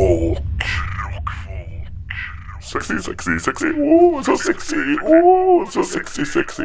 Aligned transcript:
Rockfolk. 0.00 0.64
Sexy, 2.60 2.94
sexy, 3.02 3.30
sexy. 3.38 3.66
Oh, 3.76 4.22
så 4.24 4.36
sexy. 4.36 4.76
Oh, 5.04 5.66
så 5.70 5.82
sexy, 5.84 6.24
sexy. 6.24 6.64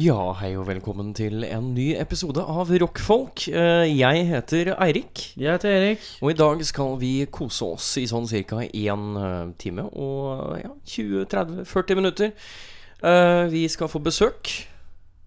Ja, 0.00 0.16
hei 0.40 0.54
og 0.56 0.64
velkommen 0.70 1.10
til 1.14 1.44
en 1.44 1.74
ny 1.76 1.90
episode 2.00 2.40
av 2.48 2.72
Rockfolk. 2.80 3.44
Eh, 3.52 3.92
Jeg 3.98 4.24
heter 4.30 4.72
Eirik, 4.80 5.34
Jeg 5.36 5.52
heter 5.52 5.68
Erik. 5.68 6.00
og 6.22 6.30
i 6.30 6.34
dag 6.38 6.64
skal 6.64 6.96
vi 7.00 7.26
kose 7.30 7.64
oss 7.74 7.96
i 7.98 8.06
sånn 8.08 8.24
ca. 8.48 8.56
én 8.72 9.52
time 9.58 9.84
og 9.92 10.56
ja, 10.64 10.70
20-30-40 10.86 11.94
minutter. 12.00 12.32
Eh, 13.04 13.50
Vi 13.52 13.68
skal 13.68 13.88
få 13.88 13.98
besøk. 14.00 14.48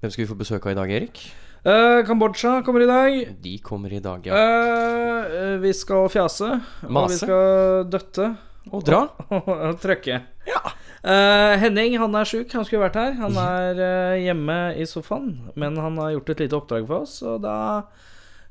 Hvem 0.02 0.10
skal 0.12 0.24
vi 0.26 0.28
få 0.34 0.36
besøk 0.36 0.66
av 0.66 0.72
i 0.72 0.76
dag, 0.82 0.90
Erik? 0.92 1.22
Eh, 1.66 2.06
Kambodsja 2.06 2.62
kommer 2.66 2.82
i 2.82 2.86
dag. 2.86 3.36
De 3.42 3.58
kommer 3.58 3.94
i 3.94 4.00
dag, 4.00 4.26
ja. 4.28 4.34
Uh, 4.38 5.58
vi 5.64 5.72
skal 5.74 6.06
fjase. 6.14 6.60
Mase. 6.86 7.00
Og 7.00 7.10
vi 7.10 7.18
skal 7.18 7.88
døtte. 7.90 8.28
Og 8.74 8.84
dra. 8.86 9.00
Og 9.40 9.80
trøkke. 9.82 10.20
Ja. 10.46 10.62
Uh, 11.06 11.54
Henning 11.62 11.98
han 12.02 12.14
er 12.18 12.26
sjuk, 12.30 12.54
han 12.54 12.66
skulle 12.66 12.84
vært 12.86 13.00
her. 13.02 13.16
Han 13.18 13.38
er 13.42 13.82
hjemme 14.22 14.58
i 14.78 14.86
sofaen. 14.90 15.32
Men 15.58 15.78
han 15.82 15.98
har 16.02 16.14
gjort 16.16 16.30
et 16.36 16.44
lite 16.46 16.58
oppdrag 16.60 16.86
for 16.90 17.06
oss, 17.06 17.18
og 17.26 17.42
da 17.46 17.56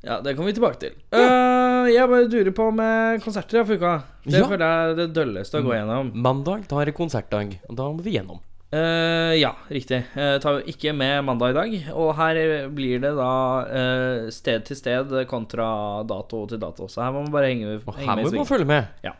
Ja, 0.05 0.19
det 0.20 0.35
kommer 0.35 0.51
vi 0.51 0.57
tilbake 0.59 0.81
til. 0.83 0.97
Eh, 1.17 1.87
jeg 1.95 2.09
bare 2.11 2.27
durer 2.29 2.53
på 2.53 2.67
med 2.77 3.23
konserter 3.25 3.62
for 3.65 3.79
uka. 3.79 3.92
Det 4.27 4.37
Ja. 4.42 4.48
føler 4.51 4.65
jeg 4.67 4.91
er 4.91 4.98
det 4.98 5.07
dølleste 5.17 5.62
å 5.62 5.65
gå 5.65 5.73
gjennom. 5.73 6.11
Mandag, 6.12 6.67
da 6.69 6.83
er 6.83 6.91
det 6.91 6.95
konsertdag. 6.98 7.55
Og 7.70 7.77
da 7.79 7.87
må 7.89 8.03
vi 8.05 8.19
gjennom. 8.19 8.42
Eh, 8.75 9.34
ja, 9.39 9.53
riktig. 9.70 10.00
Uh, 10.17 10.36
tar 10.42 10.62
ikke 10.67 10.94
med 10.97 11.22
mandag 11.27 11.53
i 11.53 11.56
dag. 11.58 11.75
Og 11.94 12.14
her 12.19 12.39
blir 12.75 13.03
det 13.03 13.12
da 13.14 13.33
uh, 13.62 14.30
sted 14.34 14.64
til 14.67 14.78
sted 14.78 15.12
kontra 15.30 15.67
dato 16.08 16.44
til 16.50 16.62
dato. 16.62 16.89
Så 16.91 17.05
her 17.05 17.14
må 17.14 17.22
man 17.22 17.34
bare 17.34 17.52
henge, 17.52 17.77
Og 17.84 17.98
henge 17.98 18.08
her 18.08 18.17
med 18.19 18.25
må 18.27 18.34
vi 18.34 18.42
må 18.42 18.48
følge 18.48 18.70
med. 18.70 18.89
Ja. 19.05 19.14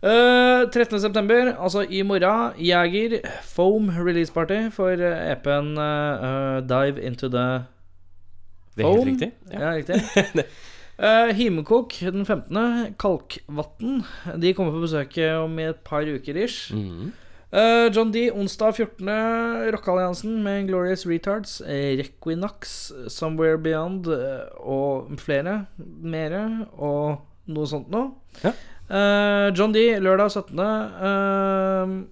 13. 0.00 0.96
september, 1.00 1.50
altså 1.60 1.82
i 1.84 2.00
morgen, 2.02 2.54
Jæger 2.56 3.18
Foam 3.44 3.90
release 3.90 4.32
party 4.32 4.70
for 4.72 4.96
EP-en 4.96 5.76
eh, 5.76 6.62
Dive 6.64 7.02
Into 7.04 7.28
The 7.28 7.64
Foam. 8.80 8.80
Det 8.80 8.84
er 8.84 8.94
helt 8.94 9.10
riktig. 9.10 9.32
Ja. 9.52 9.60
Ja, 9.60 9.74
riktig. 9.76 10.44
Uh, 10.96 11.34
Himekok 11.36 11.92
den 12.00 12.24
15. 12.24 12.94
Kalkvatn. 12.96 14.00
De 14.40 14.54
kommer 14.54 14.72
på 14.72 14.86
besøk 14.86 15.18
om 15.44 15.58
i 15.58 15.68
et 15.68 15.84
par 15.84 16.08
uker 16.08 16.44
ish. 16.46 16.72
Mhm. 16.72 17.12
Eh, 17.50 17.90
John 17.92 18.12
D. 18.12 18.30
onsdag 18.30 18.72
14. 18.76 19.08
Rockealliansen 19.74 20.42
med 20.42 20.68
Glorious 20.68 21.06
Retards. 21.06 21.60
Requinax, 21.60 21.98
Requinox, 21.98 22.92
Somewhere 23.08 23.58
Beyond 23.58 24.06
eh, 24.06 24.46
og 24.60 25.10
flere. 25.18 25.66
Mere 25.78 26.66
og 26.78 27.26
noe 27.50 27.66
sånt 27.66 27.90
noe. 27.90 28.12
Ja. 28.44 28.54
Uh, 28.90 29.50
John 29.54 29.74
D. 29.74 29.82
lørdag 30.02 30.30
17. 30.30 30.58
Uh, 30.58 32.06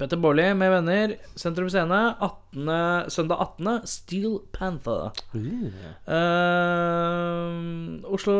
Petter 0.00 0.16
Baarli 0.16 0.46
med 0.56 0.72
venner. 0.72 1.14
Sentrum 1.36 1.68
Scene. 1.68 2.00
18, 2.20 3.12
søndag 3.12 3.36
18. 3.60 3.80
Steel 3.88 4.38
Panther. 4.56 5.12
Uh. 5.34 5.68
Eh, 6.16 8.08
Oslo 8.08 8.36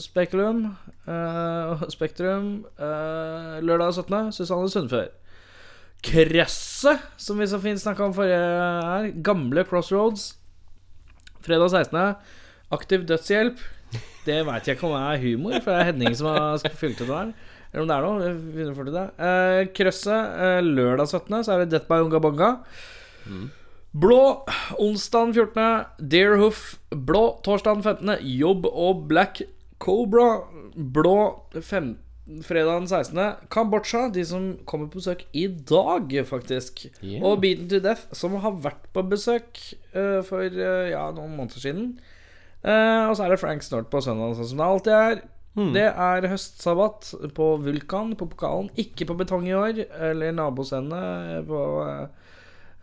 Spekulum 0.00 0.70
eh, 1.08 1.86
Spektrum 1.92 2.64
Uh, 2.76 3.62
Lørdag 3.64 3.94
17. 3.94 4.32
Susanne 4.36 4.70
Sundfør 4.70 5.08
Krøsset, 6.06 7.02
som 7.16 7.40
vi 7.40 7.48
så 7.48 7.58
fint 7.62 7.80
snakka 7.80 8.04
om 8.04 8.14
forrige 8.14 8.36
her. 8.36 9.08
Gamle 9.24 9.64
Crossroads. 9.66 10.36
Fredag 11.42 11.72
16. 11.72 11.98
Aktiv 12.76 13.06
dødshjelp. 13.08 13.62
Det 14.26 14.40
veit 14.46 14.66
jeg 14.68 14.76
ikke 14.76 14.88
om 14.88 14.96
er 14.98 15.20
humor, 15.22 15.56
for 15.62 15.72
det 15.72 15.78
er 15.80 15.88
Henning 15.90 16.16
som 16.18 16.28
har 16.30 16.62
fylt 16.80 17.00
ut 17.00 17.06
det 17.06 17.10
der. 17.10 17.32
Eller 17.72 17.82
om 17.84 17.90
det 17.90 17.96
er 17.96 18.06
noe. 18.06 18.32
vi 18.34 18.58
finner 18.60 18.76
fort 18.76 18.90
ut 18.90 18.96
det. 18.96 19.06
Uh, 19.18 19.62
Krøsset 19.76 20.36
uh, 20.36 20.60
lørdag 20.64 21.08
17. 21.08 21.38
Så 21.46 21.54
er 21.54 21.64
det 21.64 21.70
Death 21.74 21.88
by 21.90 22.02
Unga 22.04 22.22
Bonga. 22.22 22.50
Blå 23.96 24.22
onsdag 24.82 25.32
14. 25.32 26.08
Deerhoof. 26.12 26.76
Blå 26.92 27.24
torsdag 27.46 27.82
15. 27.82 28.18
Jobb 28.36 28.68
og 28.68 29.06
Black 29.08 29.40
Cobra. 29.82 30.26
Blå 30.74 31.18
fem, 31.64 31.94
fredag 32.46 32.88
16. 32.88 33.20
Kambodsja, 33.52 34.08
de 34.14 34.24
som 34.26 34.50
kommer 34.68 34.90
på 34.90 35.00
besøk 35.02 35.24
i 35.36 35.46
dag, 35.48 36.12
faktisk. 36.28 36.86
Yeah. 37.02 37.22
Og 37.22 37.40
Beaten 37.44 37.70
to 37.70 37.80
Death, 37.84 38.08
som 38.16 38.36
har 38.42 38.58
vært 38.64 38.90
på 38.96 39.04
besøk 39.10 39.62
uh, 39.94 40.20
for 40.26 40.44
uh, 40.44 40.90
ja, 40.90 41.06
noen 41.16 41.36
måneder 41.38 41.62
siden. 41.62 41.96
Uh, 42.66 43.06
og 43.10 43.16
så 43.16 43.26
er 43.26 43.34
det 43.34 43.40
Frank 43.42 43.62
Snort 43.62 43.92
på 43.92 44.02
søndag, 44.02 44.34
sånn 44.38 44.52
som 44.52 44.62
det 44.62 44.70
alltid 44.74 44.96
er. 44.96 45.24
Det 45.56 45.86
er 45.88 46.26
høstsabbat 46.28 47.14
på 47.36 47.44
Vulkan, 47.64 48.12
på 48.20 48.28
pokalen. 48.28 48.68
Ikke 48.76 49.06
på 49.08 49.16
betong 49.16 49.46
i 49.48 49.54
år, 49.56 49.78
eller 50.10 50.34
nabosendet 50.36 51.46
på 51.48 51.60
eh, 51.86 52.34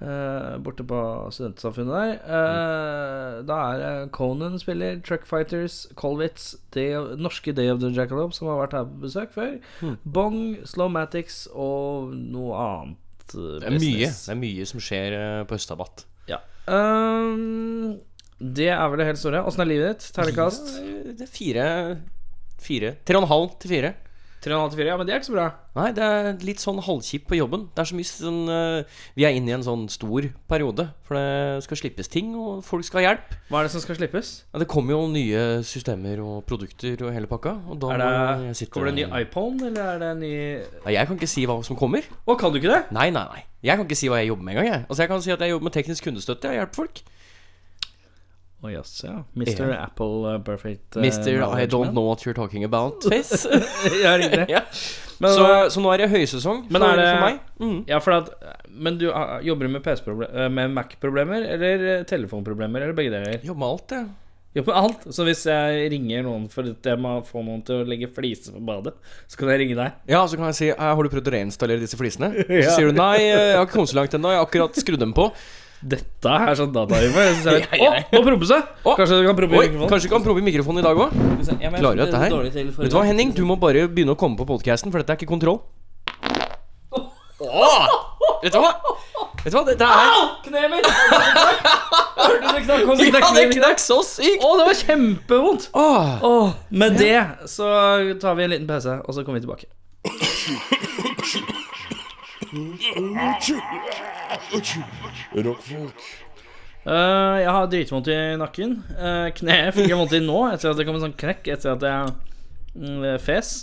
eh, 0.02 0.58
borte 0.64 0.84
på 0.88 1.00
studentsamfunnet 1.32 1.94
der. 1.94 2.14
Eh, 2.38 3.42
Da 3.48 3.58
er 3.76 4.08
Conan 4.16 4.58
spiller, 4.60 5.00
Truck 5.06 5.26
Fighters, 5.30 5.88
Colwitz, 5.96 6.56
Day 6.72 6.94
of, 6.96 7.18
norske 7.20 7.54
Day 7.56 7.70
of 7.72 7.80
the 7.82 7.90
Jackalope, 7.92 8.34
som 8.34 8.48
har 8.48 8.62
vært 8.68 8.74
her 8.78 8.86
på 8.90 9.02
besøk 9.06 9.32
før. 9.36 9.60
Bong, 10.06 10.58
Slowmatics 10.66 11.48
og 11.54 12.14
noe 12.16 12.56
annet. 12.56 12.98
eh, 13.36 13.60
Det 13.60 13.68
er 13.70 13.78
mye. 13.80 14.10
Det 14.10 14.30
er 14.30 14.42
mye 14.42 14.66
som 14.66 14.80
skjer 14.80 15.46
på 15.48 15.56
Østabatt. 15.60 16.06
Ja. 16.28 16.40
Um, 16.68 18.00
det 18.40 18.70
er 18.72 18.88
vel 18.90 18.98
det 19.00 19.06
helt 19.08 19.20
store. 19.22 19.44
Åssen 19.48 19.62
er 19.64 19.70
livet 19.70 19.94
ditt? 20.00 20.10
Terningkast? 20.16 20.74
Det 21.18 21.22
er 21.28 21.32
fire 21.32 21.68
Fire 22.64 22.94
Tre 23.04 23.18
og 23.20 23.24
en 23.26 23.28
halv 23.30 23.50
til 23.60 23.70
fire. 23.74 23.94
3,5 24.44 24.74
til 24.74 24.80
4? 24.82 24.88
Ja, 24.90 24.98
men 25.00 25.08
det 25.08 25.14
er 25.14 25.22
ikke 25.22 25.30
så 25.30 25.36
bra. 25.36 25.46
Nei, 25.78 25.88
det 25.96 26.04
er 26.06 26.28
litt 26.46 26.62
sånn 26.62 26.82
halvkjipt 26.84 27.26
på 27.30 27.38
jobben. 27.40 27.64
Det 27.74 27.82
er 27.82 27.90
så 27.90 27.98
mye 27.98 28.10
sånn 28.10 28.42
uh, 28.52 29.00
Vi 29.18 29.26
er 29.26 29.38
inne 29.38 29.54
i 29.54 29.56
en 29.56 29.66
sånn 29.66 29.86
stor 29.92 30.28
periode. 30.52 30.88
For 31.08 31.18
det 31.18 31.64
skal 31.66 31.80
slippes 31.80 32.12
ting, 32.12 32.34
og 32.38 32.60
folk 32.68 32.86
skal 32.88 33.02
ha 33.02 33.06
hjelp. 33.08 33.38
Hva 33.48 33.62
er 33.62 33.70
det 33.70 33.74
som 33.74 33.86
skal 33.86 33.98
slippes? 34.00 34.34
Ja, 34.52 34.62
det 34.62 34.70
kommer 34.72 34.98
jo 34.98 35.08
nye 35.14 35.46
systemer 35.68 36.22
og 36.26 36.44
produkter 36.50 37.08
og 37.08 37.16
hele 37.16 37.32
pakka. 37.32 37.56
Og 37.72 37.80
da 37.82 37.96
Er 37.96 38.04
det, 38.04 38.12
jeg 38.50 38.60
sitte 38.62 38.76
kommer 38.76 38.92
det 38.92 38.96
en 38.98 39.02
ny 39.02 39.24
iPhone, 39.24 39.72
eller 39.72 39.96
er 39.96 40.04
det 40.04 40.12
en 40.12 40.24
ny 40.24 40.36
Nei, 40.84 40.94
Jeg 40.98 41.10
kan 41.10 41.18
ikke 41.18 41.34
si 41.34 41.48
hva 41.50 41.58
som 41.66 41.80
kommer. 41.80 42.06
Å, 42.28 42.38
kan 42.38 42.54
du 42.54 42.60
ikke 42.60 42.74
det? 42.74 42.84
Nei, 42.96 43.10
nei, 43.16 43.26
nei. 43.32 43.48
Jeg 43.64 43.80
kan 43.80 43.88
ikke 43.88 43.96
si 43.96 44.10
hva 44.12 44.20
jeg 44.20 44.34
jobber 44.34 44.44
med 44.44 44.58
engang. 44.58 44.68
Jeg. 44.68 44.86
Altså, 44.90 45.02
jeg 45.06 45.10
kan 45.14 45.22
si 45.24 45.32
at 45.32 45.44
jeg 45.44 45.54
jobber 45.54 45.70
med 45.70 45.76
teknisk 45.78 46.04
kundestøtte. 46.04 46.52
Jeg 46.52 46.60
hjelper 46.60 46.82
folk. 46.84 47.04
Å 48.64 48.70
yes, 48.72 48.92
ja. 49.04 49.18
Mr. 49.36 49.74
Apple 49.76 50.22
uh, 50.24 50.38
Perfect 50.40 50.96
uh, 50.96 51.04
Mr. 51.04 51.42
I 51.44 51.66
don't 51.68 51.92
know 51.92 52.06
what 52.08 52.24
you're 52.24 52.36
talking 52.38 52.64
about 52.64 53.04
face. 53.04 53.44
ja, 54.04 54.14
riktig. 54.22 54.46
ja. 54.56 54.62
Men, 55.20 55.36
så, 55.36 55.44
uh, 55.44 55.68
så 55.72 55.84
nå 55.84 55.92
er 55.92 56.06
det 56.06 56.10
høysesong 56.14 56.64
Men 56.72 56.80
for, 56.80 56.96
det- 57.02 57.10
for 57.12 57.26
meg. 57.28 57.42
Mm. 57.60 57.78
ja, 57.92 58.00
for 58.04 58.16
at 58.22 58.32
Men 58.72 58.98
du 59.02 59.10
uh, 59.12 59.38
jobber 59.44 59.68
du 59.68 59.76
med 59.76 60.52
Med 60.56 60.76
Mac-problemer 60.80 61.44
eller 61.58 62.04
telefonproblemer, 62.08 62.88
eller 62.88 62.96
begge 62.96 63.12
deler? 63.12 63.40
Jobber 63.44 63.60
med 63.66 63.74
alt, 63.76 63.98
jeg. 64.00 64.12
Jobber 64.54 64.70
med 64.74 64.80
alt. 64.84 65.08
Så 65.16 65.26
hvis 65.26 65.42
jeg 65.50 65.88
ringer 65.92 66.24
noen 66.28 66.46
for 66.52 66.68
at 66.70 66.86
jeg 66.86 67.00
må 67.02 67.16
få 67.26 67.42
noen 67.44 67.64
til 67.66 67.82
å 67.82 67.88
legge 67.90 68.08
fliser 68.14 68.54
på 68.54 68.62
badet, 68.68 68.94
så 69.28 69.40
kan 69.40 69.50
jeg 69.50 69.64
ringe 69.64 69.78
deg. 69.80 69.96
Ja, 70.14 70.22
så 70.30 70.38
kan 70.38 70.52
jeg 70.52 70.60
si 70.60 70.70
«Eh, 70.70 70.78
Har 70.84 71.02
du 71.02 71.10
prøvd 71.10 71.32
å 71.32 71.34
reinstallere 71.36 71.82
disse 71.82 71.98
flisene? 71.98 72.30
Så 72.64 72.78
sier 72.78 72.92
du 72.92 73.00
nei, 73.00 73.18
jeg 73.26 73.58
har 73.58 73.66
ikke 73.66 73.80
kommet 73.80 73.92
så 73.92 73.98
langt 73.98 74.14
ennå. 74.16 74.32
Jeg 74.32 74.40
har 74.44 74.48
akkurat 74.48 74.78
skrudd 74.78 75.02
dem 75.02 75.16
på. 75.18 75.32
Dette 75.84 76.32
er 76.32 76.56
sånn 76.56 76.72
datahumor. 76.72 77.26
Jeg 77.28 77.66
jeg 77.76 77.82
Å, 77.84 77.88
nå 78.14 78.22
promper 78.24 78.48
det! 78.48 78.60
Kanskje 78.86 79.18
du 79.20 79.26
kan 79.28 79.36
prompe 79.36 79.58
i 79.58 79.60
mikrofonen? 79.66 79.90
kanskje 79.92 80.08
du 80.08 80.14
kan 80.14 80.24
prøve 80.24 80.40
i 80.40 80.46
mikrofonen 80.48 80.80
i 80.80 80.86
dag 80.86 81.02
òg? 81.04 81.16
Klarer 81.76 81.98
du 81.98 82.04
dette 82.06 82.22
her? 82.22 82.36
Vet 82.54 82.92
du 82.94 82.96
hva. 82.96 83.04
Henning? 83.10 83.34
Du 83.36 83.44
må 83.48 83.58
bare 83.60 83.84
begynne 83.92 84.16
å 84.16 84.20
komme 84.20 84.40
på 84.40 84.48
podcasten, 84.48 84.94
for 84.94 85.04
dette 85.04 85.12
er 85.12 85.20
ikke 85.20 85.32
kontroll. 85.34 85.60
Åh! 87.44 87.88
Vet 88.44 88.56
du 88.56 88.60
hva? 88.64 88.72
Vet 89.44 89.52
du 89.52 89.58
hva, 89.58 89.64
dette 89.68 89.84
er 89.84 90.12
Kneet 90.46 90.72
mitt! 90.72 90.88
Hørte 92.24 92.40
du 92.40 92.54
det 92.56 92.62
knakk? 92.64 92.86
Det 93.00 93.10
Ja, 93.12 93.32
det 93.36 93.46
knakk 93.58 93.84
så 93.84 94.00
sykt! 94.08 94.40
Å, 94.40 94.54
det 94.60 94.68
var 94.70 94.78
kjempevondt! 94.80 95.68
Åh. 95.76 96.14
Åh, 96.30 96.54
med 96.72 96.96
det 97.02 97.20
så 97.52 97.68
tar 98.24 98.40
vi 98.40 98.48
en 98.48 98.56
liten 98.56 98.70
pause, 98.72 99.02
og 99.04 99.12
så 99.18 99.28
kommer 99.28 99.42
vi 99.42 99.48
tilbake. 99.48 99.68
Rockfolk. 105.44 106.06
Uh, 106.84 107.40
jeg 107.40 107.48
har 107.56 107.70
dritvondt 107.72 108.10
i 108.12 108.18
nakken. 108.38 108.76
Uh, 108.98 109.30
kneet 109.38 109.72
fikk 109.76 109.88
jeg 109.88 109.98
vondt 109.98 110.16
i 110.18 110.20
nå, 110.24 110.40
etter 110.52 110.74
at 110.74 110.80
det 110.80 110.86
kom 110.88 110.98
en 111.00 111.06
sånn 111.06 111.16
knekk 111.18 111.48
etter 111.56 111.78
at 111.78 111.86
jeg 111.88 112.12
mm, 112.76 113.06
fes. 113.24 113.54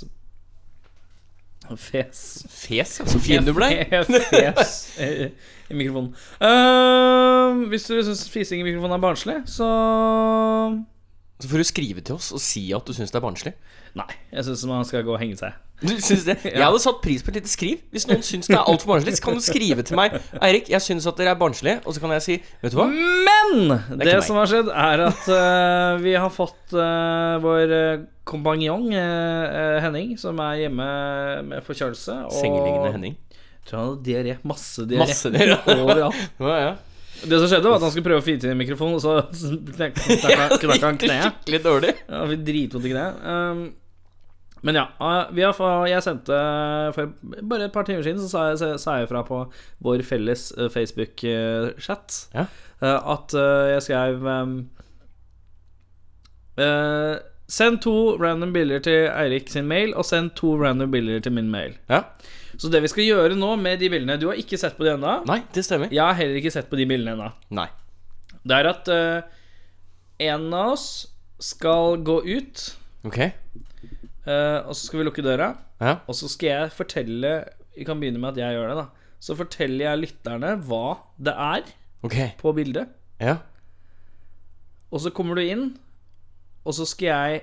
Fes. 1.70 2.20
Fes, 2.50 2.96
ja. 2.98 3.06
Så 3.06 3.20
fin 3.22 3.44
du 3.46 3.52
ble. 3.54 3.68
Fes 4.32 4.72
i, 4.98 5.28
i 5.70 5.76
mikrofonen. 5.76 6.10
Uh, 6.42 7.68
hvis 7.70 7.86
du 7.86 7.94
syns 8.00 8.24
fising 8.32 8.64
i 8.64 8.66
mikrofonen 8.66 8.96
er 8.96 9.04
barnslig, 9.04 9.38
så 9.46 9.68
Så 11.40 11.48
får 11.48 11.62
du 11.62 11.64
skrive 11.68 12.00
til 12.04 12.18
oss 12.18 12.32
og 12.36 12.40
si 12.42 12.66
at 12.74 12.84
du 12.88 12.96
syns 12.96 13.12
det 13.12 13.20
er 13.20 13.24
barnslig. 13.28 13.54
Nei, 13.96 14.10
jeg 14.32 14.48
syns 14.48 14.66
man 14.68 14.88
skal 14.88 15.06
gå 15.06 15.14
og 15.14 15.22
henge 15.22 15.38
seg. 15.38 15.54
Du 15.80 15.92
syns 16.02 16.26
det? 16.26 16.36
Jeg 16.44 16.60
hadde 16.60 16.80
satt 16.82 17.00
pris 17.04 17.22
på 17.24 17.32
et 17.32 17.38
lite 17.40 17.50
skriv. 17.50 17.80
Hvis 17.94 18.06
noen 18.10 18.24
syns 18.26 18.50
det 18.50 18.56
er 18.58 18.68
altfor 18.68 18.92
barnslig, 18.92 19.14
så 19.16 19.24
kan 19.24 19.38
du 19.38 19.44
skrive 19.44 19.84
til 19.86 19.96
meg. 19.98 20.18
Eirik, 20.44 20.68
jeg 20.72 20.84
syns 20.84 21.08
at 21.08 21.16
dere 21.20 21.32
er 21.32 21.40
barnslige. 21.40 21.80
Og 21.86 21.96
så 21.96 22.02
kan 22.02 22.12
jeg 22.18 22.26
si, 22.26 22.36
vet 22.60 22.74
du 22.74 22.78
hva? 22.80 22.86
Men 22.90 23.72
det, 23.94 24.04
det 24.04 24.18
som 24.26 24.40
har 24.40 24.50
skjedd, 24.50 24.68
er 24.74 25.04
at 25.06 25.30
uh, 25.32 26.02
vi 26.04 26.14
har 26.18 26.32
fått 26.34 26.76
uh, 26.76 27.40
vår 27.44 27.72
uh, 27.72 28.04
kompanjong 28.28 28.90
uh, 28.92 29.80
Henning, 29.86 30.14
som 30.20 30.38
er 30.44 30.66
hjemme 30.66 30.90
med 31.48 31.66
forkjølelse. 31.66 32.20
Og 32.28 32.36
Sengeliggende 32.36 32.94
Henning. 32.98 33.18
Jeg 33.30 33.72
tror 33.72 33.80
han 33.80 33.90
hadde 33.90 34.06
diaré. 34.06 34.38
Masse 34.44 34.86
diaré. 34.88 35.58
Overalt. 35.80 36.22
Ja, 36.44 36.60
ja. 36.60 36.70
Det 37.20 37.36
som 37.36 37.50
skjedde, 37.50 37.68
var 37.68 37.76
at 37.76 37.84
han 37.84 37.92
skulle 37.92 38.06
prøve 38.06 38.22
å 38.22 38.24
fire 38.24 38.40
til 38.40 38.54
mikrofonen, 38.56 38.96
og 38.96 39.02
så 39.04 39.18
knakk 39.76 39.98
knakk 40.62 40.86
han 40.86 41.00
kneet. 41.00 41.40
Skikkelig 41.40 41.60
dårlig. 41.66 41.92
Ja, 42.08 42.22
vi 42.30 42.38
dritvondt 42.46 42.88
i 42.88 42.92
kneet. 42.94 43.24
Um, 43.24 43.62
men 44.62 44.74
ja, 44.76 44.84
vi 45.32 45.42
har, 45.46 45.86
jeg 45.88 46.02
sendte 46.04 46.36
for 46.96 47.12
bare 47.48 47.64
et 47.68 47.72
par 47.72 47.86
timer 47.88 48.02
siden 48.04 48.20
Så 48.20 48.28
sa 48.78 48.98
jeg, 49.00 49.08
fra 49.08 49.22
på 49.24 49.38
vår 49.80 50.02
felles 50.04 50.52
uh, 50.58 50.66
Facebook-chat 50.72 52.18
Ja. 52.34 52.44
at 52.84 53.34
uh, 53.36 53.66
jeg 53.72 53.82
skrev 53.86 54.26
uh, 56.60 57.16
Send 57.50 57.80
to 57.82 57.94
random 58.20 58.52
bilder 58.54 58.78
til 58.84 59.08
Eirik 59.10 59.48
sin 59.50 59.66
mail, 59.66 59.90
og 59.98 60.04
send 60.06 60.30
to 60.38 60.52
random 60.60 60.90
bilder 60.92 61.18
til 61.24 61.32
min 61.34 61.48
mail. 61.50 61.72
Ja. 61.90 62.04
Så 62.60 62.68
det 62.70 62.82
vi 62.84 62.90
skal 62.92 63.08
gjøre 63.08 63.34
nå 63.38 63.54
med 63.58 63.80
de 63.80 63.88
bildene 63.90 64.18
Du 64.20 64.28
har 64.28 64.38
ikke 64.38 64.58
sett 64.60 64.76
på 64.78 64.84
de 64.86 64.92
ennå. 64.92 65.16
Nei, 65.26 65.40
det 65.54 65.64
stemmer. 65.66 65.90
Jeg 65.90 66.04
har 66.04 66.14
heller 66.18 66.38
ikke 66.38 66.52
sett 66.54 66.68
på 66.70 66.78
de 66.78 66.86
bildene 66.86 67.16
ennå. 67.16 67.30
Nei. 67.58 67.66
Det 68.46 68.54
er 68.60 68.68
at 68.70 68.90
uh, 68.92 69.22
en 70.30 70.46
av 70.54 70.74
oss 70.76 70.86
skal 71.40 71.98
gå 72.04 72.20
ut, 72.28 72.66
Ok. 73.08 73.16
Uh, 74.30 74.68
og 74.68 74.74
så 74.76 74.86
skal 74.86 75.00
vi 75.00 75.06
lukke 75.08 75.24
døra. 75.26 75.52
Ja. 75.82 75.98
Og 76.06 76.16
så 76.16 76.28
skal 76.30 76.50
jeg 76.50 76.72
fortelle 76.76 77.30
Vi 77.76 77.86
kan 77.88 78.00
begynne 78.00 78.20
med 78.22 78.34
at 78.34 78.40
jeg 78.42 78.56
gjør 78.56 78.72
det, 78.72 78.80
da. 78.82 79.14
Så 79.20 79.36
forteller 79.36 79.84
jeg 79.84 80.02
lytterne 80.06 80.54
hva 80.68 80.84
det 81.20 81.34
er 81.34 81.70
okay. 82.06 82.30
på 82.40 82.52
bildet. 82.56 82.92
Ja. 83.20 83.36
Og 84.90 85.02
så 85.04 85.12
kommer 85.14 85.38
du 85.38 85.44
inn, 85.44 85.66
og 86.64 86.74
så 86.76 86.86
skal 86.88 87.10
jeg 87.12 87.42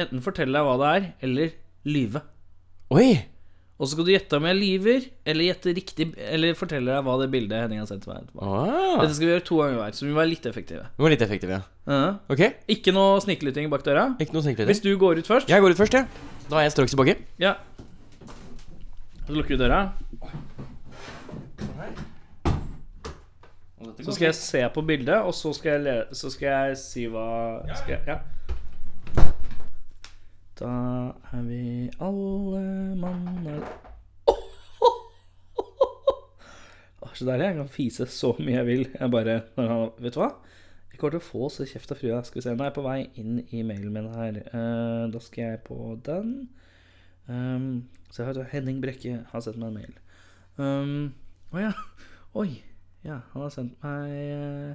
enten 0.00 0.22
fortelle 0.24 0.54
deg 0.56 0.68
hva 0.68 0.76
det 0.80 0.92
er, 0.92 1.08
eller 1.26 1.56
lyve. 1.86 2.22
Oi! 2.94 3.10
Og 3.76 3.84
så 3.84 3.92
skal 3.92 4.06
du 4.08 4.12
gjette 4.14 4.38
om 4.38 4.46
jeg 4.48 4.56
lyver, 4.56 5.06
eller 5.28 5.48
gjette 5.50 5.72
riktig 5.76 6.06
Eller 6.16 6.54
fortelle 6.56 6.94
deg 6.94 7.04
hva 7.04 7.16
det 7.20 7.26
bildet 7.34 7.66
Henning 7.66 7.82
har 7.82 7.88
sendt 7.90 8.06
meg. 8.08 8.24
var. 8.32 8.46
Ah. 8.72 9.02
Dette 9.02 9.18
skal 9.18 9.28
vi 9.28 9.32
gjøre 9.34 9.44
to 9.44 9.58
ganger 9.60 9.80
hver, 9.82 9.96
så 9.98 10.06
vi 10.06 10.12
må 10.14 10.20
være 10.22 10.30
litt 10.32 10.48
effektive. 10.48 10.86
Vi 10.96 11.04
var 11.04 11.12
litt 11.12 11.24
effektive, 11.26 11.58
ja. 11.58 11.92
Ja. 11.92 12.06
Ok. 12.32 12.42
Ikke 12.72 12.94
noe 12.96 13.20
sniklytting 13.22 13.68
bak 13.72 13.84
døra. 13.84 14.08
Ikke 14.22 14.32
noe 14.38 14.68
Hvis 14.70 14.80
du 14.82 14.90
går 14.98 15.20
ut 15.20 15.28
først 15.28 15.52
Jeg 15.52 15.60
går 15.62 15.76
ut 15.76 15.82
først, 15.82 15.98
ja. 15.98 16.06
Da 16.48 16.60
er 16.62 16.68
jeg 16.68 16.76
straks 16.76 16.96
tilbake. 16.96 17.18
Ja. 17.42 17.56
Så 19.26 19.34
lukker 19.36 19.58
du 19.58 19.64
døra. 19.66 19.90
Så 24.00 24.12
skal 24.12 24.26
jeg 24.28 24.34
se 24.38 24.62
på 24.74 24.82
bildet, 24.86 25.20
og 25.20 25.34
så 25.34 25.52
skal 25.56 25.76
jeg, 25.76 25.82
le 25.84 26.16
så 26.16 26.30
skal 26.32 26.48
jeg 26.48 26.80
si 26.80 27.06
hva 27.10 27.26
skal 27.76 27.96
jeg, 27.96 28.02
ja. 28.08 28.18
Da 30.56 30.72
er 31.36 31.42
vi 31.44 31.90
alle 32.00 32.60
mann 32.96 33.44
Åh, 37.02 37.10
Så 37.12 37.26
deilig. 37.28 37.44
Jeg 37.44 37.56
kan 37.58 37.68
fise 37.68 38.06
så 38.08 38.30
mye 38.38 38.56
jeg 38.56 38.66
vil. 38.66 38.86
Jeg 38.94 39.10
bare 39.12 39.34
han, 39.58 39.90
Vet 40.00 40.16
du 40.16 40.20
hva? 40.22 40.30
Jeg 40.88 41.00
kommer 41.00 41.18
til 41.18 41.20
å 41.20 41.26
få 41.26 41.50
så 41.52 41.66
kjeft 41.68 41.92
av 41.92 42.00
frua. 42.00 42.22
Skal 42.24 42.40
vi 42.40 42.44
se. 42.46 42.54
Nå 42.56 42.64
er 42.64 42.70
jeg 42.70 42.78
på 42.78 42.86
vei 42.86 43.00
inn 43.20 43.34
i 43.52 43.60
mailen 43.68 43.92
min 43.92 44.08
her. 44.14 44.40
Uh, 44.54 45.04
da 45.12 45.20
skal 45.20 45.42
jeg 45.44 45.60
på 45.66 45.76
den. 46.08 46.32
Um, 47.28 47.68
så 48.08 48.22
jeg 48.22 48.32
har 48.32 48.48
Henning 48.54 48.80
Brekke 48.80 49.18
har 49.28 49.44
sendt 49.44 49.60
meg 49.60 49.68
en 49.68 49.76
mail. 49.76 49.94
Um, 50.56 51.12
Å 51.52 51.66
ja. 51.66 51.72
Oi. 52.40 52.48
Ja, 53.04 53.20
han 53.34 53.44
har 53.44 53.52
sendt 53.52 53.76
meg 53.84 54.08
uh, 54.40 54.72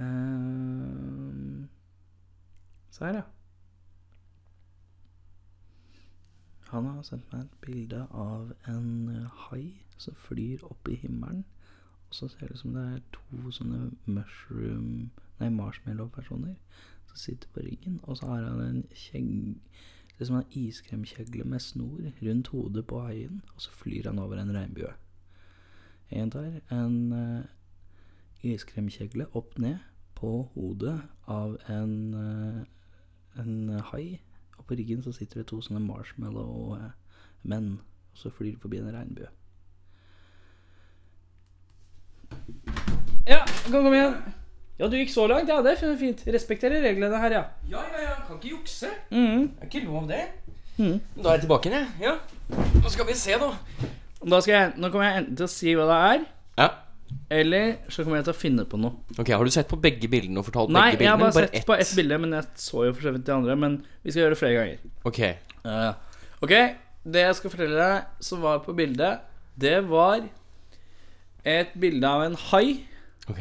um, 0.00 1.68
Se 2.92 3.04
her, 3.04 3.20
ja. 3.20 3.41
Han 6.72 6.86
har 6.88 7.02
sendt 7.04 7.28
meg 7.32 7.44
et 7.44 7.56
bilde 7.60 8.06
av 8.16 8.52
en 8.70 9.08
eh, 9.12 9.40
hai 9.48 9.82
som 10.00 10.16
flyr 10.16 10.62
opp 10.64 10.88
i 10.88 10.96
himmelen. 10.96 11.44
Og 12.08 12.16
så 12.16 12.28
ser 12.32 12.48
det 12.48 12.56
ut 12.56 12.62
som 12.62 12.76
det 12.76 12.84
er 12.84 13.02
to 13.12 13.52
sånne 13.52 13.90
mushroom 14.06 15.10
Nei, 15.40 15.48
marshmallow-personer 15.50 16.54
som 17.08 17.18
sitter 17.18 17.48
på 17.52 17.64
ryggen. 17.64 18.00
Og 18.02 18.16
så 18.16 18.28
har 18.30 18.44
han 18.46 18.60
en 18.62 18.82
kjegg 18.94 19.58
som 20.22 20.36
en 20.38 20.52
iskremkjegle 20.54 21.44
med 21.44 21.60
snor 21.60 22.12
rundt 22.22 22.52
hodet 22.54 22.86
på 22.86 23.00
haien. 23.02 23.40
Og 23.54 23.64
så 23.64 23.72
flyr 23.74 24.06
han 24.06 24.20
over 24.22 24.38
en 24.38 24.54
regnbue. 24.54 24.92
En 26.10 26.30
tar 26.30 26.60
en 26.70 27.12
uh, 27.12 27.42
iskremkjegle 28.46 29.26
opp 29.34 29.58
ned 29.58 29.80
på 30.14 30.44
hodet 30.54 31.00
av 31.26 31.56
en, 31.72 32.14
uh, 32.14 32.62
en 33.40 33.80
hai. 33.92 34.20
På 34.72 34.76
ryggen 34.76 35.02
så 35.04 35.12
sitter 35.12 35.42
det 35.42 35.50
to 35.50 35.58
sånne 35.60 35.82
marshmallow-menn. 35.84 37.66
Og 37.76 38.16
så 38.16 38.30
flyr 38.32 38.54
de 38.54 38.60
forbi 38.62 38.78
en 38.80 38.86
regnbue. 38.94 39.26
Ja, 43.28 43.42
kan 43.44 43.74
komme 43.74 43.98
igjen. 43.98 44.14
Ja, 44.78 44.88
du 44.88 44.96
gikk 44.96 45.12
så 45.12 45.26
langt. 45.28 45.52
Ja, 45.52 45.58
det 45.60 45.74
er 45.76 45.92
fint. 46.00 46.24
Respekterer 46.24 46.80
reglene 46.86 47.20
her, 47.20 47.36
ja. 47.36 47.42
Ja, 47.68 47.82
ja, 47.92 48.00
ja. 48.06 48.14
Kan 48.24 48.40
ikke 48.40 48.54
jukse. 48.54 48.88
Mhm. 49.10 49.44
Det 49.58 49.60
er 49.60 49.68
ikke 49.68 49.84
lov, 49.90 50.08
det. 50.08 50.22
Mm. 50.78 50.96
Da 51.18 51.28
er 51.28 51.36
jeg 51.36 51.44
tilbake 51.44 51.68
igjen, 51.68 51.84
jeg. 52.00 52.08
Ja. 52.08 52.16
Nå 52.80 52.94
skal 52.96 53.10
vi 53.12 53.18
se, 53.26 53.36
da. 53.44 53.52
Da 54.24 54.40
skal 54.40 54.54
jeg, 54.54 54.72
nå 54.80 54.88
kommer 54.88 55.10
jeg 55.10 55.20
enten 55.20 55.36
til 55.36 55.50
å 55.50 55.52
si 55.52 55.76
hva 55.76 55.90
det 55.92 56.00
er, 56.14 56.24
Ja. 56.62 56.70
Eller 57.32 57.74
så 57.88 58.04
kommer 58.04 58.20
jeg 58.20 58.28
til 58.28 58.34
å 58.34 58.40
finne 58.40 58.64
på 58.68 58.78
noe. 58.80 58.98
Ok, 59.16 59.30
Har 59.32 59.44
du 59.44 59.52
sett 59.54 59.70
på 59.70 59.78
begge 59.80 60.10
bildene 60.12 60.42
og 60.42 60.46
fortalt 60.48 60.72
Nei, 60.74 60.90
begge 60.92 61.06
jeg 61.06 61.12
har 61.12 61.20
bare, 61.20 61.34
bare 61.36 61.50
sett 61.50 61.68
på 61.68 61.76
ett 61.78 61.92
bilde, 61.98 62.18
men 62.24 62.36
jeg 62.36 62.48
så 62.64 62.86
jo 62.88 62.94
for 62.96 63.08
så 63.08 63.14
vidt 63.14 63.26
de 63.28 63.34
andre. 63.34 63.56
Men 63.58 63.78
vi 64.02 64.12
skal 64.12 64.24
gjøre 64.24 64.34
det 64.34 64.40
flere 64.42 64.58
ganger. 64.58 64.84
Ok. 65.08 65.20
uh, 65.66 66.20
ok, 66.44 66.54
det 67.16 67.26
jeg 67.26 67.38
skal 67.38 67.54
fortelle 67.54 67.80
deg 67.80 68.26
som 68.28 68.44
var 68.44 68.62
på 68.66 68.76
bildet, 68.76 69.24
det 69.58 69.78
var 69.88 70.22
et 71.42 71.72
bilde 71.82 72.06
av 72.06 72.22
en 72.22 72.36
hai 72.52 72.84
ok 73.26 73.40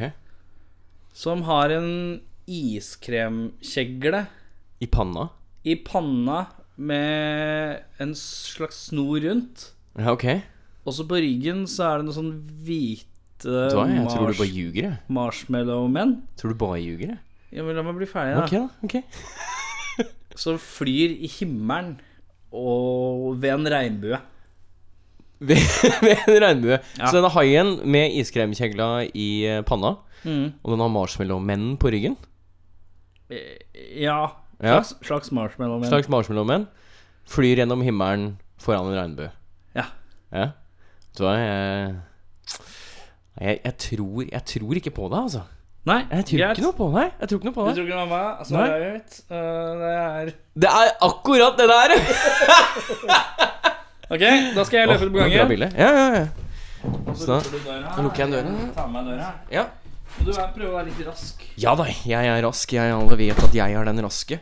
som 1.13 1.43
har 1.45 1.69
en 1.75 2.21
iskremkjegle 2.49 4.23
I 4.81 4.87
panna? 4.89 5.27
i 5.63 5.75
panna 5.85 6.45
med 6.81 7.83
en 8.01 8.13
slags 8.17 8.87
snor 8.87 9.19
rundt. 9.21 9.67
Ja, 9.93 10.15
ok. 10.15 10.25
Og 10.87 10.95
så 10.97 11.05
på 11.05 11.19
ryggen 11.21 11.67
så 11.69 11.85
er 11.85 11.99
det 11.99 12.07
noe 12.07 12.15
sånn 12.15 12.31
hvite 13.43 13.73
Da, 13.73 13.85
jeg 13.89 14.07
tror 14.13 14.27
du 14.31 14.37
bare 14.37 14.47
ljuger, 14.51 14.81
jeg. 14.87 14.97
marshmallow-menn. 15.09 16.15
Tror 16.37 16.53
du 16.53 16.57
bare 16.61 16.79
ljuger, 16.81 17.07
jeg. 17.15 17.19
Ja, 17.51 17.63
men 17.67 17.75
La 17.75 17.83
meg 17.83 17.97
bli 17.99 18.07
ferdig, 18.07 18.35
da. 18.37 18.45
Ok, 18.45 18.51
da. 18.51 18.69
ok 18.87 20.07
Som 20.41 20.57
flyr 20.63 21.11
i 21.19 21.27
himmelen 21.27 21.97
og 22.55 23.35
ved 23.41 23.51
en 23.57 23.67
regnbue. 23.71 24.19
Ved, 25.41 25.57
ved 26.05 26.19
en 26.29 26.41
regnbue. 26.43 26.77
Ja. 26.99 27.07
Så 27.09 27.15
denne 27.17 27.31
haien 27.33 27.71
med 27.89 28.13
iskremkjegla 28.21 28.89
i 29.17 29.29
eh, 29.49 29.61
panna, 29.65 29.95
Mm. 30.21 30.51
og 30.61 30.69
den 30.75 30.81
har 30.83 30.89
marshmallow-menn 30.93 31.77
på 31.81 31.89
ryggen. 31.89 32.13
Eh, 33.33 33.57
Ja. 34.03 34.19
Ja. 34.61 34.75
Slags, 34.83 34.91
slags 35.07 35.31
marshmallow-menn. 35.33 35.89
Slags 35.89 36.07
marshmallow-menn. 36.13 36.67
Flyr 37.25 37.57
gjennom 37.63 37.81
himmelen 37.81 38.35
foran 38.61 38.91
en 38.91 38.99
regnbue. 38.99 39.31
Ja. 39.73 39.87
Ja. 40.31 40.51
Så 41.17 41.25
jeg, 41.33 41.95
jeg 43.39 43.59
Jeg 43.63 43.77
tror 43.77 44.25
Jeg 44.31 44.43
tror 44.45 44.75
ikke 44.81 44.91
på 44.91 45.07
deg, 45.09 45.19
altså. 45.21 45.41
Nei, 45.85 46.05
Jeg 46.11 46.25
tror 46.25 46.37
greit. 46.37 46.57
ikke 46.57 46.65
noe 46.67 46.77
på 46.77 46.87
deg. 46.93 47.11
Jeg 47.21 47.29
tror 47.29 47.37
ikke 47.39 47.49
noe 47.49 47.53
på 47.57 47.61
Du 47.61 47.67
deg 47.67 47.75
tror 47.75 47.85
ikke 47.87 47.95
noe 47.97 48.05
på 48.05 48.13
meg? 48.13 48.27
Altså, 48.39 48.53
jeg 48.61 48.81
vet. 48.93 49.11
Uh, 49.31 49.35
det 49.81 49.91
er 49.97 50.31
Det 50.65 50.69
er 50.69 50.91
akkurat 51.09 51.57
det 51.57 51.67
der! 51.71 51.89
Ok, 54.11 54.23
da 54.55 54.63
skal 54.67 54.81
jeg 54.81 54.89
løpe 54.91 55.05
ut 55.07 55.13
på 55.13 55.19
gangen. 55.21 55.61
Ja, 55.79 55.89
ja, 55.95 56.07
ja. 56.17 56.25
Og 57.07 57.15
Så 57.15 57.37
lukker 57.37 57.53
du 57.53 57.63
døra. 57.63 57.93
da 57.95 58.01
lukker 58.03 58.23
jeg 58.25 58.31
døra. 58.33 58.65
Ta 58.75 58.83
med 58.91 59.05
døra. 59.07 59.29
ja. 59.53 59.63
Og 60.19 60.25
du 60.27 60.31
prøver 60.35 60.67
å 60.67 60.73
være 60.75 60.89
litt 60.89 60.99
rask. 61.07 61.45
Ja 61.63 61.71
da, 61.79 61.85
jeg 61.87 62.27
er 62.27 62.41
rask. 62.43 62.73
Jeg 62.75 62.91
alle 62.91 63.15
vet 63.17 63.39
at 63.39 63.53
jeg 63.55 63.71
er 63.79 63.85
den 63.87 64.01
raske. 64.03 64.41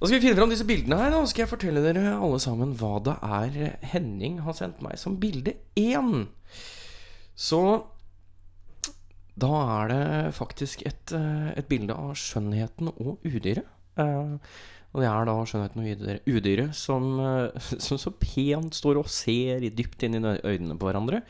Da 0.00 0.08
skal 0.08 0.16
vi 0.16 0.22
finne 0.24 0.38
fram 0.38 0.48
disse 0.50 0.64
bildene 0.66 0.96
her, 0.98 1.10
Nå 1.12 1.20
skal 1.28 1.44
jeg 1.44 1.50
fortelle 1.52 1.82
dere 1.84 2.14
alle 2.16 2.40
sammen 2.40 2.72
hva 2.80 2.94
det 3.04 3.18
er 3.22 3.76
Henning 3.92 4.40
har 4.46 4.56
sendt 4.56 4.80
meg 4.82 4.96
som 4.98 5.18
bilde 5.20 5.52
én. 5.78 6.24
Så 7.36 7.60
Da 9.40 9.50
er 9.80 9.88
det 9.88 10.34
faktisk 10.36 10.84
et, 10.84 11.12
eh, 11.16 11.52
et 11.56 11.68
bilde 11.68 11.96
av 11.96 12.12
skjønnheten 12.18 12.92
og 12.92 13.24
udyret. 13.24 13.64
Uh, 13.96 14.38
og 14.92 15.00
det 15.00 15.08
er 15.08 15.28
da 15.28 15.34
skjønnheten 15.48 15.82
og 16.12 16.28
udyret, 16.28 16.76
som, 16.76 17.12
eh, 17.20 17.68
som 17.80 18.00
så 18.00 18.12
pent 18.12 18.76
står 18.76 19.00
og 19.00 19.08
ser 19.08 19.64
dypt 19.72 20.04
inn 20.04 20.18
i 20.18 20.22
øynene 20.44 20.76
på 20.76 20.88
hverandre. 20.88 21.22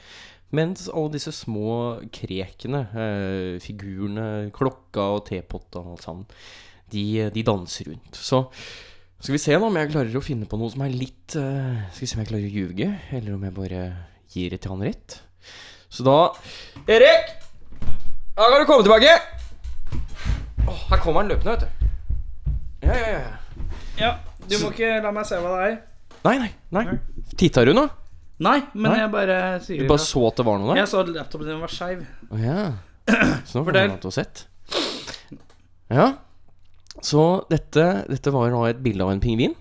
Mens 0.53 0.89
alle 0.91 1.15
disse 1.15 1.33
små 1.33 2.03
krekene, 2.13 2.83
eh, 2.93 3.61
figurene, 3.63 4.51
klokka 4.53 5.07
og 5.15 5.27
tepotta 5.31 5.81
og 5.81 5.95
alt 5.95 6.03
sammen, 6.03 6.27
de, 6.91 7.31
de 7.31 7.45
danser 7.47 7.89
rundt. 7.89 8.19
Så 8.19 8.43
skal 9.23 9.37
vi 9.37 9.39
se 9.39 9.55
da 9.55 9.65
om 9.65 9.79
jeg 9.79 9.93
klarer 9.93 10.19
å 10.19 10.25
finne 10.25 10.51
på 10.51 10.59
noe 10.59 10.73
som 10.73 10.83
er 10.83 10.91
litt 10.91 11.37
eh, 11.39 11.87
Skal 11.95 12.03
vi 12.03 12.11
se 12.11 12.19
om 12.19 12.25
jeg 12.25 12.33
klarer 12.33 12.49
å 12.51 12.57
ljuge, 12.59 12.89
eller 13.15 13.37
om 13.37 13.47
jeg 13.47 13.57
bare 13.57 13.85
gir 14.35 14.51
det 14.51 14.61
til 14.61 14.75
han 14.75 14.85
rett. 14.91 15.21
Så 15.89 16.03
da 16.03 16.19
Erik! 16.91 17.42
Da 18.37 18.47
kan 18.49 18.61
du 18.61 18.67
komme 18.67 18.83
tilbake! 18.83 19.13
Oh, 20.65 20.79
her 20.89 21.01
kommer 21.03 21.21
han 21.21 21.29
løpende, 21.29 21.53
vet 21.53 21.61
du. 21.61 21.89
Ja, 22.87 22.95
ja, 22.97 23.11
ja. 23.19 23.33
Ja, 23.99 24.13
du 24.49 24.55
må 24.63 24.71
ikke 24.73 25.03
la 25.05 25.11
meg 25.13 25.27
se 25.29 25.37
hva 25.43 25.51
det 25.59 25.67
er. 25.67 25.75
Nei, 26.25 26.33
nei. 26.41 26.49
nei 26.73 26.85
Titta 27.37 27.67
du 27.69 27.75
nå? 27.77 27.85
Nei, 28.43 28.57
men 28.73 28.89
Nei? 28.89 29.03
jeg 29.03 29.11
bare 29.13 29.37
sier 29.63 29.85
Du 29.85 29.91
bare 29.91 30.03
så 30.03 30.25
at 30.31 30.41
det 30.41 30.47
var 30.49 30.59
noe 30.63 30.73
der? 30.73 30.81
Jeg 30.81 30.91
så 30.91 31.03
at 31.05 31.13
laptopen 31.13 31.51
din 31.51 31.61
var 31.61 31.75
skeiv. 31.77 32.03
Oh, 32.31 32.41
ja. 32.41 32.65
Så 33.45 33.59
nå 33.59 33.67
får 33.69 33.77
du 33.77 33.81
noe 33.93 34.17
sett. 34.17 34.47
Ja. 35.93 36.09
Så 37.05 37.29
dette, 37.53 37.87
dette 38.09 38.33
var 38.33 38.49
da 38.55 38.65
et 38.71 38.81
bilde 38.83 39.05
av 39.05 39.13
en 39.13 39.21
pingvin. 39.23 39.59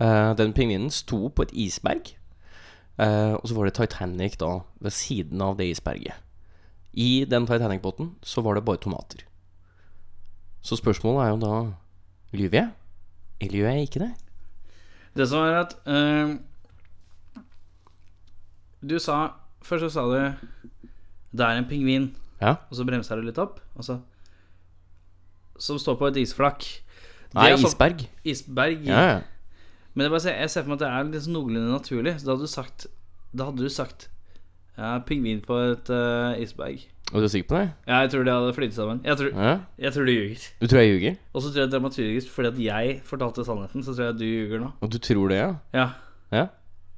Uh, 0.00 0.32
den 0.40 0.56
pingvinen 0.56 0.88
sto 0.94 1.28
på 1.28 1.44
et 1.44 1.52
isberg. 1.66 2.14
Uh, 2.96 3.36
og 3.36 3.44
så 3.50 3.58
var 3.58 3.68
det 3.68 3.76
Titanic 3.76 4.40
da 4.40 4.54
ved 4.80 4.96
siden 4.96 5.44
av 5.44 5.58
det 5.60 5.68
isberget. 5.74 6.23
I 6.96 7.24
den 7.26 7.46
Titanic-båten 7.46 8.12
så 8.22 8.42
var 8.44 8.54
det 8.54 8.64
bare 8.64 8.78
tomater. 8.78 9.24
Så 10.62 10.76
spørsmålet 10.78 11.24
er 11.26 11.30
jo 11.34 11.40
da 11.42 11.54
Lyver 12.34 12.58
jeg? 12.60 12.70
Eller 13.40 13.58
gjør 13.60 13.72
jeg 13.74 13.82
ikke 13.88 14.00
det? 14.04 14.12
Det 15.14 15.26
som 15.30 15.42
er 15.46 15.58
at 15.60 15.74
uh, 15.86 16.34
Du 18.82 18.96
sa 19.02 19.18
Først 19.64 19.86
så 19.86 19.90
sa 19.94 20.04
du 20.08 20.16
Det 21.34 21.44
er 21.46 21.58
en 21.60 21.68
pingvin, 21.68 22.10
Ja. 22.40 22.56
og 22.70 22.76
så 22.76 22.84
bremsa 22.86 23.16
du 23.16 23.22
litt 23.26 23.38
opp, 23.38 23.60
og 23.74 23.84
så 23.86 24.00
Som 25.58 25.78
står 25.78 25.96
på 25.98 26.06
et 26.10 26.16
isflak. 26.22 26.58
Det 27.30 27.34
Nei, 27.34 27.56
så- 27.56 27.66
isberg. 27.68 28.08
Isberg. 28.24 28.84
Ja, 28.86 29.00
ja. 29.06 29.20
Men 29.94 30.04
jeg, 30.04 30.10
bare 30.10 30.34
jeg 30.40 30.50
ser 30.50 30.62
for 30.62 30.68
meg 30.70 30.82
at 30.82 30.84
det 30.84 30.88
er 30.88 31.04
litt 31.12 31.22
sånn 31.22 31.34
noenlunde 31.34 31.70
naturlig. 31.72 32.14
Så 32.20 32.24
da 32.26 32.32
hadde 32.34 32.42
du 32.42 32.50
sagt 32.50 32.86
Da 33.34 33.44
hadde 33.46 33.62
du 33.62 33.68
sagt 33.68 34.08
ja, 34.78 34.98
pingvin 35.06 35.40
på 35.44 35.56
et 35.70 35.90
uh, 35.90 36.34
isberg. 36.42 36.82
Og 37.12 37.20
du 37.20 37.26
er 37.28 37.30
sikker 37.30 37.48
på 37.50 37.58
det? 37.60 37.66
Ja, 37.86 37.98
jeg 38.02 38.10
tror 38.14 38.24
de 38.26 38.32
hadde 38.32 38.54
flyttet 38.56 38.74
sammen. 38.78 39.00
Jeg 39.04 39.16
tror, 39.20 39.28
Ja. 39.36 39.52
jeg 39.78 39.92
tror 39.92 40.06
du 40.08 40.12
ljuger. 40.12 40.46
Du 40.60 40.66
tror 40.66 40.80
jeg 40.80 40.88
ljuger? 40.94 41.16
Og 41.34 41.42
så 41.44 41.52
tror 41.52 41.60
jeg 41.62 41.70
dramaturgisk 41.74 42.30
fordi 42.32 42.48
at 42.48 42.58
jeg 42.64 43.00
fortalte 43.04 43.44
sannheten, 43.46 43.84
så 43.84 43.94
tror 43.94 44.04
jeg 44.08 44.14
at 44.14 44.18
du 44.20 44.24
ljuger 44.24 44.60
nå. 44.64 44.70
Og 44.80 44.92
du 44.92 44.98
tror 44.98 45.28
det, 45.28 45.38
ja? 45.38 45.50
Ja. 45.76 45.88
Ja? 46.32 46.46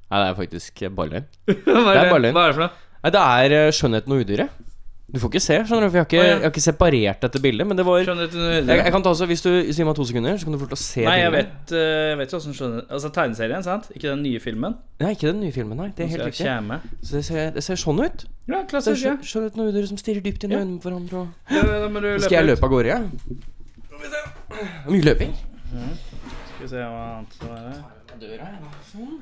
Nei, 0.09 0.19
det 0.23 0.27
er 0.31 0.37
faktisk 0.39 0.83
balløgn. 0.95 1.25
Hva. 1.67 1.81
Hva 1.83 1.93
er 1.99 2.31
det 2.31 2.55
for 2.55 2.63
noe? 2.63 2.71
Nei, 3.03 3.11
det 3.13 3.21
er 3.21 3.55
eh, 3.59 3.71
skjønnheten 3.75 4.15
og 4.15 4.23
udyret. 4.23 4.63
Du 5.07 5.21
får 5.23 5.29
ikke 5.31 5.39
se, 5.39 5.55
skjønner 5.63 5.85
du, 5.87 5.91
for 5.93 5.95
jeg 5.95 6.03
har 6.03 6.07
ikke, 6.09 6.23
jeg 6.27 6.39
har 6.43 6.49
ikke 6.51 6.61
separert 6.65 7.21
dette 7.23 7.39
bildet. 7.39 7.63
Men 7.69 7.77
det 7.79 7.85
var 7.87 7.95
jeg, 8.01 8.07
Skjønner 8.09 8.27
du 8.27 8.37
noe? 8.67 8.75
jeg 8.75 8.91
kan 8.91 9.03
ta 9.05 9.09
også, 9.13 9.25
Hvis 9.29 9.41
du 9.45 9.49
gir 9.71 9.85
meg 9.87 9.95
to 9.95 10.03
sekunder, 10.09 10.35
så 10.35 10.43
kan 10.49 10.51
du 10.51 10.59
få 10.59 10.65
lov 10.65 10.71
til 10.73 10.75
å 10.75 10.81
se 10.83 11.05
Nei, 11.07 11.13
jeg 11.21 11.31
bildet. 11.31 11.53
vet, 11.53 11.71
eh, 11.79 12.09
jeg 12.11 12.17
vet 12.19 12.33
jo 12.35 12.39
åssen 12.41 12.57
skjønner 12.57 12.81
Altså 12.97 13.11
tegneserien, 13.15 13.63
sant? 13.63 13.87
Ikke 13.95 14.09
den 14.11 14.21
nye 14.25 14.41
filmen. 14.43 14.75
Nei, 14.99 15.13
ikke 15.15 15.29
den 15.31 15.39
nye 15.45 15.55
filmen, 15.55 15.79
nei. 15.79 15.87
Det 15.95 16.03
er 16.03 16.11
helt 16.11 16.21
Skal 16.25 16.33
riktig. 16.33 16.45
kjeme. 16.49 16.81
Så 17.07 17.15
det 17.15 17.23
ser, 17.29 17.51
det 17.55 17.63
ser 17.63 17.79
sånn 17.79 18.03
ut. 18.03 18.25
Ja, 18.51 18.57
Det 18.59 18.67
klassisk. 18.73 19.05
Ja. 19.07 19.15
Sånn 19.23 19.47
ut 19.47 19.55
når 19.55 19.71
dere 19.79 19.87
som 19.87 19.97
stirrer 20.03 20.21
dypt 20.27 20.43
inn 20.43 20.51
i 20.51 20.59
Ja. 20.59 20.65
øynene 20.65 20.81
på 20.83 20.91
hverandre. 20.91 21.23
Og... 21.23 21.27
Ja, 21.55 21.63
Da 21.63 21.87
må 21.87 22.01
du 22.03 22.19
Skal 22.19 22.35
jeg 22.35 22.43
ut. 22.43 22.51
løpe 22.51 22.63
av 22.67 22.69
gårde, 22.75 22.87
ja? 22.87 22.99
Det 22.99 24.11
er 24.11 24.91
Mye 24.91 25.01
løping. 25.07 25.33
Skal 25.71 26.61
vi 26.61 26.67
se 26.67 26.83
hva 26.83 27.01
annet 27.15 27.31
som 27.39 27.47
er 27.55 27.63
her. 27.71 27.83
Døra, 28.19 28.47
ja. 28.59 28.77
Sånn. 28.91 29.19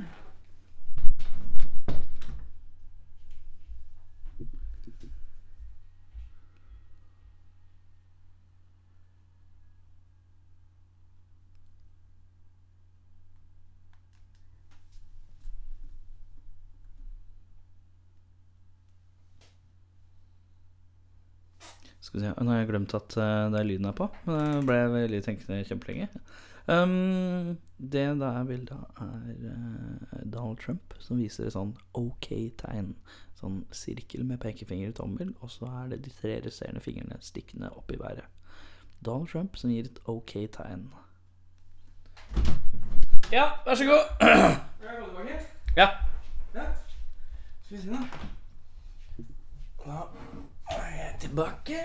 Skal 22.16 22.24
vi 22.24 22.30
se, 22.30 22.44
Nå 22.44 22.52
har 22.52 22.62
jeg 22.62 22.68
glemt 22.70 22.94
at 22.96 23.18
eh, 23.20 23.46
det 23.52 23.60
er 23.60 23.68
lyden 23.68 23.86
er 23.90 23.96
på. 23.98 24.06
Men 24.24 24.38
jeg 24.40 24.68
ble 24.70 24.76
veldig 24.94 25.18
tenkende 25.26 25.66
kjempelenge. 25.68 26.06
Um, 26.66 27.58
det 27.78 28.06
da 28.22 28.30
er 28.40 28.48
bildet 28.48 29.02
er 29.04 29.50
eh, 29.52 30.22
Donald 30.24 30.62
Trump 30.64 30.96
som 31.04 31.20
viser 31.20 31.50
et 31.50 31.58
sånn 31.58 31.74
OK-tegn. 31.92 32.94
Sånn 33.36 33.66
sirkel 33.76 34.24
med 34.24 34.40
pekefinger 34.40 34.94
og 34.94 34.98
tommel, 35.02 35.34
og 35.44 35.52
så 35.52 35.68
er 35.82 35.92
det 35.92 36.06
de 36.06 36.16
tre 36.16 36.38
resterende 36.46 36.80
fingrene 36.86 37.20
stikkende 37.20 37.74
opp 37.76 37.92
i 37.92 38.00
været. 38.00 38.32
Donald 39.04 39.28
Trump 39.34 39.60
som 39.60 39.76
gir 39.76 39.92
et 39.92 40.00
OK-tegn. 40.08 40.88
Ja, 43.36 43.50
vær 43.68 43.76
så 43.76 43.92
god. 43.92 44.08
Ja. 45.76 45.90
Skal 46.56 47.76
vi 47.76 47.82
se, 47.84 47.90
da. 49.84 50.00
Da 50.70 50.82
er 50.82 51.14
tilbake. 51.22 51.80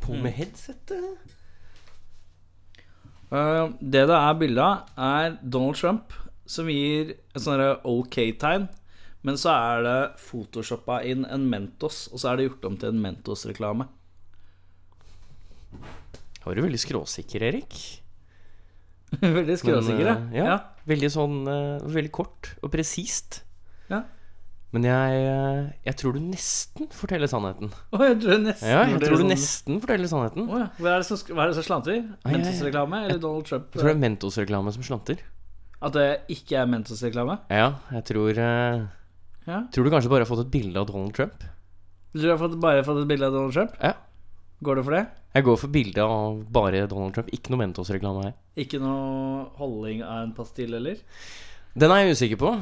På 0.00 0.14
med 0.14 0.36
headsetet. 0.36 1.34
Uh, 3.26 3.72
det 3.80 4.06
det 4.06 4.14
er 4.14 4.38
bilde 4.38 4.62
av, 4.62 4.86
er 4.96 5.38
Donald 5.42 5.76
Trump 5.80 6.14
som 6.46 6.70
gir 6.70 7.16
et 7.16 7.42
sånn 7.42 7.62
OK-tegn. 7.82 8.68
Men 9.26 9.38
så 9.40 9.50
er 9.50 9.82
det 9.82 10.00
photoshoppa 10.22 11.00
inn 11.02 11.26
en 11.26 11.48
Mentos, 11.50 12.04
og 12.12 12.22
så 12.22 12.30
er 12.30 12.38
det 12.38 12.46
gjort 12.46 12.68
om 12.68 12.76
til 12.78 12.92
en 12.92 13.00
Mentos-reklame. 13.02 13.88
Var 16.44 16.54
du 16.54 16.62
veldig 16.62 16.78
skråsikker, 16.78 17.42
Erik? 17.42 17.74
Veldig 19.22 19.56
skråsikker, 19.58 20.06
Men, 20.06 20.28
uh, 20.30 20.36
ja. 20.36 20.54
Veldig 20.86 21.08
sånn 21.14 21.36
uh, 21.46 21.82
Veldig 21.90 22.10
kort 22.14 22.52
og 22.58 22.72
presist. 22.74 23.40
Men 24.74 24.84
jeg, 24.88 25.20
eh, 25.30 25.68
jeg 25.86 25.96
tror 26.00 26.16
du 26.16 26.20
nesten 26.26 26.88
forteller 26.92 27.30
sannheten. 27.30 27.70
Oh, 27.94 28.02
jeg 28.02 28.18
tror 28.20 28.40
nesten 28.42 28.68
Ja, 28.72 28.82
jeg 28.90 29.00
tror 29.04 29.22
du 29.22 29.28
nesten 29.30 29.78
forteller 29.80 30.10
sannheten. 30.10 30.48
Oh, 30.50 30.58
ja. 30.60 30.66
Hva 30.82 30.96
er 30.96 31.04
det 31.04 31.06
som, 31.08 31.20
hva 31.32 31.44
er 31.44 31.52
det 31.52 31.58
som 31.60 31.66
slanter? 31.68 32.00
Mentos-reklame 32.26 33.02
eller 33.06 33.20
Donald 33.22 33.46
Trump? 33.48 33.70
Jeg 33.72 33.80
tror 33.80 33.92
det 33.92 33.96
er 33.96 34.02
Mentos-reklame 34.02 34.74
som 34.74 34.86
slanter. 34.86 35.22
At 35.86 35.94
det 35.96 36.06
ikke 36.34 36.58
er 36.60 36.70
Mentos-reklame? 36.72 37.38
Ja, 37.52 37.68
jeg 37.94 38.04
tror 38.10 38.42
eh, 38.42 38.86
Ja. 39.46 39.60
Tror 39.72 39.86
du 39.86 39.92
kanskje 39.94 40.10
bare 40.10 40.26
har 40.26 40.30
fått 40.32 40.44
et 40.48 40.52
bilde 40.58 40.82
av 40.82 40.90
Donald 40.90 41.14
Trump? 41.14 41.46
Du 42.16 42.26
har 42.26 42.38
fått, 42.40 42.58
bare 42.60 42.82
fått 42.84 43.04
et 43.04 43.08
bilde 43.10 43.28
av 43.30 43.36
Donald 43.38 43.54
Trump? 43.54 43.76
Ja. 43.80 43.94
Går 44.66 44.78
det 44.80 44.84
for 44.86 44.96
det? 44.96 45.04
Jeg 45.36 45.44
går 45.44 45.58
for 45.60 45.68
bilde 45.68 46.02
av 46.02 46.38
bare 46.50 46.86
Donald 46.90 47.14
Trump. 47.14 47.28
Ikke 47.36 47.52
noe 47.52 47.60
Mentos-reklame 47.60 48.24
her. 48.24 48.34
Ikke 48.56 48.80
noe 48.80 49.44
holding 49.60 50.00
av 50.02 50.22
en 50.24 50.32
pastill, 50.36 50.74
eller? 50.78 50.98
Den 51.76 51.92
er 51.92 52.02
jeg 52.06 52.16
usikker 52.16 52.40
på. 52.40 52.52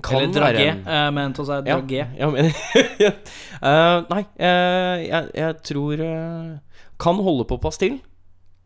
Kan 0.00 0.22
eller 0.22 0.32
dragé. 0.32 0.68
en- 0.70 0.86
Eh, 0.88 1.10
Mentos 1.12 1.48
er 1.48 1.62
Ja, 1.66 1.76
dragé. 1.80 2.06
ja, 2.18 2.30
men 2.30 2.46
uh, 2.46 4.04
Nei, 4.14 4.22
uh, 4.40 4.98
jeg, 5.04 5.30
jeg 5.34 5.56
tror 5.62 5.96
Kan 6.98 7.14
holde 7.16 7.44
på 7.44 7.58
pastill, 7.60 7.98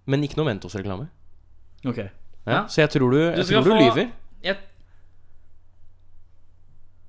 men 0.06 0.22
ikke 0.22 0.36
noe 0.36 0.46
Mentos-reklame. 0.46 1.08
Ok. 1.84 1.96
Ja, 1.98 2.08
Ja. 2.46 2.60
Så 2.68 2.80
jeg 2.84 2.90
tror 2.90 3.10
du, 3.10 3.18
jeg 3.18 3.36
du, 3.36 3.42
tror 3.42 3.64
du 3.64 3.70
få- 3.70 3.78
lyver. 3.80 4.10
Jeg, 4.44 4.56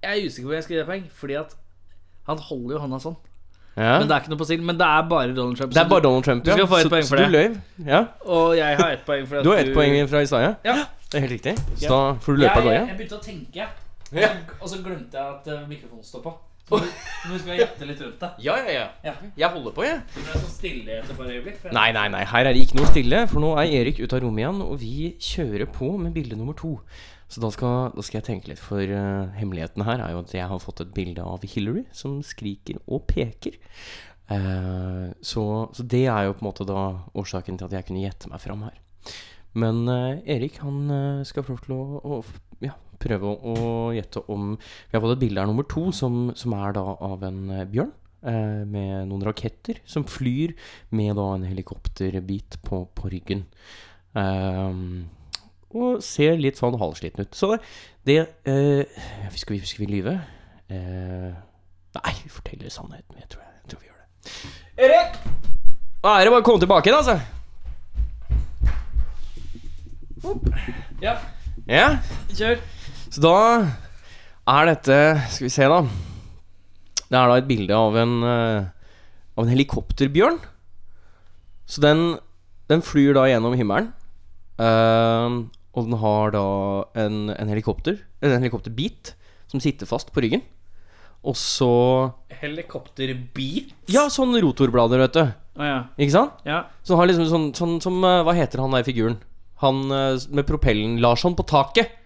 jeg 0.04 0.12
er 0.22 0.26
usikker 0.28 0.44
på 0.44 0.50
hvor 0.50 0.58
jeg 0.58 0.64
skal 0.66 0.76
gi 0.76 0.80
deg 0.82 0.88
poeng, 0.90 1.08
fordi 1.14 1.34
at 1.40 1.56
han 2.28 2.38
holder 2.50 2.76
jo 2.78 2.82
hånda 2.84 3.00
sånn. 3.04 3.16
Ja. 3.78 4.00
Men 4.00 4.08
det 4.10 4.16
er 4.16 4.22
ikke 4.24 4.32
noe 4.34 4.40
pastill. 4.42 4.62
Men 4.66 4.78
det 4.80 4.86
er 4.88 5.02
bare 5.10 5.34
Donald 5.38 5.58
Trump. 5.60 5.74
Det 5.76 5.82
er 5.84 5.90
bare 5.92 6.02
Donald 6.02 6.24
Trump, 6.26 6.44
du 6.44 6.50
skal 6.52 6.64
ja. 6.64 6.70
få 6.72 6.78
et 6.80 6.88
Så- 6.88 6.90
poeng 6.90 7.04
så 7.04 7.10
for 7.10 7.18
du 7.18 7.24
det. 7.24 7.32
løy. 7.32 7.58
Ja. 7.86 8.00
Og 8.26 8.56
jeg 8.58 8.78
har 8.80 8.90
ett 8.96 9.06
poeng 9.06 9.28
for 9.28 9.38
at 9.38 9.44
Du 9.46 9.50
har 9.52 9.58
ett 9.60 9.74
poeng 9.76 10.10
fra 10.10 10.22
i 10.22 10.26
stad, 10.26 10.42
ja? 10.42 10.54
Ja. 10.66 10.78
Det 11.12 11.16
er 11.16 11.28
helt 11.28 11.32
riktig. 11.38 11.54
Så 11.78 11.84
Ja. 11.86 11.90
da 11.90 12.14
får 12.20 12.32
du 12.36 12.42
løpe 12.42 12.58
av 12.58 12.64
gårde. 12.64 12.88
jeg 12.88 12.98
begynte 12.98 13.20
å 13.20 13.24
tenke, 13.24 13.68
Ja. 14.16 14.30
og 14.62 14.70
så 14.72 14.78
glemte 14.84 15.18
jeg 15.18 15.34
at 15.36 15.48
eh, 15.52 15.66
mikrofonen 15.68 16.04
står 16.08 16.22
på. 16.24 16.34
Så 16.68 16.78
nå- 16.82 17.32
nå 17.32 17.38
skal 17.40 17.54
jeg 17.54 17.60
gjette 17.64 17.86
litt 17.88 18.02
rundt 18.04 18.20
deg. 18.20 18.40
Ja, 18.44 18.56
ja, 18.60 18.72
ja. 18.76 18.88
Ja. 19.08 19.14
Jeg 19.40 19.50
holder 19.54 19.72
på, 19.76 19.84
jeg. 19.88 20.02
Det 20.16 20.24
ble 20.26 20.40
så 20.42 20.50
stille 20.52 20.98
etter 21.02 21.16
øyeblikk. 21.24 21.58
for 21.62 21.70
jeg- 21.70 21.74
Nei, 21.78 21.92
nei, 21.96 22.08
nei. 22.12 22.24
Her 22.28 22.46
er 22.50 22.54
det 22.54 22.64
ikke 22.68 22.76
noe 22.82 22.90
stille, 22.92 23.22
for 23.32 23.40
nå 23.40 23.54
er 23.58 23.72
Erik 23.82 24.00
ute 24.04 24.14
av 24.18 24.22
rommet 24.26 24.44
igjen, 24.44 24.62
og 24.66 24.80
vi 24.80 25.14
kjører 25.20 25.66
på 25.72 25.94
med 25.98 26.14
bilde 26.14 26.36
nummer 26.36 26.54
to. 26.60 26.74
Så 27.30 27.42
da 27.44 27.50
skal, 27.52 27.92
da 27.96 28.02
skal 28.02 28.22
jeg 28.22 28.28
tenke 28.28 28.48
litt, 28.52 28.60
for 28.60 28.80
eh, 28.80 29.28
hemmeligheten 29.40 29.84
her 29.84 30.00
er 30.04 30.12
jo 30.12 30.20
at 30.24 30.32
jeg 30.36 30.48
har 30.48 30.60
fått 30.64 30.80
et 30.82 30.94
bilde 30.96 31.20
av 31.24 31.44
Hillary 31.44 31.86
som 31.92 32.22
skriker 32.24 32.80
og 32.88 33.08
peker. 33.08 33.56
Eh, 34.30 35.08
så, 35.24 35.44
så 35.74 35.84
det 35.88 36.06
er 36.08 36.28
jo 36.28 36.34
på 36.36 36.44
en 36.44 36.50
måte 36.52 36.68
da 36.68 36.82
årsaken 37.16 37.58
til 37.60 37.68
at 37.70 37.76
jeg 37.80 37.88
kunne 37.88 38.04
gjette 38.04 38.30
meg 38.32 38.44
fram 38.44 38.64
her. 38.68 38.76
Men 39.58 39.88
eh, 39.88 40.20
Erik 40.36 40.60
han 40.64 40.92
eh, 40.92 41.24
skal 41.28 41.44
få 41.48 41.56
lov 41.56 41.64
til 41.64 41.76
å, 41.76 42.02
å 42.04 42.20
prøve 43.02 43.30
å, 43.30 43.54
å 43.54 43.66
gjette 43.96 44.22
om 44.34 44.54
Vi 44.58 44.96
har 44.98 45.04
fått 45.04 45.16
et 45.18 45.24
bilde 45.26 45.42
her 45.44 45.48
nummer 45.50 45.68
to, 45.70 45.88
som, 45.96 46.32
som 46.38 46.54
er 46.58 46.76
da 46.78 46.84
av 47.08 47.24
en 47.28 47.42
eh, 47.54 47.66
bjørn. 47.72 47.92
eh, 48.28 48.64
med 48.68 49.08
noen 49.12 49.24
raketter 49.28 49.80
som 49.88 50.04
flyr 50.10 50.56
med 50.98 51.16
da 51.20 51.28
en 51.36 51.46
helikopterbit 51.48 52.58
på, 52.66 52.84
på 52.98 53.12
ryggen. 53.14 53.46
Ehm, 54.18 55.06
og 55.78 56.00
ser 56.02 56.38
litt 56.40 56.58
sånn 56.58 56.78
halvsliten 56.80 57.26
ut. 57.28 57.36
Så 57.38 57.52
det, 57.54 57.60
det 58.08 58.18
eh, 58.50 59.02
Skal 59.36 59.58
vi, 59.58 59.66
skal 59.68 59.86
vi 59.86 59.92
lyve? 59.98 60.14
Eh, 60.72 61.32
nei, 61.98 62.14
vi 62.24 62.30
forteller 62.32 62.72
sannheten. 62.74 63.20
Jeg 63.22 63.30
tror, 63.34 63.44
jeg 63.44 63.72
tror 63.74 63.84
vi 63.84 63.90
gjør 63.92 64.00
det. 64.02 64.08
Erik! 64.88 65.20
Da 66.04 66.14
er 66.20 66.28
det 66.28 66.32
bare 66.34 66.44
å 66.44 66.46
komme 66.48 66.62
tilbake 66.64 66.88
igjen, 66.90 67.02
altså. 67.04 67.18
Ja, 71.02 71.18
Ja, 71.68 71.88
kjør. 72.34 72.60
Så 73.18 73.24
da 73.24 73.38
er 74.46 74.68
dette 74.70 74.98
Skal 75.34 75.48
vi 75.48 75.50
se, 75.50 75.66
da. 75.66 75.82
Det 77.08 77.18
er 77.18 77.32
da 77.32 77.38
et 77.40 77.48
bilde 77.50 77.74
av 77.74 77.96
en 77.98 78.14
eh, 78.22 78.68
Av 79.34 79.42
en 79.42 79.54
helikopterbjørn. 79.54 80.38
Så 81.68 81.82
den, 81.84 82.04
den 82.70 82.84
flyr 82.86 83.18
da 83.18 83.26
gjennom 83.28 83.56
himmelen. 83.58 83.90
Uh, 84.58 85.46
og 85.78 85.86
den 85.86 85.98
har 86.02 86.32
da 86.34 86.46
en, 86.98 87.28
en 87.30 87.50
helikopter 87.52 88.00
En 88.26 88.40
helikopterbit 88.40 89.12
som 89.52 89.62
sitter 89.62 89.90
fast 89.90 90.10
på 90.14 90.24
ryggen. 90.24 90.42
Og 91.28 91.38
så 91.38 91.70
Helikopterbit? 92.42 93.76
Ja, 93.92 94.08
sånn 94.14 94.34
rotorblader, 94.42 95.02
vet 95.06 95.18
du. 95.18 95.22
Oh, 95.58 95.66
ja. 95.66 95.78
Ikke 95.98 96.14
sant? 96.14 96.42
Ja. 96.48 96.64
Så 96.82 96.94
den 96.94 97.02
har 97.02 97.10
liksom 97.10 97.30
sånn, 97.30 97.48
sånn 97.58 97.78
som 97.84 98.02
eh, 98.06 98.24
Hva 98.26 98.36
heter 98.38 98.62
han 98.62 98.78
der 98.78 98.86
figuren? 98.86 99.18
Han 99.64 99.88
med 99.90 100.46
propellen 100.46 101.00
Larsson 101.02 101.38
på 101.38 101.46
taket. 101.50 101.97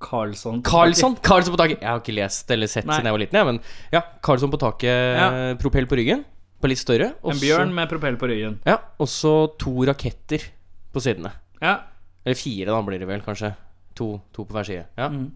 Karlsson. 0.00 0.62
Karlsson! 0.62 1.16
Karlsson 1.22 1.54
på 1.54 1.58
taket. 1.60 1.80
Jeg 1.82 1.88
har 1.88 2.00
ikke 2.00 2.14
lest 2.14 2.50
eller 2.54 2.66
sett 2.70 2.86
Nei. 2.86 2.94
siden 2.98 3.08
jeg 3.10 3.12
var 3.16 3.22
liten, 3.24 3.38
Ja, 3.40 3.44
men 3.44 3.60
ja. 3.92 4.02
Karlsson 4.22 4.50
på 4.52 4.58
taket, 4.62 5.16
Ja. 5.18 5.54
propell 5.58 5.86
på 5.90 5.96
ryggen. 5.98 6.24
På 6.60 6.68
litt 6.68 6.78
større. 6.78 7.12
Også, 7.22 7.34
En 7.36 7.40
bjørn 7.42 7.74
med 7.74 7.88
propell 7.88 8.16
på 8.18 8.28
ryggen. 8.28 8.58
Ja, 8.66 8.78
og 8.98 9.06
så 9.06 9.56
to 9.58 9.70
raketter 9.86 10.42
på 10.92 11.00
sidene. 11.00 11.30
Ja. 11.62 11.80
Eller 12.26 12.34
fire, 12.36 12.66
da 12.66 12.80
blir 12.82 12.98
det 12.98 13.06
vel, 13.08 13.20
kanskje. 13.22 13.54
To, 13.94 14.20
to 14.32 14.44
på 14.44 14.52
hver 14.54 14.64
side. 14.66 14.86
Ja. 14.98 15.08
Mm. 15.08 15.32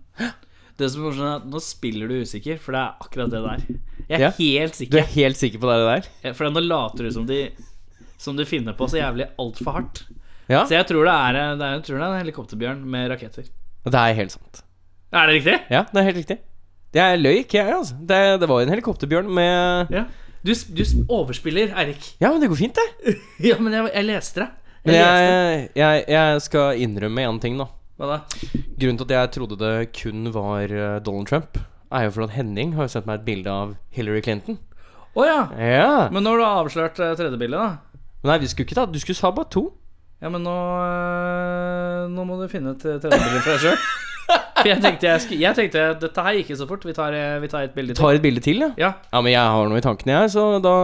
Det 0.78 0.90
som 0.90 1.04
er 1.06 1.12
sånn 1.12 1.36
at 1.36 1.46
nå 1.46 1.60
spiller 1.62 2.08
du 2.08 2.20
usikker, 2.22 2.58
for 2.58 2.72
det 2.72 2.80
er 2.80 2.94
akkurat 3.06 3.30
det 3.30 3.42
der. 3.44 3.78
Jeg 4.08 4.18
er 4.18 4.24
Ja. 4.24 4.30
helt 4.30 4.90
Du 4.90 4.96
er 4.98 5.06
helt 5.14 5.36
sikker 5.36 5.58
på 5.60 5.68
det 5.70 6.02
der? 6.22 6.34
For 6.34 6.50
nå 6.50 6.60
later 6.66 7.04
du 7.04 7.10
som 7.10 7.26
de 7.26 7.50
Som 8.18 8.36
de 8.36 8.44
finner 8.44 8.72
på 8.72 8.86
så 8.88 8.98
jævlig 9.02 9.28
altfor 9.38 9.72
hardt. 9.74 10.02
Ja, 10.48 10.64
Så 10.64 10.70
jeg 10.78 10.86
tror 10.86 11.04
det 11.04 11.12
er, 11.14 11.56
det 11.56 11.62
er, 11.66 11.80
tror 11.80 11.98
det 11.98 12.02
er 12.06 12.14
en 12.14 12.24
helikopterbjørn 12.26 12.84
med 12.84 13.10
raketter. 13.10 13.44
Det 13.90 13.98
er 13.98 14.14
helt 14.14 14.34
sant. 14.34 14.62
Er 15.12 15.26
det 15.28 15.34
riktig? 15.40 15.58
Ja, 15.72 15.84
det 15.90 16.00
er 16.00 16.06
helt 16.08 16.20
riktig. 16.22 16.38
Jeg 16.92 17.20
løy 17.20 17.38
ikke, 17.40 17.58
jeg, 17.58 17.74
altså. 17.74 17.96
Det, 18.08 18.20
det 18.40 18.48
var 18.48 18.62
en 18.62 18.72
helikopterbjørn 18.72 19.30
med 19.32 19.92
Ja. 19.92 20.04
Du, 20.42 20.50
du 20.50 20.82
overspiller, 21.08 21.70
Eirik. 21.78 22.16
Ja, 22.20 22.32
men 22.32 22.40
det 22.42 22.48
går 22.50 22.58
fint, 22.58 22.78
det. 22.78 23.14
Ja, 23.48 23.58
men 23.62 23.72
jeg, 23.72 23.90
jeg 23.94 24.06
leste 24.08 24.42
det. 24.42 24.48
Jeg 24.82 24.90
Men 24.90 24.94
jeg, 24.98 25.68
jeg, 25.78 26.04
jeg 26.10 26.40
skal 26.42 26.80
innrømme 26.82 27.22
én 27.30 27.38
ting, 27.40 27.58
da. 27.60 27.68
Hva 28.00 28.08
da? 28.10 28.16
Grunnen 28.80 28.98
til 28.98 29.06
at 29.06 29.14
jeg 29.14 29.30
trodde 29.36 29.58
det 29.60 29.92
kun 29.94 30.26
var 30.34 30.72
eh, 30.72 30.96
Donald 31.06 31.28
Trump, 31.30 31.60
er 31.92 32.08
jo 32.08 32.14
fordi 32.16 32.30
at 32.30 32.36
Henning 32.40 32.72
har 32.74 32.88
jo 32.88 32.94
sendt 32.96 33.06
meg 33.06 33.20
et 33.20 33.26
bilde 33.28 33.52
av 33.52 33.76
Hillary 33.94 34.22
Clinton. 34.24 34.58
Å 35.12 35.26
ja. 35.28 35.40
Ja 35.60 36.08
Men 36.10 36.26
har 36.26 36.40
du 36.40 36.44
avslørt 36.48 36.98
eh, 36.98 37.14
tredje 37.18 37.38
bildet, 37.38 37.60
da. 37.60 38.02
Nei, 38.26 38.38
vi 38.42 38.48
skulle 38.50 38.66
ikke 38.68 38.78
ta 38.78 38.86
Du 38.86 38.98
skulle 39.02 39.18
sa 39.18 39.30
bare 39.34 39.50
to. 39.52 39.68
Ja, 40.22 40.30
men 40.30 40.44
nå 40.46 40.54
øh, 40.54 42.10
Nå 42.12 42.24
må 42.28 42.38
du 42.38 42.46
finne 42.50 42.76
et 42.76 42.84
eh, 42.86 42.98
tredje 43.02 43.18
for 43.42 43.50
deg 43.50 43.62
sjøl. 43.64 43.78
For 44.62 44.68
jeg 44.70 44.78
tenkte 44.84 45.08
jeg, 45.08 45.22
skulle, 45.24 45.40
jeg 45.42 45.58
tenkte 45.58 45.86
dette 46.04 46.24
her 46.24 46.36
gikk 46.38 46.52
ikke 46.52 46.58
så 46.60 46.66
fort. 46.70 46.84
Vi 46.86 46.94
tar, 46.94 47.16
eh, 47.18 47.40
vi 47.42 47.50
tar 47.50 47.66
et 47.66 47.74
bilde 47.74 47.96
til. 47.96 47.98
Tar 47.98 48.18
et 48.20 48.22
bilde 48.22 48.42
til, 48.44 48.62
ja. 48.62 48.70
Ja. 48.78 48.92
Ja, 49.10 49.22
men 49.24 49.34
jeg 49.34 49.42
har 49.56 49.72
noe 49.72 49.80
i 49.80 49.84
tankene, 49.84 50.20
jeg, 50.20 50.30
så 50.36 50.44
da 50.62 50.74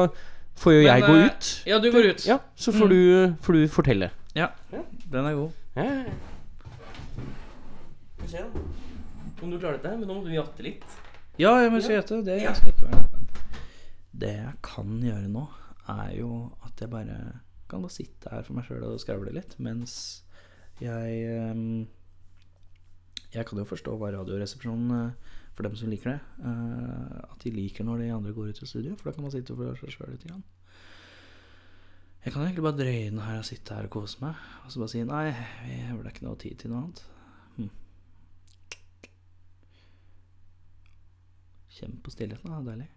får 0.59 0.75
jo 0.75 0.83
jeg 0.83 1.07
gå 1.07 1.15
eh, 1.15 1.29
ut. 1.29 1.51
Ja, 1.71 1.79
du 1.79 1.89
går 1.95 2.11
ut. 2.11 2.27
Ja, 2.27 2.41
så 2.59 2.75
får, 2.75 2.91
du, 2.91 3.37
får 3.47 3.61
du 3.61 3.69
fortelle. 3.79 4.11
Ja, 4.35 4.51
den 4.73 5.31
er 5.31 5.39
god. 5.39 5.55
Ja. 5.79 5.87
Skal 8.19 8.27
vi 8.27 8.33
se. 8.35 8.47
Om 9.39 9.53
du 9.55 9.61
klarer 9.61 9.79
dette, 9.79 9.95
men 9.95 10.09
nå 10.11 10.19
må 10.19 10.27
du 10.27 10.35
jatte 10.35 10.67
litt. 10.67 10.99
Ja, 11.39 11.55
jeg 11.63 11.71
må 11.71 11.79
gjette. 11.79 12.19
Det 12.27 12.41
skal 12.59 12.75
ikke 12.75 12.91
være. 12.91 13.05
Det 14.19 14.35
jeg 14.35 14.55
kan 14.67 14.97
gjøre 14.99 15.29
nå, 15.31 15.45
er 15.95 16.17
jo 16.19 16.49
at 16.67 16.83
jeg 16.83 16.91
bare 16.91 17.21
kan 17.69 17.85
bare 17.85 17.95
sitte 17.95 18.33
her 18.33 18.45
for 18.47 18.57
meg 18.57 18.67
sjøl 18.69 18.87
og 18.89 19.01
skravle 19.03 19.35
litt, 19.35 19.57
mens 19.63 19.95
jeg 20.79 21.23
ehm, 21.27 21.89
Jeg 23.35 23.45
kan 23.45 23.59
jo 23.61 23.67
forstå 23.69 23.97
hva 24.01 24.13
Radioresepsjonen, 24.15 24.93
eh, 24.95 25.41
for 25.53 25.67
dem 25.67 25.75
som 25.77 25.91
liker 25.93 26.15
det, 26.15 26.21
eh, 26.49 27.19
at 27.27 27.43
de 27.43 27.51
liker 27.53 27.85
når 27.85 28.01
de 28.01 28.13
andre 28.15 28.33
går 28.33 28.55
ut 28.55 28.63
i 28.63 28.69
studio, 28.69 28.95
for 28.97 29.11
da 29.11 29.17
kan 29.17 29.27
man 29.27 29.35
sitte 29.35 29.57
for 29.59 29.77
seg 29.77 29.93
sjøl 29.93 30.15
litt. 30.15 30.25
Grann. 30.25 30.47
Jeg 32.25 32.33
kan 32.33 32.43
egentlig 32.47 32.65
bare 32.65 32.79
drøye 32.79 33.11
den 33.11 33.21
her 33.21 33.43
og 33.43 33.45
sitte 33.45 33.75
her 33.77 33.85
og 33.85 33.93
kose 33.99 34.23
meg, 34.23 34.39
og 34.65 34.73
så 34.73 34.81
bare 34.81 34.93
si 34.95 35.03
nei, 35.05 35.27
vi 35.67 35.77
vel 35.99 36.09
ikke 36.09 36.25
noe 36.25 36.41
tid 36.41 36.57
til 36.63 36.73
noe 36.73 36.81
annet. 36.87 37.03
Hm. 37.59 37.69
Kjenn 41.77 42.01
på 42.01 42.15
stillheten, 42.17 42.55
da. 42.55 42.63
Deilig. 42.65 42.89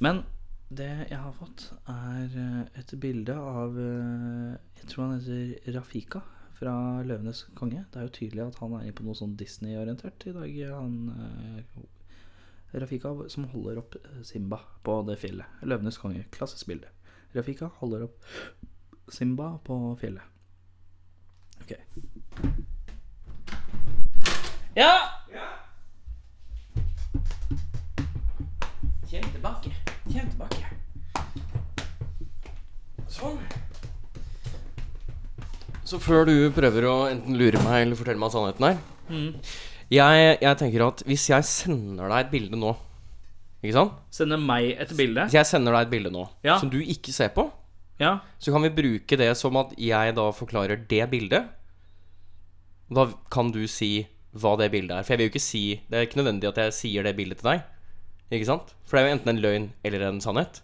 Men 0.00 0.22
det 0.70 0.90
jeg 1.10 1.18
har 1.18 1.32
fått, 1.34 1.64
er 1.90 2.34
eh, 2.38 2.66
et 2.78 2.92
bilde 3.02 3.34
av 3.34 3.74
eh, 3.74 4.52
Jeg 4.78 4.90
tror 4.90 5.08
han 5.08 5.16
heter 5.18 5.74
Rafika 5.74 6.22
fra 6.60 6.74
'Løvenes 7.02 7.48
konge'. 7.58 7.86
Det 7.90 7.98
er 7.98 8.06
jo 8.06 8.14
tydelig 8.14 8.44
at 8.44 8.60
han 8.60 8.76
er 8.76 8.84
inne 8.84 8.94
på 8.94 9.06
noe 9.06 9.18
sånn 9.18 9.34
Disney-orientert 9.40 10.26
i 10.28 10.34
dag. 10.36 10.58
Han 10.76 10.94
eh, 11.16 11.80
Rafika 12.78 13.14
som 13.32 13.48
holder 13.50 13.80
opp 13.82 13.96
Simba 14.22 14.60
på 14.86 15.00
det 15.08 15.18
fjellet. 15.18 15.58
'Løvenes 15.66 15.98
konge'. 15.98 16.28
Klassisk 16.30 16.70
bilde. 16.70 16.92
Rafika 17.34 17.72
holder 17.80 18.06
opp 18.06 18.22
Simba 19.10 19.56
på 19.66 19.80
fjellet. 19.98 20.22
Ok. 21.64 21.74
Ja! 24.78 24.94
ja. 25.34 25.46
Kjem 29.10 29.32
tilbake. 29.34 29.79
Kjenn 30.10 30.28
tilbake. 30.30 30.66
Sånn. 33.10 33.38
Så 35.86 35.98
før 36.02 36.26
du 36.28 36.34
prøver 36.54 36.86
å 36.86 36.94
enten 37.10 37.34
lure 37.38 37.58
meg 37.64 37.82
eller 37.84 37.98
fortelle 37.98 38.20
meg 38.22 38.30
sannheten 38.30 38.66
her 38.68 38.76
jeg, 39.90 40.36
jeg 40.38 40.58
tenker 40.60 40.84
at 40.86 41.00
hvis 41.08 41.24
jeg 41.32 41.46
sender 41.48 42.12
deg 42.12 42.20
et 42.28 42.30
bilde 42.30 42.58
nå 42.60 42.70
Ikke 43.58 43.74
sant? 43.74 43.96
Sender 44.14 44.38
meg 44.38 44.68
et 44.80 44.92
bilde. 44.96 45.24
Hvis 45.26 45.34
jeg 45.34 45.48
sender 45.50 45.74
deg 45.74 45.88
et 45.88 45.90
bilde 45.96 46.12
nå 46.14 46.22
Ja. 46.46 46.60
som 46.62 46.70
du 46.70 46.78
ikke 46.78 47.12
ser 47.12 47.32
på, 47.34 47.48
Ja. 47.98 48.20
så 48.38 48.52
kan 48.54 48.62
vi 48.62 48.70
bruke 48.70 49.18
det 49.18 49.32
som 49.36 49.56
at 49.60 49.74
jeg 49.76 50.14
da 50.16 50.28
forklarer 50.32 50.78
det 50.88 51.10
bildet. 51.10 51.50
Da 52.90 53.04
kan 53.30 53.50
du 53.50 53.66
si 53.66 54.06
hva 54.32 54.56
det 54.56 54.70
bildet 54.72 54.94
er. 54.96 55.02
For 55.02 55.12
jeg 55.12 55.18
vil 55.18 55.28
jo 55.28 55.32
ikke 55.34 55.42
si 55.44 55.64
Det 55.90 55.98
er 55.98 56.06
ikke 56.06 56.22
nødvendig 56.22 56.48
at 56.48 56.56
jeg 56.62 56.72
sier 56.78 57.02
det 57.02 57.16
bildet 57.18 57.38
til 57.42 57.50
deg. 57.50 57.62
Ikke 58.30 58.46
sant? 58.46 58.74
For 58.86 58.96
det 58.96 59.02
er 59.04 59.08
jo 59.10 59.14
enten 59.18 59.28
en 59.34 59.40
løgn 59.42 59.70
eller 59.84 60.04
en 60.08 60.20
sannhet. 60.20 60.60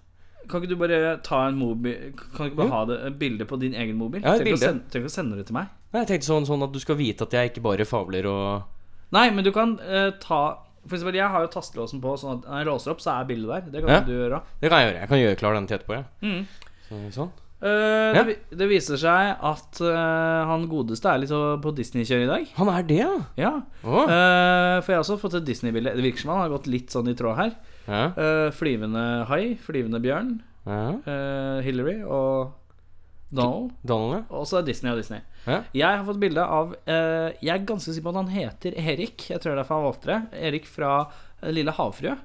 Kan 0.49 0.61
ikke 0.63 0.69
du 0.71 0.77
bare 0.79 1.17
ta 1.27 1.49
en 1.49 1.57
mobil 1.59 2.13
Kan 2.37 2.47
du 2.47 2.51
ikke 2.53 2.57
bare 2.61 2.71
ha 2.71 2.85
det 2.87 2.99
et 3.09 3.17
bilde 3.19 3.45
på 3.51 3.57
din 3.59 3.75
egen 3.75 3.97
mobil? 3.99 4.21
Ja, 4.23 4.35
et 4.37 4.43
Trenger 4.45 4.47
ikke 4.47 4.55
å 4.55 4.61
bilde. 4.61 4.67
sende- 4.69 4.91
trenger 4.93 5.07
ikke 5.07 5.11
å 5.13 5.17
sende 5.17 5.37
det 5.41 5.47
til 5.47 5.55
meg. 5.55 5.67
Nei, 5.93 6.01
Jeg 6.05 6.09
tenkte 6.13 6.27
sånn, 6.31 6.47
sånn 6.47 6.63
at 6.63 6.73
du 6.73 6.79
skal 6.79 6.95
vite 6.97 7.23
at 7.27 7.33
jeg 7.33 7.51
ikke 7.51 7.63
bare 7.63 7.85
fabler 7.85 8.27
og 8.31 8.63
Nei, 9.13 9.31
men 9.31 9.43
du 9.45 9.51
kan 9.53 9.79
eh, 9.81 10.11
ta 10.21 10.59
For 10.87 10.95
eksempel, 10.97 11.15
jeg 11.19 11.29
har 11.29 11.41
jo 11.43 11.49
tastelåsen 11.51 12.01
på, 12.01 12.15
sånn 12.19 12.39
at 12.39 12.47
når 12.47 12.59
jeg 12.63 12.67
låser 12.67 12.91
opp, 12.93 13.01
så 13.03 13.11
er 13.21 13.25
bildet 13.27 13.49
der. 13.51 13.71
Det 13.73 13.81
kan 13.83 13.91
Ja. 13.91 14.01
du 14.07 14.13
gjøre. 14.13 14.43
Det 14.61 14.71
kan 14.71 14.79
jeg 14.79 14.87
gjøre. 14.93 15.01
Jeg 15.01 15.09
kan 15.09 15.19
gjøre 15.19 15.37
klar 15.37 15.55
den 15.55 15.67
til 15.67 15.79
etterpå, 15.79 15.95
jeg. 15.95 16.05
Mm. 16.23 16.47
Så, 16.89 17.13
sånn. 17.19 17.31
Eh, 17.63 18.17
Ja. 18.17 18.23
det, 18.29 18.35
det 18.53 18.67
viser 18.69 18.99
seg 19.01 19.39
at 19.41 19.79
uh, 19.81 20.45
han 20.51 20.67
godeste 20.69 21.09
er 21.09 21.23
litt 21.23 21.31
på 21.65 21.73
Disney-kjør 21.77 22.25
i 22.25 22.29
dag. 22.29 22.51
Han 22.59 22.69
er 22.69 22.83
det, 22.85 22.99
ja? 23.01 23.15
Ja. 23.41 23.53
Å. 23.83 24.03
Eh, 24.05 24.75
for 24.85 24.93
jeg 24.93 24.99
har 24.99 25.05
også 25.07 25.17
fått 25.23 25.39
et 25.41 25.47
Disney-bilde. 25.49 25.95
Det 25.97 26.05
virker 26.05 26.21
som 26.27 26.35
han 26.35 26.43
har 26.45 26.53
gått 26.53 26.69
litt 26.69 26.93
sånn 26.93 27.09
i 27.09 27.17
tråd 27.17 27.39
her. 27.41 27.57
Ja. 27.87 28.05
Flyvende 28.53 29.03
hai, 29.31 29.55
flyvende 29.63 30.01
bjørn, 30.03 30.37
ja. 30.67 31.61
Hillary 31.63 32.01
og 32.03 32.53
Donald. 33.31 33.73
Donald, 33.87 34.13
ja. 34.17 34.23
Og 34.37 34.47
så 34.51 34.59
er 34.61 34.67
Disney 34.67 34.91
og 34.93 34.99
Disney. 35.01 35.23
Ja. 35.47 35.61
Jeg 35.73 36.01
har 36.01 36.05
fått 36.09 36.19
bilde 36.23 36.43
av 36.43 36.75
Jeg 36.87 37.53
er 37.55 37.67
ganske 37.69 37.95
sikker 37.95 38.09
på 38.09 38.15
at 38.17 38.21
han 38.25 38.33
heter 38.35 38.75
Erik. 38.83 39.29
Jeg 39.31 39.39
tror 39.41 39.53
det 39.53 39.57
er 39.57 39.63
derfor 39.63 39.79
han 39.79 39.87
valgte 39.87 40.11
det. 40.13 40.21
Erik 40.51 40.67
fra 40.71 40.97
Lille 41.55 41.75
havfrue. 41.79 42.17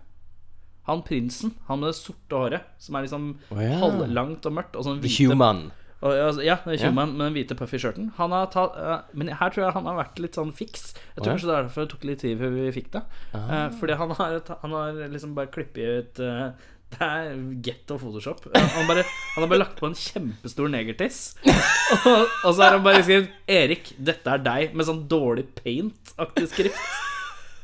Han 0.89 1.03
prinsen. 1.05 1.53
Han 1.67 1.79
med 1.83 1.91
det 1.91 1.99
sorte 1.99 2.39
håret. 2.41 2.71
Som 2.81 2.95
er 2.97 3.05
liksom 3.05 3.27
oh, 3.51 3.61
ja. 3.61 3.77
halvlangt 3.83 4.45
og 4.49 4.57
mørkt. 4.57 4.75
Og 4.79 4.87
sånn 4.87 4.99
The 5.01 5.07
hvite 5.11 5.29
Human. 5.29 5.61
og, 6.01 6.09
altså, 6.15 6.41
Ja, 6.43 6.55
the 6.63 6.73
er 6.73 6.79
Ja. 6.81 6.89
human 6.89 7.13
med 7.17 7.25
den 7.27 7.35
hvite 7.37 7.55
puffy 7.59 7.77
skjørten. 7.77 8.11
Han 8.17 8.31
har 8.33 8.49
tatt 8.49 8.75
uh, 8.77 8.99
Men 9.13 9.29
her 9.37 9.49
tror 9.53 9.67
jeg 9.67 9.73
han 9.77 9.85
har 9.85 9.99
vært 10.01 10.19
litt 10.23 10.35
sånn 10.39 10.53
fiks. 10.57 10.93
Jeg 10.95 11.21
tror 11.21 11.21
oh, 11.21 11.27
ja. 11.27 11.31
kanskje 11.35 11.47
det 11.51 11.55
er 11.55 11.63
derfor 11.67 11.85
det 11.85 11.91
tok 11.93 12.03
litt 12.09 12.19
tid 12.25 12.41
før 12.41 12.53
vi 12.57 12.71
fikk 12.79 12.91
det. 12.97 13.03
Ah. 13.37 13.47
Eh, 13.53 13.67
fordi 13.79 13.97
han 14.01 14.13
har, 14.17 14.37
han 14.61 14.77
har 14.79 15.01
liksom 15.13 15.35
bare 15.37 15.51
klippet 15.53 15.83
ut 16.01 16.23
uh, 16.25 16.49
Det 16.91 17.07
er 17.07 17.29
getto 17.63 17.95
Photoshop. 18.01 18.49
Eh, 18.51 18.65
Han, 18.75 18.89
bare, 18.89 19.05
han 19.05 19.45
har 19.45 19.47
bare 19.47 19.61
lagt 19.61 19.77
på 19.79 19.87
en 19.87 19.95
kjempestor 19.95 20.67
negertiss. 20.67 21.35
og, 21.45 22.25
og 22.43 22.49
så 22.49 22.65
har 22.65 22.75
han 22.75 22.83
bare 22.83 23.03
skrevet 23.05 23.29
'Erik, 23.47 23.93
dette 23.97 24.27
er 24.33 24.41
deg', 24.43 24.73
med 24.75 24.89
sånn 24.89 25.05
dårlig 25.07 25.45
paint-aktig 25.61 26.49
skrift. 26.51 26.81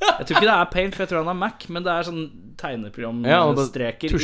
Jeg 0.02 0.26
tror 0.28 0.38
ikke 0.38 0.48
det 0.48 0.56
er 0.56 0.70
Paint, 0.72 0.96
for 0.96 1.04
jeg 1.04 1.10
tror 1.12 1.24
han 1.24 1.30
har 1.32 1.38
Mac, 1.40 1.66
men 1.74 1.84
det 1.86 1.92
er 1.94 2.06
sånn 2.08 2.22
Ja, 3.26 3.40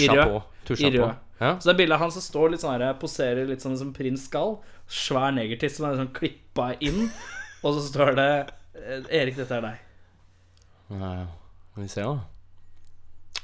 i 0.03 0.07
rød. 0.19 0.33
på. 0.33 0.41
I 0.73 0.89
på. 1.01 1.07
rød. 1.07 1.15
Ja. 1.43 1.51
Så 1.59 1.67
det 1.67 1.73
er 1.73 1.77
bildet 1.81 1.95
av 1.97 2.03
han 2.05 2.11
som 2.15 2.21
står 2.23 2.51
litt 2.53 2.61
sånn 2.63 2.75
her, 2.79 2.93
poserer 3.01 3.47
litt 3.49 3.61
sånn 3.65 3.77
som 3.77 3.93
prins 3.93 4.25
skal. 4.29 4.59
Svær 4.87 5.33
negertiss 5.35 5.75
som 5.79 5.87
er 5.89 5.97
sånn 5.99 6.11
klippa 6.15 6.69
inn. 6.79 7.09
Og 7.63 7.73
så 7.79 7.81
står 7.89 8.13
det 8.19 8.27
eh, 8.75 9.21
Erik, 9.21 9.35
dette 9.39 9.57
er 9.57 9.65
deg. 9.65 9.81
Skal 11.73 11.83
vi 11.83 11.89
ser 11.91 12.03
da. 12.03 12.15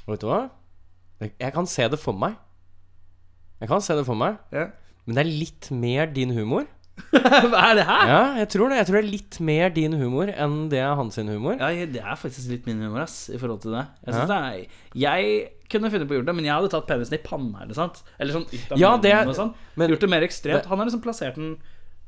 Og 0.06 0.14
vet 0.14 0.22
du 0.22 0.28
hva? 0.30 0.40
Jeg 1.26 1.52
kan 1.52 1.66
se 1.68 1.88
det 1.92 1.98
for 2.00 2.16
meg. 2.16 2.36
Jeg 3.60 3.68
kan 3.68 3.82
se 3.84 3.96
det 3.98 4.06
for 4.06 4.16
meg. 4.16 4.38
Ja. 4.54 4.68
Men 5.04 5.16
det 5.18 5.24
er 5.26 5.30
litt 5.32 5.70
mer 5.74 6.06
din 6.14 6.30
humor. 6.36 6.68
Hva 7.12 7.60
er 7.70 7.74
det 7.78 7.84
her? 7.88 8.06
Ja, 8.10 8.20
jeg 8.40 8.48
tror 8.52 8.68
det. 8.70 8.76
Jeg 8.80 8.86
tror 8.90 8.96
det 9.00 9.04
er 9.04 9.10
litt 9.12 9.38
mer 9.40 9.70
din 9.74 9.92
humor 10.00 10.30
enn 10.32 10.68
det 10.72 10.78
er 10.82 10.94
hans 10.98 11.14
sin 11.18 11.28
humor. 11.32 11.56
Ja, 11.60 11.70
det 11.86 12.02
er 12.02 12.18
faktisk 12.20 12.50
litt 12.52 12.66
min 12.68 12.80
humor, 12.84 13.02
ass, 13.04 13.28
i 13.32 13.38
forhold 13.40 13.62
til 13.64 13.72
det. 13.78 13.86
Jeg, 14.06 14.14
Ja. 14.14 14.26
det 14.26 14.38
er, 14.40 14.66
jeg 15.04 15.48
kunne 15.70 15.90
funnet 15.92 16.08
på 16.10 16.14
å 16.14 16.18
gjøre 16.18 16.26
det, 16.30 16.34
men 16.36 16.44
jeg 16.48 16.54
hadde 16.56 16.70
tatt 16.72 16.86
penisen 16.90 17.14
i 17.14 17.22
panna, 17.22 17.62
eller 17.62 17.74
sant? 17.78 18.02
Eller 18.18 18.34
sånn 18.34 18.46
ut 18.50 18.72
av 18.72 18.78
Ja, 18.78 18.90
munnen 18.96 19.02
det- 19.02 19.28
og 19.28 19.36
sånn. 19.38 19.54
men- 19.76 19.90
Gjort 19.90 20.00
det 20.06 20.10
mer 20.10 20.22
ekstremt. 20.26 20.66
Han 20.66 20.78
har 20.78 20.86
liksom 20.86 21.02
plassert 21.02 21.34
den 21.36 21.56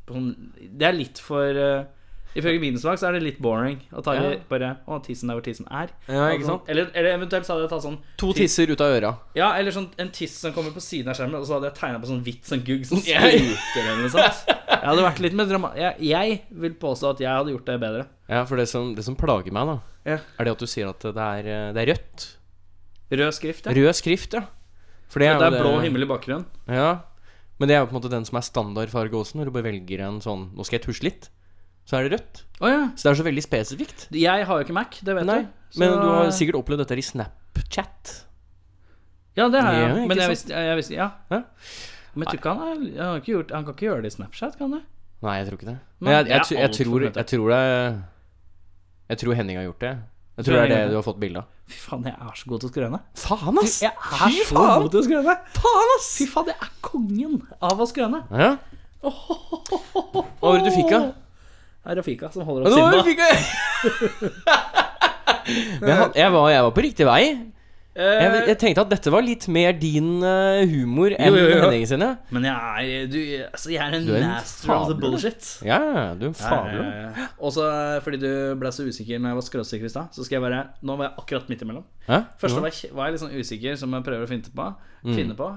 på 0.07 0.15
sånn 0.15 0.31
Det 0.79 0.83
er 0.89 0.93
litt 0.99 1.19
for 1.19 1.47
uh, 1.55 1.85
Ifølge 2.39 2.79
smak 2.81 2.99
så 2.99 3.09
er 3.11 3.13
det 3.19 3.23
litt 3.27 3.39
boring 3.45 3.81
å 3.93 4.01
ta 4.05 4.15
Ja. 4.17 4.37
bare 4.49 4.79
Å, 4.89 4.99
tissen 5.05 5.29
der 5.29 5.37
hvor 5.37 5.45
tissen 5.45 5.67
er. 5.71 5.91
Ja, 6.09 6.31
ikke 6.33 6.47
sant? 6.49 6.63
Eller, 6.69 6.89
eller 6.95 7.19
eventuelt 7.19 7.45
så 7.45 7.53
hadde 7.55 7.67
jeg 7.67 7.73
tatt 7.75 7.85
sånn 7.85 7.99
To 8.23 8.33
tisser 8.33 8.71
ut 8.73 8.81
av 8.81 8.95
øra. 8.97 9.11
Ja, 9.37 9.51
eller 9.59 9.71
sånn 9.75 9.91
en 9.99 10.11
tiss 10.11 10.39
som 10.41 10.53
kommer 10.57 10.73
på 10.73 10.81
siden 10.81 11.09
av 11.13 11.19
skjermen, 11.19 11.37
og 11.41 11.47
så 11.47 11.59
hadde 11.59 11.69
jeg 11.71 11.77
tegna 11.81 12.01
på 12.01 12.09
sånn 12.09 12.23
hvitt 12.25 12.49
sånn 12.49 12.65
gugg 12.65 12.87
som 12.89 12.99
spruter 13.05 13.83
eller 13.85 14.03
noe 14.03 14.13
sånt. 14.15 14.43
Jeg 14.49 14.89
hadde 14.89 15.05
vært 15.05 15.21
litt 15.21 15.37
mer 15.37 15.51
drama... 15.51 15.73
Jeg, 15.77 15.95
jeg 16.09 16.41
vil 16.65 16.75
påstå 16.81 17.11
at 17.13 17.21
jeg 17.21 17.31
hadde 17.37 17.53
gjort 17.55 17.69
det 17.69 17.79
bedre. 17.85 18.07
Ja, 18.33 18.45
for 18.49 18.57
det 18.57 18.69
som, 18.73 18.95
det 18.97 19.05
som 19.05 19.17
plager 19.19 19.53
meg, 19.53 19.69
da, 19.69 19.79
Ja. 20.09 20.19
er 20.39 20.45
det 20.49 20.53
at 20.57 20.65
du 20.65 20.67
sier 20.67 20.89
at 20.89 21.01
det 21.05 21.17
er, 21.29 21.47
eh, 21.53 21.73
det 21.77 21.85
er 21.85 21.93
rødt. 21.93 22.27
Rød 23.13 23.33
skrift, 23.37 23.67
ja. 23.69 23.77
Rød 23.77 23.95
skrift, 23.99 24.33
ja. 24.41 24.47
For 25.13 25.21
det 25.21 25.29
Det 25.39 25.53
er 25.53 25.61
blå 25.61 25.77
himmel 25.85 26.07
i 26.07 26.09
bakgrunnen. 26.09 26.47
Ja. 26.67 27.03
Men 27.61 27.69
det 27.69 27.77
er 27.77 27.83
jo 27.85 27.91
på 27.91 27.95
en 27.95 28.01
måte 28.01 28.11
den 28.11 28.25
som 28.25 28.39
er 28.41 28.47
standardfarge 28.47 29.13
også, 29.13 29.37
når 29.37 29.51
du 29.51 29.51
bare 29.55 29.69
velger 29.69 30.01
en 30.09 30.21
sånn 30.25 30.49
Nå 30.57 30.65
skal 30.65 30.79
jeg 30.81 30.87
tusje 30.89 31.05
litt. 31.05 31.29
Så 31.89 31.99
er 31.99 32.07
det 32.09 32.13
rødt. 32.19 32.43
Oh, 32.63 32.69
ja. 32.71 32.83
Så 32.95 33.09
det 33.09 33.11
er 33.13 33.19
så 33.21 33.25
veldig 33.27 33.43
spesifikt. 33.45 34.05
Jeg 34.15 34.47
har 34.47 34.61
jo 34.61 34.65
ikke 34.67 34.77
Mac, 34.77 35.01
det 35.03 35.17
vet 35.19 35.27
Nei, 35.27 35.41
du. 35.43 35.49
Så- 35.73 35.79
Men 35.83 35.89
du 35.99 36.09
har 36.09 36.31
sikkert 36.31 36.59
opplevd 36.61 36.79
dette 36.85 36.99
i 36.99 37.03
Snapchat. 37.03 38.13
Ja, 39.37 39.49
det 39.49 39.63
har 39.65 39.73
jeg. 39.73 39.89
Ja, 39.89 40.07
men 40.07 40.17
jeg 40.19 40.29
visste, 40.31 40.53
jeg 40.53 40.77
visste 40.77 40.95
Ja. 40.95 41.11
Ja. 41.31 41.43
Men 42.15 42.27
tror 42.29 42.37
ikke 42.39 42.49
han, 42.53 42.59
han, 42.61 42.97
har 43.01 43.21
ikke 43.21 43.33
gjort, 43.33 43.51
han 43.57 43.65
kan 43.65 43.75
ikke 43.75 43.87
gjøre 43.89 44.03
det 44.05 44.13
i 44.13 44.17
Snapchat, 44.17 44.59
kan 44.59 44.73
han? 44.77 44.83
Nei, 45.23 45.37
jeg 45.39 45.47
tror 45.49 45.57
ikke 45.59 45.71
det. 45.71 45.79
Men 46.01 46.13
jeg, 46.13 46.27
jeg, 46.27 46.33
jeg, 46.35 46.41
tror, 46.43 46.59
jeg 46.59 47.27
tror 47.27 47.49
det 47.55 48.03
Jeg 49.09 49.19
tror 49.23 49.35
Henning 49.39 49.57
har 49.59 49.65
gjort 49.65 49.81
det. 49.81 49.93
Jeg 50.37 50.45
tror 50.45 50.55
det 50.57 50.63
er 50.63 50.69
det 50.73 50.91
du 50.91 50.95
har 50.97 51.03
fått 51.05 51.19
bilde 51.21 51.39
av. 51.43 51.49
Fy 51.69 51.79
faen, 51.79 52.05
jeg 52.09 52.15
er 52.17 52.37
så 52.37 52.49
god 52.49 52.61
til 52.63 52.69
å 52.69 52.73
skrøne. 52.73 53.01
Faen, 53.23 53.59
ass! 53.63 53.75
Jeg 53.83 53.93
er 53.93 54.29
Fy 54.29 54.39
så 54.45 54.55
faen! 54.57 54.83
god 54.83 54.91
til 54.95 55.01
å 55.01 55.05
skrøne. 55.09 55.35
Faen, 55.57 55.91
ass! 55.97 56.09
Fy 56.19 56.27
faen, 56.33 56.47
jeg 56.53 56.57
er 56.57 56.71
kongen 56.85 57.35
av 57.61 57.81
å 57.81 57.87
skrøne. 57.89 58.23
Ja. 58.33 58.57
Hva 59.03 60.25
var 60.41 60.59
det 60.59 60.65
du 60.69 60.75
fikk, 60.77 60.91
da? 60.93 61.01
Det 61.83 61.91
er 61.91 61.99
Rafika 61.99 62.31
som 62.31 62.47
holder 62.47 62.69
opp 62.69 62.73
Simba. 62.79 63.03
Men 65.83 65.89
jeg, 65.91 66.13
jeg, 66.21 66.31
var, 66.31 66.51
jeg 66.53 66.63
var 66.63 66.71
på 66.77 66.85
riktig 66.85 67.07
vei. 67.09 67.23
Jeg, 67.27 67.53
Eh, 67.93 68.47
jeg 68.49 68.57
tenkte 68.57 68.81
at 68.87 68.89
dette 68.89 69.11
var 69.13 69.21
litt 69.21 69.45
mer 69.53 69.75
din 69.77 70.23
eh, 70.25 70.63
humor 70.65 71.13
enn 71.13 71.29
Jo, 71.29 71.35
jo, 71.37 71.49
jo. 71.51 71.59
Henning 71.67 71.83
sine. 71.91 72.07
men 72.33 72.47
jeg 72.49 72.55
er, 72.89 73.11
du, 73.13 73.19
altså, 73.51 73.69
jeg 73.69 73.83
er 73.85 73.97
en 73.99 74.07
Du 74.07 74.15
er 74.15 74.23
en 74.23 74.31
master 74.31 74.73
of 74.73 74.87
the 74.89 74.97
bullshit. 74.97 75.49
Ja, 75.69 75.81
du 76.17 76.25
er 76.25 76.31
en 76.31 76.39
fabel. 76.39 76.87
Og 77.37 77.53
så 77.53 77.67
eh, 77.69 77.99
fordi 78.01 78.23
du 78.23 78.31
ble 78.63 78.73
så 78.73 78.87
usikker 78.89 79.21
når 79.21 79.35
jeg 79.35 79.41
var 79.43 79.47
skråsikker 79.51 79.91
i 79.91 79.93
stad, 79.93 80.09
så 80.17 80.25
skal 80.25 80.39
jeg 80.39 80.45
være 80.47 80.63
Nå 80.81 80.97
var 80.97 81.11
jeg 81.11 81.15
akkurat 81.21 81.53
midt 81.53 81.67
imellom. 81.67 81.85
Hæ? 82.09 82.23
Først 82.41 82.57
var 82.63 82.71
jeg, 82.73 82.95
var 82.97 83.11
jeg 83.11 83.19
litt 83.19 83.25
sånn 83.27 83.37
usikker, 83.37 83.77
som 83.85 83.99
jeg 83.99 84.09
prøver 84.09 84.25
å 84.25 84.31
finne 84.33 84.57
på. 84.57 84.71
Finne 85.13 85.37
på. 85.37 85.51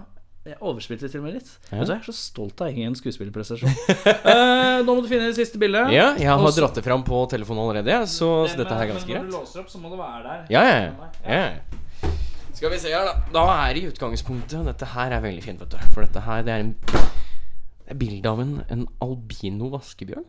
Jeg 0.46 0.58
overspilte 0.62 1.08
til 1.10 1.20
og 1.22 1.26
med 1.26 1.34
litt. 1.40 1.48
Vet 1.72 1.88
du, 1.88 1.92
Jeg 1.94 2.02
er 2.04 2.06
så 2.06 2.14
stolt 2.14 2.60
av 2.62 2.68
egen 2.70 2.94
skuespillerprestasjon. 2.98 3.72
Eh, 4.36 4.84
nå 4.86 4.94
må 4.94 5.02
du 5.02 5.08
finne 5.10 5.30
det 5.32 5.38
siste 5.40 5.58
bildet. 5.62 5.90
Ja, 5.96 6.12
jeg 6.20 6.28
har 6.30 6.38
Også- 6.44 6.62
dratt 6.62 6.76
det 6.78 6.84
fram 6.86 7.02
på 7.08 7.18
telefonen 7.32 7.64
allerede, 7.64 7.96
så, 8.12 8.28
så 8.50 8.58
dette 8.60 8.76
her 8.76 8.84
er 8.86 8.92
ganske 8.94 9.10
Men 9.10 9.24
når 9.24 9.24
greit. 9.24 9.32
du 9.32 9.38
låser 9.40 9.62
opp, 9.64 9.70
så 9.74 9.80
må 9.82 9.90
det 9.94 10.00
være 10.02 10.22
der. 10.28 10.44
Ja, 10.54 10.62
ja, 10.68 10.78
ja. 10.84 11.40
ja. 11.40 12.12
Skal 12.56 12.72
vi 12.72 12.78
se 12.80 12.92
her, 12.94 13.06
da. 13.10 13.16
Da 13.34 13.46
er 13.66 13.74
det 13.76 13.82
i 13.84 13.90
utgangspunktet 13.90 14.64
Dette 14.70 14.88
her 14.94 15.12
er 15.18 15.24
veldig 15.26 15.44
fint, 15.44 15.60
vet 15.66 15.74
du. 15.74 15.78
For 15.96 16.06
dette 16.06 16.22
her, 16.24 16.44
det 16.48 16.54
er 16.54 16.64
en 16.64 16.70
Det 16.86 17.92
er 17.96 18.00
bilde 18.00 18.30
av 18.32 18.40
en, 18.46 18.54
en 18.72 18.86
albino 19.04 19.68
vaskebjørn. 19.74 20.26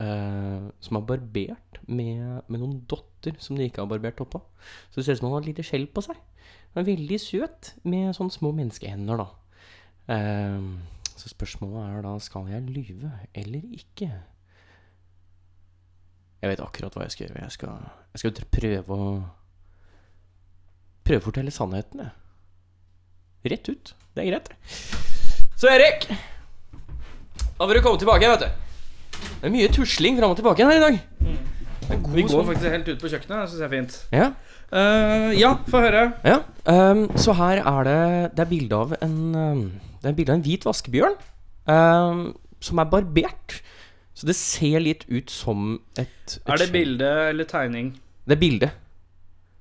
eh, 0.00 0.70
som 0.80 0.96
er 0.96 1.04
barbert 1.06 1.78
med, 1.86 2.40
med 2.48 2.58
noen 2.60 2.78
dotter 2.88 3.36
som 3.38 3.56
de 3.60 3.68
ikke 3.68 3.82
har 3.84 3.90
barbert 3.92 4.20
oppå. 4.24 4.40
Så 4.90 5.00
det 5.00 5.04
ser 5.06 5.12
ut 5.18 5.20
som 5.20 5.28
han 5.28 5.36
har 5.38 5.44
et 5.44 5.50
lite 5.52 5.66
skjell 5.68 5.86
på 5.92 6.02
seg. 6.04 6.16
Han 6.74 6.82
er 6.84 6.88
veldig 6.96 7.18
søt 7.20 7.74
med 7.84 8.14
sånne 8.16 8.32
små 8.34 8.52
menneskehender, 8.56 9.20
da. 9.20 9.28
Eh, 10.08 10.60
så 11.16 11.28
spørsmålet 11.28 11.98
er 11.98 12.02
da 12.06 12.14
skal 12.18 12.48
jeg 12.48 12.62
lyve 12.70 13.10
eller 13.34 13.60
ikke? 13.76 14.08
Jeg 16.40 16.48
vet 16.54 16.62
akkurat 16.64 16.94
hva 16.96 17.04
jeg 17.04 17.12
skal 17.12 17.26
gjøre. 17.26 17.42
Jeg 17.44 17.52
skal, 17.58 17.84
jeg 18.14 18.22
skal 18.24 18.48
prøve 18.56 18.96
å 18.96 19.10
Prøve 21.00 21.22
å 21.22 21.24
fortelle 21.24 21.50
sannheten, 21.50 22.02
jeg. 22.04 22.10
Rett 23.50 23.68
ut. 23.72 23.92
Det 24.14 24.20
er 24.22 24.26
greit. 24.28 24.50
Så 25.58 25.66
Erik, 25.72 26.04
da 27.56 27.66
får 27.66 27.72
du 27.74 27.80
komme 27.82 27.98
tilbake, 27.98 28.28
vet 28.30 28.44
du. 28.44 29.24
Det 29.40 29.48
er 29.48 29.54
mye 29.54 29.70
tusling 29.72 30.18
fram 30.20 30.34
og 30.34 30.38
tilbake 30.38 30.66
her 30.68 30.76
i 30.76 30.82
dag. 30.84 30.98
God 31.90 32.12
Vi 32.14 32.22
går 32.22 32.30
sånn- 32.30 32.46
faktisk 32.52 32.70
helt 32.76 32.88
ut 32.92 33.00
på 33.02 33.10
kjøkkenet. 33.10 33.40
Det 33.40 33.48
syns 33.50 33.58
jeg 33.58 33.66
er 33.66 33.74
fint. 33.74 33.96
Ja, 34.12 34.26
uh, 34.76 35.30
ja, 35.34 35.54
få 35.72 35.80
høre. 35.82 36.04
ja. 36.22 36.38
Um, 36.68 37.08
så 37.16 37.32
her 37.34 37.64
er 37.64 37.84
det 37.88 38.36
Det 38.36 38.44
er 38.44 38.50
bilde 38.52 38.76
av 38.76 38.92
en 39.00 39.16
ehm, 39.34 39.64
Det 40.00 40.08
er 40.08 40.16
bilde 40.16 40.32
av 40.32 40.40
en 40.40 40.44
hvit 40.46 40.64
vaskebjørn 40.64 41.16
ehm, 41.70 42.22
som 42.64 42.80
er 42.80 42.88
barbert. 42.92 43.58
Så 44.16 44.28
det 44.28 44.36
ser 44.36 44.80
litt 44.82 45.06
ut 45.08 45.32
som 45.32 45.74
et, 46.00 46.08
et 46.26 46.38
Er 46.44 46.60
det 46.60 46.70
bilde 46.74 47.10
eller 47.30 47.48
tegning? 47.48 47.94
Det 48.28 48.36
er 48.36 48.40
bilde. 48.40 48.70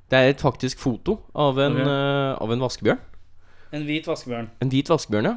Det 0.09 0.17
er 0.17 0.31
et 0.33 0.41
faktisk 0.41 0.81
foto 0.81 1.19
av 1.37 1.59
en, 1.61 1.77
okay. 1.77 1.91
eh, 1.91 2.31
av 2.41 2.55
en 2.55 2.65
vaskebjørn. 2.65 3.03
En 3.77 3.85
hvit 3.85 4.07
vaskebjørn. 4.09 4.49
En 4.63 4.71
hvit 4.73 4.89
vaskebjørn, 4.89 5.29
ja. 5.29 5.35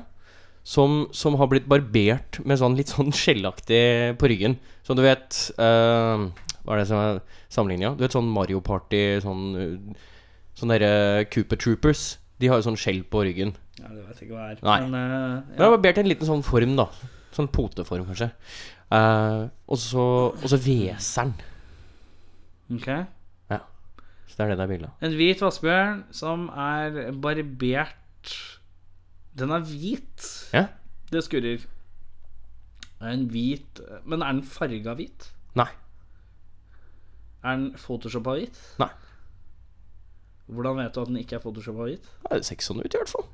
Som, 0.64 1.08
som 1.12 1.34
har 1.40 1.50
blitt 1.50 1.66
barbert 1.68 2.38
med 2.46 2.60
sånn 2.60 2.78
litt 2.78 2.92
sånn 2.94 3.10
skjellaktig 3.18 4.14
på 4.20 4.30
ryggen. 4.30 4.56
Så 4.86 4.94
du 4.94 5.02
vet 5.02 5.34
uh, 5.58 6.30
Hva 6.62 6.76
er 6.76 6.80
det 6.80 6.88
som 6.88 7.00
er 7.00 7.18
sammenligninga? 7.50 7.96
Du 7.98 8.04
vet 8.06 8.14
sånn 8.14 8.30
Mario 8.30 8.62
Party, 8.64 9.02
sånn 9.24 9.44
uh, 9.58 10.08
Sånn 10.52 10.68
derre 10.68 11.24
Cooper 11.32 11.58
Troopers. 11.58 12.02
De 12.42 12.50
har 12.50 12.58
jo 12.58 12.66
sånn 12.66 12.78
skjell 12.80 13.00
på 13.06 13.22
ryggen. 13.28 13.54
Ja, 13.78 13.86
det 13.92 14.02
vet 14.02 14.20
jeg 14.20 14.28
ikke 14.28 14.36
hva 14.36 14.50
er. 14.50 14.60
Nei. 14.66 14.76
Men 14.82 14.94
Men 14.98 15.08
det 15.54 15.60
ja. 15.60 15.68
er 15.68 15.74
barbert 15.76 16.00
i 16.00 16.04
en 16.04 16.10
liten 16.10 16.28
sånn 16.28 16.44
form, 16.46 16.76
da. 16.80 16.88
Sånn 17.32 17.50
poteform, 17.54 18.04
kanskje. 18.10 18.32
Uh, 18.92 19.48
og 19.72 19.78
så 19.80 20.04
Og 20.34 20.48
så 20.50 20.58
Ja 20.60 21.08
den. 21.16 21.36
Ok. 22.76 22.88
Så 24.32 24.38
det 24.38 24.44
er 24.44 24.48
det 24.54 24.56
det 24.56 24.64
er 24.64 24.70
bilde 24.70 24.88
av. 24.88 25.04
En 25.04 25.14
hvit 25.18 25.42
vaskebjørn 25.44 25.98
som 26.16 26.46
er 26.56 26.94
barbert 27.12 28.30
Den 29.36 29.52
er 29.52 29.66
hvit. 29.68 30.28
Ja? 30.56 30.62
Det 31.12 31.20
skurrer. 31.26 31.66
Er 33.02 33.12
en 33.12 33.26
hvit 33.28 33.82
Men 34.08 34.22
er 34.22 34.32
den 34.32 34.42
farga 34.48 34.94
hvit? 34.96 35.28
Nei. 35.58 35.68
Er 37.44 37.58
den 37.58 37.68
photoshoppa 37.76 38.38
hvit? 38.38 38.56
Nei. 38.80 38.88
Hvordan 40.52 40.78
vet 40.80 40.94
du 40.94 41.00
at 41.02 41.10
den 41.10 41.20
ikke 41.22 41.38
er 41.38 41.44
photoshoppa 41.44 41.88
hvit? 41.88 42.10
Det 42.30 42.42
ser 42.46 42.58
ikke 42.58 42.68
sånn 42.68 42.82
ut, 42.82 42.92
i 42.92 43.00
hvert 43.00 43.12
fall. 43.12 43.28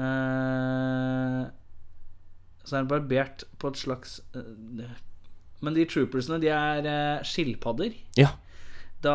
Eh, 0.00 1.46
så 2.64 2.76
er 2.76 2.84
den 2.84 2.90
barbert 2.92 3.44
på 3.60 3.72
et 3.72 3.80
slags 3.80 4.20
eh, 4.38 4.92
Men 5.60 5.76
de 5.76 5.84
troopersene, 5.88 6.38
de 6.40 6.52
er 6.54 6.86
eh, 6.88 7.24
skilpadder. 7.26 7.96
Ja. 8.20 8.30
Da 9.04 9.14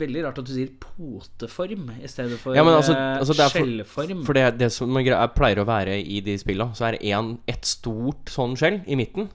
Veldig 0.00 0.24
rart 0.26 0.38
at 0.40 0.48
du 0.48 0.52
sier 0.52 0.72
poteform 0.80 1.88
i 1.96 2.08
stedet 2.10 2.36
for 2.40 2.56
Ja, 2.56 2.64
altså- 2.64 2.96
eh, 2.96 3.18
altså 3.20 3.36
det 3.36 3.44
er 3.46 3.54
skjellform. 3.56 4.24
For 4.28 4.36
det, 4.36 4.58
det 4.60 4.70
som 4.72 4.96
er 5.00 5.32
pleier 5.36 5.62
å 5.62 5.68
være 5.68 5.96
i 6.00 6.20
de 6.24 6.36
spilla, 6.40 6.70
så 6.76 6.88
er 6.88 6.98
det 6.98 7.10
ett 7.12 7.40
et 7.48 7.64
stort 7.64 8.28
sånn 8.32 8.56
skjell 8.56 8.82
i 8.86 8.96
midten. 8.96 9.30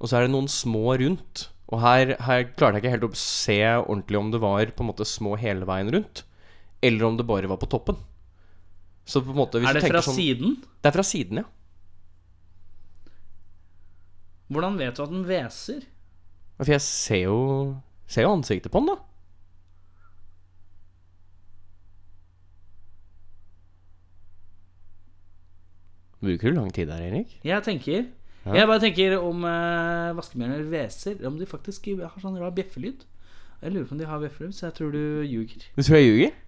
Og 0.00 0.08
så 0.08 0.16
er 0.18 0.26
det 0.26 0.32
noen 0.34 0.48
små 0.48 0.98
rundt. 0.98 1.48
Og 1.70 1.80
her, 1.80 2.16
her 2.18 2.44
klarte 2.56 2.80
jeg 2.80 2.82
ikke 2.82 2.94
helt 2.96 3.06
å 3.06 3.14
se 3.14 3.58
ordentlig 3.86 4.18
om 4.18 4.30
det 4.32 4.40
var 4.42 4.66
på 4.74 4.82
en 4.82 4.90
måte 4.90 5.06
små 5.06 5.36
hele 5.38 5.64
veien 5.68 5.90
rundt, 5.92 6.24
eller 6.82 7.04
om 7.06 7.16
det 7.16 7.26
bare 7.28 7.50
var 7.50 7.60
på 7.60 7.68
toppen. 7.70 7.98
Så 9.04 9.22
på 9.24 9.32
en 9.32 9.40
måte 9.40 9.60
hvis 9.60 9.70
er 9.70 9.80
det 9.80 9.88
fra 9.90 10.02
sånn, 10.04 10.16
siden? 10.16 10.56
Det 10.80 10.90
er 10.90 10.96
fra 10.96 11.04
siden, 11.06 11.42
ja. 11.42 11.48
Hvordan 14.50 14.78
vet 14.80 14.96
du 14.98 15.02
at 15.04 15.12
den 15.12 15.26
hveser? 15.28 15.84
For 16.58 16.74
jeg 16.74 16.82
ser 16.84 17.22
jo, 17.24 17.38
ser 18.10 18.26
jo 18.26 18.34
ansiktet 18.34 18.72
på 18.72 18.82
den, 18.82 18.92
da. 18.92 18.98
Bruker 26.20 26.50
du 26.50 26.58
lang 26.58 26.72
tid 26.76 26.90
der, 26.90 27.00
Erik? 27.00 27.38
Jeg 27.46 27.64
tenker 27.64 28.02
Jeg 28.50 28.68
bare 28.68 28.80
tenker 28.82 29.14
om 29.20 29.44
eh, 29.48 30.10
vaskebjørner 30.16 30.66
hveser, 30.68 31.20
om 31.28 31.38
de 31.40 31.48
faktisk 31.48 31.86
har 32.00 32.20
sånn 32.20 32.38
rar 32.40 32.52
bjeffelyd. 32.56 33.06
Jeg 33.60 33.72
lurer 33.72 33.88
på 33.88 33.96
om 33.96 34.00
de 34.00 34.08
har 34.08 34.20
bjeffelyd, 34.22 34.54
så 34.56 34.66
jeg 34.68 34.76
tror 34.78 34.94
du 34.96 35.02
ljuger. 35.28 35.66
Du 35.76 35.82
tror 35.82 35.98
jeg 35.98 36.08
ljuger? 36.08 36.38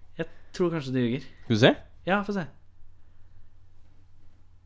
Tror 0.53 0.69
kanskje 0.73 0.93
du 0.93 0.99
ljuger. 1.01 1.23
Skal 1.45 1.55
du 1.55 1.59
se? 1.63 1.71
Ja, 2.07 2.19
få 2.27 2.35
se. 2.35 2.43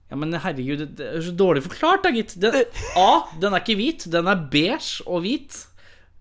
Ja, 0.10 0.15
men 0.15 0.32
herregud, 0.34 0.80
det- 0.80 0.95
det 0.97 1.08
er 1.17 1.21
så 1.21 1.34
dårlig 1.36 1.63
forklart, 1.63 2.04
da, 2.04 2.12
gitt. 2.15 2.36
Den, 2.39 2.54
A, 2.95 3.23
den 3.41 3.54
er 3.54 3.60
ikke 3.60 3.76
hvit. 3.76 4.06
Den 4.12 4.28
er 4.28 4.36
beige 4.52 5.04
og 5.06 5.21
hvit. 5.26 5.65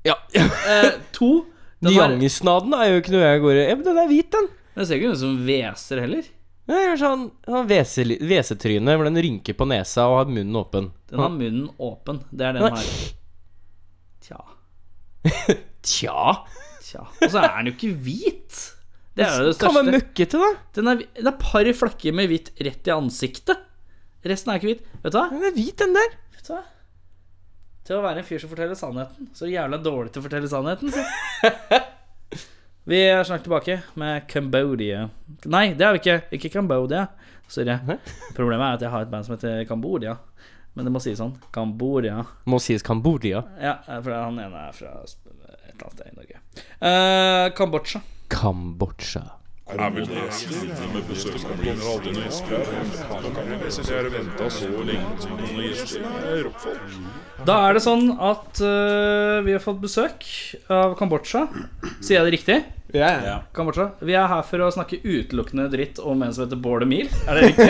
Ja. 0.04 0.14
Eh, 0.34 0.90
to, 1.12 1.46
den 1.82 1.92
er, 1.94 2.10
er 2.10 2.88
jo 2.90 3.00
ikke 3.00 3.14
noe 3.14 3.22
jeg 3.26 3.40
går 3.42 3.52
i. 3.60 3.68
Ja, 3.68 3.74
men 3.78 3.84
den 3.86 3.98
er 4.02 4.08
hvit, 4.10 4.30
den. 4.34 4.48
den 4.74 4.86
ser 4.86 4.98
ikke 4.98 5.12
ut 5.14 5.18
som 5.22 5.38
hveser 5.46 6.00
heller. 6.02 6.22
Den 6.66 6.80
gjør 6.82 6.98
sånn, 6.98 7.24
sånn 7.46 7.68
hvesetryne 7.70 8.26
vesetryne 8.26 8.96
hvor 8.98 9.06
den 9.06 9.20
rynker 9.22 9.54
på 9.54 9.66
nesa 9.70 10.08
og 10.10 10.16
har 10.18 10.32
munnen 10.34 10.56
åpen. 10.58 10.88
Den 11.06 11.20
har 11.22 11.30
munnen 11.30 11.68
åpen. 11.78 12.24
Det 12.34 12.42
er 12.48 12.56
den 12.58 12.62
Nei. 12.66 12.70
den 12.70 12.80
har. 12.82 13.12
Tja. 14.26 14.40
Tja. 15.86 16.24
Tja. 16.82 17.04
Og 17.22 17.30
så 17.30 17.38
er 17.44 17.52
den 17.62 17.70
jo 17.70 17.76
ikke 17.76 17.92
hvit. 18.02 18.58
Det 19.16 19.24
er 19.24 19.38
jo 19.40 19.48
det 19.48 19.56
Kan 19.58 19.72
være 19.72 19.84
største. 19.84 19.96
møkkete, 19.96 20.40
da. 20.42 20.50
Den 20.76 20.92
er, 20.92 21.02
det 21.16 21.30
er 21.30 21.36
par 21.40 21.72
flekker 21.80 22.16
med 22.16 22.28
hvitt 22.30 22.50
rett 22.60 22.88
i 22.90 22.94
ansiktet. 22.94 23.62
Resten 24.26 24.52
er 24.52 24.60
ikke 24.60 24.72
hvit. 24.72 24.86
Vet 25.02 25.14
du 25.14 25.18
hva? 25.18 25.28
Den 25.32 25.46
er 25.48 25.54
hvit, 25.56 25.76
den 25.80 25.94
der. 25.96 26.16
Vet 26.36 26.48
du 26.48 26.52
hva? 26.52 26.62
Til 27.86 27.96
å 27.96 28.02
være 28.02 28.20
en 28.20 28.26
fyr 28.26 28.42
som 28.42 28.50
forteller 28.50 28.78
sannheten. 28.78 29.28
Så 29.36 29.48
jævla 29.48 29.78
dårlig 29.78 30.12
til 30.12 30.20
å 30.20 30.26
fortelle 30.26 30.50
sannheten, 30.50 30.90
så. 30.92 31.04
Vi 32.86 32.98
er 33.02 33.24
snart 33.26 33.42
tilbake 33.42 33.80
med 33.98 34.28
Cambodia. 34.30 35.08
Nei, 35.50 35.72
det 35.74 35.82
er 35.82 35.96
vi 35.96 35.98
ikke. 36.04 36.14
Ikke 36.36 36.50
Cambodia. 36.54 37.08
Sorry. 37.50 37.74
Problemet 38.36 38.62
er 38.62 38.76
at 38.76 38.84
jeg 38.84 38.92
har 38.92 39.02
et 39.02 39.10
band 39.10 39.26
som 39.26 39.34
heter 39.34 39.64
Cambodia. 39.66 40.12
Men 40.78 40.86
det 40.86 40.92
må 40.94 41.00
sies 41.02 41.18
sånn. 41.18 41.32
Cambodia. 41.54 42.20
Må 42.46 42.60
sies 42.62 42.84
Cambodia? 42.86 43.40
Ja, 43.58 43.80
for 43.88 44.14
han 44.14 44.38
ene 44.38 44.68
er 44.68 44.76
fra 44.76 44.92
et 45.02 45.16
eller 45.26 45.80
annet 45.80 45.96
sted 45.96 46.12
i 46.12 46.14
Norge. 46.20 46.42
Uh, 46.78 47.46
Kambodsja. 47.58 48.04
Kambodsja. 48.28 49.24
Vel 49.66 50.06
det 50.06 50.12
med 50.14 50.22
gjester. 50.22 50.54
Da 54.38 54.50
så 54.50 54.68
lenge 54.86 55.10
er. 56.22 56.46
Da 57.46 57.56
er 57.66 57.74
det 57.74 57.82
sånn 57.82 58.12
at 58.14 58.62
uh, 58.62 59.42
vi 59.42 59.56
har 59.56 59.62
fått 59.64 59.82
besøk 59.82 60.26
av 60.70 60.94
Kambodsja. 61.00 61.48
Sier 61.98 62.20
jeg 62.20 62.28
det 62.28 62.34
riktig? 62.36 62.58
Kambodsja. 63.56 63.88
Vi 64.06 64.14
er 64.14 64.30
her 64.30 64.46
for 64.46 64.62
å 64.62 64.70
snakke 64.70 65.00
utelukkende 65.02 65.66
dritt 65.72 65.98
om 65.98 66.22
en 66.22 66.32
som 66.34 66.46
heter 66.46 66.62
Bård 66.62 66.86
Emil. 66.86 67.10
Er 67.26 67.40
det 67.40 67.50
riktig? 67.50 67.66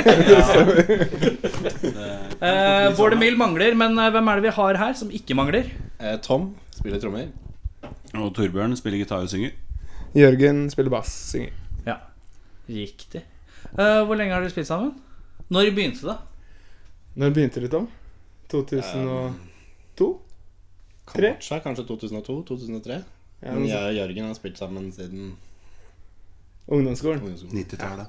uh, 2.45 2.93
Bård 2.99 3.17
Emil 3.17 3.41
mangler, 3.41 3.73
men 3.79 3.97
eh, 3.97 4.13
hvem 4.13 4.29
er 4.29 4.41
det 4.41 4.51
vi 4.51 4.57
har 4.61 4.81
her 4.85 4.93
som 5.01 5.09
ikke 5.09 5.39
mangler? 5.39 5.73
Eh, 5.97 6.19
Tom 6.21 6.53
spiller 6.77 7.01
trommer. 7.01 7.33
Og 8.17 8.35
Torbjørn 8.37 8.77
spiller 8.77 9.01
gitar 9.01 9.25
og 9.25 9.33
synger. 9.33 9.57
Jørgen 10.17 10.71
spiller 10.73 10.91
bass, 10.91 11.13
synger. 11.31 11.53
Ja, 11.87 11.97
riktig. 12.69 13.23
Uh, 13.73 14.03
hvor 14.07 14.15
lenge 14.17 14.33
har 14.35 14.41
dere 14.41 14.51
spilt 14.51 14.69
sammen? 14.69 14.95
Når 15.53 15.71
begynte 15.77 16.07
det? 16.09 16.17
Når 17.15 17.35
begynte 17.37 17.61
det, 17.61 17.71
Tom? 17.71 17.89
2002? 18.51 20.09
Tre? 21.07 21.29
Kambodsja, 21.31 21.59
kanskje 21.63 21.85
2002-2003. 21.91 22.97
Ja, 23.43 23.53
Men 23.53 23.69
jeg 23.69 23.83
og 23.83 23.95
Jørgen 23.95 24.25
har 24.25 24.35
spilt 24.35 24.59
sammen 24.59 24.93
siden. 24.93 25.37
Ungdomsskolen. 26.67 27.21
ungdomsskolen. 27.21 27.65
90-tallet. 27.65 28.07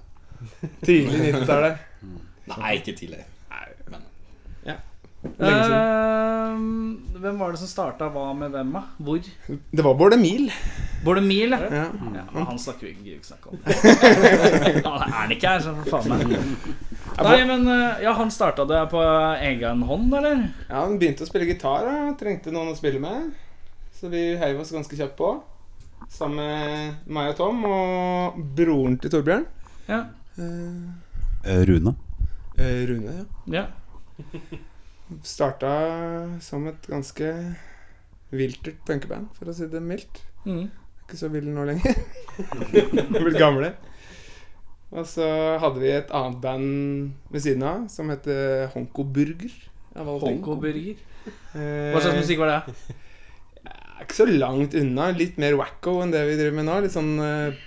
Tidlig 0.86 1.34
90-tallet. 1.34 1.78
Nei, 2.58 2.74
ikke 2.80 2.96
tidlig. 2.98 3.26
men 3.92 4.02
siden. 4.66 4.78
Eh, 5.38 6.58
hvem 7.22 7.40
var 7.40 7.52
det 7.54 7.60
som 7.62 7.70
starta 7.70 8.08
hva 8.14 8.28
med 8.38 8.54
hvem, 8.56 8.70
da? 8.78 8.82
Hvor? 9.04 9.30
Det 9.48 9.86
var 9.86 9.98
Bård 10.00 10.14
Emil. 10.16 10.52
Bård 11.04 11.20
Emil, 11.22 11.56
ja. 11.56 11.86
Ja. 12.14 12.46
han 12.48 12.60
snakker 12.60 12.88
vi 12.88 12.94
ikke, 12.94 13.18
ikke 13.18 13.30
snakke 13.32 13.50
om. 13.50 13.58
Han 14.88 15.02
er 15.08 15.16
han 15.16 15.34
ikke 15.36 15.52
her, 15.56 15.64
så 15.66 15.74
for 15.78 15.98
faen 15.98 16.14
meg. 16.14 16.38
Nei, 17.18 17.38
men 17.50 17.68
eh, 17.74 18.04
Ja, 18.06 18.14
han 18.18 18.30
starta 18.34 18.66
det 18.70 18.80
på 18.92 19.02
egen 19.42 19.84
hånd, 19.90 20.14
eller? 20.14 20.44
ja, 20.70 20.82
han 20.84 20.98
begynte 21.02 21.26
å 21.26 21.30
spille 21.30 21.50
gitar. 21.50 21.86
Da. 21.88 22.16
Trengte 22.20 22.54
noen 22.54 22.72
å 22.74 22.78
spille 22.78 23.02
med. 23.02 23.32
Så 23.98 24.12
vi 24.14 24.24
heiv 24.38 24.60
oss 24.62 24.74
ganske 24.76 24.98
kjapt 25.00 25.18
på. 25.18 25.32
Sammen 26.14 26.38
med 26.38 27.10
meg 27.18 27.32
og 27.34 27.40
Tom 27.40 27.64
og 27.68 28.38
broren 28.56 29.00
til 29.02 29.12
Torbjørn. 29.16 29.48
Ja. 29.90 30.04
Uh, 30.38 31.64
Rune. 31.66 31.96
Uh, 32.60 32.82
Rune, 32.92 33.16
ja. 33.18 33.64
ja. 33.64 33.66
Starta 35.24 35.72
som 36.44 36.68
et 36.68 36.90
ganske 36.92 37.32
viltert 38.36 38.82
punkeband, 38.88 39.30
for 39.38 39.48
å 39.50 39.56
si 39.56 39.70
det 39.72 39.82
mildt. 39.84 40.22
Mm. 40.48 40.66
Ikke 41.06 41.20
så 41.20 41.30
ville 41.32 41.54
nå 41.54 41.64
lenger. 41.70 41.96
Blitt 43.24 43.40
gamle. 43.40 43.72
Og 44.92 45.04
så 45.08 45.28
hadde 45.60 45.82
vi 45.84 45.92
et 45.92 46.12
annet 46.16 46.40
band 46.44 47.32
ved 47.32 47.44
siden 47.44 47.64
av 47.68 47.88
som 47.92 48.12
het 48.12 48.28
Honko 48.76 49.04
Burger. 49.04 49.52
ting. 49.98 50.40
Honko-burger. 50.40 51.00
Eh, 51.28 51.92
Hva 51.92 52.02
slags 52.04 52.22
musikk 52.22 52.40
var 52.44 52.54
det? 52.54 52.76
Ikke 54.04 54.16
så 54.20 54.28
langt 54.30 54.76
unna. 54.78 55.10
Litt 55.16 55.40
mer 55.42 55.58
wacko 55.60 55.98
enn 56.04 56.14
det 56.14 56.24
vi 56.30 56.38
driver 56.40 56.60
med 56.60 56.68
nå. 56.70 56.78
Litt 56.86 56.94
sånn 56.94 57.16
uh, 57.20 57.64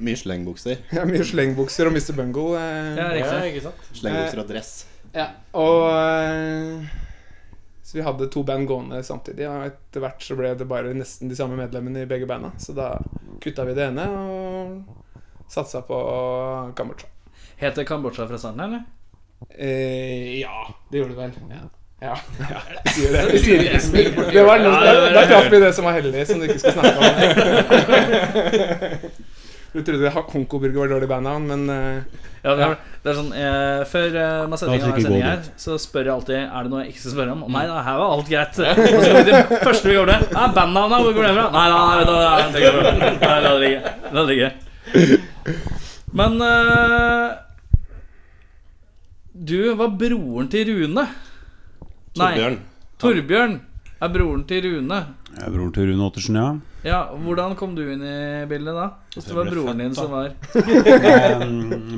Mye 0.00 0.16
slengbukser. 0.16 0.80
ja, 0.96 1.04
Mye 1.08 1.26
slengbukser 1.26 1.90
og 1.90 1.94
Mr. 1.94 2.14
Bungle. 2.16 2.54
Uh, 2.56 2.96
Ja, 2.98 3.10
ikke 3.46 3.66
sant? 3.68 3.90
Slengbukser 3.92 4.42
og 4.42 4.48
dress. 4.50 4.72
Ja, 5.12 5.26
og 5.58 5.88
eh, 5.90 6.84
Så 7.82 7.98
vi 7.98 8.04
hadde 8.06 8.28
to 8.30 8.44
band 8.46 8.68
gående 8.70 9.02
samtidig, 9.02 9.48
og 9.50 9.64
etter 9.66 10.04
hvert 10.04 10.22
så 10.22 10.36
ble 10.38 10.52
det 10.54 10.68
bare 10.70 10.94
nesten 10.94 11.30
de 11.30 11.36
samme 11.38 11.56
medlemmene 11.58 12.04
i 12.04 12.10
begge 12.10 12.28
banda. 12.30 12.52
Så 12.62 12.72
da 12.76 12.92
kutta 13.42 13.64
vi 13.66 13.74
det 13.74 13.88
ene 13.90 14.04
og 14.06 15.48
satsa 15.50 15.82
på 15.82 15.98
Kambodsja. 16.78 17.08
Heter 17.60 17.84
Kambodsja 17.88 18.28
fra 18.30 18.38
starten, 18.38 18.62
eller? 18.68 18.86
Eh, 19.58 20.38
ja, 20.38 20.68
det 20.92 20.98
gjorde 21.02 21.16
det 21.16 21.20
vel. 21.24 21.32
Ja. 21.50 21.66
Ja, 22.00 22.14
ja. 22.48 22.60
Sier 22.94 23.12
det. 23.16 23.24
Vi 23.32 23.38
sier 23.42 23.58
det. 23.66 23.80
det 24.32 24.44
var 24.48 24.62
da, 24.62 24.70
da 25.12 25.26
traff 25.26 25.50
vi 25.52 25.60
det 25.60 25.72
som 25.76 25.84
var 25.88 25.98
heldig, 25.98 26.22
som 26.30 26.38
du 26.40 26.46
ikke 26.46 26.62
skal 26.62 26.78
snakke 26.78 26.96
om. 26.96 27.04
Du 29.70 29.82
trodde 29.86 30.10
Honkoburger 30.10 30.80
var 30.82 30.88
dårlig 30.90 31.08
bandnavn, 31.10 31.44
men 31.46 31.68
eh, 31.70 32.22
Ja, 32.42 32.54
det 32.58 32.64
er, 32.64 32.72
det 33.04 33.10
er 33.12 33.16
sånn 33.20 33.28
eh, 33.38 33.82
Før 33.86 34.16
eh, 34.18 34.38
man 34.50 34.58
setter 34.58 34.74
i 34.74 34.80
gang 34.82 34.96
sendingen 34.96 35.28
her, 35.28 35.44
så 35.60 35.76
spør 35.78 36.08
jeg 36.08 36.14
alltid 36.16 36.38
Er 36.40 36.66
det 36.66 36.72
noe 36.72 36.80
jeg 36.82 36.90
ikke 36.90 37.02
skal 37.04 37.14
spørre 37.14 37.36
om. 37.36 37.44
Og 37.46 37.52
nei 37.54 37.62
da, 37.68 37.76
her 37.86 38.00
var 38.00 38.14
alt 38.16 38.32
greit. 38.32 38.58
Og 38.58 38.64
så 38.80 38.88
kommer 38.90 39.20
vi 39.20 39.28
til 39.28 39.36
det 39.36 39.60
første 39.68 39.92
vi 39.92 39.94
går 40.00 40.10
til. 40.10 40.26
Ja, 40.34 40.48
bandnavnet, 40.56 41.04
hvor 41.06 41.14
går 41.20 41.28
det 41.28 41.32
fra? 41.36 41.46
Nei, 41.54 41.66
nei, 41.70 41.78
nei, 41.86 41.94
nei, 42.00 42.50
nei, 42.50 42.64
på. 42.66 42.82
Nei, 43.22 43.38
la 43.46 43.54
det 43.54 43.62
ligge. 43.62 43.94
La 44.10 44.18
det 44.24 44.28
ligge. 44.34 44.50
Men 46.20 46.42
eh, 46.48 47.26
Du 49.54 49.58
var 49.78 49.96
broren 50.02 50.50
til 50.50 50.74
Rune. 50.74 51.06
Nei, 52.18 52.32
Torbjørn. 52.34 52.62
Torbjørn 53.00 53.58
er 54.06 54.12
broren 54.14 54.42
til 54.48 54.62
Rune. 54.64 54.98
Jeg 55.34 55.44
er 55.46 55.52
broren 55.54 55.72
til 55.76 55.88
Rune 55.90 56.06
Ottersen, 56.06 56.36
ja. 56.40 56.48
Ja, 56.84 57.00
Hvordan 57.20 57.52
kom 57.60 57.74
du 57.76 57.82
inn 57.92 58.00
i 58.06 58.46
bildet 58.48 58.72
da? 58.76 58.86
Hvis 59.12 59.26
det 59.28 59.34
var 59.36 59.50
broren 59.52 59.82
din 59.82 59.94
som 59.94 60.10
var 60.14 60.30
Eh, 60.56 61.42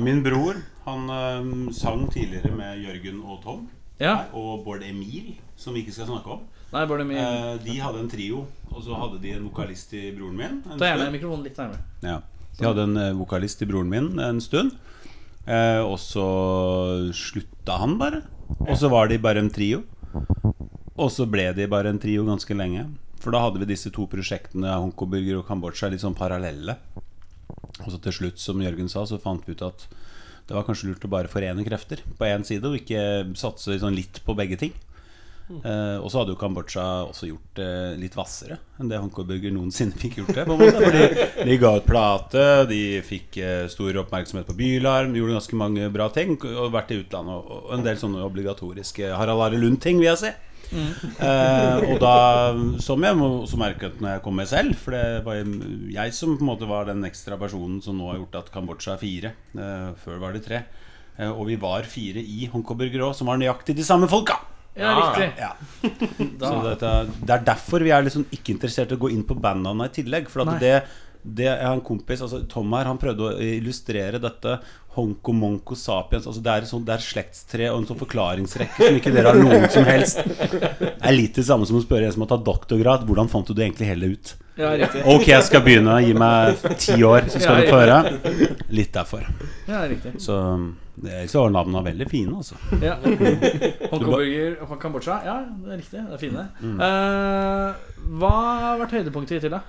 Min 0.03 0.19
bror 0.25 0.57
han 0.83 1.05
eh, 1.15 1.71
sang 1.71 2.09
tidligere 2.11 2.51
med 2.57 2.81
Jørgen 2.83 3.21
og 3.23 3.39
Tom. 3.45 3.61
Ja. 4.01 4.25
Og 4.35 4.65
Bård 4.65 4.83
Emil, 4.83 5.37
som 5.55 5.73
vi 5.77 5.85
ikke 5.85 5.93
skal 5.95 6.09
snakke 6.09 6.33
om. 6.35 6.41
Nei, 6.73 6.83
Bård 6.89 7.05
Emil. 7.05 7.21
Eh, 7.21 7.53
De 7.63 7.77
hadde 7.79 8.01
en 8.03 8.09
trio, 8.11 8.43
og 8.73 8.83
så 8.83 8.97
hadde 8.99 9.21
de 9.23 9.31
en 9.37 9.45
vokalist 9.47 9.93
i 9.95 10.09
broren 10.17 10.35
min. 10.35 10.59
Ta 10.75 10.89
gjerne 10.91 11.07
mikrofonen 11.13 11.47
litt 11.47 11.59
nærmere. 11.61 11.85
Ja. 12.03 12.17
De 12.59 12.67
hadde 12.67 12.83
en 12.89 13.17
vokalist 13.21 13.63
i 13.63 13.69
broren 13.69 13.87
min 13.89 14.11
en 14.19 14.41
stund. 14.43 14.75
Eh, 15.47 15.79
og 15.83 15.95
så 16.03 16.27
slutta 17.15 17.79
han 17.79 17.95
bare. 18.01 18.21
Og 18.67 18.75
så 18.79 18.91
var 18.91 19.07
de 19.11 19.17
bare 19.23 19.39
en 19.43 19.49
trio. 19.53 19.85
Og 21.01 21.09
så 21.13 21.25
ble 21.29 21.47
de 21.57 21.69
bare 21.69 21.89
en 21.89 22.01
trio 22.01 22.25
ganske 22.27 22.57
lenge. 22.57 22.85
For 23.23 23.33
da 23.33 23.41
hadde 23.45 23.61
vi 23.61 23.69
disse 23.71 23.91
to 23.93 24.05
prosjektene, 24.11 24.75
Honkoburger 24.75 25.39
og 25.39 25.47
Kambodsja, 25.47 25.89
litt 25.89 26.03
sånn 26.03 26.17
parallelle. 26.17 26.77
Og 27.81 27.89
så 27.89 27.99
til 28.03 28.17
slutt, 28.19 28.41
som 28.41 28.61
Jørgen 28.61 28.91
sa, 28.91 29.05
så 29.07 29.21
fant 29.21 29.45
vi 29.47 29.55
ut 29.55 29.65
at 29.65 29.87
det 30.47 30.57
var 30.57 30.65
kanskje 30.67 30.89
lurt 30.89 31.05
å 31.07 31.11
bare 31.11 31.31
forene 31.31 31.63
krefter 31.65 32.03
på 32.19 32.27
én 32.27 32.43
side, 32.45 32.67
og 32.67 32.75
ikke 32.81 33.31
satse 33.39 33.79
sånn 33.79 33.95
litt 33.95 34.19
på 34.25 34.35
begge 34.37 34.59
ting. 34.59 34.73
Eh, 35.43 35.97
og 35.99 36.07
så 36.07 36.21
hadde 36.21 36.31
jo 36.33 36.39
Kambodsja 36.39 36.83
også 37.09 37.27
gjort 37.27 37.57
det 37.59 37.71
litt 37.99 38.13
hvassere 38.15 38.55
enn 38.79 38.87
det 38.87 38.99
Honkoburger 39.01 39.51
noensinne 39.51 39.97
fikk 39.99 40.21
gjort 40.21 40.37
det. 40.37 40.45
Fordi 40.47 41.49
de 41.49 41.57
ga 41.59 41.73
ut 41.77 41.87
plate, 41.87 42.45
de 42.69 42.79
fikk 43.05 43.37
eh, 43.43 43.65
stor 43.71 43.99
oppmerksomhet 44.05 44.47
på 44.47 44.55
Bylarm, 44.59 45.17
gjorde 45.17 45.37
ganske 45.39 45.59
mange 45.59 45.89
bra 45.93 46.07
ting. 46.15 46.37
Og 46.53 46.71
vært 46.73 46.95
i 46.95 47.01
utlandet 47.03 47.35
og, 47.35 47.67
og 47.67 47.75
en 47.77 47.85
del 47.85 47.99
sånne 47.99 48.23
obligatoriske 48.27 49.11
Harald 49.15 49.43
Are 49.47 49.59
Lund-ting, 49.59 49.99
vil 50.01 50.11
jeg 50.13 50.21
si. 50.23 50.33
Eh, 50.73 51.83
og 51.93 51.99
da, 52.01 52.13
som 52.81 53.03
jeg 53.05 53.17
må 53.19 53.27
også 53.43 53.59
merket 53.61 53.99
når 54.01 54.15
jeg 54.15 54.23
kom 54.25 54.39
med 54.39 54.49
selv 54.49 54.73
For 54.79 54.95
det 54.95 55.21
var 55.25 55.37
jeg 55.93 56.15
som 56.17 56.37
på 56.39 56.41
en 56.45 56.49
måte 56.49 56.69
var 56.69 56.87
den 56.89 57.05
ekstra 57.07 57.37
personen 57.41 57.77
som 57.83 57.99
nå 57.99 58.09
har 58.09 58.17
gjort 58.21 58.39
at 58.41 58.49
Kambodsja 58.53 58.95
er 58.95 59.03
fire. 59.03 59.33
Eh, 59.53 59.91
før 60.03 60.21
var 60.23 60.33
det 60.35 60.43
tre. 60.47 60.63
Eh, 61.17 61.29
og 61.29 61.45
vi 61.51 61.59
var 61.61 61.85
fire 61.89 62.23
i 62.23 62.47
Honkoburger 62.51 63.05
òg, 63.09 63.13
som 63.17 63.29
var 63.29 63.39
nøyaktig 63.41 63.77
de 63.77 63.85
samme 63.85 64.09
folka. 64.11 64.39
Ja, 64.73 64.93
riktig. 64.97 65.29
Ja. 65.37 65.51
Så 66.41 66.53
dette, 66.65 66.91
det 67.21 67.33
er 67.35 67.43
derfor 67.45 67.83
vi 67.85 67.93
er 67.93 68.05
liksom 68.05 68.25
ikke 68.33 68.55
interessert 68.55 68.93
i 68.93 68.97
å 68.97 69.01
gå 69.03 69.11
inn 69.13 69.25
på 69.27 69.37
bandnavnene 69.37 69.91
i 69.91 69.93
tillegg. 69.93 70.31
For 70.33 70.41
Nei. 70.41 70.55
at 70.55 70.63
det, 70.63 70.77
det 71.25 71.45
Jeg 71.45 71.65
har 71.65 71.73
en 71.77 71.81
kompis, 71.81 72.21
altså 72.21 72.41
Tom 72.51 72.73
her, 72.75 72.85
han 72.89 72.97
prøvde 72.99 73.29
å 73.29 73.37
illustrere 73.39 74.19
dette 74.19 74.57
Honko 74.93 75.33
Monko 75.33 75.73
Sapiens. 75.79 76.27
Altså 76.29 76.41
det, 76.43 76.51
er 76.53 76.67
sånt, 76.69 76.85
det 76.85 76.93
er 76.93 77.01
slektstre 77.01 77.69
og 77.71 77.79
en 77.81 77.87
sånn 77.89 77.97
forklaringsrekke 78.01 78.89
som 78.89 78.97
ikke 78.99 79.13
dere 79.15 79.31
har 79.31 79.39
noen 79.39 79.65
som 79.73 79.87
helst. 79.87 80.19
Det 80.27 80.91
er 80.99 81.15
litt 81.15 81.39
det 81.39 81.45
samme 81.47 81.65
som 81.65 81.79
å 81.79 81.81
spørre 81.85 82.05
en 82.09 82.13
som 82.13 82.25
har 82.25 82.29
tatt 82.35 82.43
doktorgrad. 82.45 83.07
Hvordan 83.07 83.31
fant 83.31 83.47
du 83.49 83.55
det 83.57 83.65
egentlig 83.69 83.87
hele 83.89 84.11
ut? 84.13 84.35
ja. 84.59 84.69
Ok, 85.09 85.25
jeg 85.31 85.43
skal 85.47 85.63
begynne. 85.65 85.95
Gi 86.05 86.13
meg 86.13 86.59
ti 86.77 86.99
år, 87.01 87.25
så 87.31 87.39
skal 87.41 87.55
Ja, 87.55 87.63
du 87.63 87.71
få 87.71 87.79
høre. 87.81 88.59
Litt 88.69 88.91
derfor. 88.93 89.25
Ja, 89.67 89.81
riktig. 89.89 90.13
Så 90.21 90.35
det- 91.01 91.23
så 91.31 91.41
var 91.41 91.49
navnene 91.55 91.81
veldig 91.87 92.09
fine, 92.11 92.35
altså. 92.37 92.59
Ja. 92.83 92.99
Hongkongburger 93.01 94.59
og 94.61 94.75
Kambodsja. 94.81 95.17
Ja, 95.25 95.39
det 95.63 95.73
er 95.73 95.81
riktig. 95.81 96.03
Det 96.05 96.13
er 96.13 96.21
fine. 96.21 96.45
Eh, 96.61 97.73
hva 98.19 98.31
har 98.61 98.77
vært 98.83 98.93
høydepunktet 98.99 99.39
hittil, 99.39 99.55
da? 99.57 99.61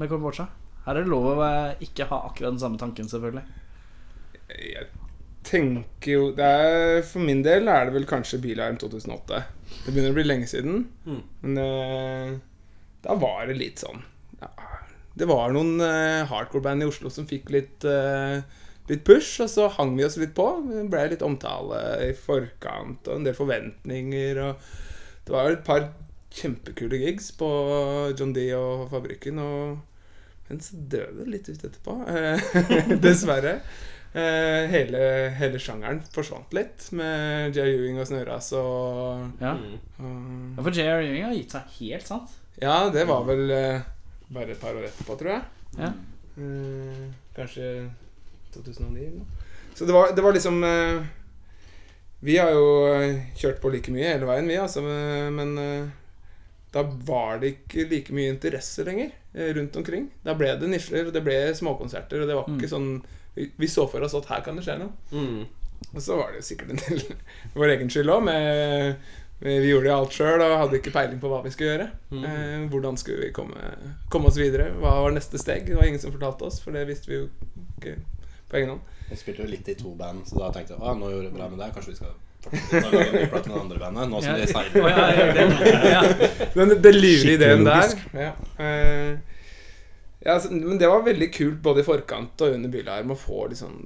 Med 0.00 0.08
Kambodsja? 0.08 0.46
Her 0.90 0.98
er 0.98 1.06
det 1.06 1.12
lov 1.12 1.28
å 1.36 1.42
eh, 1.46 1.82
ikke 1.86 2.08
ha 2.10 2.16
akkurat 2.26 2.56
den 2.56 2.58
samme 2.58 2.78
tanken, 2.80 3.06
selvfølgelig. 3.06 3.44
Jeg 4.50 4.88
tenker 5.46 6.10
jo 6.10 6.22
det 6.34 6.46
er, 6.46 7.02
For 7.06 7.22
min 7.22 7.44
del 7.46 7.70
er 7.70 7.86
det 7.86 7.94
vel 7.94 8.08
kanskje 8.10 8.40
Bilarm 8.42 8.74
2008. 8.80 9.38
Det 9.70 9.92
begynner 9.92 10.10
å 10.10 10.16
bli 10.16 10.24
lenge 10.26 10.48
siden. 10.50 10.88
Men 11.06 11.60
uh, 11.62 12.32
da 13.04 13.14
var 13.22 13.46
det 13.46 13.54
litt 13.60 13.84
sånn 13.84 14.02
ja, 14.40 14.50
Det 15.14 15.28
var 15.30 15.54
noen 15.54 15.78
uh, 15.78 16.26
hardcore-band 16.26 16.82
i 16.82 16.88
Oslo 16.90 17.12
som 17.14 17.28
fikk 17.30 17.52
litt, 17.54 17.86
uh, 17.86 18.42
litt 18.90 19.06
push, 19.06 19.36
og 19.44 19.52
så 19.52 19.68
hang 19.76 19.94
vi 19.94 20.08
oss 20.08 20.18
litt 20.18 20.34
på. 20.34 20.48
Det 20.66 20.88
ble 20.90 21.04
litt 21.12 21.22
omtale 21.22 21.84
i 22.08 22.10
forkant 22.18 23.06
og 23.06 23.20
en 23.20 23.30
del 23.30 23.38
forventninger. 23.38 24.42
Og 24.42 25.22
det 25.22 25.36
var 25.36 25.54
et 25.54 25.62
par 25.70 25.86
kjempekule 26.34 26.98
gigs 27.04 27.30
på 27.38 27.52
John 28.18 28.34
D 28.34 28.48
og 28.58 28.88
Fabrikken. 28.90 29.38
Og, 29.38 29.78
men 30.50 30.60
så 30.60 30.76
døde 30.90 31.22
det 31.22 31.30
litt 31.32 31.48
ut 31.48 31.64
etterpå. 31.70 31.94
eh, 32.10 32.92
Dessverre. 33.04 33.60
Eh, 34.10 34.64
hele, 34.72 35.00
hele 35.38 35.58
sjangeren 35.62 36.00
forsvant 36.10 36.50
litt 36.56 36.88
med 36.98 37.54
J.R. 37.54 37.68
Ewing 37.76 38.00
og 38.02 38.08
Snøras 38.10 38.48
og, 38.58 39.28
Ja, 39.38 39.52
Um, 40.00 40.56
ja 40.56 40.64
For 40.66 40.74
J.R. 40.74 41.04
Ewing 41.06 41.28
har 41.28 41.36
gitt 41.36 41.54
seg 41.54 41.76
helt, 41.78 42.08
sant? 42.08 42.32
Ja, 42.58 42.88
det 42.90 43.04
var 43.06 43.22
vel 43.28 43.44
eh, 43.54 43.84
bare 44.34 44.50
et 44.56 44.60
par 44.60 44.74
år 44.74 44.88
etterpå, 44.88 45.14
tror 45.20 45.30
jeg. 45.36 45.44
Ja. 45.78 45.92
Eh, 46.42 47.06
kanskje 47.38 47.70
2009 48.56 48.98
eller 48.98 49.20
noe. 49.22 49.46
Så 49.78 49.86
det 49.86 49.94
var, 49.94 50.10
det 50.16 50.22
var 50.26 50.34
liksom 50.34 50.58
Vi 52.26 52.34
har 52.36 52.50
jo 52.50 52.66
kjørt 53.38 53.62
på 53.62 53.70
like 53.72 53.94
mye 53.94 54.10
hele 54.10 54.26
veien, 54.28 54.50
vi, 54.50 54.58
altså. 54.60 54.82
Men, 54.82 55.54
da 56.74 56.84
var 57.06 57.40
det 57.42 57.54
ikke 57.54 57.86
like 57.90 58.14
mye 58.14 58.30
interesse 58.30 58.84
lenger 58.86 59.10
eh, 59.34 59.54
rundt 59.56 59.76
omkring. 59.76 60.10
Da 60.26 60.36
ble 60.38 60.52
det 60.60 60.68
nisjer, 60.70 61.08
og 61.08 61.16
det 61.16 61.24
ble 61.26 61.38
småkonserter, 61.58 62.22
og 62.22 62.30
det 62.30 62.36
var 62.38 62.52
ikke 62.54 62.70
sånn 62.70 62.92
vi, 63.34 63.48
vi 63.58 63.70
så 63.70 63.86
for 63.90 64.02
oss 64.06 64.14
at 64.18 64.28
her 64.30 64.44
kan 64.46 64.58
det 64.58 64.66
skje 64.66 64.78
noe. 64.80 64.92
Mm. 65.14 65.40
Og 65.94 66.02
så 66.04 66.18
var 66.18 66.30
det 66.30 66.42
jo 66.42 66.48
sikkert 66.50 66.74
en 66.74 66.82
del 66.84 67.02
vår 67.58 67.74
egen 67.74 67.90
skyld 67.90 68.14
òg. 68.14 68.30
Vi 69.40 69.54
gjorde 69.70 69.88
jo 69.88 69.96
alt 69.96 70.12
sjøl 70.14 70.42
og 70.44 70.58
hadde 70.60 70.78
ikke 70.82 70.92
peiling 70.92 71.20
på 71.22 71.28
hva 71.32 71.40
vi 71.44 71.52
skulle 71.54 71.72
gjøre. 71.72 71.86
Eh, 72.12 72.64
hvordan 72.70 72.98
skulle 73.00 73.26
vi 73.26 73.34
komme, 73.34 73.74
komme 74.12 74.28
oss 74.28 74.38
videre? 74.38 74.68
Hva 74.82 74.98
var 75.06 75.14
neste 75.16 75.40
steg? 75.40 75.64
Det 75.66 75.78
var 75.78 75.88
ingen 75.88 76.02
som 76.02 76.12
fortalte 76.12 76.50
oss, 76.50 76.60
for 76.60 76.76
det 76.76 76.84
visste 76.90 77.10
vi 77.10 77.22
jo 77.22 77.28
ikke 77.78 77.96
på 78.50 78.60
egen 78.60 78.74
hånd. 78.74 78.98
Jeg 79.10 79.22
spilte 79.22 79.46
jo 79.46 79.50
litt 79.50 79.70
i 79.72 79.78
to 79.78 79.94
band, 79.98 80.26
så 80.28 80.42
da 80.42 80.50
tenkte 80.54 80.76
jeg 80.76 80.82
at 80.84 81.00
nå 81.00 81.08
gjorde 81.10 81.30
vi 81.32 81.38
bra 81.38 81.48
med 81.50 81.62
det. 81.62 81.70
Kanskje 81.74 81.94
vi 81.94 82.02
skal 82.02 82.18
plate 82.48 83.48
med 83.48 83.54
det 83.54 83.60
andre 83.60 83.80
bandet. 83.80 84.08
Nå 84.10 84.22
som 84.24 84.38
de 84.38 84.46
seiler. 84.50 84.88
ja, 84.88 85.08
ja, 85.16 85.24
ja. 85.94 86.02
Den, 86.56 86.96
livlige 86.96 87.36
ideen 87.40 87.66
der. 87.68 87.98
Ja, 88.16 88.32
Uh, 88.60 89.18
ja, 90.20 90.34
altså, 90.34 90.50
men 90.52 90.76
det 90.76 90.88
var 90.88 91.00
veldig 91.00 91.30
kult 91.32 91.62
både 91.64 91.80
i 91.80 91.86
forkant 91.86 92.42
og 92.44 92.52
under 92.52 92.68
Bylarm 92.68 93.14
å 93.14 93.16
få 93.16 93.46
liksom 93.48 93.78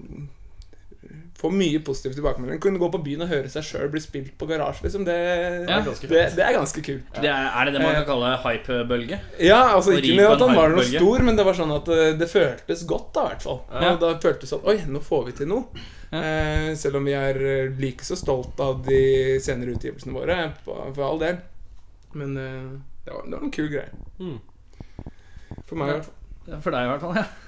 Få 1.44 1.50
mye 1.52 1.76
positiv 1.84 2.14
tilbakemelding. 2.16 2.56
Kunne 2.64 2.80
gå 2.80 2.88
på 2.88 2.98
byen 3.04 3.26
og 3.26 3.28
høre 3.28 3.50
seg 3.52 3.66
sjøl 3.66 3.90
bli 3.92 4.00
spilt 4.00 4.30
på 4.40 4.46
garasje. 4.48 4.86
Liksom. 4.86 5.02
Det, 5.04 5.16
Ja. 5.68 5.80
det, 5.84 6.22
det 6.38 6.40
er 6.40 6.54
ganske 6.56 6.80
kult. 6.86 7.10
Det 7.20 7.28
er, 7.28 7.48
er 7.50 7.68
det 7.68 7.74
det 7.74 7.82
man 7.84 7.98
kan 7.98 8.06
kalle 8.08 8.30
hype-bølge? 8.46 9.18
Ja, 9.44 9.58
altså 9.74 9.92
ikke 9.98 10.14
med 10.16 10.30
at 10.32 10.40
han 10.46 10.56
var 10.56 10.72
noe 10.72 10.86
stor, 10.88 11.26
men 11.26 11.36
det 11.36 11.44
var 11.44 11.58
sånn 11.58 11.74
at 11.76 11.90
eh, 11.92 12.14
det 12.16 12.30
føltes 12.32 12.86
godt, 12.88 13.10
da, 13.18 13.26
i 13.26 13.34
hvert 13.34 13.44
fall. 13.44 13.60
Ja. 13.74 13.92
Og 13.92 14.00
da 14.06 14.14
føltes 14.24 14.46
det 14.46 14.52
sånn 14.54 14.64
Oi, 14.72 14.78
nå 14.88 15.04
får 15.04 15.28
vi 15.28 15.36
til 15.42 15.52
noe. 15.52 15.84
Eh, 16.14 16.72
selv 16.80 17.02
om 17.02 17.04
vi 17.12 17.16
er 17.18 17.42
eh, 17.44 17.76
like 17.84 18.08
så 18.08 18.16
stolt 18.16 18.64
av 18.64 18.80
de 18.88 19.02
senere 19.44 19.76
utgivelsene 19.76 20.16
våre, 20.16 20.40
for 20.64 21.04
all 21.04 21.20
del. 21.20 21.42
Men 22.16 22.36
det, 22.38 23.12
var, 23.12 23.24
det 23.28 23.36
var 23.36 23.44
en 23.44 23.54
kul 23.60 23.68
greie. 23.68 23.90
Mm. 24.16 24.38
For 25.68 25.76
meg 25.76 25.90
i 25.90 25.96
hvert 25.98 26.08
fall. 26.08 26.60
For 26.64 26.72
deg 26.72 26.86
i 26.88 26.94
hvert 26.94 27.04
fall. 27.04 27.18
ja 27.20 27.43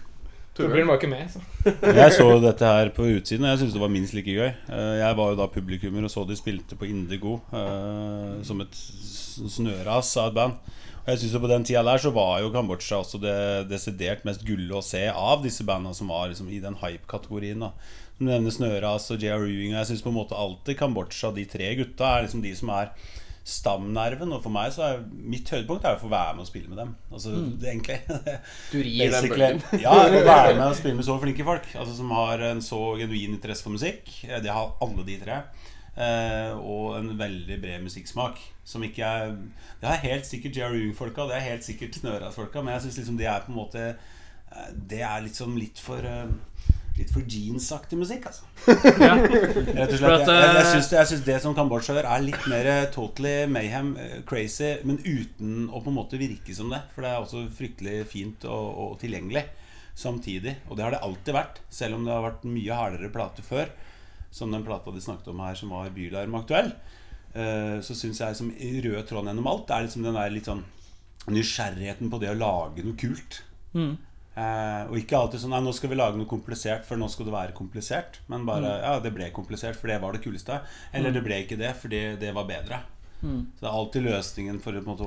Torbjørn 0.57 0.89
var 0.89 0.97
ikke 0.97 1.11
med, 1.11 1.29
så. 1.29 1.43
Jeg 2.01 2.13
så 2.17 2.27
dette 2.41 2.71
her 2.71 2.89
på 2.97 3.05
utsiden, 3.13 3.45
og 3.45 3.51
jeg 3.53 3.61
syntes 3.61 3.75
det 3.77 3.83
var 3.83 3.93
minst 3.93 4.15
like 4.17 4.33
gøy. 4.33 4.49
Eh, 4.49 4.95
Jeg 5.03 5.19
var 5.19 5.33
jo 5.33 5.37
da 5.37 5.47
publikummer 5.53 6.07
og 6.09 6.13
så 6.13 6.25
de 6.25 6.37
spilte 6.39 6.79
på 6.81 6.89
Indigo 6.89 7.35
uh, 7.53 8.41
som 8.47 8.63
et 8.65 8.79
snøras 9.53 10.15
av 10.23 10.31
et 10.31 10.39
band. 10.39 10.57
Og 11.07 11.13
jeg 11.13 11.21
synes 11.21 11.35
jo 11.37 11.43
På 11.45 11.51
den 11.51 11.67
tida 11.69 11.83
der 11.87 12.01
så 12.03 12.11
var 12.11 12.41
jo 12.43 12.49
Kambodsja 12.55 13.03
også 13.03 13.21
det 13.23 13.37
desidert 13.71 14.25
mest 14.27 14.43
gulle 14.49 14.75
å 14.75 14.83
se 14.83 15.05
av 15.07 15.45
disse 15.45 15.63
bandene 15.67 15.95
som 15.95 16.09
var 16.11 16.33
liksom 16.33 16.49
i 16.51 16.59
den 16.63 16.79
hype-kategorien. 16.81 17.61
da 17.63 17.71
Du 18.19 18.25
nevner 18.27 18.51
Snøras 18.51 19.11
og 19.13 19.23
J.R. 19.23 19.45
Ewing. 19.45 19.75
Og 19.75 19.79
jeg 19.83 19.93
syns 19.93 20.03
på 20.03 20.11
en 20.11 20.19
måte 20.19 20.35
alltid 20.41 20.81
Kambodsja, 20.81 21.31
de 21.37 21.45
tre 21.47 21.75
gutta, 21.79 22.17
er 22.17 22.27
liksom 22.27 22.43
de 22.43 22.55
som 22.59 22.73
er 22.75 22.91
stamnerven. 23.47 24.33
Og 24.35 24.43
for 24.43 24.51
meg 24.55 24.73
så 24.75 24.83
er 24.89 25.05
mitt 25.07 25.49
høydepunkt 25.53 25.87
er 25.87 25.97
å 25.99 26.03
få 26.03 26.11
være 26.11 26.35
med 26.35 26.45
og 26.47 26.49
spille 26.51 26.71
med 26.73 26.81
dem. 26.83 26.95
Altså 27.13 27.35
det 27.61 27.71
egentlig 27.71 28.01
Du 28.73 28.79
rir 28.83 29.15
den 29.15 29.31
bølgen. 29.31 29.63
Ja, 29.85 29.95
å 29.95 30.11
være 30.11 30.57
med 30.59 30.67
og 30.73 30.77
spille 30.79 30.99
med 30.99 31.07
så 31.07 31.17
flinke 31.23 31.47
folk. 31.47 31.71
Altså 31.79 31.95
Som 32.01 32.11
har 32.17 32.43
en 32.51 32.63
så 32.65 32.81
genuin 33.01 33.37
interesse 33.39 33.67
for 33.67 33.77
musikk. 33.77 34.11
Eh, 34.27 34.41
Det 34.45 34.53
har 34.53 34.75
alle 34.83 35.07
de 35.07 35.19
tre. 35.23 35.39
Eh, 35.97 36.53
og 36.59 36.99
en 36.99 37.15
veldig 37.17 37.61
bred 37.63 37.87
musikksmak. 37.87 38.43
Som 38.67 38.83
ikke 38.85 39.07
er 39.07 39.37
Det 39.81 39.89
er 39.93 40.03
helt 40.09 40.27
sikkert 40.29 40.59
J.R. 40.59 40.75
Ewing-folka, 40.75 41.29
det 41.31 41.39
er 41.39 41.47
helt 41.53 41.65
sikkert 41.65 41.95
Snøras-folka, 42.01 42.61
men 42.67 42.75
jeg 42.75 42.89
syns 42.89 42.99
liksom 43.05 43.17
det 43.21 43.29
er 43.31 43.45
på 43.47 43.53
en 43.55 43.61
måte 43.61 43.85
eh, 43.95 44.71
Det 44.91 45.01
er 45.07 45.23
liksom 45.29 45.55
litt 45.61 45.79
for 45.81 46.03
eh, 46.03 46.27
Litt 46.97 47.11
for 47.13 47.25
jeans-aktig 47.29 47.99
musikk, 48.01 48.31
altså. 48.31 48.47
Rett 48.67 49.91
og 49.93 49.99
slett. 50.01 50.01
Jeg, 50.01 50.01
jeg, 50.01 50.23
jeg, 50.25 50.61
eh, 50.63 50.69
syns, 50.71 50.89
jeg 50.95 51.09
syns 51.11 51.25
det 51.27 51.37
som 51.45 51.57
Kambodsja 51.57 51.97
gjør, 51.99 52.09
er 52.09 52.25
litt 52.25 52.47
mer 52.49 52.69
eh, 52.73 52.85
totally 52.95 53.35
mayhem, 53.53 53.91
eh, 54.01 54.15
crazy, 54.29 54.71
men 54.89 55.03
uten 55.05 55.67
å 55.69 55.83
på 55.85 55.93
en 55.93 55.99
måte 55.99 56.21
virke 56.21 56.57
som 56.57 56.73
det. 56.73 56.81
For 56.95 57.05
det 57.05 57.11
er 57.11 57.21
også 57.21 57.43
fryktelig 57.59 57.99
fint 58.09 58.47
og, 58.49 58.69
og 58.81 58.95
tilgjengelig 59.03 59.45
samtidig. 59.97 60.57
Og 60.71 60.79
det 60.79 60.87
har 60.87 60.97
det 60.97 61.03
alltid 61.05 61.37
vært, 61.37 61.61
selv 61.73 61.99
om 61.99 62.09
det 62.09 62.17
har 62.17 62.25
vært 62.31 62.49
mye 62.49 62.81
hardere 62.81 63.13
plater 63.13 63.45
før. 63.45 63.75
Som 64.33 64.57
den 64.57 64.65
plata 64.65 64.93
de 64.93 65.05
snakket 65.05 65.29
om 65.33 65.45
her, 65.45 65.57
som 65.57 65.77
var 65.77 65.93
Bylarm 65.93 66.35
aktuell. 66.37 66.73
Så 67.85 67.95
syns 67.97 68.19
jeg 68.21 68.37
som 68.37 68.49
i 68.53 68.81
rød 68.85 69.07
tråd 69.09 69.29
gjennom 69.29 69.49
alt, 69.49 69.65
det 69.69 69.77
er 69.77 69.87
liksom 69.87 70.05
den 70.05 70.17
der 70.17 70.33
litt 70.33 70.49
sånn 70.49 70.65
nysgjerrigheten 71.33 72.11
på 72.13 72.21
det 72.21 72.33
å 72.33 72.37
lage 72.37 72.85
noe 72.85 72.99
kult. 73.01 73.41
Eh, 74.37 74.83
og 74.91 74.97
ikke 75.01 75.17
alltid 75.17 75.41
sånn 75.41 75.55
Nei, 75.55 75.63
nå 75.65 75.73
skal 75.73 75.89
vi 75.89 75.97
lage 75.97 76.19
noe 76.21 76.29
komplisert, 76.29 76.85
for 76.85 76.97
nå 77.01 77.07
skal 77.09 77.25
det 77.29 77.33
være 77.33 77.55
komplisert. 77.57 78.19
Men 78.29 78.45
bare 78.49 78.75
Ja, 78.83 78.99
det 79.01 79.15
ble 79.17 79.31
komplisert, 79.33 79.77
for 79.81 79.89
det 79.89 80.01
var 80.03 80.13
det 80.13 80.21
kuleste. 80.27 80.61
Eller 80.93 81.11
det 81.15 81.23
ble 81.25 81.39
ikke 81.45 81.57
det, 81.57 81.73
fordi 81.81 82.03
det 82.21 82.35
var 82.37 82.45
bedre. 82.49 82.83
Så 83.23 83.63
det 83.63 83.67
er 83.67 83.73
alltid 83.73 84.05
løsningen 84.05 84.59
for 84.61 84.73
på 84.77 84.79
en 84.79 84.85
måte 84.93 85.07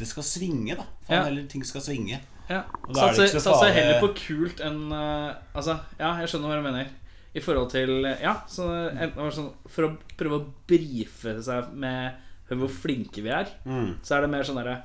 Det 0.00 0.08
skal 0.10 0.22
svinge, 0.26 0.74
da. 0.76 0.82
Faen, 1.06 1.14
Ja. 1.16 1.26
Eller 1.30 1.46
ting 1.46 1.62
skal 1.64 1.80
svinge. 1.80 2.18
Ja. 2.48 2.64
Er 2.88 2.94
Satser, 3.14 3.38
så 3.40 3.54
heller 3.70 4.00
på 4.02 4.08
kult 4.16 4.60
enn 4.64 4.90
uh, 4.92 5.34
Altså, 5.54 5.78
ja, 6.00 6.16
jeg 6.20 6.28
skjønner 6.32 6.48
hva 6.48 6.56
du 6.58 6.66
mener. 6.66 6.88
I 7.36 7.40
forhold 7.44 7.70
til 7.70 8.02
Ja, 8.20 8.40
så 8.48 8.66
enten 8.90 9.30
sånn 9.36 9.52
For 9.68 9.86
å 9.86 9.96
prøve 10.18 10.40
å 10.40 10.46
brife 10.66 11.36
seg 11.44 11.70
med 11.74 12.24
hvor 12.48 12.68
flinke 12.72 13.20
vi 13.22 13.28
er, 13.28 13.46
Mm. 13.66 13.98
så 14.02 14.16
er 14.16 14.22
det 14.22 14.30
mer 14.32 14.42
sånn 14.42 14.56
derre 14.56 14.82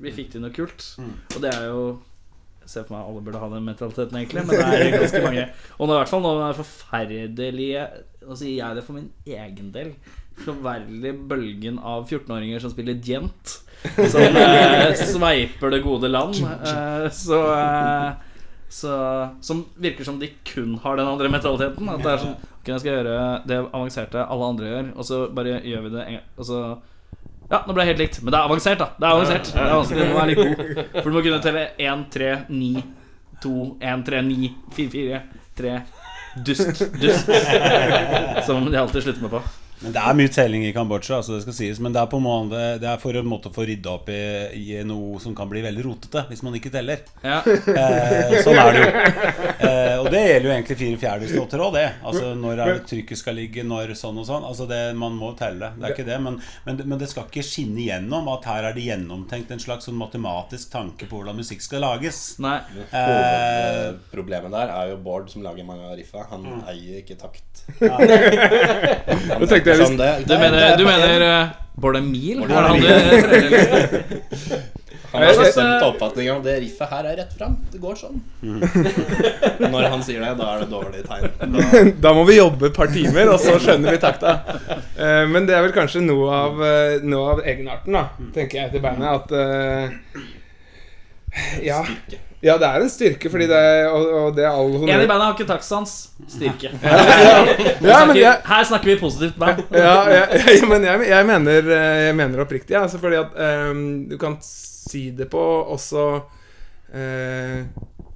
vi 0.00 0.10
fikk 0.10 0.30
til 0.32 0.40
noe 0.40 0.50
kult. 0.50 0.96
Og 1.36 1.40
det 1.42 1.50
er 1.54 1.66
jo 1.68 2.00
ser 2.68 2.86
for 2.86 2.96
meg 2.96 3.08
alle 3.08 3.24
burde 3.24 3.40
ha 3.42 3.48
den 3.52 3.66
mentaliteten, 3.66 4.18
egentlig, 4.20 4.44
men 4.46 4.54
det 4.54 4.78
er 4.78 4.96
ganske 4.98 5.22
mange. 5.24 5.44
Og 5.78 5.88
nå 5.88 5.94
i 5.94 6.00
hvert 6.00 6.12
fall 6.12 6.24
nå 6.24 6.32
det 6.40 6.54
forferdelige 6.60 7.88
Nå 8.28 8.36
sier 8.36 8.58
jeg 8.58 8.76
det 8.76 8.82
for 8.84 8.98
min 8.98 9.08
egen 9.24 9.70
del. 9.72 9.94
Forferdelige 10.42 11.16
bølgen 11.30 11.78
av 11.80 12.04
14-åringer 12.04 12.60
som 12.60 12.72
spiller 12.74 12.98
djent. 13.00 13.54
Som 14.10 14.36
eh, 14.36 14.90
sveiper 15.14 15.72
det 15.72 15.80
gode 15.86 16.10
land. 16.10 16.36
Eh, 16.36 17.06
så, 17.14 17.38
eh, 17.54 18.10
så 18.68 18.92
Som 19.40 19.64
virker 19.80 20.04
som 20.04 20.18
de 20.20 20.28
kun 20.44 20.76
har 20.82 20.98
den 20.98 21.08
andre 21.08 21.30
mentaliteten. 21.32 21.88
At 21.94 22.04
det 22.04 22.12
er 22.12 22.22
sånn 22.26 22.36
Ok, 22.58 22.72
jeg 22.74 22.82
skal 22.82 22.96
gjøre 22.98 23.18
det 23.48 23.58
avanserte 23.64 24.28
alle 24.28 24.46
andre 24.52 24.66
gjør, 24.68 24.88
og 24.98 25.06
så 25.06 25.18
bare 25.32 25.60
gjør 25.64 25.84
vi 25.86 25.92
det 25.94 26.02
en 26.04 26.16
gang. 26.18 26.24
Og 26.36 26.48
så 26.50 26.58
ja, 27.48 27.62
nå 27.66 27.72
ble 27.72 27.84
det 27.84 27.88
helt 27.92 28.02
likt. 28.02 28.18
Men 28.22 28.34
det 28.34 28.38
er 28.38 28.48
avansert, 28.50 28.80
da. 28.82 28.90
Det 28.98 29.06
er 29.08 29.14
avansert 29.16 29.52
Det 29.54 29.62
er 29.62 29.76
vanskelig 29.76 30.08
å 30.08 30.16
være 30.18 30.32
litt 30.32 30.42
god. 30.42 30.82
For 30.98 31.08
du 31.08 31.14
må 31.16 31.22
kunne 31.24 31.40
telle 31.44 31.62
1, 31.80 32.02
3, 32.12 32.32
9, 32.52 32.82
2, 33.44 33.54
1, 33.92 34.04
3, 34.10 34.20
9, 34.28 34.50
4, 34.76 34.90
4, 34.98 35.22
3 35.62 35.78
Dust, 36.44 36.82
dust. 37.00 37.30
Som 38.46 38.68
de 38.70 38.78
alltid 38.78 39.02
slutter 39.02 39.24
med 39.24 39.32
på. 39.32 39.40
Men 39.80 39.94
det 39.94 40.02
er 40.02 40.16
mye 40.18 40.30
telling 40.34 40.64
i 40.66 40.72
Kambodsja, 40.74 41.20
altså 41.20 41.36
det 41.36 41.42
skal 41.44 41.54
sies. 41.54 41.78
Men 41.82 41.94
det 41.94 42.00
er, 42.02 42.08
på 42.10 42.18
måte, 42.22 42.62
det 42.82 42.88
er 42.90 42.98
for 43.02 43.14
en 43.18 43.28
måte 43.28 43.50
å 43.50 43.54
få 43.54 43.66
rydda 43.68 43.92
opp 43.92 44.08
i, 44.10 44.18
i 44.58 44.80
noe 44.86 45.20
som 45.22 45.36
kan 45.38 45.48
bli 45.50 45.62
veldig 45.62 45.84
rotete, 45.86 46.24
hvis 46.30 46.42
man 46.46 46.56
ikke 46.58 46.72
teller. 46.74 47.04
Ja. 47.22 47.38
Eh, 47.46 48.34
sånn 48.42 48.58
er 48.58 48.74
det 48.74 48.82
jo. 48.82 48.88
Eh, 49.68 49.94
og 50.02 50.08
det 50.12 50.22
gjelder 50.24 50.48
jo 50.48 50.54
egentlig 50.56 50.78
fire 50.80 50.98
fjerdedelslåter 51.04 51.62
òg, 51.62 51.76
det. 51.78 51.86
Altså 52.10 52.32
når 52.38 52.62
er 52.64 52.72
det 52.74 52.86
trykket 52.90 53.20
skal 53.22 53.38
ligge, 53.38 53.64
når 53.66 53.94
sånn 53.98 54.18
og 54.22 54.26
sånn. 54.28 54.46
Altså 54.48 54.66
det, 54.70 54.80
Man 54.98 55.14
må 55.18 55.30
telle, 55.38 55.72
det 55.78 55.86
er 55.88 55.94
ikke 55.94 56.08
det. 56.08 56.18
Men, 56.26 56.40
men, 56.66 56.82
men 56.84 56.98
det 57.00 57.08
skal 57.12 57.28
ikke 57.28 57.46
skinne 57.46 57.82
igjennom 57.84 58.28
at 58.34 58.48
her 58.50 58.68
er 58.70 58.76
det 58.76 58.86
gjennomtenkt 58.88 59.54
en 59.54 59.62
slags 59.62 59.86
sånn 59.88 59.98
matematisk 60.00 60.72
tanke 60.74 61.06
på 61.08 61.20
hvordan 61.20 61.38
musikk 61.38 61.62
skal 61.64 61.84
lages. 61.86 62.20
Nei. 62.42 62.58
Eh, 62.90 63.94
Problemet 64.12 64.52
der 64.54 64.74
er 64.74 64.92
jo 64.92 64.98
Bård 65.06 65.30
som 65.30 65.44
lager 65.46 65.66
mange 65.68 65.86
av 65.86 65.94
riffa. 65.98 66.26
Han 66.32 66.46
eier 66.66 67.00
ikke 67.04 67.18
takt. 67.20 67.64
Nå 69.38 69.46
tenkte 69.68 69.78
jeg 69.78 69.86
Sånn 69.86 70.00
det, 70.00 70.10
Du 70.26 70.34
mener, 70.34 70.58
det 70.58 70.66
er 70.72 70.76
du 70.80 70.84
mener 70.88 71.14
en- 71.28 71.46
uh, 71.48 71.54
Bård 71.78 71.96
Emil? 72.00 72.40
Bård 72.40 72.50
Er 72.50 72.54
han 72.66 72.76
Emil. 72.76 74.64
Han 75.12 75.22
har 75.22 75.38
bestemt 75.40 75.82
oppfatning 75.86 76.26
om 76.32 76.42
det 76.44 76.58
riffet 76.60 76.90
her 76.90 77.06
er 77.08 77.16
rett 77.16 77.30
fram. 77.32 77.54
Det 77.72 77.78
går 77.80 77.94
sånn. 77.96 78.18
Når 79.72 79.86
han 79.88 80.02
sier 80.04 80.20
det, 80.20 80.34
da 80.36 80.50
er 80.52 80.58
det 80.60 80.68
dårlig 80.68 81.00
tegn. 81.06 81.54
Da, 81.54 81.84
da 82.08 82.12
må 82.16 82.26
vi 82.28 82.36
jobbe 82.36 82.68
et 82.68 82.76
par 82.76 82.92
timer, 82.92 83.30
og 83.32 83.40
så 83.40 83.56
skjønner 83.62 83.96
vi 83.96 84.02
takta. 84.02 84.34
Eh, 84.68 85.24
men 85.32 85.48
det 85.48 85.56
er 85.56 85.64
vel 85.64 85.72
kanskje 85.76 86.04
noe 86.04 86.28
av, 86.28 86.60
eh, 86.60 87.00
noe 87.08 87.32
av 87.32 87.40
egenarten, 87.40 87.96
da, 87.96 88.04
tenker 88.36 88.60
jeg 88.60 88.74
til 88.74 88.84
bandet. 88.84 89.08
At 89.08 89.28
uh, 89.32 89.88
ja, 91.64 91.80
ja, 92.40 92.54
det 92.54 92.66
er 92.68 92.84
en 92.84 92.90
styrke, 92.92 93.30
fordi 93.32 93.48
det 93.50 93.58
er, 93.58 93.88
og, 93.90 94.04
og 94.14 94.36
det 94.36 94.44
er 94.46 94.54
all 94.54 94.76
En 94.78 94.86
i 95.02 95.08
bandet 95.10 95.24
har 95.24 95.34
ikke 95.34 95.48
takstsans. 95.48 95.94
Styrke. 96.30 96.70
Ja, 97.88 98.04
men 98.06 98.18
jeg, 98.18 98.34
Her 98.46 98.66
snakker 98.68 98.92
vi 98.92 98.98
positivt 99.00 99.38
band. 99.40 99.64
ja, 99.74 99.96
ja, 100.12 100.24
ja, 100.36 100.56
men 100.70 100.86
jeg, 100.86 101.08
jeg, 101.10 101.26
mener, 101.26 101.70
eh, 101.74 102.02
jeg 102.06 102.18
mener 102.18 102.44
oppriktig, 102.44 102.76
altså, 102.78 103.00
fordi 103.02 103.18
at 103.18 103.34
um, 103.72 103.84
du 104.10 104.14
kan 104.20 104.36
si 104.44 105.08
det 105.16 105.26
på 105.32 105.42
også 105.74 106.04
uh, 106.94 107.58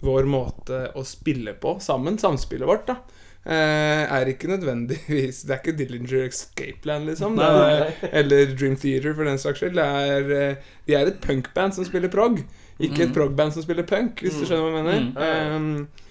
vår 0.03 0.31
måte 0.31 0.85
å 0.99 1.05
spille 1.07 1.57
på 1.59 1.77
sammen, 1.83 2.19
samspillet 2.21 2.69
vårt, 2.69 2.87
da. 2.93 3.01
Uh, 3.43 4.07
er 4.07 4.29
ikke 4.31 4.47
nødvendigvis 4.47 5.41
Det 5.43 5.51
er 5.51 5.59
ikke 5.59 5.73
Dillinger 5.75 6.29
Escape 6.29 6.87
Land, 6.87 7.09
liksom. 7.11 7.41
Er, 7.43 7.89
eller 8.15 8.53
Dream 8.55 8.77
Theater, 8.79 9.17
for 9.19 9.27
den 9.27 9.41
saks 9.43 9.65
skyld. 9.65 9.81
Det 9.81 9.87
er, 9.87 10.29
uh, 10.31 10.77
vi 10.87 10.95
er 10.95 11.11
et 11.11 11.19
punkband 11.25 11.75
som 11.75 11.87
spiller 11.89 12.13
prog, 12.13 12.39
ikke 12.81 13.07
et 13.07 13.15
progband 13.15 13.55
som 13.55 13.65
spiller 13.65 13.87
punk, 13.89 14.23
hvis 14.25 14.39
du 14.39 14.47
skjønner 14.47 14.65
hva 14.65 14.81
jeg 14.81 14.87
mener. 14.87 15.05
Mm. 15.13 15.77
Eh, 15.83 16.03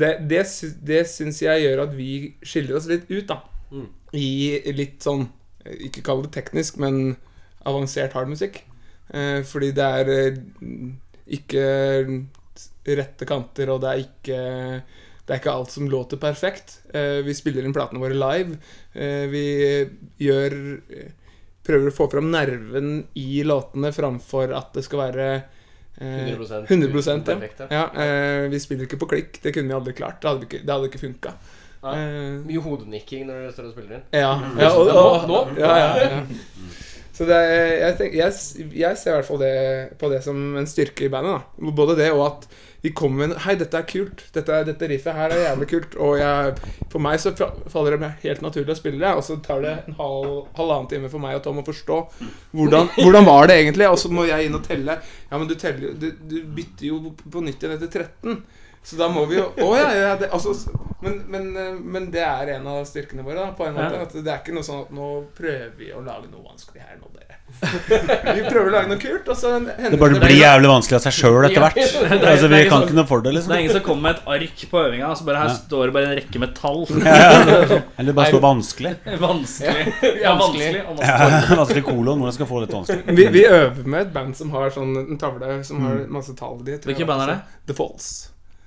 det, 0.00 0.10
det, 0.28 0.42
det 0.84 1.04
syns 1.08 1.40
jeg 1.42 1.64
gjør 1.64 1.86
at 1.86 1.94
vi 1.96 2.10
skiller 2.44 2.76
oss 2.76 2.88
litt 2.90 3.08
ut, 3.10 3.30
da. 3.30 3.40
I 4.16 4.72
litt 4.74 5.04
sånn 5.06 5.28
Ikke 5.86 6.02
kall 6.02 6.24
det 6.24 6.32
teknisk, 6.34 6.80
men 6.82 7.14
avansert 7.68 8.16
hardmusikk. 8.16 8.62
Uh, 9.10 9.40
fordi 9.46 9.72
det 9.76 9.86
er 10.00 10.10
eh, 10.14 10.36
ikke 11.36 11.64
rette 12.96 13.26
kanter, 13.28 13.70
og 13.72 13.82
det 13.82 13.90
er 13.90 14.02
ikke 14.04 14.42
det 15.26 15.36
er 15.36 15.40
ikke 15.44 15.52
alt 15.52 15.70
som 15.70 15.86
låter 15.86 16.18
perfekt. 16.18 16.80
Eh, 16.90 17.20
vi 17.22 17.36
spiller 17.38 17.62
inn 17.62 17.74
platene 17.74 18.00
våre 18.02 18.16
live. 18.18 18.56
Vi 19.30 19.42
gjør 20.18 20.56
Prøver 21.62 21.90
å 21.90 21.94
få 21.94 22.08
fram 22.10 22.32
nerven 22.32 23.04
i 23.20 23.44
låtene 23.46 23.92
framfor 23.94 24.50
at 24.56 24.72
det 24.74 24.82
skal 24.88 25.02
være 25.04 25.26
eh, 26.00 26.28
100% 26.32 26.68
100 26.72 27.00
ja. 27.00 27.16
perfekt, 27.30 27.64
ja. 27.64 27.70
ja 27.78 28.04
eh, 28.04 28.48
vi 28.52 28.60
spiller 28.62 28.88
ikke 28.88 29.00
på 29.00 29.10
klikk. 29.14 29.40
Det 29.42 29.54
kunne 29.54 29.70
vi 29.70 29.78
aldri 29.78 29.96
klart. 29.96 30.20
Det 30.22 30.30
hadde 30.30 30.48
ikke, 30.48 30.62
det 30.64 30.74
hadde 30.74 30.90
ikke 30.90 31.02
funka. 31.04 31.34
Nei. 31.80 31.96
Eh, 31.96 32.32
Mye 32.44 32.62
hodenikking 32.64 33.26
når 33.28 33.44
dere 33.44 33.52
står 33.56 33.68
og 33.70 33.74
spiller 33.76 33.98
inn. 33.98 34.06
ja. 34.12 34.32
ja 34.60 34.70
og, 34.76 34.90
og, 34.92 35.28
Nå? 35.30 35.44
Ja, 35.60 35.76
ja, 35.80 35.90
ja. 36.04 36.22
Så 37.20 37.26
det 37.28 37.36
er, 37.36 37.66
jeg, 37.82 37.96
tenk, 37.98 38.14
jeg, 38.16 38.36
jeg 38.80 38.96
ser 38.96 39.12
i 39.12 39.16
hvert 39.18 39.28
fall 39.28 39.40
det, 39.42 39.54
på 40.00 40.08
det 40.08 40.22
som 40.24 40.38
en 40.56 40.68
styrke 40.68 41.04
i 41.04 41.10
bandet. 41.12 41.42
da 41.60 41.72
Både 41.76 41.96
det 41.98 42.06
og 42.14 42.22
at 42.24 42.46
vi 42.82 42.92
kommer 42.96 43.20
med 43.20 43.34
en 43.34 43.42
Hei, 43.44 43.54
dette 43.60 43.76
er 43.76 43.86
kult. 43.88 44.22
Dette, 44.32 44.60
dette 44.64 44.88
riffet 44.88 45.16
her 45.16 45.34
er 45.34 45.42
jævlig 45.42 45.68
kult. 45.72 45.96
Og 46.00 46.14
jeg, 46.20 46.54
for 46.92 47.04
meg 47.04 47.20
så 47.20 47.32
faller 47.36 47.96
det 47.96 48.00
meg 48.00 48.24
helt 48.24 48.44
naturlig 48.44 48.72
å 48.72 48.78
spille 48.78 49.02
det. 49.02 49.10
Og 49.18 49.24
så 49.26 49.36
tar 49.44 49.60
det 49.64 49.74
en 49.84 49.98
halv, 49.98 50.30
halvannen 50.56 50.88
time 50.92 51.10
for 51.12 51.22
meg 51.22 51.36
og 51.36 51.44
Tom 51.44 51.60
å 51.60 51.66
forstå 51.66 51.98
hvordan, 52.56 52.88
hvordan 52.96 53.28
var 53.28 53.50
det 53.50 53.58
egentlig. 53.60 53.90
Og 53.90 54.00
så 54.00 54.12
må 54.12 54.24
jeg 54.30 54.48
inn 54.48 54.56
og 54.56 54.64
telle. 54.64 54.96
Ja, 55.28 55.36
men 55.36 55.50
du, 55.50 55.56
teller, 55.60 55.92
du, 56.00 56.08
du 56.30 56.40
bytter 56.56 56.88
jo 56.88 57.02
på 57.20 57.44
nytt 57.44 57.60
igjen 57.60 57.76
etter 57.76 58.06
13. 58.06 58.40
Så 58.82 58.96
da 58.96 59.08
må 59.12 59.26
vi 59.28 59.36
jo 59.36 59.50
Å 59.60 59.70
ja, 59.76 59.88
ja 59.92 60.12
det, 60.16 60.30
altså, 60.32 60.54
men, 61.04 61.18
men, 61.28 61.50
eh, 61.56 61.74
men 61.80 62.06
det 62.12 62.22
er 62.24 62.54
en 62.56 62.66
av 62.66 62.84
styrkene 62.88 63.22
våre, 63.24 63.36
da, 63.40 63.50
på 63.56 63.66
en 63.68 63.74
måte. 63.76 63.96
Ja. 63.96 64.06
At 64.08 64.12
det 64.16 64.28
er 64.32 64.40
ikke 64.40 64.54
noe 64.56 64.64
sånn 64.66 64.82
at 64.86 64.90
nå 64.96 65.08
prøver 65.36 65.70
vi 65.78 65.92
å 65.96 66.00
lage 66.04 66.28
noe 66.32 66.42
vanskelig 66.48 66.80
her 66.84 66.96
nå, 67.00 67.08
dere. 67.16 67.26
Vi 68.36 68.42
prøver 68.46 68.68
å 68.68 68.72
lage 68.76 68.88
noe 68.92 69.00
kult, 69.02 69.26
og 69.32 69.34
så 69.36 69.50
hender 69.56 69.90
det 69.90 69.98
bare 69.98 70.20
blir 70.22 70.36
jævlig 70.38 70.68
vanskelig 70.70 70.96
av 71.00 71.02
seg 71.08 71.16
sjøl 71.16 71.46
etter 71.48 71.64
hvert. 71.64 71.80
er- 71.82 72.26
Altså, 72.30 72.50
vi 72.52 72.60
kan 72.70 72.84
ikke 72.86 72.94
noe 72.94 73.08
for 73.10 73.24
det, 73.24 73.32
Det 73.32 73.32
er 73.32 73.38
liksom. 73.40 73.54
ingen 73.58 73.74
som 73.74 73.82
kommer 73.88 74.04
med 74.06 74.20
et 74.20 74.28
ark 74.36 74.62
på 74.70 74.82
øvinga. 74.84 75.08
Så 75.18 75.26
bare 75.26 75.40
her 75.42 75.50
Ja. 75.50 75.56
står 75.58 75.82
det 75.90 75.94
bare 75.96 76.10
en 76.12 76.16
rekke 76.20 76.42
med 76.44 76.54
tall. 76.54 76.84
Eller 77.98 78.16
bare 78.20 78.30
står 78.30 78.44
vanskelig. 78.44 78.92
Vanskelig. 79.24 79.86
Ja, 80.22 80.34
vanskelig. 80.38 80.82
Og 80.86 81.02
vanskelig 81.02 81.84
kolon. 81.90 82.22
Hvordan 82.22 82.36
skal 82.38 82.50
få 82.52 82.62
dette 82.64 82.78
vanskelig? 82.78 83.16
vi, 83.18 83.26
vi 83.34 83.44
øver 83.48 83.82
med 83.96 84.00
et 84.06 84.12
band 84.14 84.36
som 84.38 84.54
har 84.54 84.70
sånn 84.76 84.94
en 85.02 85.18
tavle 85.20 85.58
som 85.66 85.82
har 85.88 86.04
masse 86.12 86.36
tall. 86.38 86.60
i. 86.62 86.70
Hvilket 86.76 86.86
Hvilke 86.92 87.08
band 87.10 87.26
er 87.26 87.34
det? 87.34 87.40
The 87.72 87.76
Falls. 87.82 88.12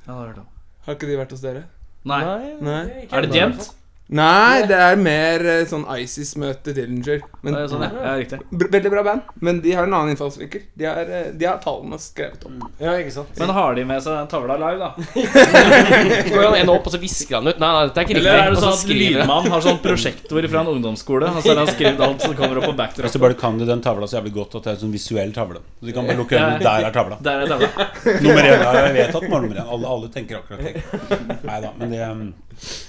Ja, 0.03 0.11
det 0.11 0.15
har 0.17 0.25
jeg 0.25 0.33
hørt 0.33 0.41
om. 0.43 0.47
Har 0.85 0.97
ikke 0.97 1.07
de 1.07 1.17
vært 1.17 1.31
hos 1.31 1.41
dere? 1.43 1.63
Nei. 2.03 2.21
Nei. 2.59 2.81
Er 3.07 3.21
det 3.23 3.35
jevnt? 3.37 3.69
Nei, 4.13 4.65
det 4.67 4.75
er 4.77 4.97
mer 4.99 5.41
eh, 5.47 5.61
sånn 5.65 5.85
Isis 5.95 6.33
møter 6.37 6.75
Dillinger. 6.75 7.21
Men 7.41 7.55
Det 7.55 7.61
er 7.63 7.69
Sånn, 7.71 7.81
ja. 7.85 7.89
ja, 8.03 8.11
riktig. 8.19 8.39
br- 8.51 8.67
Veldig 8.73 8.89
bra 8.91 9.01
band, 9.07 9.21
men 9.41 9.61
de 9.63 9.71
har 9.73 9.87
en 9.87 9.93
annen 9.95 10.11
innfallsvinkel. 10.13 10.65
De, 10.77 10.85
har, 10.85 11.07
eh, 11.07 11.29
de 11.33 11.47
har 11.47 11.57
tallene 11.63 11.97
skrevet 12.03 12.43
opp. 12.45 12.67
Ja, 12.83 12.97
ikke 12.99 13.13
sant. 13.15 13.31
Men 13.39 13.53
har 13.55 13.73
de 13.79 13.85
med 13.89 14.03
seg 14.03 14.13
den 14.19 14.27
tavla 14.29 14.57
live, 14.59 14.77
da? 14.77 14.91
Så 15.07 16.33
går 16.35 16.43
han 16.49 16.57
en 16.59 16.71
opp, 16.75 16.85
og 16.91 16.93
så 16.93 16.99
visker 17.01 17.39
han 17.39 17.47
ut. 17.47 17.61
Nei, 17.63 17.71
nei, 17.77 17.85
dette 17.87 18.03
er 18.03 18.07
ikke 18.09 18.17
riktig. 18.19 18.27
Eller 18.27 18.43
er 18.43 18.51
det 18.53 18.59
Og 18.59 18.63
sånn 18.65 18.75
at 18.75 18.83
skriver 18.83 19.25
han. 19.31 19.49
har 19.55 19.65
sånn 19.69 19.81
prosjektor 19.87 20.49
fra 20.51 20.61
en 20.65 20.71
ungdomsskole, 20.75 21.31
og 21.31 21.39
så 21.41 21.53
har 21.55 21.63
han 21.63 21.71
skrevet 21.73 22.05
alt 22.09 22.27
som 22.27 22.35
kommer 22.37 22.61
opp 22.61 22.69
på 22.69 22.75
Hvis 23.07 23.15
Så 23.15 23.23
bare 23.23 23.39
kan 23.39 23.57
du 23.57 23.65
den 23.65 23.81
tavla 23.87 24.05
så 24.11 24.19
jævlig 24.19 24.35
godt 24.37 24.59
at 24.59 24.67
det 24.67 24.73
er 24.75 24.77
en 24.77 24.83
sånn 24.83 24.93
visuell 24.99 25.33
tavle. 25.33 25.63
Så 25.79 25.89
de 25.89 25.95
kan 25.95 26.05
bare 26.11 26.19
lukke 26.19 26.37
øynene. 26.37 26.59
Der 26.67 26.89
er 26.91 26.93
tavla. 26.99 27.17
Der 27.23 27.47
er 27.47 27.55
tavla. 27.55 27.89
Nummer 28.27 28.43
én. 28.51 28.61
Ja, 28.61 28.77
jeg 28.83 28.95
vet 28.99 29.15
at 29.15 29.21
den 29.25 29.31
var 29.31 29.47
nummer 29.47 29.63
én. 29.63 29.73
Alle, 29.77 29.87
alle 29.95 30.11
tenker 30.13 30.43
akkurat 30.43 30.59
det. 30.67 31.39
Nei 31.47 31.59
da, 31.65 31.73
men 31.79 31.93
det 31.95 32.03
um, 32.11 32.23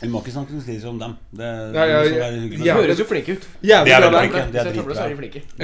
Vi 0.01 0.09
må 0.13 0.21
ikke 0.23 0.35
snakke 0.35 0.57
noe 0.57 0.91
om 0.91 0.99
dem. 1.01 1.17
Det, 1.31 1.51
det 1.75 1.79
Ja, 1.79 1.85
ja, 1.91 2.03
ja. 2.05 2.29
De 2.65 2.77
høres 2.79 3.01
jo 3.01 3.07
flinke 3.09 3.37
ut. 3.37 3.47
De 3.61 3.71
Jævlig 3.71 3.95
er 3.95 4.05
bra 4.05 4.11
veldig 4.11 4.13
band. 4.15 4.35
flinke. 4.35 4.53
De 4.53 4.59
er 4.59 4.71
dritbra. 4.73 5.05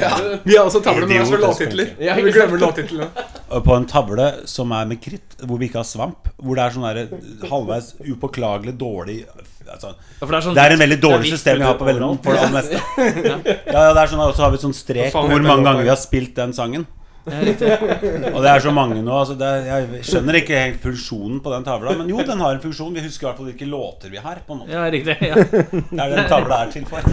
Ja. 0.04 0.38
Vi 0.44 0.56
har 0.56 0.64
også 0.64 0.82
tavle 0.84 1.06
med 1.06 1.20
oss 1.20 1.32
Idiotisk 1.32 1.46
låttitler. 1.46 1.92
Vi 2.24 2.34
glemmer 2.36 2.64
låttitlene. 2.64 3.10
På 3.66 3.76
en 3.76 3.86
tavle 3.90 4.28
som 4.50 4.72
er 4.76 4.90
med 4.90 5.00
kritt, 5.02 5.38
hvor 5.42 5.58
vi 5.58 5.70
ikke 5.70 5.82
har 5.82 5.88
svamp, 5.88 6.30
hvor 6.38 6.58
det 6.58 6.66
er 6.66 6.76
sånn 6.76 6.86
der 6.86 7.48
halvveis 7.50 7.94
upåklagelig 7.98 8.76
dårlig 8.78 9.24
altså, 9.66 9.94
Ja, 10.20 10.26
det 10.26 10.36
er 10.38 10.44
sånn 10.44 10.56
Det 10.56 10.62
er 10.62 10.74
en 10.76 10.82
veldig 10.84 11.00
dårlig 11.02 11.32
er 11.32 11.36
system 11.36 11.60
vi 11.60 11.66
har 11.66 11.76
på 11.80 11.88
veldig 11.88 12.04
overalt. 12.06 12.22
for 12.24 12.36
det 12.36 12.44
aller 12.44 12.56
meste. 12.60 12.80
Ja, 13.74 13.82
ja, 13.88 13.92
det 13.96 14.04
er 14.04 14.12
sånn, 14.12 14.22
Og 14.26 14.34
så 14.36 14.46
har 14.46 14.54
vi 14.54 14.62
sånn 14.62 14.76
strek 14.76 15.12
på 15.14 15.26
hvor 15.26 15.44
mange 15.46 15.66
ganger 15.66 15.86
vi 15.86 15.92
har 15.92 16.00
spilt 16.00 16.34
den 16.38 16.54
sangen. 16.56 16.86
Og 17.30 18.40
det 18.44 18.50
er 18.50 18.64
så 18.64 18.72
mange 18.74 19.00
nå. 19.00 19.14
Altså 19.14 19.36
det 19.38 19.48
er, 19.48 19.68
jeg 19.70 20.04
skjønner 20.08 20.38
ikke 20.40 20.58
helt 20.58 20.84
funksjonen 20.84 21.40
på 21.44 21.52
den 21.54 21.66
tavla. 21.66 21.94
Men 21.98 22.10
jo, 22.12 22.20
den 22.26 22.42
har 22.42 22.56
en 22.56 22.62
funksjon. 22.62 22.94
Vi 22.96 23.04
husker 23.04 23.26
i 23.26 23.30
hvert 23.30 23.40
fall 23.40 23.50
hvilke 23.52 23.68
låter 23.70 24.12
vi 24.12 24.22
har. 24.22 24.42
På 24.46 24.56
en 24.56 24.62
måte 24.62 24.74
Ja, 24.74 24.86
riktig. 24.92 25.16
Ja. 25.20 25.36
Det 25.36 26.00
er 26.04 26.14
den 26.16 26.30
tavla 26.30 26.62
er 26.64 26.72
til 26.74 26.86
for. 26.90 27.06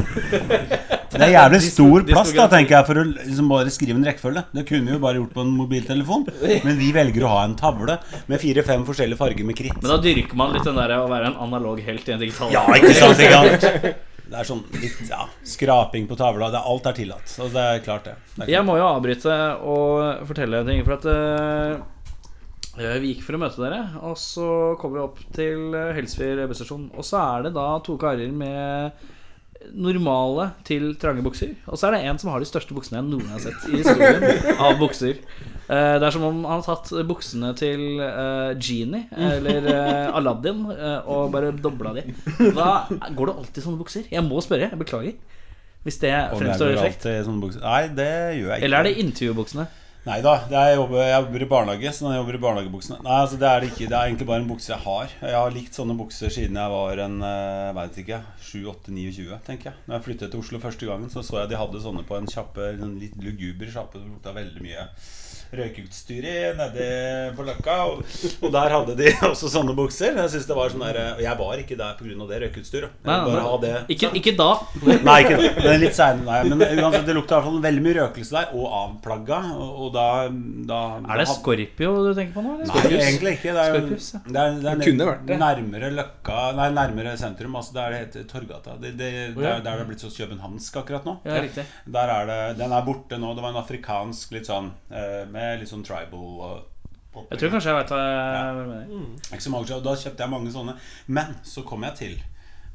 Men 1.08 1.22
det 1.22 1.28
er 1.30 1.34
jævlig 1.38 1.62
stor 1.64 2.04
plass, 2.10 2.34
da, 2.36 2.48
tenker 2.52 2.76
jeg, 2.76 2.88
for 2.90 3.00
å 3.00 3.06
liksom 3.08 3.52
bare 3.52 3.72
skrive 3.74 3.96
en 4.00 4.08
rekkefølge. 4.10 4.44
Det 4.58 4.66
kunne 4.68 4.90
vi 4.90 4.98
jo 4.98 5.04
bare 5.04 5.22
gjort 5.22 5.34
på 5.38 5.46
en 5.46 5.54
mobiltelefon. 5.56 6.28
Men 6.66 6.82
vi 6.82 6.92
velger 6.96 7.26
å 7.28 7.32
ha 7.32 7.46
en 7.48 7.56
tavle 7.60 8.00
med 8.28 8.44
fire-fem 8.44 8.84
forskjellige 8.88 9.20
farger 9.22 9.48
med 9.48 9.58
kritt. 9.58 9.80
Men 9.80 9.94
da 9.94 10.02
dyrker 10.04 10.40
man 10.40 10.54
litt 10.56 10.68
den 10.68 10.78
der 10.78 10.98
å 11.00 11.08
være 11.12 11.32
en 11.32 11.40
analog 11.48 11.80
helt 11.86 12.10
i 12.10 12.18
en 12.18 12.22
digital 12.22 12.54
Ja, 12.54 12.66
ikke 12.76 12.94
sant? 12.98 13.24
Ikke 13.24 13.40
sant? 13.40 14.04
Det 14.28 14.40
er 14.40 14.48
sånn 14.48 14.64
litt 14.76 15.04
ja, 15.10 15.26
skraping 15.48 16.08
på 16.10 16.18
tavla. 16.20 16.50
Det 16.54 16.64
alt 16.72 16.90
er 16.92 16.98
tillatt. 16.98 17.28
Så 17.32 17.50
det 17.54 17.64
er 17.64 17.84
klart, 17.86 18.08
det. 18.10 18.16
det 18.36 18.48
er 18.48 18.56
Jeg 18.58 18.68
må 18.68 18.78
jo 18.80 18.88
avbryte 18.88 19.36
og 19.64 20.26
fortelle 20.30 20.62
en 20.62 20.72
ting. 20.72 20.84
For 20.88 20.98
at 20.98 21.08
uh, 21.08 22.98
vi 23.02 23.14
gikk 23.14 23.24
for 23.26 23.38
å 23.38 23.42
møte 23.42 23.64
dere, 23.64 23.84
og 24.06 24.18
så 24.22 24.50
kommer 24.82 25.00
vi 25.00 25.06
opp 25.06 25.22
til 25.38 25.78
Helsfyr 25.98 26.44
busstasjon. 26.50 26.90
Og 26.96 27.08
så 27.08 27.22
er 27.24 27.48
det 27.48 27.56
da 27.58 27.70
to 27.86 27.96
karer 28.02 28.34
med 28.36 29.08
normale 29.74 30.52
til 30.68 30.92
trange 31.00 31.24
bukser. 31.26 31.54
Og 31.68 31.80
så 31.80 31.90
er 31.90 31.98
det 31.98 32.08
en 32.08 32.20
som 32.22 32.32
har 32.32 32.44
de 32.44 32.50
største 32.50 32.76
buksene 32.76 33.02
jeg 33.02 33.08
noen 33.10 33.30
har 33.32 33.44
sett 33.44 33.68
i 33.70 33.78
historien 33.82 34.58
av 34.58 34.78
bukser. 34.82 35.22
Eh, 35.68 35.96
det 36.00 36.08
er 36.08 36.14
som 36.16 36.26
om 36.28 36.44
han 36.48 36.62
har 36.62 36.68
tatt 36.68 36.92
buksene 37.10 37.54
til 37.60 38.02
eh, 38.04 38.54
Genie 38.64 39.08
eller 39.12 39.68
eh, 39.74 40.16
Aladdin 40.16 40.64
og 40.68 41.34
bare 41.34 41.52
dobla 41.56 41.96
de. 41.98 42.06
Da 42.56 42.88
går 42.88 43.32
det 43.32 43.36
alltid 43.42 43.66
sånne 43.66 43.82
bukser. 43.82 44.08
Jeg 44.12 44.24
må 44.28 44.44
spørre. 44.44 44.72
Jeg 44.72 44.80
beklager. 44.80 45.18
Hvis 45.88 46.02
det 46.02 46.14
fremstår 46.36 46.74
effekt. 46.76 47.06
Nei, 47.08 47.84
det 47.96 48.12
gjør 48.40 48.50
jeg 48.52 48.58
ikke. 48.58 48.64
Eller 48.68 48.80
er 48.80 48.90
det 48.90 48.98
intervjubuksene? 49.04 49.68
Nei 50.08 50.22
da, 50.24 50.38
jeg, 50.48 50.78
jobber, 50.80 51.02
jeg 51.04 51.16
jobber 51.18 51.44
i 51.44 51.48
barnehage, 51.52 51.92
så 51.92 52.06
jeg 52.08 52.22
jobber 52.22 52.38
i 52.38 52.40
barnehagebuksene. 52.46 53.00
Nei, 53.04 53.18
altså 53.26 53.40
det 53.42 53.50
er 53.50 53.60
det 53.60 53.72
ikke. 53.74 53.90
Det 53.92 53.98
er 53.98 54.08
egentlig 54.08 54.28
bare 54.30 54.40
en 54.40 54.48
bukse 54.48 54.72
jeg 54.72 54.80
har. 54.86 55.16
Jeg 55.20 55.36
har 55.36 55.52
likt 55.52 55.76
sånne 55.76 55.98
bukser 56.00 56.32
siden 56.32 56.60
jeg 56.62 56.74
var 56.74 57.02
en 57.04 57.18
jeg 57.28 57.76
vet 57.76 58.00
ikke, 58.06 58.20
7-8-29, 58.48 59.28
tenker 59.50 59.72
jeg. 59.74 59.82
Når 59.84 59.98
jeg 59.98 60.06
flyttet 60.08 60.32
til 60.32 60.44
Oslo 60.46 60.62
første 60.64 60.88
gangen, 60.88 61.12
så 61.12 61.26
så 61.28 61.42
jeg 61.42 61.52
de 61.52 61.60
hadde 61.60 61.84
sånne 61.84 62.06
på 62.08 62.16
en 62.16 62.30
kjappe, 62.32 62.70
en 62.78 62.96
litt 63.02 63.20
luguber 63.20 63.74
sjappe. 63.74 64.00
Det 64.00 64.08
lukta 64.08 64.36
veldig 64.38 64.64
mye 64.64 64.88
røykeutstyr 65.54 66.26
nedi 66.58 66.78
nede 66.78 67.34
på 67.38 67.46
Løkka. 67.48 67.76
Og, 67.92 68.04
og 68.44 68.52
der 68.54 68.74
hadde 68.76 68.96
de 69.00 69.12
også 69.32 69.50
sånne 69.52 69.76
bukser. 69.78 70.16
Jeg 70.18 70.34
synes 70.34 70.48
det 70.50 70.58
var 70.58 70.74
sånn 70.74 70.84
der, 70.86 71.00
og 71.16 71.22
jeg 71.24 71.40
var 71.40 71.62
ikke 71.64 71.78
der 71.80 71.96
pga. 72.00 72.28
det 72.32 72.40
røykeutstyret. 72.46 72.98
Jeg 72.98 73.08
Nei, 73.08 73.18
nei. 73.38 73.58
det 73.64 73.74
Ikke, 73.96 74.12
ikke 74.20 74.34
da. 74.40 74.50
Nei, 75.08 75.18
ikke 75.24 75.38
det. 75.42 75.52
Men 75.64 75.80
litt 75.84 75.98
senere. 75.98 76.42
Men 76.52 76.66
uansett, 76.84 77.06
det 77.08 77.16
lukta 77.18 77.38
i 77.38 77.40
hvert 77.40 77.50
fall 77.50 77.62
veldig 77.68 77.86
mye 77.88 77.98
røkelse 78.02 78.36
der, 78.38 78.52
og 78.58 78.68
avplagga. 78.82 79.40
Og, 79.58 79.82
og 79.88 79.92
da, 79.96 80.08
da 80.72 80.82
Er 81.14 81.22
det 81.24 81.28
Scorpio 81.32 81.94
du 82.08 82.12
tenker 82.18 82.36
på 82.38 82.46
nå? 82.46 82.56
Eller? 82.58 82.74
Nei, 82.74 83.02
egentlig 83.02 83.36
ikke. 83.38 83.56
Det 83.58 83.64
er, 83.64 83.74
jo- 83.74 83.82
Scorpius, 83.88 84.10
ja. 84.14 84.22
det 84.28 84.42
er, 84.44 84.58
det 84.62 84.72
er 84.74 84.82
Det 84.82 84.90
kunne 84.92 85.10
vært 85.12 85.26
det. 85.32 85.40
nærmere 85.44 85.92
Løkka 85.98 86.40
Nei, 86.58 86.70
nærmere 86.76 87.16
sentrum. 87.20 87.56
Altså 87.60 87.78
Der 87.78 87.94
det 87.96 88.00
heter 88.06 88.28
Torgata. 88.32 88.78
Det, 88.82 88.94
det, 89.00 89.12
det 89.38 89.46
ja. 89.48 89.56
der 89.60 89.78
det 89.78 89.86
er 89.86 89.90
blitt 89.90 90.04
så 90.04 90.12
københavnsk 90.14 90.80
akkurat 90.82 91.06
nå. 91.08 91.18
Ja. 91.28 91.42
Der 91.98 92.14
er 92.18 92.30
det 92.30 92.40
Den 92.62 92.74
er 92.76 92.86
borte 92.88 93.20
nå. 93.22 93.34
Det 93.38 93.44
var 93.46 93.54
en 93.56 93.62
afrikansk 93.62 94.34
litt 94.36 94.48
sånn 94.50 94.72
eh, 94.92 95.24
Med 95.38 95.62
litt 95.62 95.70
sånn 95.70 95.86
tribal 95.86 96.42
og 96.48 97.24
Jeg 97.32 97.40
tror 97.40 97.54
kanskje 97.56 97.72
jeg 97.72 97.78
vet 97.80 97.92
hva 97.94 98.02
jeg 98.02 98.58
mener. 98.58 99.08
ikke 99.32 99.46
så 99.46 99.54
mange 99.54 99.78
og 99.78 99.86
Da 99.86 99.94
kjøpte 100.04 100.26
jeg 100.26 100.34
mange 100.34 100.54
sånne. 100.54 100.76
Men 101.08 101.36
så 101.46 101.64
kom 101.66 101.86
jeg 101.88 101.96
til 102.02 102.16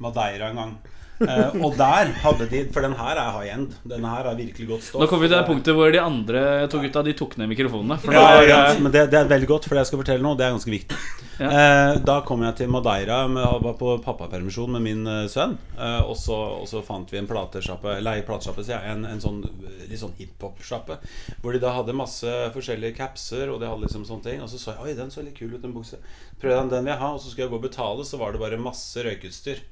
Madeira 0.03 0.49
en 0.51 0.61
gang. 0.63 0.75
Eh, 1.23 1.57
og 1.63 1.77
der 1.79 2.13
hadde 2.23 2.49
de 2.51 2.63
For 2.75 2.85
den 2.85 2.95
her 2.99 3.19
er 3.21 3.33
high 3.37 3.55
end. 3.55 3.75
Den 3.89 4.07
her 4.09 4.29
er 4.31 4.39
virkelig 4.39 4.69
godt 4.69 4.87
stoff. 4.87 5.03
Nå 5.03 5.11
kommer 5.11 5.27
vi 5.27 5.33
til 5.33 5.39
det 5.39 5.49
punktet 5.49 5.77
hvor 5.79 5.93
de 5.95 6.01
andre 6.03 6.45
to 6.73 6.81
gutta 6.83 7.05
De 7.07 7.15
tok 7.19 7.37
ned 7.41 7.51
mikrofonene. 7.53 7.99
Ja, 8.13 8.25
er 8.41 8.49
ja, 8.49 8.63
men 8.79 8.93
det, 8.95 9.09
det 9.13 9.21
er 9.21 9.31
veldig 9.31 9.51
godt, 9.51 9.69
for 9.69 9.77
det 9.77 9.85
jeg 9.85 9.93
skal 9.93 10.03
fortelle 10.03 10.25
nå, 10.25 10.35
det 10.39 10.47
er 10.47 10.57
ganske 10.57 10.73
viktig. 10.73 10.99
Ja. 11.43 11.49
Eh, 11.49 11.95
da 12.05 12.19
kom 12.27 12.43
jeg 12.45 12.55
til 12.59 12.71
Madeira, 12.71 13.23
jeg 13.27 13.63
var 13.65 13.77
på 13.79 13.95
pappapermisjon 14.05 14.75
med 14.77 14.85
min 14.85 15.07
eh, 15.09 15.25
sønn. 15.33 15.57
Eh, 15.79 16.01
og, 16.05 16.15
så, 16.21 16.37
og 16.63 16.69
så 16.71 16.83
fant 16.87 17.11
vi 17.13 17.19
en 17.21 17.29
platesjappe, 17.31 17.97
eller 17.99 18.23
platesjappe, 18.29 18.65
sier 18.67 18.79
jeg, 18.79 18.97
en, 18.97 19.07
en 19.09 19.23
sånn 19.23 19.41
eh, 19.49 19.87
litt 19.91 20.03
sånn 20.03 20.15
hiphop-sjappe. 20.19 20.99
Hvor 21.43 21.57
de 21.57 21.63
da 21.63 21.75
hadde 21.79 21.97
masse 21.97 22.37
forskjellige 22.55 22.99
capser, 23.01 23.51
og 23.53 23.63
de 23.63 23.71
hadde 23.71 23.87
liksom 23.87 24.07
sånne 24.09 24.29
ting. 24.29 24.45
Og 24.45 24.51
så 24.53 24.61
så 24.61 24.77
jeg 24.77 24.85
oi, 24.85 24.97
den 24.99 25.13
så 25.15 25.25
litt 25.25 25.39
kul 25.39 25.55
ut, 25.55 25.63
den 25.65 25.75
buksa. 25.75 26.01
Prøvde 26.43 26.61
den, 26.61 26.73
den 26.77 26.87
vil 26.87 26.95
jeg 26.95 27.03
ha, 27.03 27.13
og 27.17 27.23
så 27.23 27.33
skulle 27.33 27.49
jeg 27.49 27.55
gå 27.55 27.61
og 27.63 27.69
betale, 27.69 28.07
så 28.07 28.21
var 28.21 28.35
det 28.35 28.43
bare 28.43 28.61
masse 28.61 29.07
røykeutstyr. 29.07 29.65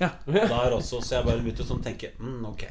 Ja. 0.00 0.10
Der 0.26 0.72
også, 0.74 0.98
så 1.04 1.20
jeg 1.20 1.24
bare 1.28 1.38
begynte 1.44 1.62
å 1.62 1.68
sånn 1.68 1.82
tenke 1.84 2.10
mm, 2.18 2.40
ok. 2.50 2.64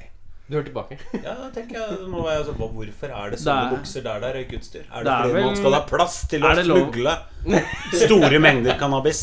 Du 0.44 0.58
hørte 0.58 0.68
tilbake. 0.74 0.98
Ja, 1.24 1.34
da 1.40 1.46
tenker 1.56 1.78
jeg 1.80 2.00
nå 2.04 2.20
må 2.20 2.26
jeg 2.28 2.42
sånn, 2.46 2.58
Hvorfor 2.60 3.12
er 3.16 3.30
det 3.32 3.38
Det 3.38 3.46
sånne 3.46 3.62
er- 3.70 3.78
bukser 3.78 4.04
der 4.04 4.20
det 4.20 4.28
er 4.28 4.34
røykeutstyr? 4.42 4.82
Er 4.92 4.98
det, 4.98 5.06
Det 5.08 5.14
er 5.14 5.22
fordi 5.24 5.34
vel- 5.38 5.46
man 5.48 5.56
skal 5.56 5.74
ha 5.74 5.80
plass 5.88 6.18
til 6.28 6.42
å 6.44 6.50
Er 6.52 6.64
smugle 6.68 7.14
store 8.04 8.40
mengder 8.44 8.76
cannabis 8.80 9.22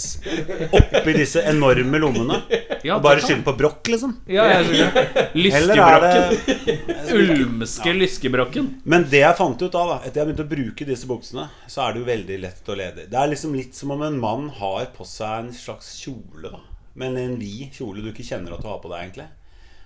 oppi 0.72 1.12
disse 1.18 1.42
enorme 1.52 2.00
lommene? 2.00 2.40
Ja, 2.88 2.96
Og 2.96 3.02
bare 3.04 3.20
det 3.20 3.26
skylde 3.28 3.44
på 3.44 3.54
brokk, 3.60 3.84
liksom? 3.92 4.16
Ja, 4.32 4.46
jeg 4.48 4.64
skjønner. 4.70 5.12
Er 5.20 5.30
Lyskebrokken. 5.44 6.80
Ulmske 7.20 7.94
lyskebrokken. 8.00 8.70
Men 8.88 9.04
det 9.12 9.20
jeg 9.20 9.36
fant 9.38 9.60
ut 9.62 9.74
av, 9.76 9.92
da 9.92 9.98
etter 10.08 10.22
jeg 10.22 10.30
begynte 10.30 10.46
å 10.48 10.50
bruke 10.56 10.88
disse 10.88 11.06
buksene, 11.10 11.48
så 11.68 11.84
er 11.84 11.92
det 11.92 12.00
jo 12.00 12.08
veldig 12.08 12.40
lett 12.48 12.64
å 12.72 12.76
lede. 12.80 13.06
Det 13.12 13.20
er 13.20 13.28
liksom 13.34 13.54
litt 13.60 13.76
som 13.76 13.92
om 13.92 14.02
en 14.08 14.18
mann 14.20 14.48
har 14.56 14.88
på 14.96 15.04
seg 15.06 15.44
en 15.44 15.52
slags 15.52 15.92
kjole, 16.00 16.48
da. 16.50 16.64
Men 16.98 17.18
en 17.18 17.36
vid 17.38 17.70
kjole 17.76 18.02
du 18.02 18.10
ikke 18.10 18.26
kjenner 18.26 18.56
at 18.56 18.64
du 18.64 18.68
har 18.70 18.80
på 18.82 18.90
deg, 18.90 19.04
egentlig. 19.04 19.28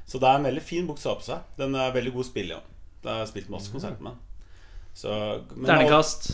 Så 0.09 0.21
det 0.21 0.29
er 0.29 0.39
en 0.39 0.49
veldig 0.49 0.63
fin 0.65 0.87
bukse 0.89 1.09
å 1.09 1.15
ha 1.15 1.21
på 1.21 1.27
seg. 1.27 1.51
Den 1.59 1.77
er 1.81 1.95
veldig 1.95 2.13
god 2.15 2.29
spill 2.29 2.53
i. 2.53 2.57
Ja. 2.57 2.63
Det 3.05 3.13
har 3.13 3.29
spilt 3.29 3.51
masse 3.53 3.73
konsert 3.73 4.01
med. 4.05 4.17
den. 4.97 5.67
Terningkast. 5.67 6.31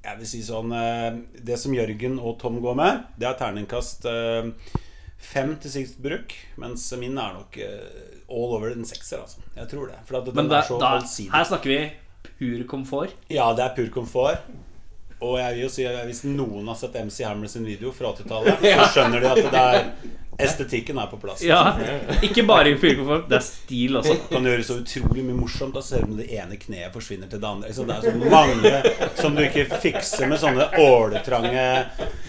Jeg 0.00 0.16
vil 0.16 0.28
si 0.30 0.38
sånn 0.40 0.70
eh, 0.72 1.10
Det 1.44 1.58
som 1.60 1.74
Jørgen 1.76 2.14
og 2.22 2.38
Tom 2.40 2.56
går 2.64 2.76
med, 2.78 3.02
det 3.20 3.26
er 3.28 3.34
terningkast 3.36 4.06
eh, 4.08 4.48
fem 5.20 5.52
til 5.60 5.74
sist 5.74 5.98
bruk. 6.00 6.32
Mens 6.62 6.86
min 7.00 7.18
er 7.20 7.34
nok 7.36 7.58
eh, 7.60 8.14
all 8.30 8.54
over 8.56 8.72
den 8.72 8.86
sekser, 8.88 9.24
altså. 9.26 9.42
Jeg 9.58 9.68
tror 9.72 9.90
det. 9.90 9.98
For 10.08 10.20
den 10.22 10.38
Men 10.38 10.50
det, 10.52 10.62
er 10.62 10.70
så 10.70 10.78
da, 10.80 10.94
her 11.34 11.50
snakker 11.50 11.74
vi 11.74 11.80
pur 12.22 12.64
komfort. 12.70 13.16
Ja, 13.32 13.50
det 13.56 13.66
er 13.66 13.76
pur 13.76 13.90
komfort. 14.00 14.46
Og 15.20 15.36
jeg 15.36 15.54
vil 15.54 15.64
jo 15.66 15.70
si 15.72 15.84
at 15.84 16.00
hvis 16.08 16.22
noen 16.24 16.68
har 16.70 16.78
sett 16.80 16.96
MC 16.96 17.24
Hammer 17.28 17.50
sin 17.52 17.66
video 17.68 17.92
fra 17.92 18.14
80-tallet, 18.16 18.62
så 18.80 18.86
skjønner 18.94 19.20
de 19.24 19.32
at 19.34 19.50
det 19.52 19.64
er 19.64 19.90
estetikken 20.46 20.98
er 21.02 21.10
på 21.10 21.18
plass. 21.22 21.42
Ja, 21.46 21.74
Ikke 22.22 22.44
bare 22.48 22.72
i 22.72 22.76
komfort, 22.78 23.28
det 23.30 23.38
er 23.40 23.44
stil 23.46 23.96
også. 24.00 24.16
kan 24.30 24.46
gjøre 24.50 24.64
så 24.66 24.78
utrolig 24.80 25.24
mye 25.26 25.38
morsomt. 25.38 25.74
Da 25.74 25.82
ser 25.84 26.06
du 26.08 26.16
det 26.18 26.28
ene 26.36 26.58
kneet 26.60 26.92
forsvinner 26.94 27.30
til 27.30 27.40
det 27.42 27.48
andre. 27.50 27.72
Så 27.74 27.86
det 27.88 27.96
er 27.96 28.02
så 28.08 28.30
mange 28.30 28.74
som 29.20 29.36
du 29.36 29.42
ikke 29.44 29.66
fikser 29.82 30.30
med 30.30 30.40
sånne 30.42 30.68
åletrange 30.80 31.66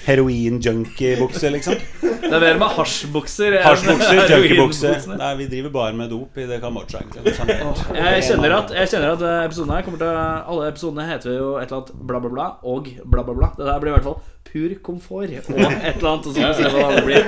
heroin-junkie-bukser, 0.06 1.52
liksom. 1.56 1.76
Det 2.02 2.34
er 2.34 2.40
mer 2.44 2.60
med 2.62 2.68
hasjbukser. 2.78 3.58
Hasjbukser, 3.66 4.22
junkiebukser. 4.32 5.00
Nei, 5.20 5.32
vi 5.42 5.48
driver 5.52 5.74
bare 5.76 5.94
med 5.98 6.12
dop 6.14 6.38
i 6.38 6.46
det 6.50 6.62
Kambodsja, 6.64 7.02
generelt. 7.12 7.82
Jeg 7.96 8.26
kjenner 8.30 8.58
at, 8.58 8.74
jeg 8.78 8.92
kjenner 8.94 9.16
at 9.16 9.26
eh, 9.28 9.40
episoden 9.48 9.74
her 9.76 9.86
kommer 9.86 10.02
til 10.02 10.12
Alle 10.52 10.70
episodene 10.72 11.08
heter 11.10 11.36
jo 11.38 11.50
et 11.60 11.68
eller 11.68 11.82
annet 11.82 11.96
bla, 12.08 12.22
bla, 12.24 12.32
bla 12.36 12.48
og 12.64 12.92
bla, 13.04 13.24
bla, 13.26 13.34
bla. 13.36 13.52
Det 13.58 13.68
der 13.68 13.82
blir 13.84 13.94
i 13.94 13.98
hvert 13.98 14.08
fall 14.10 14.22
pur 14.52 14.74
komfort 14.84 15.30
og 15.30 15.36
et 15.38 15.50
eller 15.50 15.68
annet. 15.70 16.02
Og 16.04 16.24
så 16.26 16.34
skal 16.34 16.50
vi 16.50 16.56
se 16.58 16.72
hva 16.76 16.90
det 16.96 17.04
blir. 17.08 17.22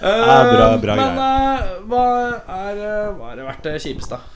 Ja, 0.00 0.38
bra, 0.52 0.68
bra 0.82 0.94
Men 1.00 1.20
eh, 1.26 1.76
hva 1.90 2.04
er 2.60 2.80
eh, 2.80 3.10
Hva 3.18 3.30
har 3.32 3.42
vært 3.50 3.62
det 3.68 3.76
kjipeste? 3.84 4.18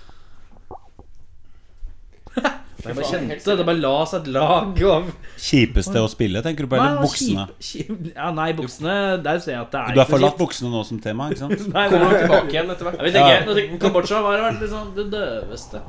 Det 2.81 2.95
bare 2.97 3.05
kjente 3.11 3.55
Det 3.59 3.65
bare 3.69 3.77
la 3.83 3.91
seg 4.09 4.23
et 4.23 4.29
lag 4.33 4.79
av 4.89 5.09
Kjipeste 5.41 6.01
å 6.01 6.09
spille, 6.09 6.41
tenker 6.45 6.65
du 6.65 6.71
på? 6.73 6.79
Eller 6.81 7.03
buksene? 7.03 7.45
kjip- 7.61 7.89
kjip- 7.91 8.13
Ja, 8.15 8.31
nei, 8.37 8.51
buksene 8.57 8.95
Der 9.25 9.41
ser 9.45 9.53
jeg 9.57 9.63
at 9.67 9.75
det 9.75 9.81
er 9.83 9.99
Du 9.99 10.01
har 10.01 10.09
forlatt 10.09 10.39
buksene 10.41 10.71
nå 10.73 10.81
som 10.89 11.01
tema, 11.05 11.29
ikke 11.33 11.43
sant? 11.45 11.67
Nei, 11.77 11.87
Kommer 11.93 12.07
nei. 12.15 12.23
tilbake 12.25 12.55
igjen 12.55 12.73
etter 12.73 12.89
hvert. 12.89 13.01
Ja. 13.01 13.05
vi 13.05 13.13
tenker 13.19 13.35
ja. 13.75 13.81
Kambodsja 13.85 14.23
hva 14.25 14.33
har 14.37 14.47
vært 14.49 14.63
liksom 14.65 14.95
det 14.97 15.07
døveste 15.13 15.83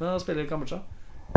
Å 0.00 0.16
spille 0.22 0.46
i 0.46 0.50
Kambodsja. 0.50 0.80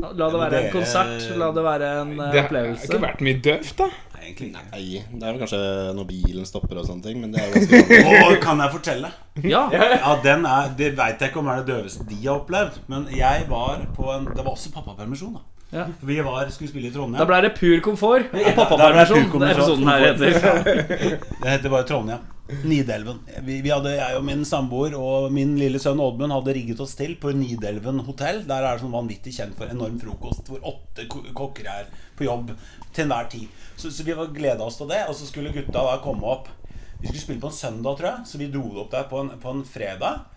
La 0.02 0.28
det 0.30 0.39
være 0.41 0.60
en 0.66 0.72
konsert, 0.74 1.28
la 1.39 1.52
det 1.56 1.64
være 1.64 1.89
en 2.02 2.16
opplevelse. 2.20 2.88
Det 2.88 2.89
har 2.89 2.98
ikke 2.98 3.06
vært 3.06 3.22
mye 3.28 3.39
døvt, 3.46 3.76
da. 3.80 3.88
Nei, 4.14 4.24
egentlig 4.26 4.48
ikke. 4.50 4.64
Nei, 4.74 5.04
det 5.14 5.24
er 5.28 5.32
vel 5.36 5.39
kanskje 5.44 5.62
når 6.00 6.08
bilen 6.10 6.48
stopper 6.50 6.80
og 6.82 6.88
sånne 6.89 7.06
ting, 7.06 7.22
men 7.22 7.32
det 7.34 7.41
er 7.44 7.48
jo 7.48 7.62
ganske 7.62 8.02
Å, 8.34 8.36
kan 8.44 8.64
jeg 8.66 8.74
fortelle? 8.76 9.12
Ja, 9.44 9.64
Ja, 9.74 10.16
den 10.24 10.46
er 10.50 10.74
Det 10.78 10.91
veit 10.98 11.22
jeg 11.24 11.32
ikke 11.32 11.41
om 11.44 11.50
er 11.54 11.62
det 11.64 11.72
døveste 11.72 12.06
de 12.10 12.20
har 12.26 12.41
opplevd. 12.41 12.82
Men 12.91 13.08
jeg 13.14 13.48
var 13.50 13.84
på 13.96 14.12
en 14.16 14.28
Det 14.32 14.41
var 14.44 14.52
også 14.54 14.74
pappapermisjon, 14.76 15.34
da. 15.39 15.46
Ja. 15.74 15.88
Vi 16.05 16.19
var, 16.21 16.49
skulle 16.53 16.69
spille 16.69 16.91
i 16.91 16.93
Trondheim. 16.93 17.17
Da 17.17 17.26
ble 17.26 17.39
det 17.47 17.55
pur 17.57 17.80
komfort 17.82 18.30
og 18.30 18.49
pappapermisjon. 18.59 19.32
Det 19.41 19.49
episoden 19.55 19.89
her 19.89 20.05
heter. 20.05 20.38
Det 21.43 21.49
heter 21.49 21.74
bare 21.74 21.88
Trondheim. 21.89 22.30
Nidelven. 22.63 23.21
Vi, 23.41 23.61
vi 23.63 23.71
hadde, 23.71 23.95
jeg 23.95 24.17
og 24.19 24.26
min 24.28 24.43
samboer 24.45 24.93
og 24.99 25.32
min 25.34 25.55
lille 25.57 25.80
sønn 25.82 26.01
Oddmund 26.03 26.36
hadde 26.36 26.53
rigget 26.53 26.82
oss 26.84 26.93
til 26.99 27.15
på 27.17 27.32
Nidelven 27.34 28.03
hotell. 28.05 28.43
Der 28.45 28.61
er 28.61 28.76
det 28.76 28.84
sånn 28.84 28.93
vanvittig 28.93 29.34
kjent 29.34 29.57
for 29.57 29.71
enorm 29.71 29.97
frokost, 30.01 30.51
hvor 30.51 30.61
åtte 30.74 31.07
kokker 31.09 31.69
er 31.71 31.89
på 32.19 32.28
jobb 32.28 32.51
til 32.93 33.07
enhver 33.07 33.32
tid. 33.34 33.63
Så, 33.74 33.89
så 33.89 34.05
vi 34.05 34.17
var 34.17 34.30
gleda 34.36 34.67
oss 34.67 34.78
til 34.78 34.91
det, 34.91 35.01
og 35.09 35.17
så 35.17 35.26
skulle 35.26 35.55
gutta 35.55 35.88
da 35.88 35.97
komme 36.03 36.28
opp. 36.36 36.51
Vi 36.99 37.09
skulle 37.09 37.24
spille 37.24 37.41
på 37.41 37.49
en 37.49 37.57
søndag, 37.63 37.97
tror 37.97 38.11
jeg, 38.11 38.28
så 38.30 38.43
vi 38.43 38.51
dro 38.53 38.67
opp 38.84 38.91
der 38.93 39.07
på 39.09 39.24
en, 39.24 39.34
på 39.41 39.55
en 39.55 39.65
fredag. 39.67 40.28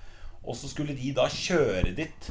Og 0.46 0.56
så 0.56 0.70
skulle 0.70 0.96
de 0.96 1.12
da 1.14 1.28
kjøre 1.28 1.92
dit 1.98 2.30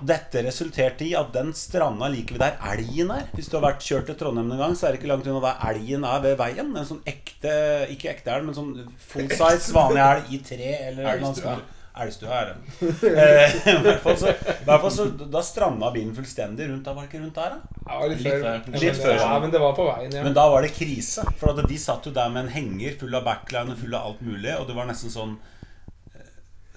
Dette 0.00 0.40
resulterte 0.46 1.04
i 1.04 1.10
at 1.18 1.32
den 1.34 1.50
stranda 1.52 2.08
like 2.08 2.32
ved 2.32 2.40
der 2.40 2.54
elgen 2.72 3.10
er. 3.12 3.26
Hvis 3.36 3.50
du 3.52 3.58
har 3.58 3.66
vært 3.66 3.82
kjørt 3.84 4.06
til 4.08 4.16
Trondheim 4.20 4.52
en 4.54 4.62
gang, 4.62 4.76
så 4.78 4.86
er 4.88 4.94
det 4.94 5.00
ikke 5.02 5.10
langt 5.10 5.26
unna 5.28 5.42
der 5.44 5.66
elgen 5.74 6.06
er 6.08 6.22
ved 6.24 6.38
veien. 6.40 6.70
En 6.78 6.86
sånn 6.88 7.02
ekte, 7.10 7.52
ikke 7.92 8.08
ekte 8.14 8.32
elg, 8.32 8.46
men 8.48 8.56
sånn 8.56 8.70
full 9.10 9.28
size 9.28 9.74
vanlig 9.76 10.00
elg 10.06 10.32
i 10.32 10.40
tre 10.46 10.70
eller 10.88 11.10
Elgstua. 11.16 11.58
Elgstua 12.00 12.32
er 12.38 12.52
det. 12.54 12.88
Eh, 13.10 13.54
I 13.74 13.76
hvert 13.84 14.00
fall 14.06 14.16
så, 14.16 14.30
hvert 14.64 14.80
fall 14.86 14.92
så 14.94 15.06
Da 15.34 15.40
stranda 15.44 15.90
bilen 15.92 16.14
fullstendig 16.16 16.68
rundt 16.70 16.86
der. 16.86 16.94
Var 16.96 17.04
det 17.04 17.10
ikke 17.10 17.22
rundt 17.26 17.40
der, 17.42 17.56
da? 17.58 17.80
Ja, 17.90 18.00
litt 18.06 18.22
Litt 18.22 18.32
før. 18.32 18.44
Ja, 18.46 18.56
men 18.64 18.78
Litt 18.78 18.86
det- 18.94 19.02
før, 19.02 19.14
Ja, 19.18 19.22
sånn. 19.26 19.40
men 19.44 19.50
det 19.56 19.60
var 19.66 19.74
på 19.76 19.88
veien, 19.90 20.14
ja. 20.16 20.22
Men 20.24 20.36
da 20.38 20.48
var 20.54 20.62
det 20.64 20.72
krise. 20.78 21.26
For 21.42 21.50
at 21.52 21.68
de 21.68 21.76
satt 21.82 22.06
jo 22.08 22.12
der 22.16 22.30
med 22.30 22.46
en 22.46 22.52
henger 22.54 22.96
full 23.02 23.14
av 23.18 23.24
backline 23.26 23.74
og 23.74 23.82
full 23.82 23.94
av 23.98 24.06
alt 24.12 24.22
mulig, 24.22 24.54
og 24.56 24.66
det 24.70 24.76
var 24.78 24.86
nesten 24.88 25.10
sånn 25.12 25.36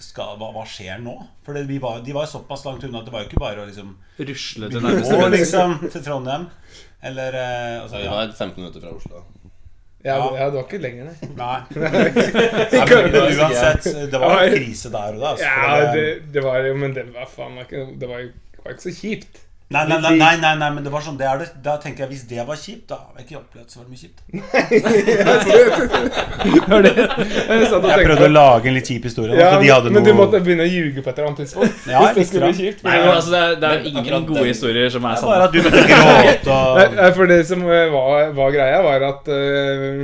skal, 0.03 0.35
hva, 0.39 0.49
hva 0.55 0.63
skjer 0.69 0.99
nå? 1.03 1.13
For 1.45 1.55
det, 1.57 1.65
vi 1.69 1.77
var, 1.83 2.01
de 2.05 2.13
var 2.15 2.27
såpass 2.29 2.65
langt 2.67 2.83
unna 2.87 2.99
at 3.01 3.07
det 3.07 3.13
var 3.15 3.23
jo 3.23 3.29
ikke 3.31 3.41
bare 3.43 3.63
å 3.63 3.69
liksom 3.69 3.93
Rusle 4.19 4.69
til 4.73 4.83
nærmeste 4.83 5.15
venstre. 5.17 5.29
liksom 5.37 5.77
til 5.93 6.03
Trondheim. 6.05 6.49
Eller 7.03 7.33
eh, 7.39 7.81
altså, 7.83 7.97
Vi 7.97 8.03
Det 8.03 8.11
var 8.17 8.31
15 8.31 8.59
minutter 8.63 8.83
fra 8.85 8.93
Oslo. 8.99 9.23
Ja, 10.03 10.17
det- 10.19 10.39
ja, 10.39 10.45
det 10.51 10.57
var 10.59 10.65
ikke 10.67 10.81
lenger, 10.83 11.05
nei. 11.07 11.29
Nei. 11.39 11.59
Men 11.73 13.39
uansett, 13.39 13.85
det 14.11 14.19
var 14.19 14.43
jo 14.43 14.55
krise 14.57 14.89
der 14.91 15.15
og 15.15 15.21
da. 15.21 15.29
altså, 15.33 15.45
Ja, 15.47 15.93
det, 15.95 16.05
det 16.33 16.43
var 16.43 16.59
jo 16.67 16.73
Men 16.75 16.93
det 16.97 17.05
var 17.15 17.29
faen 17.31 17.55
meg 17.55 17.69
ikke 17.69 17.85
Det 18.01 18.09
var 18.09 18.19
jo 18.25 18.31
ikke 18.67 18.83
så 18.83 18.93
kjipt. 18.97 19.39
Nei, 19.73 19.87
nei, 19.89 19.97
nei, 20.03 20.11
nei, 20.19 20.35
nei, 20.37 20.53
nei, 20.61 20.69
men 20.75 20.83
det 20.85 20.91
var 20.93 21.01
sånn 21.01 21.15
det 21.17 21.25
er 21.25 21.39
det, 21.41 21.47
Da 21.65 21.79
tenker 21.81 22.05
jeg 22.05 22.11
hvis 22.13 22.27
det 22.29 22.43
var 22.45 22.53
kjipt, 22.59 22.85
da 22.91 22.95
har 23.01 23.09
jeg 23.17 23.25
ikke 23.25 23.39
opplevd 23.39 23.69
så 23.73 23.79
mye 23.87 23.97
kjipt. 23.97 24.21
Var 26.73 26.81
det 26.85 26.91
jeg 26.93 28.05
prøvde 28.07 28.25
å 28.27 28.29
lage 28.31 28.67
en 28.69 28.75
litt 28.77 28.87
kjip 28.89 29.03
historie. 29.07 29.33
Ja, 29.39 29.47
hadde 29.57 29.89
men 29.93 30.03
du 30.05 30.11
måtte 30.17 30.39
begynne 30.43 30.65
å 30.65 30.67
ljuge 30.69 31.01
på 31.03 31.09
et 31.09 31.15
eller 31.17 31.27
annet 31.31 31.39
tidspunkt. 31.43 31.73
Ja, 31.89 31.99
hvis 32.03 32.15
det 32.17 32.25
skulle 32.29 32.47
bli 32.51 32.59
kjipt. 32.67 32.81
Nei, 32.85 32.95
men 33.01 33.09
altså, 33.13 33.29
det 33.33 33.39
er, 33.41 33.43
det 33.61 33.67
er 33.69 33.77
ingen 33.89 34.05
gode 34.27 34.39
den- 34.39 34.49
historier 34.51 34.87
som 34.93 35.01
er 35.07 35.11
Bare 35.13 35.21
sanne. 35.23 35.43
at 35.47 35.51
du 35.53 35.57
begynte 35.59 35.81
å 35.81 35.83
gråte 35.89 36.49
og 36.53 36.57
nei, 36.99 37.09
for 37.17 37.23
det 37.33 37.41
som 37.49 37.59
eh, 37.65 37.69
var, 37.93 38.09
var 38.37 38.49
greia, 38.55 38.77
var 38.85 38.99
at 39.09 39.23
uh, 39.31 39.35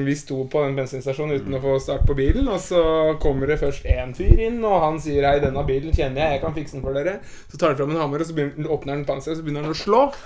vi 0.08 0.14
sto 0.18 0.38
på 0.52 0.58
den 0.66 0.74
bensinstasjonen 0.80 1.34
uten 1.40 1.54
å 1.60 1.62
få 1.64 1.72
start 1.84 2.04
på 2.10 2.14
bilen, 2.18 2.46
og 2.50 2.60
så 2.64 2.82
kommer 3.22 3.44
det 3.52 3.58
først 3.62 3.84
én 3.90 4.10
fyr 4.18 4.36
inn, 4.48 4.58
og 4.66 4.76
han 4.86 4.96
sier 5.04 5.22
'Hei, 5.28 5.38
denne 5.44 5.64
bilen 5.68 5.92
kjenner 5.96 6.20
jeg, 6.24 6.30
jeg 6.38 6.42
kan 6.46 6.54
fikse 6.58 6.74
den 6.78 6.86
for 6.86 6.92
dere'. 6.98 7.20
Så 7.52 7.56
tar 7.58 7.68
han 7.74 7.80
fram 7.80 7.92
en 7.94 8.02
hammer, 8.04 8.20
og 8.24 8.28
så 8.30 8.34
begynner, 8.38 8.70
åpner 8.72 8.92
han 8.96 9.06
panseret, 9.08 9.34
og 9.38 9.42
så 9.42 9.46
begynner 9.46 9.59
han 9.62 9.72
å 9.72 9.78
slå. 9.78 10.10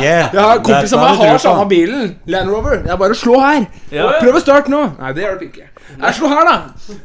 Yeah, 0.00 0.30
Ja, 0.32 0.44
that's 0.56 0.62
kompis 0.64 0.92
av 0.96 1.02
meg 1.02 1.18
har 1.20 1.38
samme 1.42 1.66
bilen. 1.68 2.14
Land 2.32 2.48
Rover. 2.50 2.78
Jeg 2.88 2.98
bare 2.98 3.16
slå 3.18 3.36
her. 3.42 3.66
Ja. 3.92 4.06
Prøv 4.22 4.38
å 4.38 4.40
starte 4.40 4.72
nå. 4.72 4.80
Nei, 4.96 5.10
det 5.16 5.26
hjelper 5.26 5.44
ikke. 5.50 5.66
Jeg 5.86 6.14
slo 6.18 6.28
her, 6.28 6.42
da. 6.46 6.54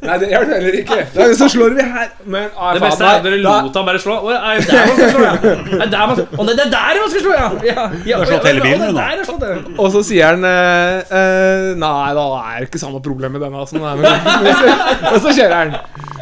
Nei, 0.01 0.15
det 0.21 0.27
gjør 0.31 0.45
du 0.47 0.51
heller 0.55 0.75
ikke. 0.79 0.97
Nei, 1.15 1.27
så 1.37 1.47
slår 1.53 1.75
vi 1.77 1.83
her. 1.85 2.07
Men 2.25 2.47
ah, 2.57 2.71
Det 2.75 2.81
beste 2.83 3.05
er 3.05 3.19
at 3.19 3.25
dere 3.27 3.37
lot 3.43 3.77
ham 3.77 3.85
bare 3.87 4.01
slå. 4.01 4.15
Å, 4.17 4.27
det 4.31 4.67
der 4.67 4.85
man 4.89 4.95
skal 4.97 5.11
slå, 5.13 5.21
ja? 5.23 5.33
Er 5.37 5.85
det 5.85 5.91
der 5.93 6.05
man 6.09 6.15
skal... 6.17 6.25
Å, 6.33 6.45
det 6.49 6.55
er 6.55 6.71
der 6.73 6.99
man 7.03 7.11
skal 7.13 7.23
slå, 7.25 7.33
ja! 7.37 7.47
ja, 7.69 7.85
ja 8.09 8.21
har 8.21 8.31
slått 8.31 8.47
hele 8.49 8.63
bilen, 8.65 8.81
du, 8.89 8.93
nå. 8.97 9.75
Og 9.77 9.87
så 9.93 10.01
sier 10.07 10.33
han 10.33 10.47
eh, 10.47 11.13
eh, 11.21 11.67
Nei, 11.81 12.09
da 12.17 12.25
er 12.41 12.55
det 12.57 12.67
ikke 12.71 12.81
samme 12.81 13.01
problem 13.05 13.37
med 13.37 13.45
denne. 13.45 13.61
Altså, 13.61 13.77
Nei, 13.81 13.93
men, 14.01 14.07
og 15.13 15.19
så 15.21 15.29
kjører 15.37 15.57
han. 15.59 15.69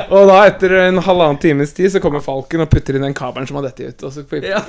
Og 0.09 0.29
da, 0.29 0.37
etter 0.51 0.75
en 0.83 0.97
halvannen 1.07 1.39
times 1.41 1.73
tid, 1.77 1.89
så 1.95 2.03
kommer 2.03 2.23
Falken 2.23 2.65
og 2.65 2.69
putter 2.71 2.99
inn 2.99 3.07
den 3.07 3.17
kabelen 3.17 3.47
som 3.49 3.59
har 3.59 3.69
dette 3.69 3.81
ut. 3.89 3.99
Og 4.07 4.11
så, 4.13 4.27
Ja. 4.43 4.59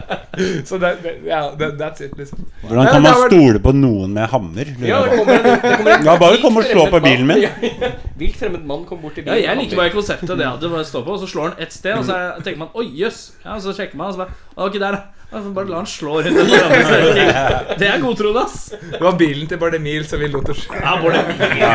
så 0.68 0.78
det, 0.82 0.90
det, 1.02 1.12
ja, 1.28 1.40
det, 1.58 1.68
that's 1.80 2.04
it, 2.04 2.12
liksom. 2.18 2.44
Hvordan 2.64 2.88
kan 2.92 3.02
man 3.02 3.18
stole 3.26 3.60
på 3.64 3.72
noen 3.76 4.12
med 4.16 4.28
hammer? 4.32 4.70
Ja, 4.84 5.00
det 5.06 5.18
kommer 5.18 5.34
en, 5.38 5.48
det 5.48 5.72
kommer 5.78 5.96
en 5.98 6.04
Ja, 6.10 6.16
bare 6.20 6.38
kom 6.42 6.56
og 6.60 6.68
slå 6.68 6.86
på 6.92 7.00
bilen 7.04 7.26
min. 7.30 7.44
Vilt 8.20 8.36
fremmed 8.40 8.64
mann 8.68 8.84
kom 8.88 9.02
bort 9.02 9.14
til 9.18 9.24
Ja, 9.26 9.32
bilen. 9.34 9.48
jeg 9.48 9.62
liker 9.64 9.82
bare 9.82 9.94
konseptet 9.94 10.36
det 10.38 10.46
at 10.48 10.60
du 10.62 10.68
bare 10.72 10.84
står 10.88 11.04
på, 11.06 11.16
og 11.18 11.24
så 11.24 11.30
slår 11.34 11.50
han 11.52 11.66
ett 11.66 11.72
sted, 11.76 11.98
og 11.98 12.04
så 12.08 12.16
er- 12.20 12.40
tenker 12.44 12.58
man 12.66 12.72
'oi, 12.74 12.86
jøss'. 13.02 13.32
Ja, 13.44 13.54
og 13.58 13.62
så 13.66 13.74
sjekker 13.76 13.96
man, 14.00 14.06
og 14.12 14.14
så 14.14 14.24
bare 14.24 14.68
ok, 14.68 14.78
der, 14.80 14.92
da'. 15.00 15.10
Bare 15.34 15.66
la 15.66 15.76
han 15.80 15.86
slå 15.90 16.20
rundt 16.22 16.36
den 16.36 16.52
andre 16.54 17.74
Det 17.78 17.88
er 17.88 17.98
godtroende, 17.98 18.44
ass. 18.44 18.68
Det 18.92 19.00
var 19.02 19.16
bilen 19.18 19.48
til 19.50 19.58
Bardemil 19.58 20.04
som 20.06 20.20
vi 20.22 20.28
lot 20.30 20.48
oss 20.52 20.68
Ja, 20.70 20.92
Bardemil. 21.02 21.58
Ja. 21.58 21.72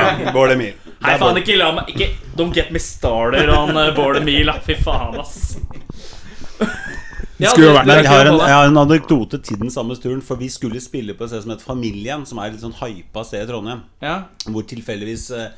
Nei, 1.01 1.18
faen, 1.20 1.38
ikke 1.41 1.57
la 1.60 1.74
meg 1.76 1.91
Ikke 1.91 2.07
Don't 2.39 2.55
get 2.55 2.72
me 2.72 2.80
starter 2.80 3.51
on 3.51 3.74
Bardemil, 3.97 4.45
da. 4.47 4.62
Fy 4.64 4.78
faen, 4.80 5.20
ass. 5.20 5.57
Ja, 7.40 7.54
skulle 7.54 7.72
vært 7.72 7.88
jeg 7.88 8.08
har, 8.10 8.28
en, 8.28 8.38
jeg 8.42 8.56
har 8.58 8.68
en 8.68 8.80
anekdote 8.82 9.40
til 9.48 9.60
den 9.62 9.72
samme 9.72 9.96
turen. 9.96 10.22
For 10.26 10.40
vi 10.40 10.50
skulle 10.52 10.82
spille 10.84 11.16
på 11.16 11.24
et 11.24 11.32
sted 11.32 11.46
som 11.46 11.54
heter 11.54 11.68
Familien, 11.70 12.26
som 12.28 12.42
er 12.42 12.50
et 12.50 12.58
litt 12.58 12.66
sånn 12.66 12.76
hypa 12.82 13.24
sted 13.28 13.46
i 13.46 13.50
Trondheim. 13.50 13.86
Ja. 14.04 14.16
Hvor 14.46 14.66
tilfeldigvis 14.68 15.30
eh, 15.38 15.52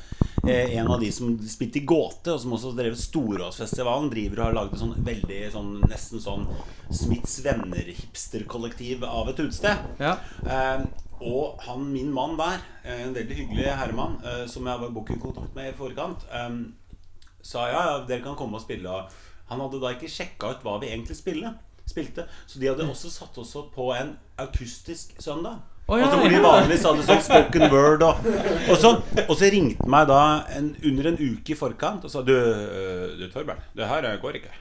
en 0.78 0.90
av 0.90 1.02
de 1.02 1.10
som 1.14 1.34
spilte 1.50 1.80
i 1.82 1.86
Gåte, 1.86 2.36
og 2.36 2.42
som 2.42 2.54
også 2.54 2.70
har 2.72 2.78
drevet 2.84 3.02
Storåsfestivalen, 3.02 4.10
driver 4.12 4.40
og 4.40 4.46
har 4.46 4.58
laget 4.60 4.76
et 4.76 4.84
sånn 4.84 5.06
veldig 5.10 5.40
sånn 5.56 5.72
nesten 5.90 6.22
sånn 6.22 6.46
Smiths 6.92 7.40
venner-hipsterkollektiv 7.46 9.02
av 9.08 9.32
et 9.32 9.42
utested. 9.42 9.88
ja. 10.02 10.18
Eh, 10.46 10.84
og 11.22 11.60
han, 11.62 11.84
min 11.92 12.08
mann 12.10 12.32
der, 12.34 12.62
eh, 12.82 13.04
en 13.04 13.14
veldig 13.14 13.36
hyggelig 13.36 13.66
herremann, 13.78 14.16
eh, 14.26 14.46
som 14.50 14.66
jeg 14.66 14.80
var 14.80 14.88
i 14.88 14.94
bookingkontakt 14.94 15.54
med 15.54 15.68
i 15.70 15.76
forkant, 15.78 16.24
eh, 16.34 16.56
sa 17.42 17.68
ja, 17.70 17.82
ja, 17.90 17.98
dere 18.06 18.24
kan 18.24 18.34
komme 18.38 18.58
og 18.58 18.64
spille. 18.64 18.96
Han 19.50 19.60
hadde 19.60 19.80
da 19.82 19.92
ikke 19.94 20.10
sjekka 20.10 20.50
ut 20.50 20.64
hva 20.66 20.80
vi 20.82 20.90
egentlig 20.90 21.14
spille, 21.18 21.54
spilte. 21.92 22.24
Så 22.48 22.58
de 22.62 22.70
hadde 22.72 22.88
også 22.88 23.12
satt 23.12 23.36
oss 23.42 23.52
opp 23.60 23.70
på 23.76 23.92
en 23.96 24.16
akustisk 24.42 25.14
søndag. 25.22 25.60
Oh, 25.90 25.98
ja, 25.98 26.06
altså 26.06 26.20
hvor 26.22 26.30
de 26.30 26.38
vanligvis 26.40 26.84
hadde 26.86 27.04
sånn 27.04 27.22
spoken 27.26 27.64
word 27.72 28.04
og, 28.06 28.26
og 28.70 28.76
sånn. 28.80 29.00
Og 29.26 29.32
så 29.36 29.48
ringte 29.52 29.88
meg 29.90 30.06
da 30.08 30.20
en, 30.56 30.70
under 30.88 31.08
en 31.10 31.18
uke 31.18 31.52
i 31.52 31.58
forkant 31.58 32.06
og 32.06 32.12
sa 32.12 32.22
Du, 32.24 32.32
øh, 32.32 33.16
du 33.18 33.26
Torbjørn, 33.32 33.60
det 33.76 33.88
her 33.90 34.06
øh, 34.12 34.14
går 34.22 34.38
ikke. 34.40 34.52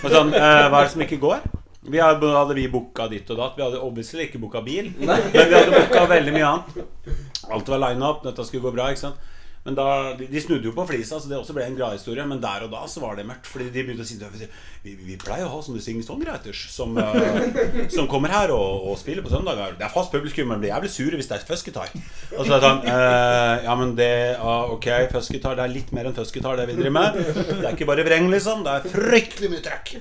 Og 0.00 0.08
sånn, 0.10 0.32
«Eh, 0.34 0.64
Hva 0.72 0.80
er 0.80 0.88
det 0.88 0.94
som 0.96 1.04
ikke 1.04 1.20
går? 1.22 1.44
Vi 1.86 2.00
hadde, 2.02 2.32
hadde 2.34 2.56
vi 2.58 2.64
booka 2.72 3.04
ditt 3.12 3.28
og 3.30 3.38
datt. 3.38 3.54
Vi 3.54 3.62
hadde 3.62 3.78
obviously 3.84 4.24
ikke 4.26 4.40
booka 4.42 4.64
bil. 4.66 4.88
Men 4.98 5.28
vi 5.30 5.38
hadde 5.44 5.70
booka 5.76 6.02
veldig 6.10 6.32
mye 6.34 6.48
annet. 6.48 7.20
Alt 7.54 7.68
var 7.70 7.84
line 7.84 8.02
up, 8.08 8.24
dette 8.24 8.48
skulle 8.48 8.64
gå 8.64 8.72
bra. 8.74 8.88
ikke 8.90 9.04
sant? 9.04 9.20
Men 9.66 9.74
da, 9.74 10.14
de, 10.14 10.28
de 10.30 10.40
snudde 10.42 10.68
jo 10.68 10.74
på 10.76 10.86
flisa, 10.86 11.18
så 11.18 11.30
det 11.30 11.38
også 11.40 11.56
ble 11.56 11.64
en 11.66 11.76
gladhistorie. 11.78 12.24
Men 12.28 12.42
der 12.42 12.66
og 12.66 12.70
da 12.74 12.84
så 12.90 13.02
var 13.02 13.18
det 13.18 13.26
mørkt. 13.26 13.48
Fordi 13.50 13.66
de 13.74 13.82
begynte 13.82 14.06
å 14.06 14.08
si 14.08 14.18
Vi, 14.86 14.92
vi 15.02 15.16
pleier 15.18 15.48
å 15.48 15.50
ha 15.50 15.60
sånne 15.64 15.82
singsongwriters 15.82 16.60
som, 16.70 16.94
uh, 16.94 17.88
som 17.90 18.06
kommer 18.10 18.30
her 18.30 18.52
og, 18.54 18.86
og 18.92 19.00
spiller 19.00 19.26
på 19.26 19.32
søndager. 19.32 19.74
Det 19.78 19.88
er 19.88 19.94
fast 19.94 20.14
publikum, 20.14 20.52
men 20.52 20.62
blir 20.62 20.70
jævlig 20.70 20.92
sure 20.94 21.18
hvis 21.18 21.30
det 21.32 21.40
er 21.40 21.48
fuzzgitar. 21.48 21.90
Og 22.36 22.44
så 22.44 22.46
er 22.46 22.54
det 22.54 22.62
sånn 22.68 22.86
uh, 22.86 23.66
Ja, 23.66 23.74
men 23.80 23.96
det 23.98 24.12
uh, 24.38 24.76
Ok, 24.76 24.86
fuzzgitar, 25.10 25.58
det 25.58 25.66
er 25.66 25.74
litt 25.74 25.90
mer 25.96 26.06
enn 26.06 26.16
fuzzgitar, 26.16 26.60
det 26.60 26.70
vi 26.70 26.78
driver 26.78 26.96
med. 27.00 27.20
Det 27.50 27.60
er 27.64 27.72
ikke 27.74 27.90
bare 27.90 28.06
vreng, 28.06 28.30
liksom. 28.30 28.62
Det 28.66 28.78
er 28.78 28.90
fryktelig 28.94 29.52
mye 29.56 29.66
trøkk. 29.66 29.96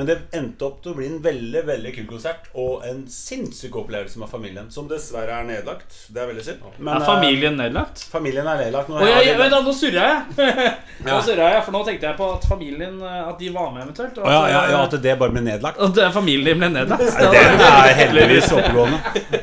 Men 0.00 0.06
det 0.08 0.14
endte 0.32 0.64
opp 0.64 0.78
til 0.80 0.94
å 0.94 0.96
bli 0.96 1.06
en 1.10 1.18
veldig 1.20 1.60
veldig 1.68 1.90
kul 1.92 2.06
konsert 2.08 2.46
og 2.56 2.86
en 2.88 3.02
sinnssyk 3.12 3.74
opplevelse 3.82 4.16
med 4.22 4.30
familien. 4.32 4.70
Som 4.72 4.86
dessverre 4.88 5.34
er 5.42 5.44
nedlagt. 5.44 5.92
Det 6.08 6.22
er 6.22 6.30
veldig 6.30 6.44
synd. 6.46 6.62
Men, 6.78 6.94
Er 6.96 7.04
familien 7.04 7.58
nedlagt? 7.60 8.00
eh, 8.06 8.12
familien 8.14 8.48
er 8.48 8.62
nedlagt 8.64 8.88
nå. 8.88 8.96
oh, 8.96 9.20
de- 9.20 9.48
da, 9.52 9.58
nå 9.66 9.74
surra 9.76 10.06
jeg. 10.08 10.46
Nå 11.04 11.18
surrer 11.20 11.26
surra 11.26 11.50
jeg, 11.52 11.64
For 11.66 11.72
nå 11.76 11.82
tenkte 11.84 12.08
jeg 12.08 12.16
på 12.16 12.26
at 12.38 12.46
familien 12.48 12.96
eh, 13.02 13.18
At 13.28 13.38
de 13.40 13.50
var 13.52 13.70
med 13.74 13.82
eventuelt. 13.86 14.18
Og 14.22 14.24
Å, 14.24 14.30
ja, 14.32 14.40
at, 14.40 14.50
ja, 14.54 14.62
ja, 14.70 14.78
eh, 14.78 14.84
at 14.88 14.96
det 15.04 15.16
bare 15.20 15.34
ble 15.36 15.42
nedlagt. 15.50 15.80
at 15.84 16.00
eh, 16.06 16.10
familien 16.16 16.62
ble 16.64 16.70
nedlagt. 16.78 17.04
Det 17.20 17.42
er 17.44 17.92
heldigvis 18.00 18.48
oppegående. 18.56 19.02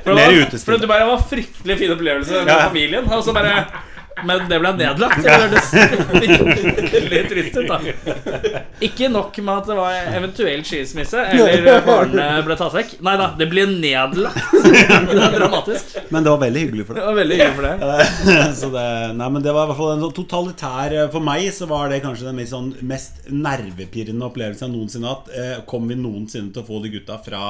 Mer 0.10 0.34
var- 0.34 0.58
For 0.66 0.82
det 0.82 0.89
bare 0.95 1.12
var 1.14 1.22
fryktelig 1.36 1.78
fin 1.84 1.93
opplevelse 1.93 2.41
med 2.49 2.66
familien. 2.72 3.14
Og 3.14 3.22
så 3.30 3.38
bare 3.38 3.62
Men 4.26 4.47
det 4.49 4.57
ble 4.63 4.72
nedlagt. 4.80 5.20
Det 5.22 5.30
hørtes 5.30 5.74
veldig 6.09 7.22
trist 7.30 7.57
ut, 7.57 7.68
da. 7.70 8.61
Ikke 8.88 9.09
nok 9.13 9.38
med 9.43 9.53
at 9.53 9.70
det 9.70 9.76
var 9.78 9.97
eventuell 10.18 10.63
skilsmisse 10.65 11.22
eller 11.36 11.82
barnet 11.86 12.45
ble 12.47 12.57
tatt 12.59 12.74
vekk. 12.78 12.95
Nei 13.05 13.15
da, 13.22 13.28
det 13.38 13.47
ble 13.51 13.68
nedlagt. 13.70 14.41
Det 14.68 15.22
er 15.24 15.36
dramatisk. 15.38 15.93
Men 16.13 16.26
det 16.26 16.32
var 16.34 16.39
veldig 16.41 16.61
hyggelig 16.65 16.86
for 16.88 16.97
Det 16.97 17.01
det. 17.01 17.07
var 17.07 17.18
veldig 17.18 17.38
hyggelig 17.38 17.55
for 17.55 17.65
det. 17.68 18.53
så 18.59 18.70
det, 18.74 18.86
nei, 19.20 19.30
men 19.36 19.45
det 19.45 19.53
var 19.55 19.65
i 19.68 19.70
hvert 19.72 19.80
fall 19.80 19.93
en 19.95 20.03
sånn 20.05 20.15
totalitær 20.18 20.95
For 21.13 21.24
meg 21.24 21.47
så 21.55 21.68
var 21.70 21.91
det 21.91 22.01
kanskje 22.03 22.28
den 22.28 22.38
mest, 22.41 22.53
sånn, 22.53 22.70
mest 22.89 23.28
nervepirrende 23.32 24.28
opplevelsen 24.28 24.68
jeg 24.68 24.76
noensinne 24.76 25.09
har 25.09 25.20
hatt. 25.22 25.32
Eh, 25.38 25.57
Kom 25.70 25.88
vi 25.89 25.97
noensinne 25.99 26.51
til 26.53 26.63
å 26.63 26.68
få 26.68 26.82
de 26.84 26.91
gutta 26.97 27.20
fra 27.24 27.43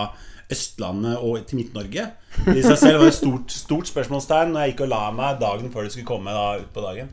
Østlandet 0.54 1.18
og 1.20 1.42
til 1.48 1.60
Midt-Norge? 1.60 2.06
I 2.54 2.62
seg 2.64 2.78
selv 2.80 3.02
var 3.02 3.10
et 3.10 3.18
stort, 3.18 3.52
stort 3.52 3.90
spørsmålstegn 3.90 4.54
når 4.54 4.64
jeg 4.64 4.74
gikk 4.76 4.86
og 4.86 4.94
la 4.94 5.02
meg 5.16 5.42
dagen 5.42 5.74
før 5.74 5.88
det 5.88 5.96
skulle 5.96 6.08
komme 6.08 6.36
da, 6.36 6.46
ut 6.62 6.70
på 6.76 6.86
dagen. 6.86 7.10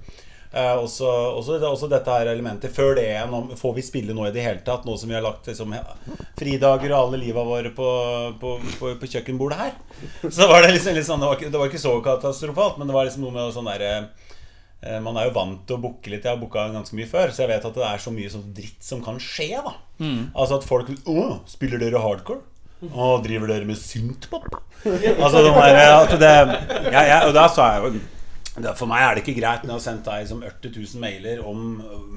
Eh, 0.54 0.76
også, 0.78 1.08
også, 1.40 1.56
også 1.66 1.88
dette 1.90 2.14
her 2.14 2.28
elementet 2.30 2.70
før 2.70 2.92
det 2.94 3.08
igjen 3.08 3.32
om 3.34 3.48
Får 3.58 3.72
vi 3.74 3.82
spille 3.82 4.14
nå 4.14 4.28
i 4.28 4.30
det 4.30 4.44
hele 4.44 4.60
tatt? 4.62 4.84
Nå 4.86 4.94
som 5.00 5.10
vi 5.10 5.16
har 5.16 5.24
lagt 5.24 5.48
liksom, 5.50 5.74
fridager 6.38 6.92
og 6.92 6.98
alle 7.00 7.18
liva 7.24 7.42
våre 7.42 7.72
på, 7.74 7.88
på, 8.38 8.52
på, 8.78 8.92
på 9.00 9.08
kjøkkenbordet 9.16 9.58
her. 9.58 9.74
Så 10.28 10.46
var 10.46 10.62
det 10.62 10.76
liksom 10.76 10.94
litt 10.94 11.08
sånn 11.08 11.24
Det 11.24 11.32
var 11.32 11.40
ikke, 11.40 11.50
det 11.50 11.58
var 11.64 11.72
ikke 11.72 11.82
så 11.82 11.96
katastrofalt, 12.06 12.78
men 12.78 12.86
det 12.86 12.94
var 12.94 13.08
liksom 13.08 13.26
noe 13.26 13.34
med 13.34 13.50
sånn 13.56 13.66
derre 13.72 13.90
eh, 13.98 15.00
man 15.02 15.18
er 15.18 15.26
jo 15.26 15.34
vant 15.40 15.66
til 15.66 15.74
å 15.74 15.82
booke 15.88 16.12
litt. 16.12 16.22
Jeg 16.22 16.36
har 16.36 16.38
booka 16.38 16.68
ganske 16.70 17.02
mye 17.02 17.10
før, 17.10 17.34
så 17.34 17.48
jeg 17.48 17.50
vet 17.56 17.70
at 17.72 17.82
det 17.82 17.88
er 17.90 18.06
så 18.06 18.14
mye 18.14 18.30
sånn 18.38 18.46
dritt 18.54 18.86
som 18.86 19.02
kan 19.02 19.18
skje. 19.18 19.50
da 19.58 19.74
Altså 20.38 20.60
at 20.60 20.70
folk 20.70 20.94
Å, 21.02 21.40
spiller 21.50 21.82
dere 21.82 21.98
hardcore? 22.04 22.53
Å, 22.82 23.08
driver 23.24 23.48
dere 23.48 23.68
med 23.68 23.78
synthpop? 23.80 24.58
Altså 24.84 25.40
de 25.40 25.52
der, 25.54 25.94
at 25.96 26.14
det 26.20 26.32
ja, 26.92 27.02
ja, 27.08 27.18
Og 27.24 27.32
da 27.32 27.46
sa 27.48 27.70
jeg 27.72 27.94
jo 27.94 28.72
For 28.76 28.90
meg 28.90 29.00
er 29.00 29.16
det 29.16 29.22
ikke 29.24 29.38
greit 29.38 29.62
når 29.64 29.70
jeg 29.70 29.78
har 29.78 29.84
sendt 29.86 30.08
deg 30.10 30.26
som 30.28 30.42
80 30.44 30.74
000 30.76 31.00
mailer 31.02 31.40
om, 31.46 31.62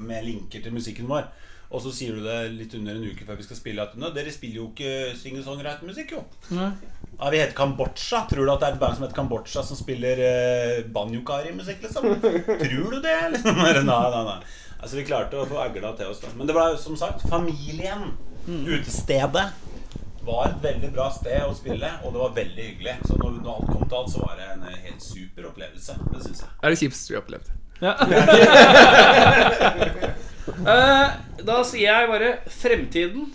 med 0.06 0.26
linker 0.26 0.62
til 0.62 0.74
musikken 0.74 1.08
vår. 1.10 1.24
Og 1.68 1.82
så 1.84 1.90
sier 1.92 2.16
du 2.16 2.24
det 2.24 2.36
litt 2.54 2.72
under 2.78 2.96
en 2.96 3.08
uke 3.10 3.26
før 3.28 3.36
vi 3.36 3.44
skal 3.44 3.58
spille 3.58 3.82
at 3.84 3.96
Nå, 4.00 4.08
dere 4.16 4.32
spiller 4.32 4.62
jo 4.62 4.68
ikke 4.70 5.16
singer-songwriter-musikk, 5.20 6.14
jo. 6.16 6.22
Ja, 6.54 6.70
Vi 7.28 7.40
heter 7.42 7.56
Kambodsja. 7.58 8.22
Tror 8.30 8.46
du 8.46 8.52
at 8.54 8.62
det 8.62 8.70
er 8.70 8.78
et 8.78 8.80
band 8.80 8.96
som 8.96 9.04
heter 9.04 9.18
Kambodsja 9.18 9.64
som 9.68 9.76
spiller 9.76 10.22
eh, 10.24 10.78
banjokari-musikk, 10.94 11.82
liksom? 11.84 12.08
Tror 12.22 12.96
du 12.96 13.00
det? 13.04 13.18
Liksom? 13.34 13.60
Nei, 13.64 13.74
nei, 13.84 14.24
nei. 14.30 14.38
Altså, 14.78 14.94
vi 14.96 15.04
klarte 15.10 15.42
å 15.42 15.48
få 15.50 15.60
egla 15.66 15.92
til 15.98 16.12
oss. 16.12 16.22
da 16.22 16.32
Men 16.38 16.48
det 16.48 16.56
var 16.56 16.78
som 16.80 16.96
sagt 16.96 17.26
familien. 17.28 18.14
Utestedet 18.48 19.50
var 20.26 20.48
et 20.48 20.62
veldig 20.62 20.90
bra 20.94 21.08
sted 21.14 21.44
å 21.44 21.54
spille, 21.56 21.90
og 22.04 22.12
det 22.14 22.20
var 22.22 22.34
veldig 22.36 22.64
hyggelig. 22.64 22.94
Så 23.08 23.16
når, 23.20 23.38
når 23.44 23.52
alt 23.54 23.70
kom 23.70 23.84
til 23.84 23.98
alt, 24.00 24.12
så 24.12 24.24
var 24.24 24.34
det 24.40 24.48
en 24.54 24.66
eh, 24.68 24.82
helt 24.88 25.02
super 25.04 25.48
opplevelse. 25.50 25.92
Det 26.12 26.20
syns 26.26 26.42
jeg. 26.44 26.50
er 26.62 26.74
det 26.74 26.80
kjipeste 26.82 27.12
vi 27.12 27.16
har 27.16 27.24
opplevd. 27.24 27.46
Ja. 27.78 27.92
uh, 30.66 31.08
da 31.48 31.56
sier 31.68 31.86
jeg 31.86 32.10
bare 32.10 32.34
fremtiden. 32.50 33.30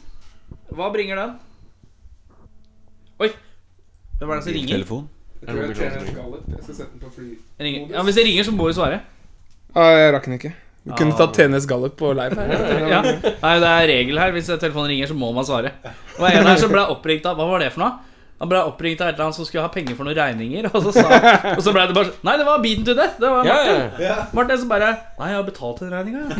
Hva 0.74 0.90
bringer 0.94 1.20
den? 1.22 1.34
Oi. 3.22 3.30
Hvem 4.20 4.30
er 4.30 4.36
det 4.36 4.44
som 4.44 4.56
ringer? 4.58 4.76
Telefon. 4.78 5.10
Jeg 5.44 5.50
tror 5.50 5.62
jeg. 5.64 5.72
Jeg 5.78 6.64
skal 6.64 6.76
sette 6.76 6.92
den 6.94 7.02
på 7.02 7.10
fly. 7.14 7.30
ringer? 7.60 7.90
Ja, 7.94 8.04
Hvis 8.04 8.16
det 8.16 8.26
ringer, 8.28 8.44
så 8.48 8.52
må 8.56 8.68
du 8.68 8.74
svare. 8.78 9.02
Ja, 9.76 9.84
jeg 9.98 10.14
rakk 10.16 10.26
den 10.30 10.38
ikke. 10.40 10.54
Du 10.84 10.92
kunne 11.00 11.16
tatt 11.16 11.32
TNS 11.38 11.66
Gallup 11.70 11.94
på 12.00 12.10
live 12.18 12.36
her. 12.36 12.50
Ja. 12.94 13.02
Nei, 13.04 13.54
det 13.64 13.70
er 13.74 13.86
regel 13.88 14.18
her. 14.20 14.34
Hvis 14.36 14.50
telefonen 14.52 14.90
ringer, 14.92 15.08
så 15.08 15.16
må 15.16 15.30
man 15.36 15.46
svare. 15.48 15.72
Var 16.20 16.40
en 16.42 16.50
her 16.52 16.58
som 16.60 16.74
ble 16.74 16.84
oppringt 16.92 17.26
av 17.30 17.38
Hva 17.40 17.46
var 17.54 17.64
det 17.64 17.70
for 17.76 17.86
noe? 17.86 17.94
Han 18.42 18.50
ble 18.52 18.60
oppringt 18.68 19.00
av 19.00 19.08
et 19.08 19.14
eller 19.16 19.30
annet 19.30 19.38
som 19.38 19.46
skulle 19.48 19.64
ha 19.64 19.70
penger 19.72 19.96
for 19.96 20.04
noen 20.04 20.18
regninger. 20.18 20.66
Og 20.76 20.84
så, 20.84 20.92
sa, 20.98 21.06
og 21.54 21.62
så 21.64 21.72
ble 21.72 21.86
det 21.88 21.96
bare 21.96 22.10
sånn 22.10 22.26
Nei, 22.28 22.34
det 22.42 22.48
var 22.50 22.60
Beaten 22.66 22.84
to 22.90 22.96
Death. 22.98 23.16
Det 23.22 23.30
var 23.32 23.48
Ja, 23.48 23.54
Martin. 23.56 24.04
ja. 24.04 24.16
Martin 24.36 24.60
som 24.66 24.72
bare 24.74 24.90
Nei, 25.22 25.30
jeg 25.32 25.38
har 25.38 25.46
betalt 25.48 25.80
den 25.86 25.94
regninga, 25.96 26.26
jeg. 26.28 26.40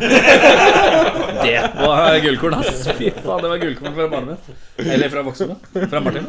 Det 1.40 1.54
var 1.80 2.18
gullkorn, 2.26 2.58
ass. 2.60 2.82
Fy 2.98 3.08
faen, 3.24 3.40
det 3.46 3.52
var 3.54 3.62
gullkorn 3.64 3.96
fra 3.96 4.08
barnet 4.12 4.34
mitt. 4.50 4.66
Eller 4.84 5.08
fra 5.14 5.24
voksne. 5.30 5.56
Fra 5.88 6.02
Martin. 6.04 6.28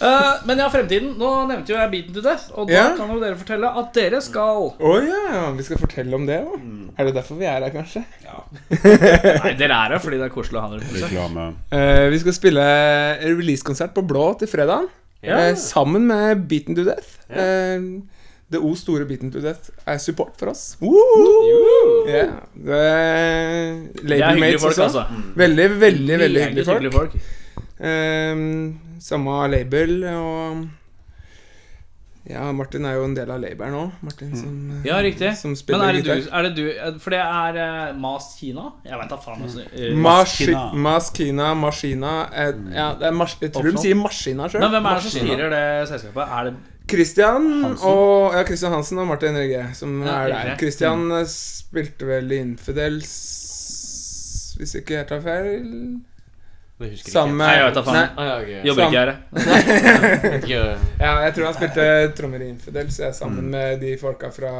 Eh, 0.00 0.32
men 0.46 0.58
ja, 0.58 0.66
fremtiden. 0.72 1.12
Nå 1.18 1.28
nevnte 1.48 1.70
jo 1.70 1.76
jeg 1.78 1.90
Beaten 1.92 2.14
to 2.16 2.20
Death, 2.24 2.48
og 2.58 2.66
da 2.68 2.74
Ja. 2.74 2.96
kan 2.96 3.08
jo 3.10 3.20
dere 3.20 3.36
fortelle 3.38 3.68
at 3.78 3.92
dere 3.94 4.20
skal 4.20 4.74
Å 4.80 4.94
ja, 5.06 5.50
vi 5.54 5.62
skal 5.62 5.78
fortelle 5.78 6.14
om 6.14 6.26
det 6.26 6.40
òg. 6.42 6.60
Er 6.98 7.04
det 7.06 7.14
derfor 7.14 7.38
vi 7.38 7.46
er 7.46 7.60
her, 7.62 7.70
kanskje? 7.70 8.02
Nei, 9.44 9.54
dere 9.58 9.74
er 9.78 9.94
her 9.94 9.98
fordi 10.02 10.18
det 10.18 10.26
er 10.28 10.34
koselig 10.34 10.58
å 10.58 10.64
ha 10.66 10.72
dere 10.74 10.80
på 10.86 10.94
besøk. 10.96 11.10
Reklame. 11.14 11.46
Eh, 11.70 12.08
vi 12.10 12.18
skal 12.24 12.32
spille 12.36 12.66
releasekonsert 13.22 13.94
på 13.94 14.02
Blå 14.06 14.26
til 14.40 14.48
fredagen. 14.50 14.88
Ja. 15.24 15.38
Eh, 15.48 15.54
sammen 15.56 16.06
med 16.10 16.44
Beaten 16.50 16.74
to 16.76 16.84
Death. 16.84 17.14
Eh, 17.30 17.80
det 18.52 18.60
O 18.60 18.74
store 18.76 19.06
Beaten 19.08 19.30
to 19.32 19.40
Death 19.40 19.70
er 19.88 19.98
support 19.98 20.34
for 20.38 20.50
oss. 20.52 20.76
Woo! 20.82 22.04
Ja, 22.10 22.26
det 22.54 22.74
er 22.74 22.74
Det 22.74 22.74
er 22.74 23.78
hyggelige 23.94 24.18
labelmates 24.20 24.62
folk, 24.62 24.78
også. 24.78 24.82
altså. 24.82 25.06
Veldig, 25.36 25.68
veldig 25.80 26.18
veldig 26.26 26.44
hyggelige 26.66 26.92
folk. 26.92 27.14
Eh, 27.80 28.44
samme 29.04 29.36
label 29.52 30.00
og 30.14 30.64
Ja, 32.24 32.46
Martin 32.56 32.86
er 32.88 32.94
jo 32.96 33.02
en 33.04 33.12
del 33.12 33.28
av 33.28 33.42
labelen 33.42 33.74
òg. 33.76 33.96
Martin 34.00 34.30
som, 34.32 34.52
eh, 34.78 34.86
Ja, 34.88 34.96
riktig. 35.04 35.34
som 35.36 35.52
Men 35.68 35.82
er 35.84 35.92
det, 35.92 36.04
du, 36.06 36.28
er 36.32 36.42
det 36.46 36.52
du 36.56 36.98
For 37.04 37.12
det 37.12 37.18
er 37.20 37.58
uh, 37.92 37.98
Mas 38.00 38.30
Kina? 38.38 38.70
Jeg 38.86 38.96
vet 38.96 39.10
da 39.10 39.18
faen. 39.20 39.42
Altså. 39.44 39.60
Eh, 39.76 39.92
Mas-Kina 39.92 40.62
Maskina, 40.72 41.50
Maskina 41.54 42.12
eh, 42.32 42.54
Ja, 42.72 42.86
det 42.96 43.10
er 43.10 43.12
mas 43.12 43.36
jeg 43.42 43.52
tror 43.52 43.68
de 43.68 43.82
sier 43.82 43.94
Maskina 44.00 44.48
sjøl. 44.48 44.64
men 44.64 44.72
hvem 44.72 44.88
er 44.88 44.94
det 44.94 45.04
som 45.04 45.20
styrer 45.20 45.52
det 45.52 45.66
selskapet? 45.92 46.32
Er 46.38 46.48
det 46.48 46.54
Christian 46.88 47.46
og 47.82 48.32
Ja, 48.38 48.42
Christian 48.48 48.72
Hansen 48.72 48.98
og 49.04 49.06
Martin 49.12 49.36
Rygge, 49.36 49.68
som 49.76 50.00
Ja, 50.02 50.16
er 50.24 50.32
der. 50.32 50.56
Christian 50.56 51.04
eh, 51.12 51.28
spilte 51.28 52.08
vel 52.08 52.32
i 52.32 52.40
Infidels 52.40 53.12
Hvis 54.56 54.74
ikke 54.80 54.94
jeg 55.02 55.08
tar 55.12 55.20
feil. 55.20 56.00
Det 56.80 56.88
husker 56.90 57.06
ikke. 57.12 57.22
Nei, 57.38 57.52
jeg 57.54 57.64
vet 57.68 57.76
da 57.78 57.82
faen. 57.86 57.94
Nei, 57.94 58.06
Ah, 58.18 58.24
ja, 58.26 58.34
ok. 58.40 58.48
Jobber 58.66 58.82
ikke 58.84 58.98
her. 58.98 59.10
jeg. 59.14 59.18
Ja, 61.04 61.12
jeg 61.22 61.34
tror 61.36 61.44
han 61.46 61.54
spilte 61.54 61.84
trommer 62.18 62.40
i 62.42 62.48
Så 62.58 62.72
jeg, 62.74 63.08
er 63.08 63.12
sammen 63.14 63.44
Mm. 63.44 63.50
med 63.54 63.80
de 63.80 63.92
folka 64.00 64.30
fra 64.34 64.50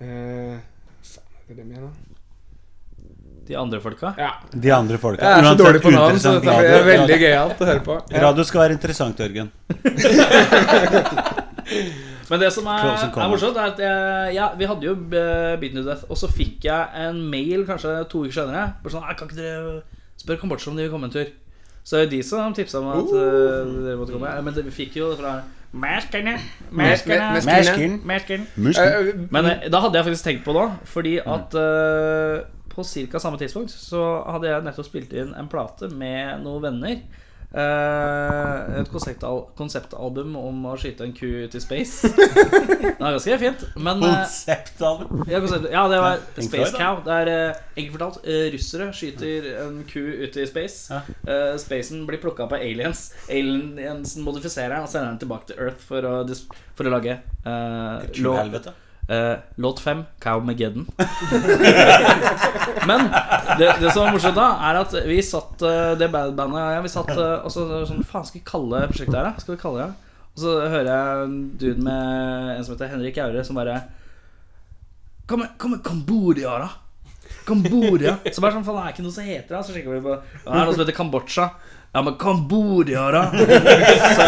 eh, 0.00 0.54
Faen, 1.00 1.24
er 1.48 1.48
det 1.48 1.56
dem 1.56 1.70
igjen, 1.72 1.86
da? 1.88 1.92
De 3.50 3.56
andre 3.58 3.80
folka? 3.82 4.12
Ja. 4.20 4.28
De 4.52 4.70
andre 4.76 4.98
folka. 5.02 5.24
Jeg 5.24 5.30
er 5.32 5.42
så 5.42 5.48
Uansett, 5.48 5.64
dårlig 5.66 5.80
på 5.82 5.90
navn, 5.90 6.18
så 6.20 6.34
uinteressant 6.36 6.44
dette 6.44 6.58
blir 6.60 6.70
radio. 6.70 6.84
veldig 6.92 7.18
gøyalt 7.24 7.58
å 7.64 7.66
høre 7.72 7.82
på. 7.88 7.96
Ja. 8.12 8.20
Radio 8.28 8.44
skal 8.46 8.60
være 8.62 8.76
interessant, 8.76 9.18
Jørgen. 9.24 9.48
Men 12.30 12.38
det 12.44 12.50
som 12.54 12.66
er, 12.70 12.82
Close 12.84 13.02
and 13.02 13.10
er 13.10 13.14
common. 13.14 13.30
morsomt, 13.32 13.56
er 13.58 13.72
at 13.72 13.80
jeg, 13.82 14.34
ja, 14.36 14.50
vi 14.58 14.68
hadde 14.70 14.86
jo 14.86 14.92
uh, 14.94 15.56
Beaten 15.58 15.80
to 15.80 15.86
Death, 15.88 16.04
og 16.06 16.18
så 16.20 16.28
fikk 16.30 16.68
jeg 16.68 16.82
en 17.08 17.18
mail 17.32 17.64
kanskje 17.66 17.96
to 18.12 18.22
uker 18.28 18.36
senere. 18.36 18.68
Bare 18.84 18.92
sånn, 18.94 19.02
«Nei, 19.08 19.16
Kan 19.18 19.26
ikke 19.32 19.40
dere 19.40 19.80
spørre 20.20 20.42
Kambodsja 20.42 20.70
om 20.72 20.76
de 20.78 20.84
vil 20.86 20.92
komme 20.92 21.08
en 21.08 21.14
tur? 21.14 21.30
Så 21.84 21.96
det 21.96 22.06
er 22.06 22.10
de 22.12 22.20
som 22.22 22.54
tipsa 22.54 22.78
om 22.78 22.90
at 22.92 23.08
uh, 23.08 23.70
dere 23.86 23.96
måtte 23.98 24.12
komme. 24.14 24.32
Men 24.44 24.54
det, 24.54 24.66
vi 24.68 24.74
fikk 24.82 25.00
jo 25.00 25.14
fra. 25.18 25.38
Merskerne. 25.72 26.34
Muskel. 28.56 28.86
Eh, 28.86 29.20
Men 29.30 29.46
eh, 29.46 29.68
da 29.70 29.80
hadde 29.84 30.00
jeg 30.00 30.08
faktisk 30.08 30.26
tenkt 30.26 30.44
på 30.44 30.54
det, 30.56 30.66
fordi 30.90 31.16
at 31.22 31.54
uh, 31.54 32.42
på 32.70 32.84
ca. 32.84 33.22
samme 33.22 33.38
tidspunkt 33.38 33.70
så 33.70 34.02
hadde 34.26 34.50
jeg 34.50 34.66
nettopp 34.66 34.88
spilt 34.88 35.14
inn 35.14 35.32
en 35.38 35.50
plate 35.50 35.88
med 35.94 36.42
noen 36.44 36.64
venner. 36.68 37.00
Eh, 37.50 38.78
et 38.78 38.90
konseptal 38.92 39.40
konseptalbum 39.58 40.36
om 40.38 40.66
å 40.70 40.76
skyte 40.78 41.02
en 41.02 41.14
ku 41.16 41.26
ut 41.26 41.54
i 41.58 41.62
space. 41.62 42.06
det 42.10 42.92
var 43.00 43.16
ganske 43.16 43.38
fint. 43.42 43.64
Men 43.74 44.04
uh, 44.04 44.20
Konseptalbum. 44.20 45.24
ja, 45.26 45.40
konsept, 45.42 45.66
ja, 45.72 45.82
det 45.90 45.98
var 46.04 46.20
ja, 46.20 46.44
Space 46.46 46.70
Cow. 46.76 47.00
Det 47.06 47.16
er 47.24 47.30
uh, 47.32 47.62
enkelt 47.74 47.96
fortalt 47.96 48.20
russere 48.54 48.90
skyter 48.94 49.48
en 49.64 49.80
ku 49.90 49.98
ut 49.98 50.38
i 50.38 50.46
space. 50.50 51.00
Spacen 51.64 52.04
blir 52.06 52.22
plukka 52.22 52.46
på 52.50 52.60
aliens. 52.60 53.08
Aliensen 53.26 54.26
modifiserer 54.26 54.76
den 54.76 54.86
og 54.86 54.92
sender 54.92 55.10
den 55.10 55.24
tilbake 55.24 55.50
til 55.50 55.64
Earth 55.66 55.82
for 55.90 56.06
å, 56.06 56.20
for 56.78 56.86
å 56.86 56.94
lage 56.94 57.18
uh, 57.48 58.06
lov. 58.22 58.70
Eh, 59.10 59.36
låt 59.58 59.80
fem, 59.82 60.04
Cowmageddon. 60.22 60.84
Men 62.86 63.08
det, 63.58 63.74
det 63.80 63.90
som 63.90 64.04
var 64.04 64.12
morsomt 64.14 64.36
da, 64.38 64.44
er 64.70 64.78
at 64.80 64.94
vi 65.08 65.16
satt 65.24 65.62
eh, 65.66 65.92
Det 65.98 66.08
band- 66.12 66.36
bandet 66.38 66.60
ja, 66.76 66.80
vi 66.84 66.92
satt 66.92 67.10
eh, 67.16 67.42
og 67.44 67.50
så 67.52 67.64
sånn 67.88 68.04
Faen, 68.06 68.26
skal 68.28 68.38
vi 68.40 68.44
kalle 68.46 68.84
prosjektet 68.90 69.18
her, 69.18 69.26
da? 69.32 69.42
Skal 69.42 69.56
vi 69.56 69.60
kalle 69.62 69.80
det 69.82 69.88
Ja? 69.88 70.18
Og 70.30 70.42
så 70.44 70.52
hører 70.62 70.86
jeg 70.92 71.24
en 71.24 71.34
dude 71.58 71.82
med 71.82 72.52
en 72.54 72.62
som 72.64 72.76
heter 72.76 72.92
Henrik 72.92 73.18
Aure, 73.18 73.42
som 73.44 73.58
bare 73.58 73.80
Hva 75.26 75.40
med, 75.42 75.80
Kambodia, 75.84 76.54
da? 76.62 76.70
Kambodia. 77.48 78.14
Så 78.30 78.42
bare 78.44 78.54
sånn, 78.54 78.64
faen, 78.66 78.78
det 78.78 78.84
er 78.86 78.94
ikke 78.94 79.04
noe 79.08 79.14
som 79.16 79.26
heter 79.26 79.56
det. 79.56 79.60
Så 79.66 79.74
sjekker 79.74 79.96
vi 79.96 80.00
på 80.06 80.14
Det 80.14 80.46
er 80.54 80.64
noe 80.68 80.74
som 80.76 80.82
heter 80.84 80.96
Kambodsja. 80.96 81.48
Ja, 81.92 82.02
men 82.06 82.14
Kambodia, 82.14 83.10
da? 83.10 83.22
Så, 84.16 84.26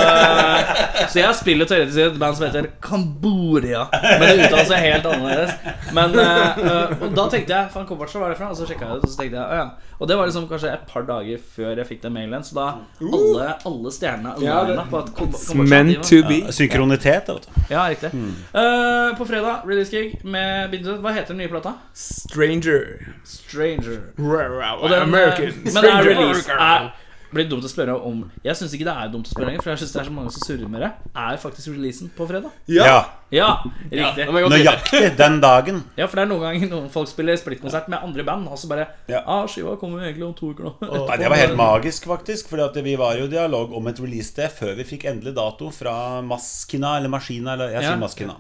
så 1.12 1.18
jeg 1.20 1.34
spiller 1.38 1.68
teoretisk 1.70 1.98
i 1.98 2.02
et 2.08 2.16
band 2.18 2.34
som 2.34 2.46
heter 2.48 2.66
Kambodia. 2.82 3.84
Men 3.92 4.24
det 4.26 4.46
uttales 4.48 4.66
seg 4.70 4.82
helt 4.82 5.06
annerledes. 5.06 5.52
Men 5.94 6.16
eh, 6.18 6.58
eh, 6.58 6.94
Og 7.06 7.14
da 7.14 7.26
tenkte 7.30 7.54
jeg 7.54 7.70
Faen, 7.74 7.86
hvor 7.86 8.00
hva 8.02 8.26
er 8.26 8.32
det 8.34 8.38
fra? 8.40 8.48
Og 8.50 8.58
så 8.58 8.66
sjekka 8.66 8.88
jeg 8.88 8.96
det, 8.96 9.06
og 9.06 9.12
så 9.12 9.20
tenkte 9.20 9.38
jeg, 9.38 9.44
å 9.46 9.58
ja. 9.60 9.92
Og 10.02 10.08
det 10.10 10.16
var 10.18 10.26
liksom 10.26 10.48
kanskje 10.50 10.72
et 10.74 10.86
par 10.90 11.04
dager 11.06 11.42
før 11.54 11.78
jeg 11.78 11.86
fikk 11.86 12.00
den 12.02 12.14
mailen. 12.16 12.42
Så 12.46 12.56
da 12.58 12.64
alle, 12.98 13.50
alle 13.70 13.92
stjernene 13.94 14.32
alene 14.40 14.86
på 14.90 14.98
at 14.98 15.54
meant 15.62 16.02
to 16.08 16.18
be. 16.26 16.40
Ja, 16.42 16.54
synkronitet, 16.56 17.30
vet 17.30 17.46
du. 17.46 17.60
Ja, 17.70 17.84
riktig. 17.92 18.10
Uh, 18.50 19.12
på 19.20 19.28
fredag, 19.28 19.62
release 19.70 19.94
gig 19.94 20.16
med 20.26 20.72
Bindu. 20.74 20.96
Hva 21.04 21.14
heter 21.14 21.36
den 21.36 21.44
nye 21.44 21.52
plata? 21.52 21.76
Stranger. 21.94 23.14
Stranger. 23.22 24.00
Den, 24.18 24.98
American. 25.06 25.54
eh, 25.62 25.72
Men 25.76 25.86
er 25.92 26.10
release 26.10 26.50
er, 26.50 26.90
blir 27.32 27.48
dumt 27.48 27.64
å 27.64 27.70
spørre 27.70 27.94
om 28.04 28.18
Jeg 28.44 28.56
syns 28.58 28.74
ikke 28.76 28.84
det 28.88 28.94
er 28.94 29.08
dumt 29.12 29.26
å 29.26 29.32
spørre 29.32 29.48
lenger, 29.50 29.62
for 29.64 29.72
jeg 29.72 29.80
synes 29.82 29.92
det 29.94 30.00
er 30.02 30.08
så 30.08 30.14
mange 30.14 30.32
som 30.34 30.44
surrer 30.46 30.68
med 30.68 30.82
det. 30.84 30.90
Er 31.16 31.38
faktisk 31.40 31.72
releasen 31.72 32.10
på 32.16 32.26
fredag? 32.28 32.50
Ja. 32.68 32.84
Ja. 32.86 33.00
Ja, 33.32 33.50
riktig. 33.88 34.26
Ja. 34.28 34.48
Nøyaktig 34.52 35.16
den 35.16 35.38
dagen. 35.40 35.82
Ja, 35.96 36.06
for 36.06 36.20
det 36.20 36.26
er 36.26 36.30
noen 36.34 36.42
ganger 36.44 36.68
noen 36.74 36.90
folk 36.92 37.08
spiller 37.08 37.38
splittkonsert 37.40 37.88
med 37.88 38.04
andre 38.04 38.24
band, 38.28 38.48
og 38.52 38.60
så 38.60 38.68
bare 38.68 38.86
Ja. 39.08 39.22
ah, 39.26 39.46
skiva 39.48 39.78
kommer 39.80 40.02
jo 40.02 40.10
egentlig 40.10 40.26
om 40.28 40.34
to 40.36 40.52
uker 40.52 40.68
nå. 40.68 40.74
Nei, 41.08 41.16
Det 41.16 41.30
var 41.32 41.40
helt 41.40 41.56
magisk, 41.56 42.06
faktisk. 42.12 42.48
For 42.52 42.82
vi 42.82 42.96
var 43.00 43.16
jo 43.16 43.24
i 43.24 43.32
dialog 43.32 43.72
om 43.72 43.86
et 43.88 44.00
release-sted 44.02 44.52
før 44.52 44.76
vi 44.76 44.84
fikk 44.84 45.08
endelig 45.08 45.34
dato 45.34 45.70
fra 45.72 46.20
Maskina 46.20 46.98
eller 46.98 47.08
Maskina. 47.08 47.54
Eller 47.56 47.72
jeg 47.72 47.82
Ja. 47.82 47.88
sier 47.92 48.00
Maskina. 48.00 48.36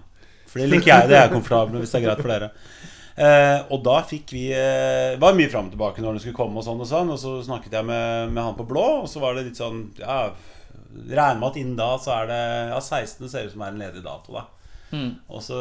For 0.46 0.58
det 0.60 0.68
liker 0.68 0.92
jeg. 0.92 1.08
Det 1.08 1.16
er 1.16 1.22
jeg 1.28 1.32
komfortabel 1.32 1.72
med 1.72 1.80
hvis 1.86 1.92
det 1.92 2.02
er 2.02 2.06
greit 2.08 2.20
for 2.20 2.28
dere. 2.28 2.50
Eh, 3.16 3.58
og 3.72 3.82
da 3.84 3.98
fikk 4.08 4.32
vi 4.32 4.46
eh, 4.56 5.18
var 5.20 5.34
mye 5.36 5.50
fram 5.52 5.68
og 5.68 5.74
tilbake 5.74 6.00
når 6.00 6.16
den 6.16 6.22
skulle 6.24 6.38
komme, 6.38 6.58
og 6.62 6.64
sånn 6.66 6.80
og 6.80 6.88
sånn. 6.88 7.12
Og 7.12 7.20
så 7.20 7.34
snakket 7.44 7.76
jeg 7.76 7.88
med, 7.88 8.32
med 8.32 8.42
han 8.44 8.56
på 8.58 8.66
blå, 8.68 8.86
og 9.02 9.08
så 9.10 9.20
var 9.20 9.36
det 9.36 9.46
litt 9.50 9.60
sånn 9.60 9.84
Ja, 10.00 10.30
regner 10.92 11.38
med 11.40 11.48
at 11.50 11.60
innen 11.60 11.76
da 11.78 11.90
så 12.00 12.14
er 12.22 12.26
det 12.32 12.40
Ja, 12.72 12.80
16. 12.80 13.28
ser 13.28 13.46
ut 13.48 13.52
som 13.54 13.64
er 13.66 13.72
en 13.74 13.80
ledig 13.82 14.02
dato, 14.04 14.32
da. 14.38 14.46
Mm. 14.92 15.10
Og 15.32 15.40
så 15.44 15.56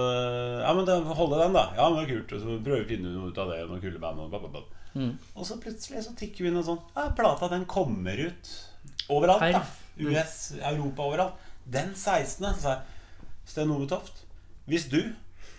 Ja, 0.61 0.71
men 0.75 0.87
da, 0.87 0.99
holde 1.15 1.39
den, 1.43 1.55
da. 1.55 1.65
Ja, 1.77 1.89
men 1.89 2.01
det 2.01 2.07
er 2.07 2.13
kult. 2.17 2.35
Og 2.35 2.43
så 2.43 2.57
prøver 2.63 2.83
vi 2.83 2.87
å 2.87 2.91
finne 2.95 3.13
noe 3.15 3.31
ut 3.31 3.39
av 3.43 3.51
det. 3.51 3.61
Noen 3.69 3.83
kule 3.83 3.99
band. 4.03 4.23
Og, 4.25 4.31
bla, 4.31 4.39
bla, 4.43 4.51
bla. 4.59 4.63
Mm. 4.91 5.13
og 5.39 5.45
så 5.47 5.55
plutselig 5.55 6.01
så 6.03 6.11
tikker 6.19 6.43
vi 6.43 6.49
inn 6.49 6.57
og 6.59 6.65
sånn 6.67 6.79
Ja, 6.97 7.05
plata 7.15 7.47
den 7.47 7.61
kommer 7.63 8.11
ut 8.19 8.49
overalt. 9.07 9.39
da 9.39 9.61
Perf. 9.61 9.77
US, 10.03 10.33
Europa, 10.59 11.05
overalt. 11.05 11.45
Den 11.63 11.93
16. 11.95 12.43
Så 12.57 12.59
sa 12.59 12.73
jeg 12.73 13.47
Sten 13.47 13.71
Ove 13.71 13.87
Toft, 13.87 14.25
hvis 14.67 14.89
du 14.91 14.99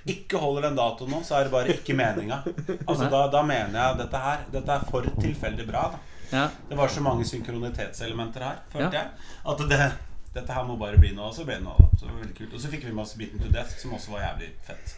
ikke 0.06 0.38
holder 0.42 0.62
den 0.68 0.76
datoen 0.76 1.10
nå, 1.10 1.20
så 1.24 1.36
er 1.38 1.44
det 1.44 1.52
bare 1.52 1.68
ikke 1.76 1.94
meninga. 1.94 2.40
Altså, 2.88 3.08
da, 3.12 3.26
da 3.30 3.42
mener 3.46 3.76
jeg 3.78 3.98
dette 4.02 4.16
her 4.24 4.38
Dette 4.52 4.72
er 4.78 4.86
for 4.90 5.02
tilfeldig 5.20 5.66
bra. 5.68 5.84
da 5.92 5.98
Ja. 6.32 6.46
Det 6.68 6.76
var 6.78 6.88
så 6.88 7.00
mange 7.04 7.24
synkronitetelementer 7.28 8.40
her, 8.42 8.56
følte 8.72 8.92
Ja. 8.96 9.02
jeg. 9.02 9.08
At 9.52 9.58
det, 9.68 9.92
dette 10.34 10.52
her 10.56 10.64
må 10.64 10.78
bare 10.80 10.96
bli 10.98 11.12
noe. 11.14 11.26
Og 11.28 11.34
så 11.36 11.44
ble 11.44 11.54
det 11.60 11.64
noe. 11.66 11.76
da 11.78 11.88
Så 11.98 12.06
det 12.06 12.14
var 12.14 12.22
veldig 12.24 12.38
kult 12.38 12.54
Og 12.54 12.60
så 12.60 12.68
fikk 12.72 12.84
vi 12.88 12.92
med 12.96 13.02
oss 13.04 13.14
Beaten 13.20 13.38
to 13.44 13.48
Death, 13.52 13.76
som 13.78 13.92
også 13.92 14.10
var 14.16 14.20
jævlig 14.30 14.50
fett. 14.66 14.96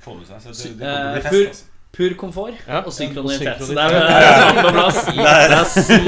Få 0.00 0.14
med 0.14 0.26
seg 0.30 0.40
Så 0.40 0.68
det, 0.68 0.78
det 0.78 0.86
kommer 0.86 0.94
til 0.94 1.10
å 1.10 1.12
bli 1.12 1.20
Eh, 1.20 1.22
fest. 1.22 1.34
pur, 1.34 1.46
Altså. 1.50 1.64
pur 1.92 2.12
komfort 2.14 2.54
Ja, 2.68 2.78
og 2.86 2.92
synkronitet. 2.94 3.58
Så 3.66 3.74
det 3.74 3.82
er, 3.82 3.88
det 3.90 3.98
er 3.98 4.62
på 4.62 4.70
plass. 4.78 5.00
Det 5.50 5.58
er 5.58 5.64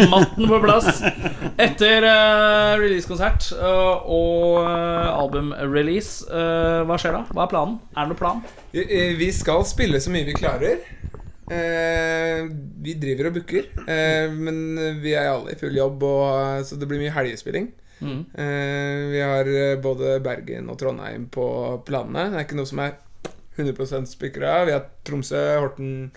smatten 0.06 0.46
på 0.48 0.60
plass. 0.62 1.02
Etter 1.58 2.06
eh, 2.06 2.76
releasekonsert 2.78 3.48
uh, 3.58 3.98
og 4.06 4.62
uh, 4.62 5.01
albumrelease, 5.32 6.26
uh, 6.28 6.82
hva 6.88 6.98
skjer 7.00 7.16
da? 7.16 7.22
Hva 7.32 7.46
er 7.46 7.52
planen? 7.52 7.78
Er 7.96 8.04
det 8.04 8.12
noen 8.12 8.20
plan? 8.20 8.42
Eh, 8.76 9.14
Vi 9.18 9.30
skal 9.32 9.64
spille 9.68 10.00
så 10.00 10.12
mye 10.12 10.28
vi 10.28 10.36
klarer. 10.36 10.82
Eh, 11.52 12.46
vi 12.82 12.94
driver 13.00 13.28
og 13.28 13.34
booker, 13.40 13.66
eh, 13.90 14.30
men 14.32 15.00
vi 15.02 15.12
er 15.18 15.28
alle 15.32 15.52
i 15.52 15.58
full 15.60 15.74
jobb, 15.76 16.02
og, 16.06 16.62
så 16.64 16.78
det 16.80 16.88
blir 16.88 17.02
mye 17.02 17.12
helgespilling. 17.12 17.70
Mm. 18.02 18.20
Eh, 18.34 19.00
vi 19.12 19.20
har 19.20 19.48
eh, 19.50 19.76
både 19.82 20.16
Bergen 20.24 20.70
og 20.72 20.78
Trondheim 20.80 21.26
på 21.32 21.46
planene. 21.86 22.30
Det 22.32 22.40
er 22.40 22.46
ikke 22.46 22.58
noe 22.58 22.70
som 22.70 22.80
er 22.82 22.96
100% 23.58 24.08
spikra. 24.10 24.62
Vi 24.66 24.74
har 24.74 24.86
Tromsø, 25.06 25.42
Horten, 25.60 26.10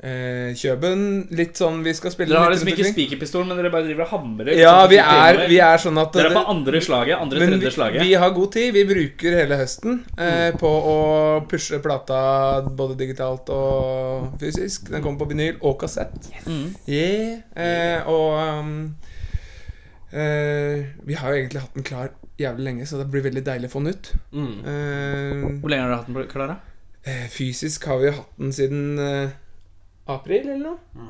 eh, 0.00 0.50
Kjøben. 0.58 1.02
Litt 1.36 1.56
sånn 1.60 1.82
vi 1.84 1.92
skal 1.96 2.12
spille 2.14 2.32
Dere 2.34 2.42
har 2.44 2.52
litt 2.52 2.62
liksom 2.64 2.72
ikke 2.74 2.92
spikerpistol, 2.92 3.46
men 3.48 3.56
dere 3.60 3.70
bare 3.72 3.86
driver 3.88 4.04
og 4.06 4.12
hamrer? 4.16 4.52
Ja, 4.58 4.74
liksom, 4.84 4.90
vi 4.92 4.98
er, 5.02 5.40
vi 5.50 5.58
er 5.64 5.82
sånn 5.82 6.00
at 6.02 6.12
Dere 6.16 6.30
er 6.32 6.36
på 6.36 6.44
andre 6.52 6.82
slaget? 6.84 7.16
Andre, 7.20 7.40
Men 7.42 7.54
tredje 7.54 7.70
vi, 7.70 7.74
slaget? 7.78 8.02
vi 8.02 8.12
har 8.22 8.34
god 8.36 8.52
tid. 8.58 8.68
Vi 8.76 8.84
bruker 8.90 9.38
hele 9.40 9.60
høsten 9.62 9.98
eh, 10.18 10.50
på 10.60 10.68
å 10.92 10.96
pushe 11.50 11.80
plata 11.84 12.20
både 12.66 12.98
digitalt 13.00 13.50
og 13.54 14.36
fysisk. 14.42 14.90
Den 14.92 15.02
kommer 15.04 15.24
på 15.24 15.30
vinyl 15.32 15.58
og 15.62 15.78
kassett. 15.80 16.30
Mm. 16.46 16.68
Yeah. 16.86 17.42
Eh, 17.56 18.08
og 18.10 18.36
um, 18.60 18.78
eh, 20.12 20.86
Vi 21.06 21.14
har 21.18 21.32
jo 21.32 21.40
egentlig 21.42 21.62
hatt 21.64 21.74
den 21.76 21.86
klar 21.86 22.12
jævlig 22.36 22.64
lenge, 22.66 22.86
så 22.86 22.98
det 23.00 23.08
blir 23.08 23.24
veldig 23.24 23.42
deilig 23.46 23.70
å 23.70 23.72
få 23.72 23.80
den 23.80 23.94
ut. 23.96 24.10
Mm. 24.36 24.56
Eh, 24.60 25.60
Hvor 25.62 25.72
lenge 25.72 25.86
har 25.86 25.92
dere 25.92 26.00
hatt 26.02 26.10
den 26.12 26.32
klar? 26.32 26.52
da? 26.52 26.56
eh, 27.06 27.26
fysisk 27.30 27.86
har 27.86 28.00
vi 28.02 28.10
hatt 28.10 28.32
den 28.38 28.52
siden 28.52 28.98
eh, 28.98 29.34
april, 30.06 30.48
eller 30.48 30.64
noe. 30.64 31.06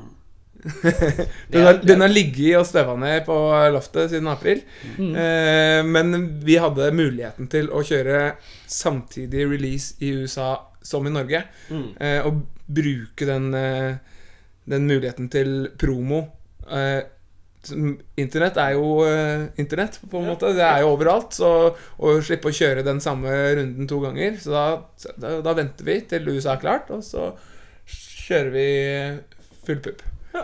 den, 1.47 1.61
har, 1.61 1.73
den 1.85 2.01
har 2.01 2.09
ligget 2.09 2.57
og 2.57 2.65
støva 2.67 2.95
ned 2.99 3.25
på 3.27 3.35
loftet 3.73 4.11
siden 4.11 4.29
april. 4.31 4.63
Mm. 4.97 5.11
Eh, 5.23 5.81
men 5.87 6.15
vi 6.45 6.57
hadde 6.61 6.89
muligheten 6.97 7.49
til 7.51 7.69
å 7.69 7.83
kjøre 7.85 8.21
samtidig 8.65 9.45
release 9.51 9.95
i 10.03 10.15
USA 10.17 10.55
som 10.81 11.07
i 11.07 11.13
Norge. 11.13 11.43
Mm. 11.69 11.89
Eh, 12.01 12.19
og 12.27 12.41
bruke 12.67 13.27
den, 13.29 13.53
eh, 13.53 13.99
den 14.65 14.89
muligheten 14.89 15.29
til 15.31 15.69
promo. 15.79 16.25
Eh, 16.69 17.03
Internett 18.15 18.55
er 18.61 18.77
jo 18.77 19.01
eh, 19.03 19.49
internett, 19.59 19.97
på 20.09 20.21
en 20.21 20.29
måte. 20.29 20.53
Det 20.55 20.63
er 20.63 20.85
jo 20.85 20.93
overalt. 20.93 21.35
Så 21.35 21.49
å 21.75 22.13
slippe 22.23 22.47
å 22.47 22.55
kjøre 22.55 22.85
den 22.85 23.01
samme 23.03 23.33
runden 23.57 23.89
to 23.89 23.99
ganger 23.99 24.37
Så 24.39 24.53
da, 24.53 24.65
da, 25.19 25.33
da 25.43 25.55
venter 25.57 25.87
vi 25.87 25.97
til 26.07 26.29
USA 26.31 26.53
er 26.55 26.61
klart, 26.63 26.91
og 26.95 27.03
så 27.03 27.33
kjører 28.27 28.51
vi 28.53 28.67
full 29.67 29.79
pupp. 29.85 30.01
Ja. 30.35 30.43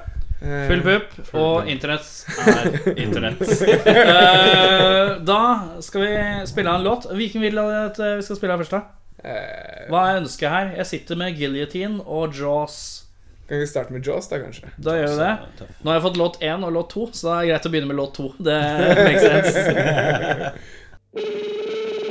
Full 0.68 0.82
pupp, 0.84 1.14
og 1.40 1.70
internett 1.72 2.08
er 2.48 2.98
internett. 3.00 3.44
Eh, 3.94 5.14
da 5.24 5.40
skal 5.84 6.02
vi 6.04 6.12
spille 6.50 6.70
av 6.72 6.80
en 6.82 6.88
låt. 6.88 7.06
Hvilken 7.16 7.44
vil 7.46 7.56
du 7.56 7.62
at 7.64 8.00
eh, 8.04 8.16
vi 8.20 8.26
skal 8.26 8.40
spille 8.40 8.56
av 8.58 8.64
først, 8.64 8.76
da? 8.76 8.82
eh, 9.24 9.86
Hva 9.92 10.02
er 10.10 10.20
ønsket 10.24 10.50
her? 10.52 10.74
Jeg 10.82 10.90
sitter 10.90 11.20
med 11.20 11.38
Guillotine 11.40 12.04
og 12.04 12.36
Jaws. 12.36 12.78
kan 13.48 13.60
vi 13.64 13.68
starte 13.72 13.94
med 13.96 14.04
Jaws, 14.08 14.28
da, 14.32 14.40
kanskje? 14.44 14.72
Da 14.84 14.98
gjør 15.00 15.14
vi 15.14 15.18
det. 15.22 15.68
Nå 15.84 15.92
har 15.92 16.00
jeg 16.00 16.06
fått 16.10 16.20
låt 16.20 16.40
én 16.44 16.64
og 16.68 16.72
låt 16.76 16.90
to, 16.96 17.08
så 17.16 17.28
da 17.30 17.34
er 17.38 17.42
det 17.46 17.52
greit 17.54 17.68
å 17.70 17.74
begynne 17.76 17.92
med 17.94 18.00
låt 18.02 18.14
to. 18.20 18.30
Det 18.44 18.60
makes 19.00 19.24
sense. 19.30 19.60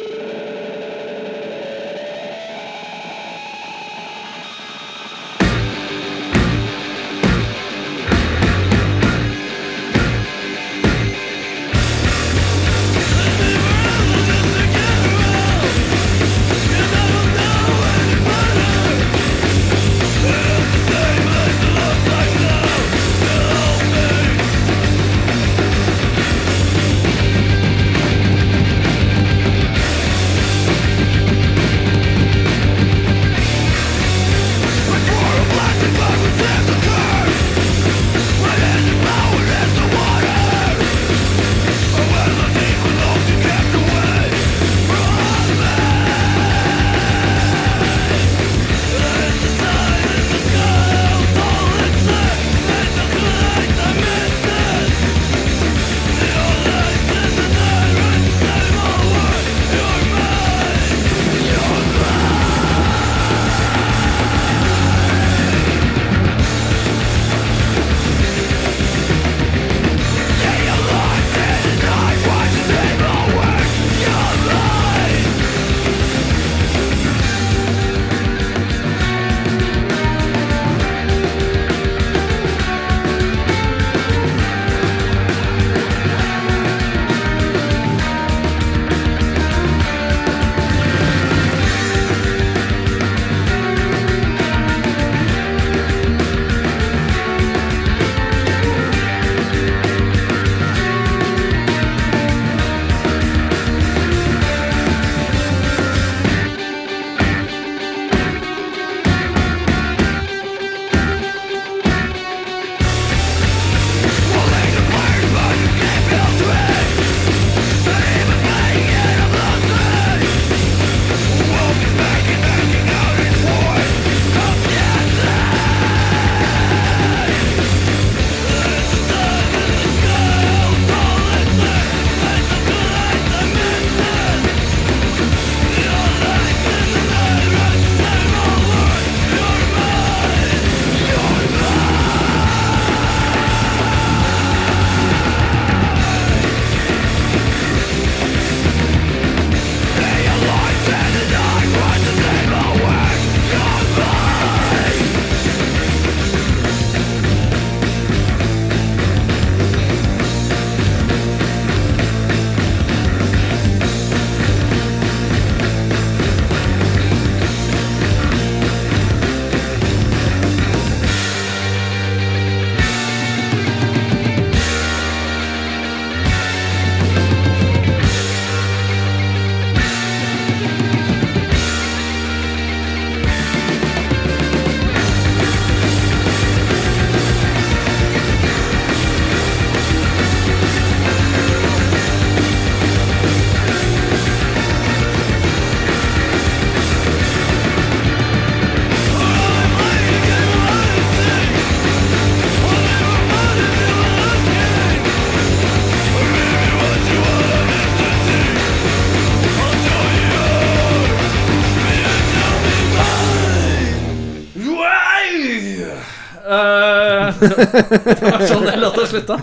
det 218.21 218.31
var 218.33 218.45
sånn 218.49 218.67
den 218.67 218.81
låta 218.83 219.07
slutta. 219.07 219.37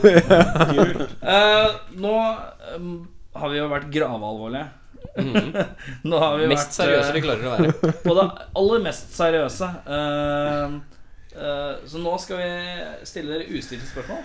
Eh, 1.22 1.70
nå 2.00 2.14
um, 2.76 2.92
har 3.36 3.50
vi 3.54 3.60
jo 3.62 3.68
vært 3.72 3.90
gravalvorlige. 3.94 4.68
nå 6.10 6.20
har 6.22 6.38
vi 6.38 6.46
Mhm. 6.46 6.52
Mest 6.54 6.70
vært 6.70 6.78
seriøse 6.80 7.10
eh, 7.10 7.16
vi 7.16 7.22
klarer 7.24 7.46
å 7.48 7.54
være. 7.56 7.94
på 8.06 8.16
det 8.18 8.26
aller 8.62 8.84
mest 8.84 9.16
seriøse. 9.16 9.70
Eh, 9.98 10.76
eh, 11.36 11.72
så 11.92 12.04
nå 12.04 12.18
skal 12.22 12.42
vi 12.44 12.52
stille 13.08 13.38
dere 13.38 13.50
ustilte 13.60 13.88
spørsmål. 13.90 14.22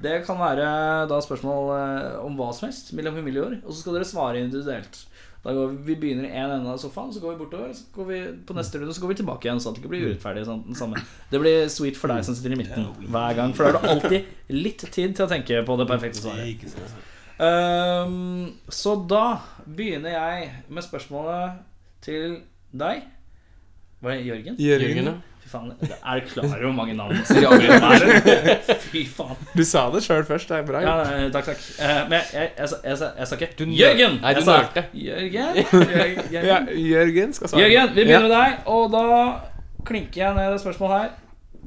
Det 0.00 0.16
kan 0.26 0.40
være 0.40 0.66
da 1.10 1.20
spørsmål 1.24 1.70
eh, 1.76 2.18
om 2.24 2.36
hva 2.38 2.50
som 2.56 2.68
helst. 2.68 2.92
Mellom 2.96 3.18
familieår. 3.20 3.60
Og 3.64 3.72
så 3.72 3.82
skal 3.82 3.98
dere 3.98 4.08
svare 4.08 4.40
individuelt. 4.40 5.02
Da 5.40 5.54
går 5.56 5.70
vi, 5.70 5.76
vi 5.88 5.96
begynner 6.02 6.26
i 6.28 6.32
en 6.36 6.50
ende 6.52 6.68
av 6.68 6.80
sofaen, 6.80 7.12
så 7.14 7.20
går 7.22 7.32
vi 7.32 7.40
bortover. 7.40 7.70
Så 7.76 7.86
går 7.94 8.08
vi 8.10 8.18
på 8.46 8.56
neste 8.56 8.80
runde 8.80 8.94
Så 8.96 9.00
går 9.00 9.14
vi 9.14 9.20
tilbake 9.22 9.48
igjen, 9.48 9.60
sånn 9.62 9.72
at 9.72 9.78
det 9.78 9.84
ikke 9.84 9.92
blir 9.94 10.08
urettferdig. 10.10 10.42
Sånn, 10.48 10.64
den 10.68 10.76
samme. 10.76 11.00
Det 11.30 11.40
blir 11.40 11.70
sweet 11.72 12.00
for 12.00 12.12
deg 12.12 12.26
som 12.26 12.36
sitter 12.36 12.56
i 12.56 12.60
midten 12.60 12.90
hver 13.08 13.38
gang. 13.38 13.54
For 13.56 13.64
da 13.68 13.72
har 13.72 13.88
du 13.88 13.94
alltid 13.94 14.52
litt 14.66 14.84
tid 14.84 15.16
til 15.16 15.24
å 15.24 15.30
tenke 15.30 15.62
på 15.64 15.78
det 15.80 15.88
perfekte 15.88 16.20
svaret. 16.20 16.68
Um. 17.40 17.46
Ehm, 17.46 18.52
så 18.68 18.98
da 19.08 19.24
begynner 19.64 20.12
jeg 20.12 20.52
med 20.68 20.84
spørsmålet 20.84 21.64
til 22.04 22.42
deg. 22.76 23.08
Var 24.00 24.16
det 24.16 24.24
Jørgen? 24.28 24.60
Jørgen, 24.60 24.88
Jørgen, 24.88 25.08
ja. 25.12 25.29
Fy 25.50 25.56
faen, 25.56 25.70
Er 25.82 26.20
du 26.20 26.26
klar 26.30 26.44
over 26.46 26.60
hvor 26.62 26.74
mange 26.76 26.94
navn 26.94 27.16
som 27.26 27.40
jobber? 27.42 28.74
Fy 28.84 29.00
faen. 29.10 29.36
du 29.56 29.62
sa 29.66 29.82
det 29.90 30.02
sjøl 30.04 30.22
først. 30.28 30.48
Det 30.52 30.58
er 30.60 30.66
bra. 30.68 30.82
Ja, 30.84 30.92
takk, 31.34 31.48
takk. 31.50 31.64
Eh, 31.82 32.00
men 32.12 32.20
jeg, 32.32 32.52
jeg, 32.58 32.68
sa- 33.00 33.38
ikke 33.40 33.48
Du 33.58 33.64
Jørgen! 33.74 34.20
Nei, 34.22 34.34
du 34.38 34.42
sa 34.46 34.60
nølte. 34.60 34.84
Jørgen. 34.94 35.58
Jørgen. 35.96 36.30
Ja, 36.30 36.44
Jørgen. 36.44 36.70
Jørgen 36.86 37.34
skal 37.34 37.50
svare. 37.50 37.64
Jørgen, 37.66 37.90
vi 37.96 38.04
begynner 38.04 38.28
med 38.28 38.36
deg, 38.36 38.60
og 38.70 38.94
da 38.94 39.04
klinker 39.90 40.22
jeg 40.22 40.38
ned 40.38 40.52
det 40.54 40.62
spørsmålet 40.62 40.96
her. 41.00 41.10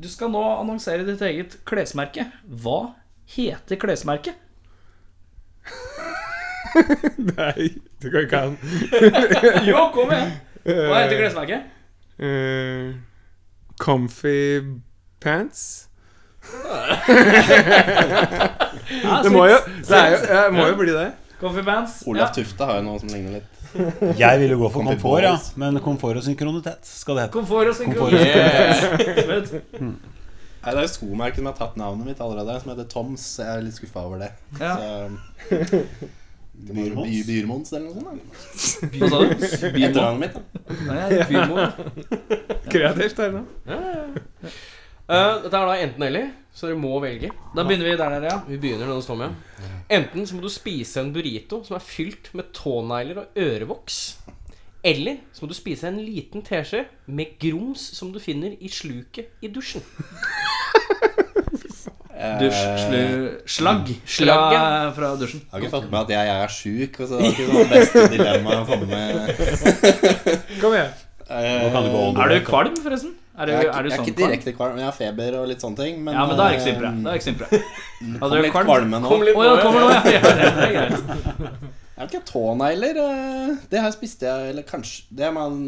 Du 0.04 0.08
skal 0.10 0.32
nå 0.34 0.42
annonsere 0.62 1.04
ditt 1.08 1.22
eget 1.28 1.60
klesmerke. 1.70 2.30
Hva 2.64 2.80
heter 3.36 3.78
klesmerket? 3.84 4.40
Nei, 7.38 7.68
du 8.02 8.08
kan 8.10 8.24
ikke 8.26 8.40
ha 8.40 8.46
den. 8.50 8.58
Jo, 9.68 9.84
kom 9.94 10.10
igjen! 10.16 10.32
Hva 10.66 11.02
heter 11.04 11.20
klesmerket? 11.20 11.68
Eh, 12.24 12.94
comfy 13.80 14.62
pants? 15.24 15.88
Det 19.24 19.32
må 19.32 19.46
jo, 19.48 19.58
det 19.88 19.98
er 19.98 20.10
jo, 20.14 20.18
ja, 20.28 20.42
må 20.54 20.68
jo 20.70 20.76
bli 20.80 20.94
det. 20.96 21.10
Comfy 21.40 21.64
pants. 21.66 22.02
Olav 22.08 22.28
Ja. 22.28 22.32
Tufte 22.36 22.68
har 22.68 22.80
jo 22.80 22.86
noe 22.88 23.00
som 23.02 23.10
ligner 23.12 23.40
litt. 23.40 23.50
Jeg 24.20 24.40
ville 24.40 24.56
gå 24.60 24.68
for 24.72 24.86
komfort, 24.86 25.24
ja. 25.26 25.34
Men 25.60 25.80
komfort 25.84 26.20
og 26.20 26.26
synkronitet 26.26 26.86
skal 26.88 27.18
det 27.18 27.24
hete. 27.26 27.34
Komfort 27.34 27.72
og 27.72 27.76
synkronitet. 27.80 28.34
Komfort. 28.84 29.48
Smooth. 29.50 29.54
Nei, 30.64 30.72
Det 30.72 30.78
er 30.80 30.86
jo 30.86 30.92
skomerket 30.94 31.42
som 31.42 31.48
har 31.50 31.56
tatt 31.58 31.74
navnet 31.80 32.08
mitt 32.08 32.22
allerede, 32.24 32.54
som 32.64 32.72
heter 32.72 32.86
Toms. 32.92 33.24
Jeg 33.42 33.50
er 33.50 33.64
litt 33.66 33.76
skuffa 33.80 34.00
over 34.08 34.22
det. 34.24 34.30
Ja. 34.62 34.76
Så, 34.78 34.86
by, 35.50 35.82
Byrmons 36.54 37.74
eller 37.74 37.90
noe 37.90 37.96
sånt? 37.98 38.94
Hva 38.94 39.10
sa 39.10 39.20
du? 39.24 39.34
Etternavnet 39.34 40.22
mitt, 40.22 40.38
da. 40.38 40.78
Nei, 40.88 41.26
Byrmo. 41.28 41.66
Kreativt 42.74 43.20
her 43.20 43.34
nå. 43.34 43.44
Eh, 45.04 45.34
dette 45.44 45.60
er 45.60 45.68
da 45.68 45.74
enten-eller, 45.84 46.30
så 46.56 46.70
dere 46.70 46.80
må 46.80 46.94
velge. 47.04 47.34
Da 47.58 47.66
begynner 47.68 47.90
vi 47.90 47.98
der 48.00 48.14
nede, 48.14 48.30
ja. 48.32 48.38
Vi 48.48 48.60
begynner 48.62 48.88
når 48.88 49.02
det 49.02 49.08
står 49.10 49.20
med. 49.20 49.36
Enten 49.98 50.30
så 50.30 50.38
må 50.38 50.46
du 50.46 50.52
spise 50.54 51.02
en 51.04 51.12
burrito 51.16 51.64
som 51.68 51.76
er 51.78 51.84
fylt 51.84 52.32
med 52.38 52.54
tånegler 52.56 53.26
og 53.26 53.44
ørevoks. 53.44 54.00
Eller 54.84 55.22
så 55.34 55.44
må 55.44 55.52
du 55.52 55.56
spise 55.58 55.88
en 55.88 56.00
liten 56.04 56.44
teskje 56.44 56.86
med 57.08 57.38
grums 57.40 57.84
som 57.98 58.12
du 58.14 58.20
finner 58.24 58.56
i 58.60 58.72
sluket 58.72 59.44
i 59.44 59.52
dusjen. 59.52 59.84
Dusj, 62.14 62.60
slu, 62.84 63.00
slagg. 63.50 63.88
Fra, 64.06 64.36
fra 64.94 65.08
dusjen. 65.18 65.42
Jeg 65.42 65.50
har 65.56 65.64
ikke 65.64 65.72
fått 65.74 65.88
med 65.90 66.00
at 66.04 66.12
jeg, 66.14 66.28
jeg 66.30 66.44
er 66.44 66.54
sjuk. 66.54 67.00
Det 67.00 67.18
er 67.18 67.26
ikke 67.32 67.48
det 67.58 67.66
beste 67.72 68.04
dilemmaet 68.14 68.60
å 68.62 68.66
få 68.70 68.78
med. 68.86 69.12
Kom 70.62 70.76
igjen. 70.78 70.94
Eh, 71.34 71.74
Er 71.74 72.34
du 72.36 72.40
kvalm, 72.46 72.76
forresten? 72.84 73.16
Er 73.34 73.50
du, 73.50 73.52
Jeg 73.56 73.66
er, 73.66 73.72
er 73.74 73.86
er 73.90 73.98
sånn 73.98 74.06
ikke 74.12 74.20
direkte 74.20 74.52
kvalm, 74.54 74.76
men 74.78 74.84
jeg 74.84 74.90
har 74.92 74.98
feber 75.00 75.38
og 75.40 75.48
litt 75.50 75.64
sånne 75.64 75.80
ting. 75.80 75.96
Men, 76.06 76.14
Ja, 76.14 76.26
men 76.30 76.38
da 76.38 76.46
er 76.46 76.54
jeg 76.54 76.60
ikke 76.60 76.68
så 76.68 76.74
eh. 76.76 77.00
Da 77.02 77.10
er 77.10 77.18
ikke 77.18 77.32
så. 77.32 77.34
Kom 78.04 78.18
Hadde 78.22 78.30
du 78.38 78.44
litt 78.46 78.54
kvalm? 78.54 78.68
kvalme 78.70 79.00
nå. 79.02 79.10
Kom 79.10 79.24
litt 79.26 79.40
oh, 79.40 79.46
ja, 79.48 79.56
kommer 79.64 79.82
nå, 79.82 79.90
ja. 79.90 80.02
ja. 80.14 80.22
Det 80.22 80.68
er 80.68 80.76
greit. 80.78 80.98
Jeg 81.94 82.02
det 82.04 82.10
ikke 82.12 82.24
tånegler? 82.30 83.00
eh, 83.08 83.50
Det 83.74 83.82
her 83.82 83.92
spiste 83.94 84.26
jeg 84.26 84.50
Eller 84.50 84.64
kanskje 84.66 85.04
Det 85.14 85.28
man 85.36 85.60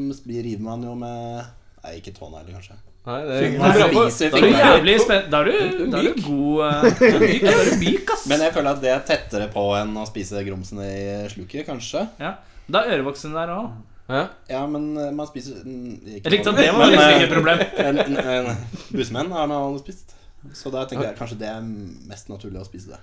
river 0.42 0.64
man 0.66 0.82
jo 0.84 0.96
med 0.98 1.44
Nei, 1.86 1.92
ikke 2.00 2.14
tånegler, 2.18 2.54
kanskje. 2.58 2.78
Nei, 3.06 3.18
det 3.30 3.40
Da 3.62 3.70
er 3.70 4.42
du 4.42 4.48
jævlig 4.50 4.96
spent. 5.04 5.28
Da 5.30 5.42
er 5.44 5.50
du, 5.50 5.82
da 5.94 6.00
er 6.00 6.08
du 6.08 6.22
god 6.26 6.62
eh, 6.66 6.86
Da 7.00 7.10
er 7.12 7.20
du 7.20 7.26
myk, 7.28 7.44
da 7.46 7.52
er 7.62 7.70
du 7.70 7.76
myk, 7.84 8.14
ass. 8.16 8.24
Men 8.32 8.46
jeg 8.48 8.54
føler 8.56 8.72
at 8.72 8.82
det 8.82 8.94
er 8.96 9.04
tettere 9.06 9.50
på 9.54 9.66
enn 9.78 9.94
å 10.02 10.06
spise 10.10 10.42
grumsen 10.48 10.82
i 10.82 10.96
sluket, 11.34 11.68
kanskje. 11.68 12.06
Ja. 12.22 12.32
Da 12.66 12.82
er 12.82 12.98
ørevoksen 12.98 13.36
der 13.38 13.54
òg. 13.54 13.76
Ja. 14.10 14.24
Ja, 14.50 14.64
men 14.70 14.92
eh, 15.02 15.12
man 15.18 15.30
spiser 15.30 15.62
Jeg 15.66 16.34
likte 16.34 16.52
at 16.54 16.60
det 16.62 16.68
var 16.74 16.90
liksom 16.90 17.06
eh, 17.06 17.16
ikke 17.16 17.28
et 17.30 17.36
problem. 17.36 17.66
En, 17.86 18.02
en, 18.04 18.22
en 18.22 18.94
bussmenn 18.94 19.34
har 19.38 19.50
man 19.50 19.58
aldri 19.60 19.86
spist. 19.86 20.16
Så 20.54 20.70
da 20.74 20.86
tenker 20.90 21.12
jeg 21.12 21.18
kanskje 21.18 21.40
det 21.42 21.50
er 21.50 21.62
mest 22.10 22.30
naturlig 22.30 22.62
å 22.62 22.68
spise 22.68 22.94
det. 22.94 23.02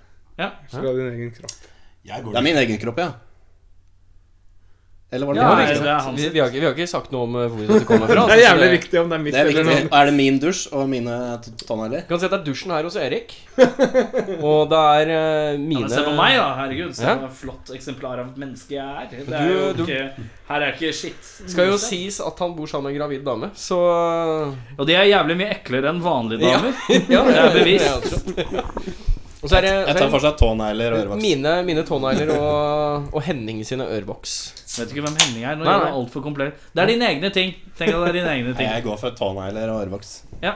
Så 0.70 0.82
du 0.82 0.86
har 0.88 0.98
din 0.98 1.12
egen 1.14 1.34
kropp. 1.34 1.54
Det 2.02 2.34
er 2.38 2.44
min 2.46 2.58
egen 2.58 2.82
kropp, 2.82 2.98
ja. 3.02 3.12
Eller 5.12 5.26
var 5.28 5.34
det 5.36 5.40
Ja, 5.42 5.48
nei, 5.54 5.64
det 5.76 5.88
er 5.92 5.98
hans. 6.06 6.16
Vi, 6.20 6.28
vi, 6.32 6.40
har 6.40 6.48
ikke, 6.48 6.60
vi 6.62 6.64
har 6.64 6.72
ikke 6.72 6.86
sagt 6.88 7.10
noe 7.12 7.26
om 7.26 7.34
eh, 7.36 7.48
hvor 7.52 7.66
dette 7.68 7.84
kommer 7.88 8.08
fra. 8.08 8.22
Det 8.30 8.36
er 8.38 8.40
jævlig 8.46 8.62
jævlig 8.64 8.78
viktig 8.78 9.00
om 9.02 9.10
det 9.10 9.16
er 9.18 9.22
mitt 9.26 9.34
Det 9.34 9.40
er 9.42 9.50
eller 9.50 9.66
noe. 9.68 9.82
Er 9.98 10.06
det 10.08 10.14
min 10.16 10.38
dusj 10.40 10.62
og 10.72 10.86
mine 10.88 11.16
tannhæler? 11.68 12.06
Kan 12.08 12.22
si 12.22 12.24
at 12.28 12.32
det 12.32 12.38
er 12.40 12.46
dusjen 12.46 12.72
her 12.72 12.88
hos 12.88 12.96
Erik. 12.96 13.34
Og 14.48 14.70
det 14.72 14.80
er 14.80 15.12
mine 15.12 15.12
Ja, 15.12 15.58
mine 15.60 15.82
men 15.84 15.92
se 15.92 16.04
på 16.06 16.14
meg, 16.16 16.38
da. 16.40 16.46
Herregud, 16.62 16.94
se 16.96 17.04
Ja. 17.04 17.18
hva 17.20 17.28
flott 17.42 17.74
eksemplar 17.76 18.22
av 18.24 18.32
menneske 18.40 18.72
jeg 18.78 18.88
er. 18.88 19.06
Det 19.12 19.26
Du- 19.28 19.34
er 19.36 19.52
jo 19.52 19.72
du- 19.76 19.84
ikke, 19.84 20.28
her 20.48 20.60
er 20.70 20.72
ikke 20.72 20.92
shit. 20.96 21.30
Skal 21.46 21.68
jo 21.74 21.76
sies 21.78 22.20
at 22.24 22.38
han 22.40 22.56
bor 22.56 22.66
sammen 22.72 22.88
med 22.88 22.96
en 22.96 23.00
gravid 23.02 23.24
dame, 23.28 23.50
så 23.54 23.78
Og 24.78 24.86
de 24.88 24.94
er 24.96 25.10
jævlig 25.12 25.36
mye 25.44 25.52
eklere 25.60 25.92
enn 25.92 26.00
vanlige 26.00 26.40
damer. 26.40 26.72
Ja, 27.12 27.24
Det 27.28 27.36
er 27.36 27.56
bevist. 27.60 27.84
det 28.32 28.46
er 28.48 28.62
også. 28.62 29.11
Og 29.42 29.50
så 29.50 29.56
er 29.58 29.64
det, 29.66 29.70
Jeg 29.88 29.96
tar 29.98 30.10
fortsatt 30.12 30.12
for 30.12 30.22
seg 30.28 30.36
tånegler 30.38 30.92
og 30.94 30.98
ørevoks. 31.02 31.22
mine, 31.22 31.54
mine 31.66 31.82
tånegler 31.88 32.28
og, 32.36 33.08
og 33.12 33.22
Henning 33.26 33.64
sine 33.66 33.88
ørevoks. 33.90 34.34
Vet 34.78 34.92
ikke 34.94 35.02
hvem 35.08 35.16
Henning 35.18 35.44
er. 35.48 35.56
Nå 35.58 35.64
Nei, 35.66 35.72
gjør 35.80 35.88
du 35.88 35.96
altfor 36.02 36.22
komplett. 36.22 36.60
Det 36.72 36.84
er 36.84 36.92
dine 36.92 37.08
egne 37.10 37.30
ting. 37.34 37.50
Tenk 37.78 37.90
at 37.90 38.04
det 38.06 38.12
er 38.12 38.18
dine 38.20 38.36
egne 38.36 38.54
Nei. 38.54 38.68
Jeg 38.70 38.84
går 38.86 39.00
for 39.02 39.18
tånegler 39.18 39.72
og 39.74 39.80
ørevoks. 39.82 40.12
Ja. 40.44 40.54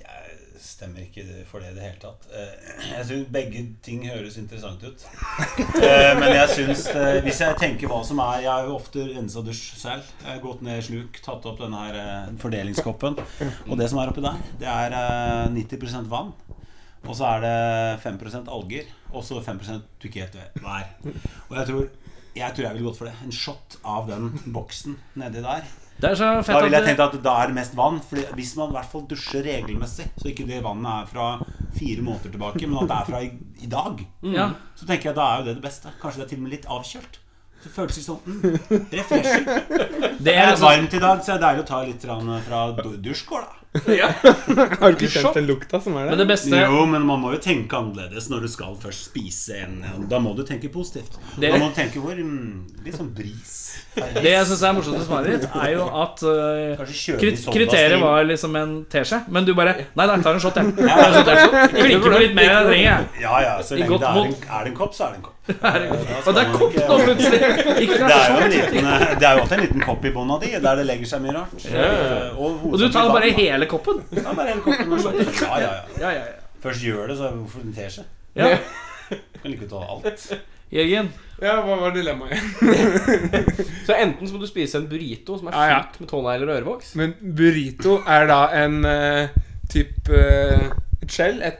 Jeg 0.00 0.62
stemmer 0.62 1.02
ikke 1.02 1.24
for 1.50 1.60
det 1.60 1.72
i 1.72 1.74
det 1.76 1.82
hele 1.88 1.98
tatt. 2.00 2.28
Eh, 2.32 2.78
Jeg 2.94 3.04
syns 3.10 3.26
begge 3.34 3.64
ting 3.84 4.06
høres 4.08 4.38
interessant 4.40 4.80
ut. 4.86 5.02
Eh, 5.80 6.12
Men 6.20 6.32
jeg 6.36 6.48
syns 6.54 6.86
eh, 6.94 7.18
Hvis 7.24 7.40
jeg 7.42 7.56
tenker 7.60 7.88
hva 7.90 7.98
som 8.06 8.18
er 8.22 8.42
Jeg 8.44 8.50
har 8.52 8.64
jo 8.68 8.74
ofte 8.78 9.02
rensa 9.10 9.42
dusj 9.44 9.74
selv. 9.80 10.06
Jeg 10.22 10.30
har 10.36 10.40
gått 10.44 10.62
ned 10.64 10.78
i 10.78 10.86
sluk, 10.86 11.18
tatt 11.24 11.44
opp 11.50 11.58
denne 11.60 11.82
her 11.88 12.30
fordelingskoppen. 12.40 13.18
Og 13.70 13.74
det 13.80 13.90
som 13.92 14.00
er 14.00 14.12
oppi 14.14 14.24
der, 14.24 14.40
det 14.62 14.70
er 14.70 14.96
eh, 15.02 15.52
90% 15.58 16.08
vann. 16.12 16.32
Og 17.06 17.16
så 17.16 17.26
er 17.32 17.44
det 17.44 17.56
5% 18.04 18.50
alger. 18.52 18.90
Og 19.10 19.24
så 19.26 19.40
5 19.42 19.60
du 19.98 20.08
ikke 20.08 20.26
helt 20.26 20.36
vet 20.38 20.62
hva 20.62 20.80
er. 20.82 21.14
Og 21.48 21.56
jeg 21.58 21.66
tror 21.70 21.88
jeg 22.30 22.54
tror 22.54 22.66
jeg 22.66 22.76
ville 22.76 22.86
gått 22.86 22.98
for 23.00 23.10
det. 23.10 23.14
En 23.24 23.34
shot 23.34 23.78
av 23.82 24.10
den 24.10 24.28
boksen 24.54 24.98
nedi 25.18 25.42
der. 25.42 25.64
Det 26.00 26.12
er 26.12 26.16
så 26.16 26.28
Da 26.40 26.60
ville 26.64 26.78
jeg 26.78 26.86
tenkt 26.86 27.02
at 27.04 27.16
da 27.24 27.32
er 27.42 27.50
det 27.50 27.56
mest 27.58 27.74
vann. 27.76 27.98
Fordi 28.00 28.24
Hvis 28.38 28.54
man 28.56 28.70
i 28.70 28.76
hvert 28.78 28.92
fall 28.92 29.06
dusjer 29.10 29.44
regelmessig, 29.44 30.06
så 30.16 30.30
ikke 30.30 30.46
det 30.48 30.62
vannet 30.64 30.90
er 30.92 31.10
fra 31.10 31.26
fire 31.76 32.04
måneder 32.06 32.32
tilbake, 32.32 32.66
men 32.66 32.84
at 32.84 32.92
det 32.92 32.96
er 32.96 33.10
fra 33.10 33.22
i, 33.24 33.32
i 33.62 33.68
dag, 33.70 34.00
mm. 34.22 34.54
så 34.76 34.86
tenker 34.86 35.10
jeg 35.10 35.18
da 35.18 35.26
er 35.26 35.42
jo 35.42 35.48
det 35.48 35.58
det 35.58 35.66
beste. 35.66 35.92
Kanskje 36.00 36.22
det 36.22 36.26
er 36.26 36.30
til 36.32 36.40
og 36.40 36.46
med 36.46 36.54
litt 36.54 36.70
avkjølt. 36.78 37.20
Så 37.60 37.70
føles 37.74 37.96
det 37.98 38.04
sånn 38.06 38.20
Det 38.90 39.02
refreshing. 39.02 39.44
Det 39.50 40.24
Det 40.24 40.34
er 40.34 40.42
er 40.42 40.52
liksom 40.52 40.66
varmt 40.68 40.94
i 40.96 41.02
dag, 41.02 41.24
så 41.24 41.34
er 41.36 41.42
deilig 41.44 41.64
å 41.64 41.68
ta 41.68 41.82
litt 41.84 42.06
fra 42.46 42.60
du- 42.82 43.00
Ja. 43.86 44.08
Har 44.80 44.90
du 44.90 44.96
ikke 44.98 45.08
kjent 45.12 45.36
den 45.36 45.46
lukta 45.46 45.78
som 45.78 45.94
er 45.94 46.08
Men 46.10 46.18
det 46.18 46.26
beste 46.26 46.58
Jo, 46.58 46.80
men 46.90 47.04
man 47.06 47.20
må 47.22 47.30
jo 47.36 47.38
tenke 47.38 47.76
annerledes 47.78 48.26
når 48.32 48.42
du 48.42 48.48
skal 48.50 48.74
først 48.82 49.12
spise 49.12 49.60
en 49.62 50.08
Da 50.10 50.18
må 50.18 50.32
du 50.34 50.42
tenke 50.42 50.66
positivt. 50.74 51.14
Det- 51.38 51.52
Da 51.52 51.60
må 51.60 51.68
du 51.70 51.76
tenke 51.78 52.02
hvor 52.02 52.18
mm, 52.18 52.82
Litt 52.82 52.98
sånn 52.98 53.12
bris. 53.14 53.54
Det 53.94 54.24
jeg 54.32 54.46
syns 54.46 54.62
er 54.66 54.74
morsomt 54.74 54.98
med 54.98 55.06
svaret 55.06 55.30
ditt, 55.36 55.46
er 55.54 55.72
jo 55.76 55.86
at 56.02 56.22
uh, 56.22 56.82
kjølig 56.86 57.20
krit 57.22 57.38
soda 57.42 57.54
kriteriet 57.56 58.02
var 58.02 58.26
liksom 58.26 58.54
en 58.58 58.74
teskje, 58.90 59.18
men 59.34 59.46
du 59.46 59.50
bare 59.58 59.72
Nei, 59.98 60.06
nei, 60.06 60.18
tar 60.22 60.36
en 60.38 60.42
shot, 60.42 60.58
jeg. 60.60 60.74
Ja, 60.78 60.96
ja. 61.10 61.66
Klikker 61.74 62.04
på 62.06 62.20
litt 62.22 62.36
mer 62.38 62.50
enn 62.50 62.56
jeg 62.56 62.68
trenger, 62.70 62.86
jeg. 62.90 63.22
Ja, 63.24 63.40
ja, 63.44 63.56
så 63.66 63.78
lenge 63.78 63.98
det 63.98 64.10
er 64.10 64.20
en, 64.22 64.34
er 64.58 64.64
det 64.68 64.72
en 64.72 64.78
kopp, 64.78 64.94
så 64.94 65.06
er 65.08 65.14
det 65.16 65.20
en 65.20 65.26
kopp. 65.26 65.39
Og 65.48 66.34
det 66.36 66.42
er 66.42 66.50
kopp 66.52 66.74
plutselig! 66.76 67.40
Det 67.40 68.12
er, 68.12 68.26
jo 68.28 68.36
en 68.44 68.52
liten, 68.52 68.90
det 69.18 69.26
er 69.26 69.32
jo 69.34 69.40
alltid 69.42 69.56
en 69.56 69.64
liten 69.64 69.82
kopp 69.84 70.04
i 70.04 70.12
bånda 70.14 70.36
di, 70.42 70.52
der 70.62 70.78
det 70.78 70.84
legger 70.86 71.10
seg 71.14 71.24
mye 71.24 71.34
rart. 71.38 71.64
Og, 72.36 72.68
Og 72.70 72.76
du 72.78 72.86
tar 72.92 73.10
bare 73.14 73.32
hele 73.38 73.66
koppen? 73.70 74.02
Ja, 74.20 74.34
bare 74.36 74.52
hele 74.52 74.62
koppen 74.64 74.92
og 74.94 75.02
sånn. 75.02 75.18
Ja, 75.24 75.56
ja, 75.64 75.72
ja. 75.72 75.82
Ja, 76.04 76.12
ja, 76.20 76.28
ja. 76.28 76.38
Først 76.62 76.84
gjør 76.84 77.08
det, 77.10 77.16
så 77.18 77.32
hvorfor 77.34 77.64
en 77.64 77.74
teskje? 77.76 78.06
ja. 78.38 78.54
Du 79.10 79.40
kan 79.42 79.50
like 79.50 79.66
godt 79.66 79.72
ta 79.72 79.78
alt. 79.90 80.26
Jørgen, 80.70 81.08
Ja, 81.42 81.56
hva 81.66 81.76
var 81.80 81.90
dilemmaet 81.96 82.36
igjen? 82.36 82.50
Så 83.88 83.96
enten 83.96 84.28
så 84.28 84.36
må 84.36 84.38
du 84.38 84.46
spise 84.46 84.78
en 84.78 84.84
burrito 84.86 85.34
som 85.40 85.48
er 85.50 85.56
Ja, 85.56 85.64
ja. 85.72 85.78
med 85.98 86.06
tånegler 86.12 86.46
og 86.52 86.58
ørevoks. 86.60 86.92
Men 87.00 87.14
burrito 87.18 87.96
er 88.06 88.28
da 88.30 88.36
en 88.60 88.76
uh, 88.84 89.40
typ 89.72 90.12
uh, 90.12 90.68
et 91.02 91.10
skjell. 91.10 91.40
Et, 91.48 91.58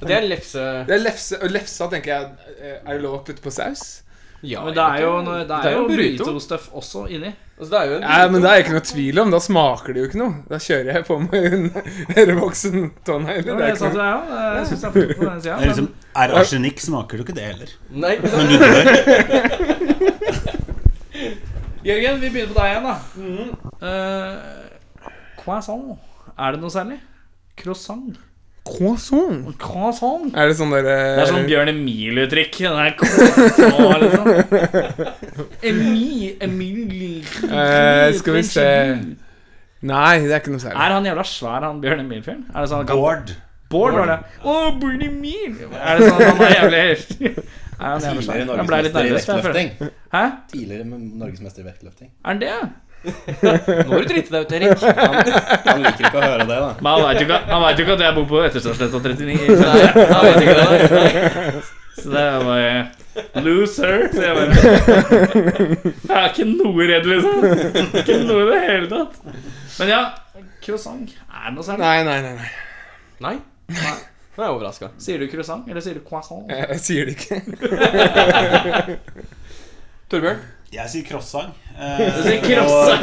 Det 0.00 0.14
er 0.16 0.24
lefse... 0.30 0.62
det 0.88 0.94
er 0.96 1.02
lefse, 1.02 1.40
lefsa 1.52 1.90
tenker 1.92 2.14
jeg 2.14 2.30
eh, 2.45 2.45
Er 2.82 2.92
det 2.96 3.02
lov 3.02 3.14
å 3.20 3.24
putte 3.26 3.42
på 3.44 3.52
saus? 3.54 4.02
Ja, 4.44 4.60
Men 4.66 4.74
det 4.76 4.82
er 4.84 5.00
jo, 5.00 5.10
egentlig. 5.16 5.26
noe- 5.26 5.46
det 5.48 5.56
er 5.64 5.72
jo 5.72 5.86
burrito. 5.88 6.24
burrito-stuff 6.26 6.66
også 6.76 7.06
inni. 7.10 7.30
Altså, 7.58 7.70
det 7.72 7.78
er 7.80 7.86
jo 7.88 7.94
en 7.96 8.00
Nei, 8.04 8.28
men 8.28 8.42
det 8.44 8.50
er 8.50 8.58
ikke 8.62 8.74
noe 8.76 8.84
tvil 8.84 9.18
om. 9.22 9.30
Da 9.32 9.38
smaker 9.40 9.94
det 9.96 10.02
jo 10.02 10.08
ikke 10.10 10.18
noe. 10.20 10.34
Da 10.50 10.56
kjører 10.60 10.90
jeg 10.92 11.04
på 11.08 11.16
med 11.22 11.46
en 11.56 11.64
revoksen 12.30 12.76
tånegler. 13.08 13.48
Ja, 13.48 13.56
Det 13.56 13.56
er 13.56 13.56
det 13.56 13.70
ikke 13.72 13.80
sa 13.80 13.88
du, 13.88 13.96
noe. 13.96 14.04
òg. 14.12 14.28
Jeg 14.58 14.66
syns 14.68 14.82
jeg 14.82 14.90
er 14.90 14.92
på 14.92 15.24
den 15.24 15.40
sida. 15.40 15.56
Det 15.56 15.64
er 15.64 15.70
liksom, 15.72 15.88
er 16.22 16.28
arsenikk, 16.42 16.78
smaker 16.84 17.16
du 17.16 17.22
ikke 17.24 17.34
det 17.40 17.46
heller. 17.48 17.70
Nei. 18.04 18.14
Men 18.20 18.46
du 18.52 18.56
dør. 18.60 18.84
Jørgen, 21.86 22.20
vi 22.20 22.28
begynner 22.34 22.52
på 22.52 22.58
deg 22.60 22.68
igjen, 22.72 22.86
da. 22.86 22.96
Eh, 23.88 24.34
croissant. 25.40 25.96
Er 26.36 26.52
det 26.56 26.60
noe 26.60 26.72
særlig? 26.74 26.98
Croissant. 27.56 28.18
Croissant. 28.66 29.44
Croissant. 29.62 30.26
Er 30.34 30.50
det 30.50 30.56
sånn 30.58 30.72
derre 30.74 30.96
Det 31.16 31.22
er 31.22 31.30
sånn 31.30 31.46
Bjørn 31.46 31.70
Emil-uttrykk. 31.70 32.58
Den 32.64 32.80
er 32.82 32.96
croissant, 32.98 34.02
liksom. 34.02 34.26
Emil, 35.70 36.36
Emil, 36.42 36.80
Eh, 37.46 38.10
skal 38.18 38.38
vi 38.40 38.42
se. 38.48 38.66
Nei, 39.86 40.14
det 40.24 40.32
er 40.32 40.40
ikke 40.40 40.54
noe 40.54 40.62
særlig. 40.62 40.80
Er 40.82 40.96
han 40.96 41.06
jævla 41.06 41.26
svær, 41.30 41.60
han 41.68 41.82
Bjørn 41.84 42.02
Emil-fyren? 42.02 42.42
Er 42.52 42.64
det 42.64 42.72
sånn 42.72 42.88
kan 42.88 42.98
Bård. 42.98 43.34
Bård 43.70 43.96
var 43.98 44.10
det. 44.12 44.18
Å, 44.46 44.56
Bjørn 44.80 45.06
Emil! 45.08 45.54
Er 45.74 46.00
det 46.00 46.10
sånn 46.10 46.20
at 46.20 46.28
han 46.32 46.42
er 46.46 46.56
jævlig 46.56 47.30
Er 47.76 47.92
han? 47.92 48.00
Tidligere 48.00 48.46
norgesmester 48.48 49.04
i 49.04 49.12
vektløfting. 49.12 49.70
Hæ? 50.14 50.24
Tidligere 50.52 50.84
med 50.88 51.08
norgesmester 51.20 51.60
i 51.62 51.66
vektløfting. 51.66 52.10
Er 52.24 52.30
han 52.30 52.40
det? 52.40 52.52
Nå 53.06 53.92
har 53.92 54.00
du 54.02 54.08
driti 54.08 54.32
deg 54.32 54.46
ut, 54.46 54.52
Erik. 54.56 54.84
Han 55.66 55.82
liker 55.84 56.08
ikke 56.08 56.18
å 56.18 56.24
høre 56.24 56.46
det, 56.48 56.58
da. 56.58 56.70
Men 56.80 56.90
han 56.92 57.02
veit 57.04 57.20
jo 57.20 57.26
ikke, 57.26 57.40
vet 57.62 57.80
jo 57.80 57.86
ikke 57.86 57.96
at 57.96 58.04
jeg 58.06 58.16
bor 58.16 58.26
på 58.30 58.40
Etterstadsletta 58.48 59.00
39. 59.04 59.26
Nei, 59.62 59.82
han 60.10 60.22
vet 60.26 60.38
ikke 60.42 60.56
det. 60.60 61.64
Så 61.96 62.10
det 62.12 62.22
er 62.22 62.42
bare 62.44 63.42
Loser. 63.46 64.02
Så 64.12 64.20
jeg 64.20 64.32
bare 64.36 64.50
Jeg 64.52 66.16
er 66.18 66.26
ikke 66.28 66.48
noe 66.50 66.88
redd, 66.90 67.06
liksom. 67.08 67.46
Ikke 68.02 68.18
noe 68.26 68.42
i 68.42 68.50
det 68.50 68.58
hele 68.66 68.90
tatt. 68.90 69.14
Men 69.78 69.92
ja, 69.94 70.02
croissant. 70.66 71.14
Er 71.30 71.46
det 71.48 71.54
noe 71.56 71.64
særlig? 71.64 71.86
Nei, 71.86 72.00
nei, 72.04 72.18
nei. 72.26 72.34
nei. 73.24 73.36
Nei. 73.72 73.96
Nå 74.36 74.42
er 74.42 74.50
jeg 74.50 74.58
overraska. 74.58 74.90
Sier 75.00 75.22
du 75.22 75.30
croissant, 75.32 75.64
eller 75.70 75.80
sier 75.84 75.96
du 75.96 76.04
croissant? 76.04 76.44
Jeg, 76.52 76.68
jeg 76.74 76.80
sier 76.84 77.08
det 77.08 77.16
ikke. 77.16 77.36
Torbjørn? 80.12 80.44
Jeg 80.76 80.92
sier 80.92 81.06
crossang. 81.08 81.52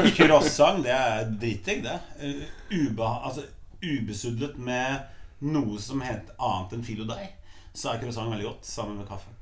Og 0.05 0.15
croissant, 0.17 0.81
det 0.85 0.93
er 0.95 1.29
dritdigg, 1.41 1.83
det. 1.85 1.97
Eh, 2.19 2.43
Ubeha 2.73 3.27
altså, 3.29 3.45
ubesudlet 3.83 4.57
med 4.57 5.09
noe 5.43 5.79
som 5.81 6.01
heter 6.03 6.35
annet 6.39 6.77
enn 6.77 6.83
filodeig, 6.87 7.31
så 7.75 7.91
er 7.91 8.03
croissant 8.03 8.31
veldig 8.31 8.47
godt 8.47 8.67
sammen 8.69 8.99
med 9.01 9.09
kaffe. 9.09 9.33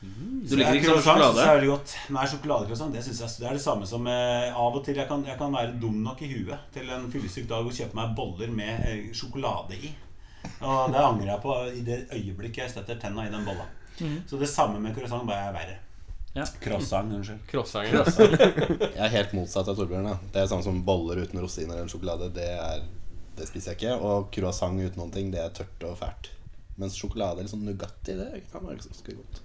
Du 0.00 0.54
liker 0.54 0.76
ikke 0.78 0.92
sånn 0.92 1.02
sjokolade? 1.02 1.40
Så 1.42 1.52
er 1.52 1.60
det 1.62 1.70
godt. 1.72 1.92
Nei, 2.14 2.26
sjokoladecroissant 2.30 2.94
det 2.94 3.00
jeg 3.02 3.30
det 3.40 3.48
er 3.48 3.56
det 3.58 3.62
samme 3.64 3.86
som 3.90 4.04
eh, 4.06 4.54
Av 4.54 4.76
og 4.78 4.84
til 4.86 4.98
jeg 5.00 5.08
kan, 5.10 5.24
jeg 5.26 5.34
kan 5.40 5.56
være 5.56 5.74
dum 5.82 5.96
nok 6.04 6.22
i 6.22 6.28
huet 6.30 6.68
til 6.74 6.92
en 6.94 7.08
fyllesyk 7.10 7.48
dag 7.50 7.66
og 7.66 7.74
kjøpe 7.74 7.98
meg 7.98 8.12
boller 8.18 8.52
med 8.54 8.86
eh, 8.86 9.08
sjokolade 9.16 9.74
i. 9.74 9.90
Og 10.62 10.94
det 10.94 11.02
angrer 11.02 11.32
jeg 11.32 11.42
på 11.42 11.56
i 11.74 11.82
det 11.86 11.98
øyeblikket 12.14 12.62
jeg 12.62 12.74
setter 12.76 13.00
tenna 13.02 13.26
i 13.26 13.32
den 13.32 13.46
bolla. 13.46 13.66
Så 14.30 14.38
det 14.38 14.46
samme 14.50 14.78
med 14.78 14.94
croissant, 14.94 15.26
bare 15.26 15.48
er 15.50 15.56
verre. 15.56 15.76
Ja. 16.38 16.46
Croissant, 16.62 17.12
unnskyld. 17.18 17.40
Croissanten. 17.50 18.38
Jeg 18.96 19.04
er 19.08 19.12
helt 19.16 19.32
motsatt 19.36 19.68
av 19.72 19.76
Torbjørn. 19.78 20.06
Da. 20.12 20.16
Det 20.34 20.42
er 20.44 20.50
sånn 20.52 20.62
som 20.66 20.80
boller 20.86 21.20
uten 21.24 21.40
rosiner 21.42 21.76
eller 21.80 21.90
sjokolade. 21.92 22.30
Det, 22.36 22.46
er, 22.54 22.84
det 23.38 23.48
spiser 23.50 23.74
jeg 23.74 23.80
ikke. 23.82 23.96
Og 24.06 24.28
croissant 24.34 24.78
uten 24.78 25.00
noen 25.02 25.12
ting, 25.14 25.32
det 25.34 25.42
er 25.42 25.50
tørt 25.58 25.86
og 25.88 25.96
fælt. 26.00 26.30
Mens 26.78 26.94
sjokolade 26.94 27.42
eller 27.42 27.50
sånn 27.50 27.64
Nugatti, 27.66 28.14
det 28.14 28.30
kan 28.52 28.62
være 28.68 28.78
ganske 28.84 29.18
godt. 29.18 29.42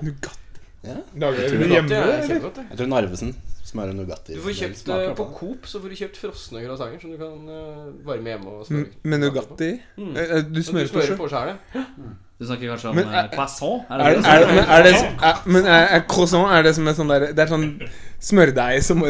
Nougat. 0.00 0.36
Ja. 0.84 0.94
Lager 1.20 1.44
tror 1.44 1.58
dere 1.60 1.68
det 1.68 1.74
hjemme? 1.76 1.96
Eller? 2.00 2.60
Jeg 2.70 2.76
tror 2.80 2.88
Narvesen 2.88 3.32
smører 3.68 3.92
Nugatti. 3.96 4.36
Du 4.36 4.40
får 4.44 4.54
kjøpt 4.62 4.78
smaker 4.80 5.10
eh, 5.10 5.16
På. 5.18 5.26
Coop 5.36 5.66
så 5.68 5.80
får 5.82 5.92
du 5.92 5.96
kjøpt 6.00 6.20
frosne 6.22 6.62
croissanter 6.64 7.02
som 7.02 7.12
du 7.12 7.18
kan 7.20 7.50
eh, 7.52 7.82
varme 8.06 8.32
hjemme. 8.32 8.54
og 8.60 8.64
smøre- 8.68 9.10
Med 9.12 9.20
Nugatti? 9.24 9.68
Mm. 10.00 10.14
Eh, 10.16 10.32
Du 10.48 10.62
smører, 10.64 10.88
du 10.88 10.94
smører 10.94 11.18
på 11.20 11.28
sjøl? 11.32 11.52
Ja. 12.40 12.42
Du 12.42 12.46
snakker 12.48 12.70
kanskje 12.72 12.88
om 12.88 12.96
Men 12.96 13.08
er- 13.12 13.26
eh, 13.26 13.30
croissant? 13.34 13.82
Er 13.90 14.00
Er, 14.00 14.14
det 14.16 14.24
er, 14.24 14.40
det 14.40 14.54
men 14.54 14.64
er 14.64 14.82
det 14.82 14.92
er, 14.96 15.42
Men 15.44 15.66
er, 15.66 15.86
er 15.98 16.00
croissant 16.08 16.48
er 16.56 16.62
det 16.64 16.74
som 16.74 16.88
er 16.88 16.94
sånn 16.96 17.10
der 17.12 17.26
Det 17.36 17.44
er 17.44 17.50
sånn 17.52 17.66
smørdeig 18.20 18.82
som 18.84 19.02
uh, 19.02 19.08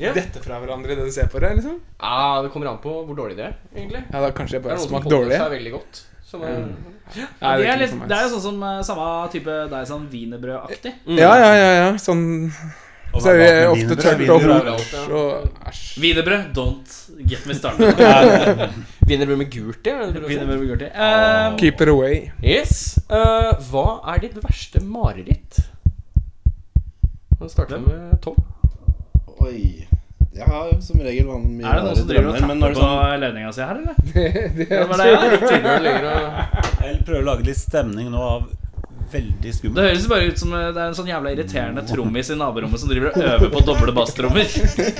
yeah. 0.00 0.14
detter 0.16 0.40
fra 0.44 0.58
hverandre, 0.60 0.94
det 0.96 1.04
du 1.04 1.12
ser 1.12 1.26
på 1.32 1.40
det? 1.40 1.50
liksom? 1.58 1.74
Ah, 2.00 2.42
det 2.44 2.52
kommer 2.52 2.70
an 2.70 2.78
på 2.80 2.92
hvor 3.04 3.16
dårlig 3.16 3.36
det 3.36 3.44
er, 3.50 3.56
egentlig. 3.74 4.04
Ja, 4.12 4.22
da 4.22 4.30
kanskje 4.36 4.56
jeg 4.56 4.62
Det 4.62 4.70
er 4.70 4.76
bare 4.76 4.86
smaker 4.86 5.10
dårlig. 5.12 5.36
seg 5.36 5.50
veldig 5.52 5.72
godt. 5.74 6.00
Som 6.30 6.42
er, 6.48 6.54
Nei, 6.62 6.68
det, 7.12 7.26
det 7.40 7.50
er 7.68 7.72
er 7.74 7.82
litt, 7.82 7.96
det 8.08 8.16
er 8.16 8.22
jo 8.24 8.30
sånn 8.32 8.44
som 8.46 8.62
eh, 8.64 8.78
samme 8.88 9.08
type 9.34 9.56
deig 9.74 9.86
som 9.90 10.06
wienerbrødaktig. 10.08 10.94
Ja, 11.18 11.34
ja, 11.42 11.50
ja. 11.60 11.70
ja 11.76 11.90
Sånn 12.00 12.22
Og 13.12 13.20
Så 13.20 13.34
er 13.34 13.40
vi 13.42 13.48
ofte 13.68 13.98
tørt 14.00 14.22
og 14.32 14.46
er 14.48 14.70
hort 14.70 15.10
og 15.12 15.68
æsj. 15.68 15.82
Wienerbrød, 16.00 16.46
don't 16.56 17.01
get 17.28 17.46
me 17.46 17.54
started. 17.54 18.72
Vinner 19.06 19.26
med 19.42 19.50
gult 19.52 19.86
i? 19.86 19.90
er 19.90 20.06
det 20.06 20.14
det 20.14 20.22
du 20.22 20.26
sier? 20.26 20.32
Wienerbrød 20.32 20.58
med 20.58 20.68
gult 20.72 20.82
i. 20.86 20.90
Eh, 20.94 21.56
Keep 21.60 21.84
it 21.84 21.92
away. 21.92 22.16
Yes. 22.42 22.98
Uh, 23.10 23.52
hva 23.70 23.86
er 24.14 24.24
ditt 24.26 24.38
verste 24.42 24.82
mareritt? 24.84 25.62
Vi 27.40 27.48
starter 27.50 27.82
med 27.82 28.18
Tom. 28.22 28.36
Oi. 29.42 29.88
Jeg 30.32 30.46
har 30.48 30.70
som 30.80 31.00
regel 31.04 31.26
van- 31.28 31.44
mye 31.44 31.66
er 31.68 31.76
det 31.76 31.84
noen 31.84 31.96
som 31.98 32.06
driver 32.08 32.28
og 32.30 32.36
tapper 32.40 32.60
på 32.62 32.68
det 32.72 32.78
sånn, 32.78 33.20
ledninga 33.20 33.50
si 33.52 33.60
her, 33.66 33.80
eller? 33.82 33.96
Det 34.14 34.24
det, 34.56 34.68
er 34.72 34.86
var 34.88 35.02
det, 35.02 35.92
ja? 35.92 36.20
Jeg 36.86 37.02
prøver 37.04 37.20
å 37.20 37.26
lage 37.26 37.44
litt 37.50 37.60
stemning 37.60 38.08
nå 38.14 38.22
av 38.24 38.46
veldig 39.12 39.52
Det 39.74 39.84
høres 39.84 40.06
bare 40.08 40.30
ut 40.30 40.40
som 40.40 40.54
eh, 40.56 40.70
det 40.72 40.80
er 40.80 40.86
en 40.88 40.96
sånn 40.96 41.10
jævla 41.10 41.34
irriterende 41.34 41.84
trommis 41.84 42.30
i 42.32 42.36
naborommet 42.40 42.80
som 42.80 42.88
driver 42.88 43.12
og 43.12 43.26
øver 43.28 43.52
på 43.52 43.60
doble 43.66 43.92
basstrommer. 43.92 44.48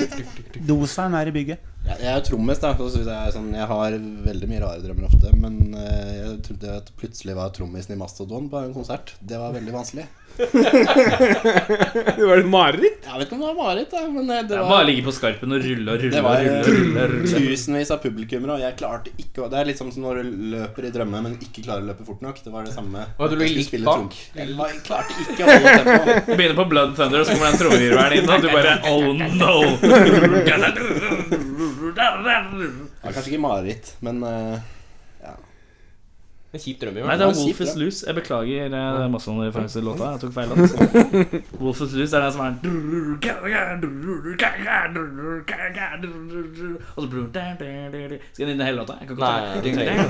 Doseren 0.68 1.16
er 1.16 1.30
i 1.30 1.34
bygget. 1.38 1.71
Jeg, 1.82 1.96
jeg 1.98 2.08
er 2.12 2.18
jo 2.20 2.24
trommis, 2.30 2.60
da. 2.62 2.72
Så 2.78 3.02
jeg, 3.02 3.10
er 3.10 3.34
sånn, 3.34 3.52
jeg 3.56 3.68
har 3.72 3.98
veldig 4.26 4.50
mye 4.50 4.62
rare 4.64 4.82
drømmer 4.84 5.08
ofte. 5.10 5.32
Men 5.34 5.76
eh, 5.78 6.10
jeg 6.20 6.40
trodde 6.48 6.76
at 6.78 6.90
plutselig 7.00 7.38
var 7.38 7.54
trommisen 7.56 7.96
i 7.96 8.00
Mastodon 8.00 8.50
på 8.52 8.62
en 8.62 8.74
konsert. 8.76 9.14
Det 9.20 9.40
var 9.40 9.54
veldig 9.56 9.74
vanskelig. 9.74 10.08
Det 10.32 12.24
var 12.24 12.38
et 12.40 12.46
mareritt. 12.48 13.04
Jeg 13.04 13.18
vet 13.18 13.26
ikke 13.26 13.36
om 13.36 13.42
det 13.42 13.48
var 13.48 13.56
mareritt, 13.58 13.92
men 14.14 14.30
eh, 14.30 14.38
det 14.40 14.48
Det 14.48 14.60
var 14.62 14.70
bare 14.70 14.84
å 14.84 14.88
ligge 14.88 15.04
på 15.04 15.12
skarpen 15.12 15.52
og 15.52 15.60
rulle 15.60 15.92
og 15.92 15.98
rulle 16.00 16.14
Det 16.14 16.22
var 16.24 16.38
rulle. 16.40 16.54
eh, 16.54 16.68
rulle, 16.70 17.02
rulle. 17.10 17.28
tusenvis 17.28 17.90
av 17.92 18.00
publikummere, 18.00 18.56
og 18.56 18.62
jeg 18.64 18.76
klarte 18.78 19.12
ikke 19.20 19.44
å 19.44 19.50
Det 19.52 19.58
er 19.60 19.68
litt 19.68 19.80
sånn 19.82 19.92
som 19.92 20.06
når 20.06 20.22
du 20.22 20.30
løper 20.54 20.88
i 20.88 20.92
drømme, 20.94 21.18
men 21.26 21.36
ikke 21.36 21.66
klarer 21.66 21.84
å 21.84 21.90
løpe 21.90 22.06
fort 22.08 22.22
nok. 22.24 22.40
Det 22.44 22.52
var 22.54 22.64
det 22.64 22.72
samme. 22.76 23.04
Hva, 23.18 23.28
du 23.28 23.36
lå 23.36 23.44
Jeg 23.44 23.56
litt 23.60 23.84
bak. 23.90 24.16
Jeg 24.38 24.56
jeg 24.56 24.80
klarte 24.88 25.10
ikke 25.26 25.42
å 25.44 25.46
holde 25.52 25.76
tempoet. 25.82 26.32
Begynner 26.32 26.58
på 26.62 26.68
Blood 26.72 26.96
Thunder, 26.96 27.18
og 27.20 27.26
så 27.28 27.36
kommer 27.36 27.52
den 27.52 27.60
trommevirvelen 27.60 28.14
inn, 28.22 28.32
og 28.32 28.40
du 28.40 28.48
bare 28.56 28.72
Oh 28.88 29.12
no! 29.36 29.54
Var 33.02 33.12
kanskje 33.16 33.32
ikke 33.32 33.42
mareritt, 33.42 33.96
men 34.04 34.22
eh, 34.28 34.52
ja. 34.56 34.60
En 36.52 36.60
kjip 36.60 36.80
drøm 36.82 36.96
i 37.00 37.00
Nei, 37.00 37.14
det 37.16 37.24
er 37.24 37.30
Wolf 37.32 37.60
is 37.64 37.70
Loose. 37.80 38.00
Jeg 38.04 38.14
beklager 38.18 38.64
eh, 38.66 38.72
det 38.72 38.80
er 39.06 39.08
Mastodon-referanse-låta. 39.14 40.08
Jeg 40.12 40.20
tok 40.20 40.32
feil 40.36 40.50
låt. 40.52 40.60
Wolf 41.62 41.78
is 41.86 41.94
Loose 41.96 42.12
er 42.18 42.20
den 42.26 42.32
som 42.34 42.42
er 42.44 42.52
Og 46.92 47.00
så 47.00 47.08
Skal 48.34 48.44
jeg 48.44 48.48
nynne 48.50 48.66
hele 48.68 48.76
låta? 48.82 48.98
Jeg 49.00 49.08
kan 49.08 49.16
trenger- 49.16 50.02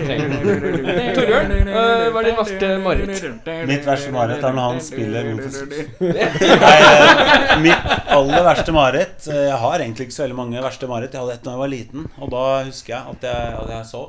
Torbjørn, 1.15 1.53
eh, 1.63 2.11
hva 2.11 2.19
er 2.19 2.27
ditt 2.27 2.39
verste 2.41 2.69
mareritt? 2.89 3.23
Mitt 3.71 3.87
verste 3.87 4.11
mareritt 4.19 4.43
er 4.51 4.53
når 4.59 4.65
han 4.73 4.81
spiller 4.83 5.23
Wolf 5.31 5.47
is 5.47 5.57
eh, 5.63 7.55
mitt 7.63 7.83
aller 8.19 8.43
verste 8.51 8.75
mareritt 8.75 9.31
eh, 9.31 9.45
Jeg 9.47 9.59
har 9.63 9.79
egentlig 9.87 10.09
ikke 10.09 10.17
så 10.19 10.25
veldig 10.27 10.39
mange 10.43 10.63
verste 10.67 10.91
mareritt. 10.91 11.15
Jeg 11.15 11.23
hadde 11.23 11.39
et 11.39 11.45
da 11.47 11.55
jeg 11.55 11.63
var 11.63 11.71
liten, 11.73 12.11
og 12.19 12.35
da 12.35 12.45
husker 12.67 12.97
jeg 12.97 13.03
at 13.15 13.31
jeg, 13.31 13.41
at 13.63 13.69
jeg 13.77 13.87
sov. 13.95 14.09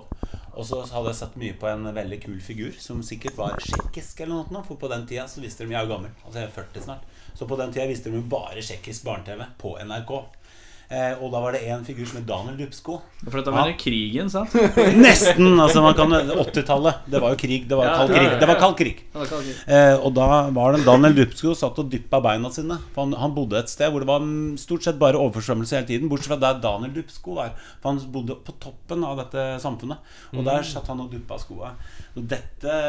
Og 0.54 0.68
så 0.70 0.84
hadde 0.86 1.10
jeg 1.10 1.18
sett 1.18 1.38
mye 1.42 1.56
på 1.58 1.68
en 1.70 1.88
veldig 1.96 2.20
kul 2.28 2.38
figur 2.44 2.76
som 2.82 3.02
sikkert 3.06 3.38
var 3.40 3.56
tsjekkisk 3.58 4.22
eller 4.22 4.52
noe. 4.54 4.62
For 4.68 4.78
på 4.78 4.90
den 4.92 5.08
tida 5.10 5.26
så 5.30 5.42
visste 5.42 5.66
de 5.66 5.74
Jeg 5.74 5.82
er 5.82 5.90
gammel, 5.90 6.14
altså 6.26 6.40
jeg 6.40 6.50
er 6.50 6.56
40 6.60 6.86
snart. 6.86 7.08
Så 7.34 7.48
på 7.50 7.58
den 7.58 7.74
tida 7.74 7.88
visste 7.90 8.14
de 8.14 8.22
bare 8.22 8.62
tsjekkisk 8.62 9.08
barne-TV 9.08 9.48
på 9.58 9.74
NRK. 9.82 10.14
Eh, 10.94 11.14
og 11.24 11.32
da 11.34 11.40
var 11.42 11.56
det 11.56 11.64
en 11.74 11.82
figur 11.86 12.06
som 12.06 12.20
het 12.20 12.26
Daniel 12.28 12.58
Dupsko. 12.60 13.00
For 13.24 13.40
dette 13.40 13.54
var 13.54 13.70
ja. 13.72 13.76
krigen, 13.80 14.30
sant? 14.30 14.54
Nesten! 15.06 15.56
altså 15.58 15.82
man 15.82 15.96
kan 15.98 16.14
80-tallet. 16.14 17.08
Det 17.10 17.22
var 17.24 17.34
jo 17.34 17.40
krig. 17.40 17.66
Det 17.70 17.80
var 17.80 17.88
Ja, 17.88 17.96
kald 18.04 18.14
krig. 18.14 18.28
Det 18.30 18.50
var 18.50 18.54
ja. 18.54 18.60
kald 18.62 18.78
krig. 18.78 19.02
Eh, 19.66 19.96
og 19.98 20.14
da 20.18 20.28
var 20.54 20.76
det 20.76 20.86
Daniel 20.86 21.18
Dupsko 21.18 21.56
satt 21.58 21.82
og 21.82 21.90
dyppa 21.90 22.22
beina 22.24 22.52
sine. 22.54 22.78
For 22.94 23.08
han, 23.08 23.18
han 23.18 23.34
bodde 23.34 23.58
et 23.64 23.74
sted 23.74 23.90
hvor 23.90 24.04
det 24.04 24.10
var 24.12 24.22
mm, 24.22 24.54
stort 24.62 24.86
sett 24.86 25.02
bare 25.02 25.22
overforsvømmelse 25.22 25.80
hele 25.80 25.90
tiden. 25.90 26.12
Bortsett 26.12 26.36
fra 26.36 26.42
der 26.44 26.62
Daniel 26.62 26.94
Dupsko 27.00 27.40
var. 27.40 27.56
For 27.82 27.90
han 27.90 28.02
bodde 28.14 28.38
på 28.46 28.58
toppen 28.62 29.08
av 29.08 29.18
dette 29.24 29.48
samfunnet. 29.64 30.14
Og 30.36 30.46
der 30.46 30.68
satt 30.68 30.92
han 30.94 31.02
og 31.02 31.14
duppa 31.14 31.40
skoa. 31.42 31.74
Og 32.14 32.28
dette 32.30 32.82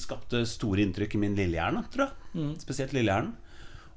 skapte 0.00 0.46
store 0.48 0.86
inntrykk 0.86 1.18
i 1.18 1.26
min 1.26 1.36
lillehjerne, 1.36 1.84
tror 1.92 2.08
jeg. 2.08 2.54
Spesielt 2.64 2.96
lillehjernen. 2.96 3.34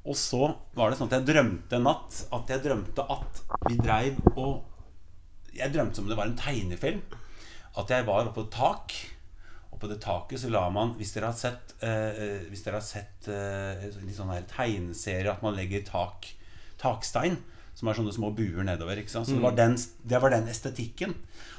Og 0.07 0.15
så 0.17 0.41
var 0.77 0.89
det 0.89 0.99
sånn 0.99 1.09
at 1.09 1.17
jeg 1.19 1.27
drømte 1.33 1.75
en 1.77 1.87
natt 1.89 2.21
at 2.35 2.51
jeg 2.53 2.63
drømte 2.63 3.05
at 3.15 3.41
vi 3.67 3.79
dreiv 3.79 4.19
og 4.35 4.65
Jeg 5.49 5.73
drømte 5.73 5.97
som 5.97 6.05
om 6.05 6.11
det 6.11 6.17
var 6.17 6.29
en 6.29 6.37
tegnefilm. 6.39 7.01
At 7.77 7.89
jeg 7.91 8.05
var 8.07 8.27
oppe 8.29 8.37
på 8.37 8.45
et 8.47 8.53
tak. 8.53 8.93
Og 9.73 9.79
på 9.81 9.89
det 9.89 9.99
taket 10.03 10.41
så 10.41 10.51
la 10.53 10.65
man 10.73 10.93
Hvis 10.97 11.13
dere 11.15 11.31
har 11.31 11.37
sett, 11.37 11.73
eh, 11.83 12.45
hvis 12.49 12.63
dere 12.65 12.79
har 12.79 12.85
sett 12.85 13.27
eh, 13.27 13.87
litt 14.05 14.15
sånn 14.17 14.31
her 14.31 14.45
tegneserier 14.49 15.33
at 15.33 15.43
man 15.43 15.57
legger 15.57 15.83
tak, 15.87 16.29
takstein, 16.79 17.37
som 17.75 17.89
er 17.89 17.97
sånne 17.97 18.13
små 18.15 18.31
buer 18.35 18.63
nedover. 18.67 18.99
Ikke 19.01 19.13
sant? 19.13 19.27
Så 19.27 19.37
det, 19.37 19.43
var 19.43 19.57
den, 19.57 19.77
det 20.03 20.21
var 20.21 20.33
den 20.35 20.49
estetikken. 20.51 21.15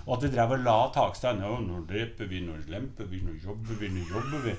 Og 0.07 0.17
at 0.17 0.27
vi 0.27 0.33
drev 0.33 0.57
og 0.57 0.65
la 0.65 0.79
takstein 0.95 1.43
Ja, 1.45 1.53
nå 1.61 1.85
dreper 1.89 2.31
vi, 2.31 2.43
nå 2.47 2.57
lemper 2.71 3.09
vi, 3.11 3.23
nå 3.27 3.37
jobber 3.43 3.81
vi, 3.81 3.93
nå 3.95 4.07
jobber 4.09 4.49
vi. 4.49 4.57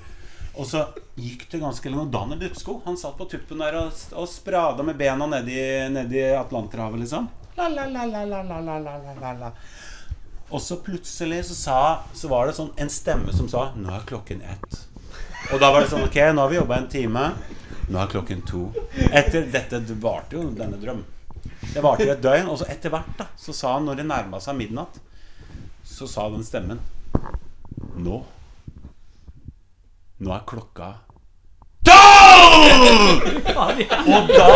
Og 0.60 0.68
så 0.68 0.84
gikk 1.15 1.45
det 1.52 1.61
ganske 1.61 1.90
lenge. 1.90 2.07
Og 2.07 2.11
Daniel 2.14 2.41
Dupsko 2.41 2.82
han 2.86 2.98
satt 2.99 3.18
på 3.19 3.28
tuppen 3.32 3.61
der 3.64 3.78
og, 3.80 4.02
og 4.18 4.28
sprada 4.30 4.84
med 4.84 4.99
bena 4.99 5.28
nedi, 5.30 5.60
nedi 5.94 6.26
Atlanterhavet, 6.36 7.06
liksom. 7.06 7.30
La, 7.56 7.68
la, 7.69 7.86
la, 7.88 8.06
la, 8.06 8.23
la, 8.26 8.44
la, 8.60 8.78
la, 8.80 9.34
la, 9.40 9.52
Og 10.49 10.61
så 10.61 10.78
plutselig 10.84 11.45
så, 11.45 11.56
sa, 11.56 11.80
så 12.14 12.32
var 12.32 12.48
det 12.48 12.56
sånn 12.57 12.72
en 12.80 12.91
stemme 12.91 13.34
som 13.36 13.49
sa 13.52 13.69
Nå 13.76 13.91
er 13.91 14.06
klokken 14.07 14.41
ett. 14.41 14.80
Og 15.52 15.60
da 15.60 15.72
var 15.72 15.84
det 15.84 15.91
sånn 15.91 16.07
Ok, 16.07 16.19
nå 16.32 16.44
har 16.44 16.52
vi 16.52 16.60
jobba 16.60 16.80
en 16.80 16.91
time. 16.91 17.26
Nå 17.91 17.99
er 17.99 18.11
klokken 18.11 18.44
to. 18.48 18.68
Etter 19.11 19.48
dette 19.52 19.82
varte 20.03 20.40
jo 20.40 20.49
denne 20.56 20.80
drøm. 20.80 21.03
Det 21.61 21.84
varte 21.84 22.07
jo 22.07 22.14
et 22.14 22.23
døgn. 22.23 22.52
Og 22.52 22.60
så 22.61 22.68
etter 22.72 22.94
hvert, 22.94 23.15
da, 23.19 23.28
så 23.40 23.56
sa 23.56 23.78
han, 23.78 23.88
når 23.88 24.02
det 24.02 24.07
nærma 24.11 24.40
seg 24.44 24.60
midnatt, 24.60 24.99
så 25.88 26.07
sa 26.07 26.28
den 26.32 26.45
stemmen 26.45 26.80
Nå 27.99 28.22
nå 30.22 30.34
er 30.35 30.43
klokka! 30.45 30.91
Og 34.06 34.27
da, 34.30 34.49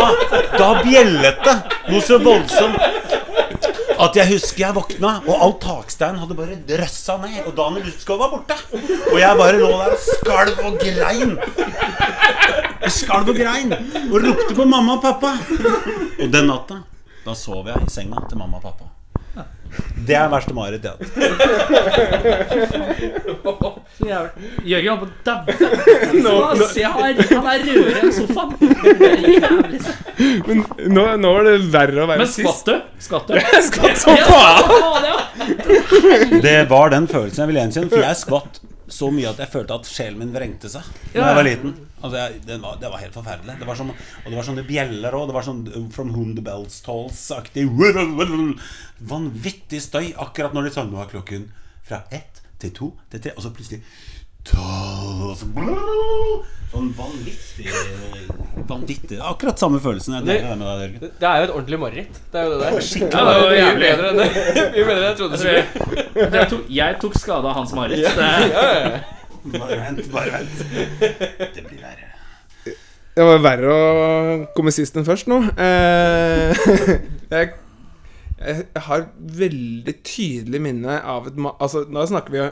da 0.53 0.67
bjellet 0.85 1.39
det 1.41 1.55
noe 1.89 2.01
så 2.05 2.19
voldsomt 2.21 2.77
at 3.95 4.17
jeg 4.19 4.27
husker 4.33 4.59
jeg 4.65 4.75
våkna, 4.75 5.11
og 5.23 5.35
all 5.41 5.53
takstein 5.63 6.17
hadde 6.19 6.35
bare 6.37 6.57
drøssa 6.67 7.15
ned. 7.21 7.37
Og 7.47 7.53
Daniel 7.57 7.87
Utskov 7.93 8.19
var 8.19 8.33
borte. 8.33 8.57
Og 9.13 9.17
jeg 9.21 9.39
bare 9.39 9.61
lå 9.61 9.69
der 9.71 9.93
og 9.95 10.01
skalv 10.03 10.55
og 10.67 10.75
grein. 10.81 11.31
Jeg 12.83 12.91
skalv 12.99 13.31
og 13.31 13.39
grein 13.39 13.71
og 13.73 14.17
ropte 14.25 14.51
på 14.57 14.67
mamma 14.67 14.99
og 14.99 15.05
pappa. 15.05 15.31
Og 16.19 16.27
den 16.33 16.51
natta, 16.51 16.81
da 17.25 17.33
sov 17.39 17.71
jeg 17.71 17.87
i 17.87 17.95
senga 17.95 18.19
til 18.27 18.37
mamma 18.43 18.59
og 18.59 18.67
pappa. 18.67 18.91
Det 20.07 20.15
er 20.15 20.29
verste 20.31 20.53
mareritt 20.55 20.85
jeg 20.85 20.91
har 20.91 20.99
hatt. 20.99 21.11
Så 23.95 24.07
jævlig. 24.09 24.49
Jørgen 24.67 24.89
holdt 24.91 25.01
på 25.01 25.07
å 25.07 25.27
daue. 25.29 25.45
Han 26.15 26.59
er 26.59 27.55
er 27.55 27.65
rødere 27.69 28.01
enn 28.01 28.13
sofaen. 28.15 28.51
Det 28.59 29.09
er 29.09 29.25
jævlig. 29.37 29.79
Men 30.47 30.63
nå, 30.91 31.05
nå 31.21 31.33
var 31.37 31.47
det 31.47 31.55
verre 31.73 32.03
å 32.03 32.07
være 32.09 32.23
Men 32.23 32.31
skvatt 32.31 32.69
du? 32.69 32.75
Skvatt 33.07 33.31
du? 33.31 33.39
Skvatt 33.69 33.99
som 34.03 34.19
faen! 34.29 35.21
Det 36.45 36.57
var 36.71 36.91
den 36.93 37.07
følelsen 37.11 37.43
jeg 37.43 37.51
ville 37.51 37.65
gjenkjenne. 37.65 37.91
For 37.93 38.03
jeg 38.03 38.19
skvatt 38.19 38.61
så 38.95 39.09
mye 39.09 39.31
at 39.31 39.39
jeg 39.41 39.49
følte 39.49 39.79
at 39.79 39.87
sjelen 39.89 40.19
min 40.21 40.33
vrengte 40.35 40.69
seg 40.69 40.85
da 40.85 41.17
Ja. 41.17 41.29
jeg 41.31 41.37
var 41.39 41.47
liten. 41.47 41.73
Altså 42.05 42.19
jeg, 42.19 42.41
det, 42.45 42.59
var, 42.61 42.75
det 42.81 42.91
var 42.93 43.01
helt 43.01 43.15
forferdelig. 43.17 43.55
Det 43.59 43.67
var 43.67 43.79
sånn, 43.79 43.89
og 43.95 44.27
det 44.29 44.37
var 44.37 44.45
sånne 44.45 44.65
bjeller 44.67 45.17
òg. 45.17 45.25
Det 45.31 45.37
var 45.39 45.47
sånn 45.47 45.63
uh, 45.71 45.81
From 45.95 46.11
Whom 46.13 46.35
the 46.37 46.43
Bells 46.45 46.77
Tolls-aktig 46.85 47.65
vanvittig 49.09 49.81
støy 49.83 50.11
akkurat 50.21 50.53
når 50.55 50.69
de 50.69 50.75
sa 50.75 50.85
nå 50.85 51.01
er 51.01 51.09
klokken 51.11 51.49
fra 51.85 52.03
ett 52.13 52.34
til 52.65 52.75
to 52.81 52.91
til 53.13 53.23
tre, 53.25 53.35
og 53.37 53.45
så 53.45 53.53
plutselig 53.55 53.81
tolv 54.45 55.31
og 55.31 55.37
så 55.39 55.47
Sånn 56.75 56.89
vanvittig 56.97 57.69
Vanvittig 58.67 59.17
Akkurat 59.23 59.61
samme 59.61 59.79
følelsen. 59.79 60.17
Jeg 60.17 60.25
deler 60.27 60.49
det 60.49 60.57
med 60.59 60.67
deg, 60.67 60.81
Jørgen. 60.81 61.13
Det 61.21 61.27
er 61.29 61.37
jo 61.37 61.45
et 61.45 61.53
ordentlig 61.53 61.79
mareritt. 61.79 62.17
Det 62.33 62.41
er 62.41 62.47
jo 62.47 62.51
det 62.51 62.57
der. 62.59 62.73
Ja, 62.75 63.05
det 63.13 63.21
var 63.25 63.53
Mye 63.55 63.75
bedre 63.79 64.09
enn 64.09 64.19
det. 64.19 64.27
Mye 64.73 64.87
bedre 64.89 64.97
enn 64.97 65.05
jeg 65.05 65.19
trodde 65.19 65.31
det 65.31 65.39
skulle 65.39 65.91
bli. 65.93 66.25
Jeg 66.25 66.49
tok, 66.51 66.65
jeg 66.79 66.97
tok 67.05 67.15
skade 67.21 67.51
av 67.51 67.59
hans 67.61 67.75
mareritt. 67.77 68.19
Ja, 68.19 68.65
ja. 68.75 68.99
Bare 69.55 69.79
vent, 69.85 70.11
bare 70.11 70.33
vent. 70.33 70.65
Det 71.55 71.63
blir 71.63 71.79
verre. 71.79 72.11
Det 73.15 73.23
var 73.29 73.43
verre 73.45 73.71
å 73.71 74.37
komme 74.57 74.73
sist 74.75 74.97
enn 74.99 75.07
først 75.07 75.29
nå. 75.31 75.37
Eh, 75.55 76.65
jeg, 77.37 77.53
jeg 78.39 78.65
har 78.89 79.05
veldig 79.39 79.93
tydelig 80.03 80.59
minne 80.61 80.97
av 81.07 81.27
et 81.29 81.37
Altså, 81.59 81.85
nå 81.87 82.01
snakker 82.09 82.33
vi 82.33 82.39
jo 82.41 82.47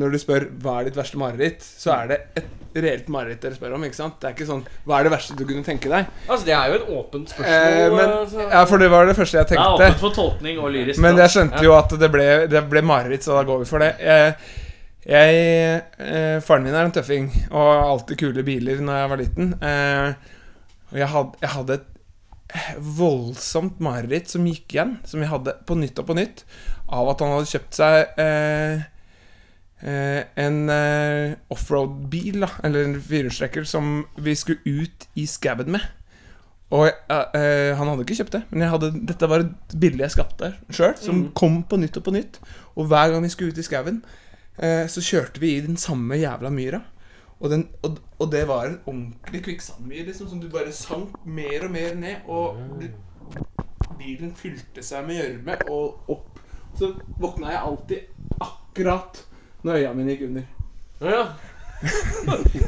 Når 0.00 0.10
du 0.12 0.18
spør 0.20 0.48
hva 0.60 0.80
er 0.80 0.88
ditt 0.88 0.96
verste 0.98 1.16
mareritt, 1.20 1.62
så 1.62 1.92
er 1.94 2.08
det 2.10 2.16
et 2.36 2.48
reelt 2.84 3.06
mareritt 3.10 3.40
dere 3.42 3.54
spør 3.56 3.72
om. 3.78 3.84
ikke 3.86 3.96
sant? 3.96 4.18
Det 4.20 4.28
er 4.28 4.34
ikke 4.36 4.48
sånn 4.50 4.64
Hva 4.86 4.98
er 4.98 5.06
det 5.08 5.12
verste 5.14 5.36
du 5.38 5.44
kunne 5.48 5.64
tenke 5.66 5.88
deg? 5.90 6.10
Altså, 6.28 6.44
det 6.46 6.54
er 6.54 6.66
jo 6.72 6.74
et 6.80 6.90
åpent 6.98 7.30
Eh, 7.30 7.36
spørsmål. 7.36 7.94
men, 7.96 8.12
altså. 8.18 8.48
ja, 8.50 8.64
for 8.72 8.78
det 8.82 8.90
var 8.92 9.06
det 9.08 9.14
første 9.18 9.38
jeg 9.40 9.48
tenkte. 9.52 9.68
Det 9.78 9.86
er 9.86 9.90
åpent 9.94 10.02
for 10.02 10.16
tolkning 10.18 10.58
og 10.62 10.70
lyrisk. 10.74 11.00
Men 11.06 11.18
jeg 11.22 11.32
skjønte 11.36 11.62
jo 11.64 11.72
at 11.78 11.94
det 12.02 12.10
ble, 12.14 12.26
det 12.52 12.62
ble 12.70 12.82
mareritt, 12.86 13.24
så 13.26 13.38
da 13.38 13.46
går 13.48 13.62
vi 13.64 13.70
for 13.70 13.82
det. 13.86 13.90
Jeg, 14.04 14.34
jeg, 15.10 15.80
eh, 15.98 16.36
faren 16.44 16.66
min 16.68 16.74
er 16.76 16.84
en 16.90 16.92
tøffing 16.98 17.30
og 17.50 17.62
har 17.72 17.86
alltid 17.94 18.20
kule 18.20 18.44
biler 18.46 18.82
når 18.84 19.00
jeg 19.00 19.10
var 19.14 19.22
liten. 19.24 19.54
Eh, 19.62 20.12
og 20.92 20.98
jeg 21.00 21.08
hadde, 21.14 21.40
jeg 21.46 21.54
hadde 21.56 21.78
et 21.80 21.88
voldsomt 22.98 23.80
mareritt 23.82 24.30
som 24.32 24.46
gikk 24.48 24.74
igjen, 24.74 24.96
som 25.06 25.22
vi 25.22 25.28
hadde 25.30 25.54
på 25.66 25.76
nytt 25.78 26.00
og 26.02 26.08
på 26.10 26.16
nytt, 26.18 26.44
av 26.90 27.12
at 27.12 27.22
han 27.22 27.34
hadde 27.36 27.50
kjøpt 27.50 27.78
seg 27.78 28.20
eh, 28.22 28.82
eh, 29.84 30.20
en 30.44 30.60
eh, 30.74 31.38
offroad-bil, 31.54 32.44
eller 32.66 32.84
en 32.84 32.98
firehjulstrekker, 32.98 33.66
som 33.68 34.02
vi 34.18 34.36
skulle 34.38 34.80
ut 34.80 35.08
i 35.20 35.26
skauen 35.30 35.72
med. 35.76 35.86
Og 36.70 36.86
eh, 36.86 37.24
eh, 37.34 37.72
han 37.78 37.90
hadde 37.90 38.06
ikke 38.06 38.20
kjøpt 38.20 38.36
det, 38.36 38.42
men 38.52 38.70
hadde, 38.70 38.92
dette 39.10 39.30
var 39.30 39.44
et 39.44 39.76
bilde 39.82 40.04
jeg 40.04 40.14
skapte 40.14 40.52
sjøl, 40.70 40.94
som 41.02 41.24
kom 41.38 41.62
på 41.66 41.80
nytt 41.82 41.98
og 41.98 42.06
på 42.06 42.14
nytt. 42.14 42.38
Og 42.78 42.90
hver 42.90 43.10
gang 43.10 43.26
vi 43.26 43.32
skulle 43.32 43.54
ut 43.54 43.58
i 43.58 43.66
skauen, 43.66 44.04
eh, 44.62 44.86
så 44.90 45.02
kjørte 45.02 45.42
vi 45.42 45.56
i 45.56 45.64
den 45.64 45.78
samme 45.80 46.18
jævla 46.20 46.52
myra. 46.54 46.84
Og, 47.40 47.50
den, 47.50 47.66
og, 47.82 47.98
og 48.20 48.30
det 48.32 48.42
var 48.48 48.66
en 48.68 48.78
ordentlig 48.86 49.40
kvikksandmyr, 49.46 50.04
liksom, 50.10 50.28
som 50.28 50.40
du 50.42 50.48
bare 50.52 50.72
sank 50.76 51.14
mer 51.24 51.64
og 51.66 51.70
mer 51.72 51.94
ned. 51.96 52.16
Og 52.28 52.56
bilen 54.00 54.34
fylte 54.36 54.82
seg 54.84 55.06
med 55.08 55.16
gjørme 55.20 55.56
og 55.72 56.10
opp. 56.12 56.40
Så 56.78 56.92
våkna 57.20 57.50
jeg 57.54 57.62
alltid 57.64 58.40
akkurat 58.44 59.22
når 59.64 59.80
øya 59.80 59.94
mine 59.96 60.14
gikk 60.14 60.26
under. 60.28 60.44
Ja. 61.00 61.24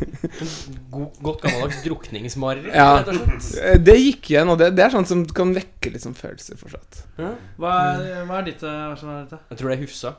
God, 0.93 1.09
godt 1.23 1.43
gammeldags 1.45 1.83
drukningsmareritt, 1.85 2.73
Ja. 2.75 3.03
rett 3.03 3.09
og 3.13 3.15
slett. 3.43 3.63
Eh, 3.63 3.79
Det 3.85 3.97
gikk 3.99 4.31
igjen, 4.33 4.49
og 4.49 4.59
det, 4.61 4.71
det 4.77 4.85
er 4.87 4.91
sånt 4.95 5.09
som 5.11 5.25
kan 5.27 5.53
vekke 5.57 5.93
sånn 6.01 6.17
følelser 6.17 6.57
fortsatt. 6.61 7.03
Hva 7.61 7.73
er, 7.93 8.23
hva 8.29 8.39
er 8.41 8.47
ditt 8.49 8.63
hva 8.65 8.73
verste 8.93 9.09
mareritt? 9.09 9.35
Jeg 9.51 9.59
tror 9.61 9.69
det 9.73 9.77
er 9.79 9.83
Hufsa. 9.85 10.15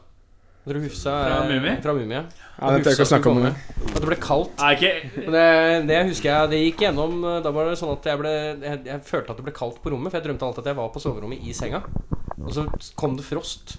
Jeg 0.64 0.72
tror 0.72 0.84
Hufsa 0.86 1.14
Fra 1.28 1.40
mumi? 1.44 1.56
Mummi? 1.60 1.72
Fra 1.84 1.94
Mummi, 1.98 2.16
ja. 2.16 2.24
Jeg 2.64 2.86
ikke 2.94 3.04
å 3.04 3.10
snakke 3.10 3.32
om. 3.34 3.40
At 3.50 3.98
det 4.00 4.08
ble 4.08 4.18
kaldt. 4.24 4.54
Nei, 4.62 4.70
ikke 4.78 5.32
det, 5.34 5.48
det 5.90 5.98
husker 6.08 6.30
jeg 6.30 6.52
Det 6.54 6.60
gikk 6.62 6.84
gjennom 6.86 7.18
eh, 7.28 7.40
Da 7.44 7.52
var 7.52 7.68
det 7.68 7.80
sånn 7.82 7.92
at 7.98 8.08
jeg 8.08 8.22
ble 8.22 8.32
jeg, 8.62 8.80
jeg 8.88 9.02
følte 9.10 9.34
at 9.34 9.42
det 9.42 9.48
ble 9.50 9.56
kaldt 9.58 9.82
på 9.84 9.92
rommet, 9.92 10.14
for 10.14 10.22
jeg 10.22 10.28
drømte 10.30 10.48
alltid 10.48 10.64
at 10.64 10.72
jeg 10.72 10.80
var 10.80 10.92
på 10.94 11.04
soverommet 11.04 11.44
i 11.44 11.56
senga. 11.58 11.82
Og 12.44 12.52
så 12.56 12.64
kom 13.00 13.18
det 13.20 13.26
frost 13.28 13.76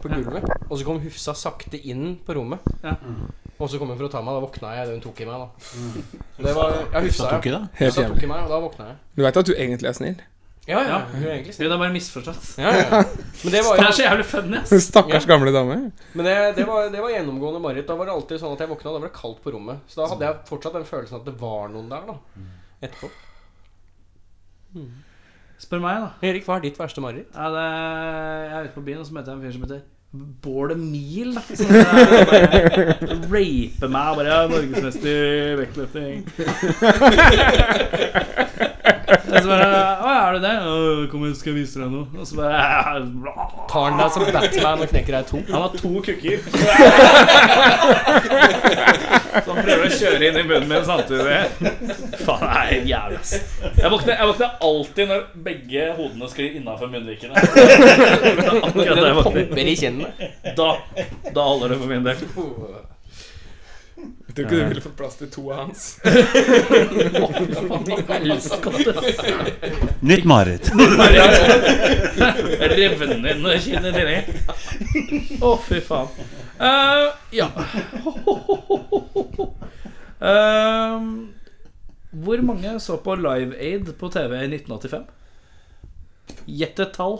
på 0.00 0.08
gulvet. 0.12 0.48
Og 0.70 0.78
så 0.80 0.86
kom 0.88 1.00
Hufsa 1.04 1.34
sakte 1.36 1.80
inn 1.80 2.14
på 2.24 2.36
rommet. 2.38 2.64
Ja. 2.84 2.96
Og 3.58 3.68
så 3.70 3.78
kom 3.80 3.92
hun 3.92 3.98
for 4.00 4.08
å 4.08 4.12
ta 4.12 4.20
meg. 4.24 4.34
Da 4.36 4.42
våkna 4.44 4.72
jeg 4.78 4.94
hun 4.94 5.02
tok 5.04 5.20
i 5.24 5.28
meg. 5.28 5.44
da 5.44 6.44
Det 6.48 6.54
var 6.56 6.78
Ja, 6.80 7.04
Hufsa, 7.04 7.28
tok 7.36 7.48
i 7.48 7.52
da? 7.54 7.60
deg? 7.66 7.78
Helt 7.82 7.92
Hufsa 7.98 8.08
tok 8.10 8.24
i 8.24 8.30
meg, 8.32 8.46
og 8.48 8.54
da 8.54 8.62
våkna 8.64 8.88
jeg. 8.90 8.96
Du 9.14 9.22
veit 9.26 9.42
at 9.44 9.50
du 9.50 9.54
egentlig 9.54 9.90
er 9.92 9.96
snill? 10.00 10.18
Ja, 10.64 10.80
ja. 10.80 10.88
Ja. 10.88 10.98
Hun 11.12 11.22
er 11.22 11.32
egentlig 11.36 11.54
snill. 11.58 11.68
det 11.68 11.76
er 11.76 11.82
bare 11.84 11.94
misforstått. 11.94 12.44
Ja, 12.60 12.72
ja. 12.80 13.02
Men 13.44 13.52
det 13.52 13.60
var 13.66 13.76
Det 13.76 13.84
er 13.84 13.92
så 13.92 14.02
jævlig 14.06 14.24
funny, 14.24 14.56
ass. 14.56 14.70
Stakkars 14.86 15.26
gamle 15.28 15.52
dame. 15.52 15.74
Men 16.16 16.26
det, 16.26 16.34
det, 16.56 16.64
var, 16.68 16.86
det 16.92 17.00
var 17.04 17.10
gjennomgående 17.12 17.60
mareritt. 17.60 17.88
Da 17.90 17.94
var 17.98 18.06
det 18.08 18.14
alltid 18.16 18.40
sånn 18.40 18.54
at 18.56 18.60
jeg 18.64 18.70
våkna, 18.72 18.88
og 18.90 18.94
da 18.96 19.00
var 19.02 19.08
det 19.10 19.20
kaldt 19.20 19.40
på 19.44 19.48
rommet. 19.52 19.76
Så 19.90 19.94
da 20.00 20.04
hadde 20.14 20.24
jeg 20.30 20.34
fortsatt 20.48 20.74
den 20.78 20.88
følelsen 20.88 21.18
at 21.20 21.26
det 21.28 21.36
var 21.40 21.64
noen 21.72 21.88
der, 21.92 22.02
da. 22.08 22.14
Etterpå. 22.88 23.08
Spør 25.64 25.80
meg, 25.84 25.94
da. 26.06 26.10
Erik, 26.28 26.44
hva 26.48 26.54
er 26.56 26.62
ditt 26.64 26.78
verste 26.80 27.00
mareritt? 27.04 27.30
Ja, 27.34 27.46
det, 27.52 27.66
jeg 28.48 28.56
er 28.56 28.62
ute 28.70 28.78
på 28.78 28.86
byen, 28.88 29.00
og 29.04 29.08
så 29.10 29.14
møter 29.18 29.30
jeg 29.32 29.36
en 29.38 29.44
fyr 29.44 29.54
som 29.58 29.64
heter 29.68 29.82
Bård 30.44 30.70
Emil. 30.72 31.30
Som 31.58 31.66
raper 31.74 32.78
meg 33.90 33.98
og 34.08 34.18
bare 34.20 34.30
ja, 34.30 34.38
'Norgesmester 34.46 35.10
i 35.10 35.58
vektløfting'. 35.58 36.22
Og 39.08 39.42
så 39.42 39.48
bare 39.48 39.66
'Å, 40.00 40.02
er 40.14 40.32
du 40.32 40.38
det?' 40.44 40.60
Kom 41.10 41.20
'Kom, 41.20 41.34
skal 41.34 41.52
jeg 41.52 41.58
vise 41.62 41.80
deg 41.80 41.88
noe?' 41.92 42.08
Og 42.18 42.26
så 42.26 42.34
bare 42.36 42.56
Tar 43.70 43.82
han 43.90 43.98
deg 44.00 44.10
som 44.14 44.22
Batman 44.32 44.82
og 44.84 44.88
knekker 44.88 45.12
deg 45.16 45.20
i 45.20 45.22
to? 45.30 45.38
Han 45.52 45.62
har 45.62 45.70
to 45.74 45.90
kukker. 46.06 46.38
Så 49.34 49.48
han 49.50 49.58
prøver 49.64 49.84
å 49.88 49.90
kjøre 49.90 50.22
inn 50.28 50.36
i 50.38 50.42
munnen 50.46 50.68
min 50.70 50.84
samtidig. 50.86 51.38
Faen, 52.22 52.44
det 52.44 52.54
er 52.54 52.68
helt 52.70 52.86
jævlig, 52.88 53.18
ass. 53.18 53.32
Jeg 53.80 53.90
våkner, 53.90 54.14
jeg 54.14 54.26
våkner 54.30 54.48
alltid 54.68 55.04
når 55.10 55.20
begge 55.48 55.82
hodene 55.98 56.26
sklir 56.30 56.54
innafor 56.60 56.86
munnvikene. 56.94 57.34
Akkurat 58.68 59.02
da 59.02 59.06
jeg 59.10 59.18
våkner. 59.20 59.42
Da, 60.54 60.68
da 61.34 61.40
holder 61.50 61.66
det 61.74 61.78
for 61.82 61.88
min 61.90 62.06
del. 62.06 62.18
Jeg 64.26 64.34
tror 64.34 64.44
ikke 64.44 64.56
du 64.56 64.68
ville 64.68 64.82
fått 64.84 64.96
plass 64.98 65.16
til 65.20 65.28
to 65.30 65.42
av 65.52 65.58
hans. 65.64 65.82
Nytt 70.00 70.24
mareritt. 70.28 70.70
Revnende 72.74 73.58
kinn 73.62 73.84
i 73.84 73.92
tillegg. 73.94 74.24
Å, 75.44 75.54
fy 75.68 75.78
faen. 75.84 76.08
Eh, 76.58 77.06
ja. 77.38 77.48
Ehm, 80.24 81.08
hvor 82.24 82.42
mange 82.46 82.78
så 82.80 82.96
på 83.02 83.16
Live 83.18 83.58
Aid 83.58 83.90
på 83.98 84.08
TV 84.14 84.38
i 84.38 84.48
1985? 84.48 85.04
Gjett 86.46 86.80
et 86.80 86.94
tall. 86.96 87.18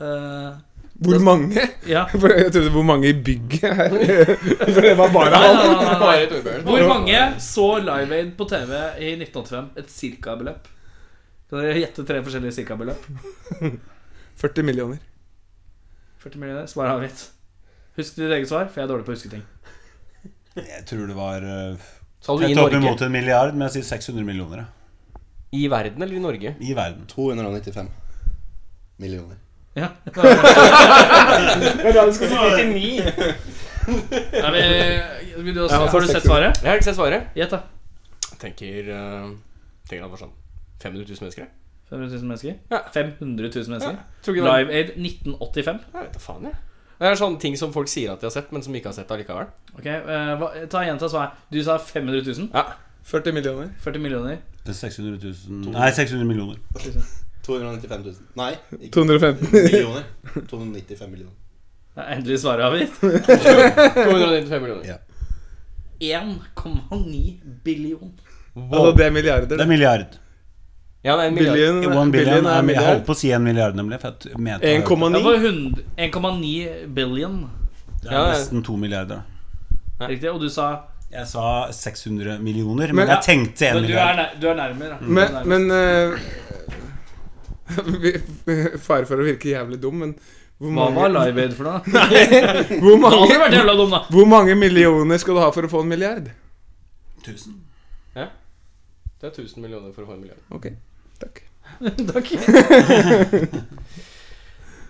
Eh, 0.00 0.52
Hvor 0.98 1.20
mange? 1.22 1.62
ja. 1.86 2.06
Jeg 2.12 2.52
trodde 2.52 2.70
hvor 2.74 2.82
mange 2.86 3.08
i 3.12 3.14
bygget 3.22 3.74
her. 3.78 3.92
For 4.74 4.80
det 4.82 4.96
var 4.98 5.12
bare 5.14 5.38
han. 5.38 5.58
nei, 5.60 5.68
nei, 5.70 6.26
nei, 6.26 6.40
nei. 6.42 6.56
Hvor 6.66 6.88
mange 6.90 7.20
så 7.44 7.66
Live 7.84 8.16
Aid 8.16 8.32
på 8.40 8.48
TV 8.50 8.72
i 8.98 9.12
1985? 9.14 9.68
Et 9.78 9.92
cirka-beløp. 9.94 10.66
Kan 11.48 11.62
dere 11.62 11.78
gjette 11.84 12.04
tre 12.08 12.18
forskjellige 12.26 12.56
cirka-beløp? 12.58 13.06
40 14.42 14.66
millioner. 14.68 14.98
40 16.24 16.42
millioner. 16.42 16.66
Svar 16.70 16.90
avgitt. 16.96 17.28
Husk 17.98 18.18
ditt 18.18 18.34
eget 18.34 18.50
svar, 18.50 18.66
for 18.70 18.82
jeg 18.82 18.88
er 18.88 18.92
dårlig 18.92 19.06
på 19.06 19.14
å 19.14 19.16
huske 19.16 19.30
ting. 19.32 19.46
Jeg 20.58 20.84
tror 20.90 21.06
det 21.06 21.14
var 21.18 21.46
du 21.46 21.46
i 21.46 22.50
tett 22.50 22.58
opp 22.58 22.58
Norge? 22.58 22.78
imot 22.82 23.02
en 23.06 23.14
milliard, 23.14 23.54
men 23.54 23.68
jeg 23.68 23.78
sier 23.78 23.88
600 23.94 24.26
millioner. 24.26 24.66
I 25.54 25.64
verden 25.70 26.02
eller 26.02 26.18
i 26.18 26.22
Norge? 26.22 26.56
I 26.58 26.74
verden. 26.76 27.06
295 27.10 27.86
millioner. 28.98 29.38
Ja. 29.76 29.88
Ja, 31.94 32.04
du 32.06 32.12
skal 32.12 32.28
si 32.28 32.34
99. 32.34 33.02
Er 33.88 34.50
vi, 34.52 34.62
vil 35.44 35.54
du 35.54 35.62
også, 35.62 35.74
Ja, 35.74 35.86
har 35.86 36.00
du 36.00 36.06
sett 36.06 36.22
svaret? 36.26 36.58
Jeg 36.62 36.68
har 36.70 36.74
ikke 36.80 36.84
sett 36.90 36.96
svaret. 36.98 37.28
Gjett, 37.36 37.50
da. 37.50 37.60
Tenker 38.38 38.90
uh, 38.92 39.30
Tenker 39.88 40.04
det 40.04 40.10
var 40.12 40.20
sånn 40.20 40.34
500 40.82 41.04
000 41.08 41.22
mennesker. 41.24 41.44
jeg. 41.44 41.50
500 41.90 42.16
000 42.18 42.28
mennesker? 42.28 42.56
Ja. 42.70 42.80
500 42.94 43.50
000 43.54 43.72
mennesker? 43.72 44.00
Tror 44.22 44.34
ikke 44.36 44.44
det 44.44 44.50
var 44.50 44.58
Live 44.60 44.74
Aid 44.76 44.90
1985. 45.00 45.78
Jeg 45.94 46.02
vet 46.04 46.18
da 46.18 46.22
faen, 46.22 46.48
jeg. 46.50 46.58
Det 46.98 47.06
er 47.06 47.14
sånne 47.20 47.38
ting 47.40 47.54
som 47.58 47.72
folk 47.72 47.88
sier 47.90 48.12
at 48.12 48.20
de 48.20 48.26
har 48.26 48.34
sett, 48.34 48.50
men 48.52 48.62
som 48.66 48.74
ikke 48.74 48.90
har 48.90 48.96
sett 48.96 49.10
allikevel. 49.14 49.48
Ok, 49.78 49.86
eh, 49.86 50.32
hva, 50.40 50.48
Ta 50.70 50.82
igjen 50.84 50.98
til 51.00 51.10
svaret. 51.12 51.38
Du 51.54 51.58
sa 51.64 51.78
500 51.78 52.26
000. 52.26 52.50
Ja. 52.52 52.64
40 53.08 53.32
millioner. 53.38 53.70
40 53.84 54.02
millioner. 54.04 54.40
Det 54.66 54.74
er 54.74 54.78
600 54.82 55.16
000 55.48 55.72
Nei, 55.72 55.90
600 55.96 56.26
millioner. 56.28 56.58
295 57.48 58.04
000. 58.04 58.14
Nei, 58.38 58.52
ikke 58.78 58.92
215. 58.94 59.48
millioner. 59.52 60.04
295 60.52 61.10
millioner. 61.10 61.36
Ja, 61.98 62.04
endelig 62.14 62.38
svaret 62.44 62.68
avgitt. 62.68 62.94
295 63.00 64.60
millioner. 64.62 64.84
Ja. 64.86 64.98
1,9 65.98 67.40
billion. 67.64 68.12
Altså, 68.58 68.92
det 68.96 69.06
er 69.06 69.10
milliarder. 69.14 69.46
Det 69.56 69.60
er 69.64 69.66
milliard. 69.70 70.18
Ja, 71.06 71.14
det 71.16 71.24
er 71.24 71.28
en 71.28 71.34
milliard. 71.34 71.56
Billion, 71.56 71.96
One 71.98 72.12
billion 72.12 72.46
er, 72.46 72.54
Jeg 72.58 72.64
milliard. 72.66 72.88
holdt 72.92 73.06
på 73.06 73.14
å 73.14 73.18
si 73.18 73.30
en 73.34 73.44
milliard, 73.46 73.74
nemlig. 73.78 74.00
For 74.02 74.14
jeg 74.28 74.38
mente 74.42 74.66
jeg 74.66 74.82
hørte- 74.82 74.98
1,9. 74.98 75.12
Det 75.14 75.24
var 75.24 75.40
100 75.46 75.82
1,9 76.08 76.86
billion. 76.94 77.36
Det 78.02 78.10
er 78.10 78.16
ja. 78.18 78.24
nesten 78.32 78.62
to 78.66 78.76
milliarder. 78.76 79.22
Riktig. 80.00 80.30
Og 80.32 80.40
du 80.40 80.48
sa 80.48 80.68
Jeg 81.10 81.24
sa 81.26 81.68
600 81.72 82.38
millioner, 82.44 82.86
Men- 82.92 82.96
men 82.96 83.08
jeg 83.08 83.22
tenkte 83.24 83.66
en 83.70 83.74
Men 83.78 83.82
du 83.82 83.88
er, 83.88 83.96
milliard. 83.96 84.16
nær, 84.16 84.40
du 84.40 84.46
er 84.48 84.54
nærmere. 84.54 84.88
da. 84.90 84.96
Du 84.98 85.04
er 85.04 85.08
Men, 85.08 85.48
men 85.48 85.70
eh, 85.70 86.10
vi- 86.10 86.47
Fare 88.88 89.06
for 89.08 89.20
å 89.20 89.26
virke 89.26 89.52
jævlig 89.52 89.78
dum, 89.82 90.02
men 90.04 90.12
hvor 90.58 90.72
Hva 90.74 90.88
var 90.88 90.94
mange, 90.96 91.12
Live 91.14 91.42
Aid 91.44 91.52
for 91.54 91.68
noe? 91.68 91.80
hvor, 92.82 93.06
aldri 93.12 93.36
vært 93.38 93.44
mange, 93.44 93.60
jævla 93.60 93.74
dum, 93.78 93.92
da. 93.94 94.00
hvor 94.10 94.26
mange 94.30 94.56
millioner 94.58 95.20
skal 95.22 95.38
du 95.38 95.42
ha 95.44 95.50
for 95.54 95.68
å 95.68 95.70
få 95.70 95.84
en 95.84 95.92
milliard? 95.92 96.30
1000. 97.24 97.58
Det 99.18 99.26
er 99.26 99.32
1000 99.34 99.62
millioner 99.64 99.90
for 99.90 100.04
å 100.04 100.12
få 100.12 100.14
en 100.14 100.20
milliard. 100.22 100.42
Ok, 100.54 100.68
takk. 101.18 101.40
Takk. 102.12 102.28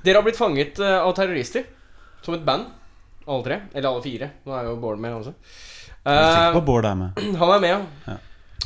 Dere 0.05 0.21
har 0.21 0.25
blitt 0.27 0.37
fanget 0.37 0.79
eh, 0.85 0.99
av 1.01 1.15
terrorister. 1.17 1.65
Som 2.23 2.37
et 2.37 2.45
band. 2.45 2.69
Alle 3.25 3.45
tre. 3.47 3.57
Eller 3.73 3.89
alle 3.89 4.05
fire. 4.05 4.29
Nå 4.45 4.53
er 4.57 4.69
jo 4.69 4.77
Bård 4.83 5.01
med 5.01 5.17
også. 5.17 5.33
Jeg 5.33 6.13
er 6.13 6.29
sikker 6.29 6.51
Eh, 6.51 6.57
på 6.59 6.65
Bård 6.69 6.85
er 6.89 6.99
med. 7.01 7.23
han 7.41 7.55
er 7.57 7.65
med, 7.65 7.73
ja. 7.73 7.81
Ja. 8.13 8.19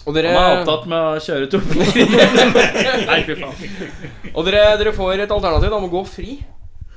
Og 0.03 0.17
dere, 0.17 0.33
Han 0.35 0.43
er 0.43 0.61
opptatt 0.63 0.89
med 0.91 0.99
å 0.99 1.21
kjøre 1.23 1.49
to 1.53 1.61
Nei, 3.11 3.19
fy 3.27 3.37
faen. 3.39 4.33
og 4.33 4.47
dere, 4.49 4.63
dere 4.81 4.93
får 4.97 5.23
et 5.23 5.35
alternativ 5.35 5.77
om 5.77 5.87
å 5.87 5.93
gå 5.93 6.03
fri 6.11 6.37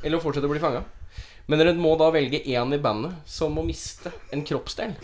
eller 0.01 0.17
å 0.17 0.23
fortsette 0.23 0.47
å 0.47 0.51
bli 0.51 0.61
fanga. 0.61 0.81
Men 1.45 1.61
dere 1.61 1.75
må 1.77 1.91
da 1.99 2.07
velge 2.13 2.41
én 2.49 2.73
i 2.73 2.81
bandet 2.81 3.29
som 3.29 3.53
må 3.53 3.61
miste 3.65 4.09
en 4.33 4.41
kroppsdel. 4.45 4.95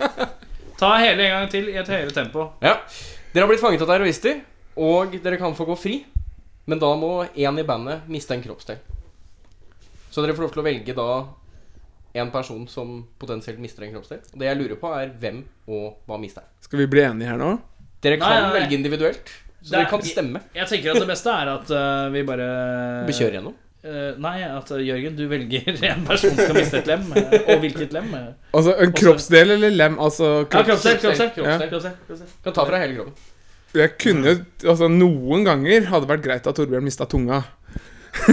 Ta 0.80 0.92
hele 1.02 1.26
en 1.26 1.34
gang 1.36 1.48
til 1.50 1.70
i 1.70 1.78
et 1.78 1.90
høyere 1.90 2.14
tempo. 2.14 2.48
Ja. 2.62 2.76
Dere 3.32 3.44
har 3.44 3.50
blitt 3.50 3.62
fanget 3.62 3.82
av 3.82 3.90
terrorister, 3.90 4.40
og 4.78 5.14
dere 5.22 5.38
kan 5.38 5.54
få 5.58 5.66
gå 5.68 5.76
fri. 5.78 5.96
Men 6.68 6.82
da 6.82 6.90
må 7.00 7.12
én 7.32 7.58
i 7.62 7.66
bandet 7.66 8.06
miste 8.10 8.34
en 8.34 8.42
kroppsdel. 8.44 8.78
Så 10.10 10.22
dere 10.22 10.34
får 10.36 10.48
lov 10.48 10.54
til 10.54 10.62
å 10.62 10.66
velge 10.66 10.94
da 10.98 11.08
en 12.18 12.30
person 12.34 12.66
som 12.70 12.98
potensielt 13.20 13.60
mister 13.62 13.86
en 13.86 13.94
kroppsdel. 13.94 14.20
Det 14.34 14.48
jeg 14.48 14.58
lurer 14.58 14.78
på, 14.80 14.90
er 14.98 15.14
hvem 15.20 15.42
og 15.70 16.02
hva 16.08 16.18
mister. 16.20 16.46
Skal 16.68 16.78
vi 16.82 16.86
bli 16.92 17.00
enige 17.06 17.28
her 17.32 17.38
nå? 17.40 17.54
Dere 18.04 18.18
kan 18.20 18.28
Nei, 18.28 18.40
nei, 18.40 18.48
nei. 18.48 18.56
velge 18.60 18.74
individuelt. 18.78 19.30
Så 19.62 19.72
er- 19.72 19.78
dere 19.80 19.88
kan 19.90 20.02
stemme. 20.06 20.40
Jeg 20.54 20.68
tenker 20.70 20.92
at 20.94 21.00
det 21.02 21.08
beste 21.08 21.32
er 21.32 21.48
at 21.56 21.70
uh, 21.72 22.12
vi 22.14 22.20
bare 22.28 22.48
Vi 23.08 23.16
kjører 23.16 23.38
gjennom. 23.40 23.56
Uh, 23.88 24.10
nei, 24.20 24.36
at 24.44 24.70
uh, 24.74 24.80
Jørgen, 24.82 25.14
du 25.16 25.24
velger 25.30 25.68
en 25.92 26.04
person 26.06 26.34
som 26.34 26.40
skal 26.44 26.56
miste 26.58 26.78
et 26.82 26.88
lem. 26.90 27.04
og 27.14 27.56
hvilket 27.62 27.92
lem? 27.96 28.08
Altså 28.52 28.74
en 28.84 28.92
kroppsdel 29.00 29.54
eller 29.56 29.70
lem? 29.74 29.96
Altså 30.02 30.30
Ja, 30.42 30.48
kropps... 30.52 30.68
kroppsdel. 30.68 30.98
Kroppsdel. 31.02 31.30
Kroppsdel. 31.38 31.68
kroppsdel, 31.72 31.94
kroppsdel. 32.06 32.28
Kan 32.44 32.52
ta 32.58 32.64
fra 32.68 32.82
hele 32.84 32.94
kroppen. 33.00 33.14
Jeg 33.76 33.90
kunne 34.00 34.32
Altså 34.64 34.86
Noen 34.88 35.42
ganger 35.44 35.88
hadde 35.90 36.06
det 36.06 36.12
vært 36.14 36.24
greit 36.24 36.46
at 36.48 36.56
Torbjørn 36.56 36.86
mista 36.88 37.04
tunga. 37.08 37.42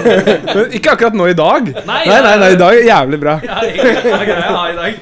men 0.54 0.74
ikke 0.78 0.94
akkurat 0.94 1.16
nå 1.16 1.26
i 1.30 1.36
dag. 1.36 1.70
Nei, 1.86 2.00
Nei, 2.06 2.20
nei, 2.24 2.34
nei, 2.42 2.50
i 2.54 2.58
dag 2.60 2.78
er 2.78 2.86
jævlig 2.88 3.20
bra. 3.22 3.36
Ja, 3.44 3.60
det 3.64 3.70
er 3.80 4.26
grei 4.28 4.46
å 4.46 4.56
ha 4.56 4.64
i 4.70 4.76
dag. 4.78 4.98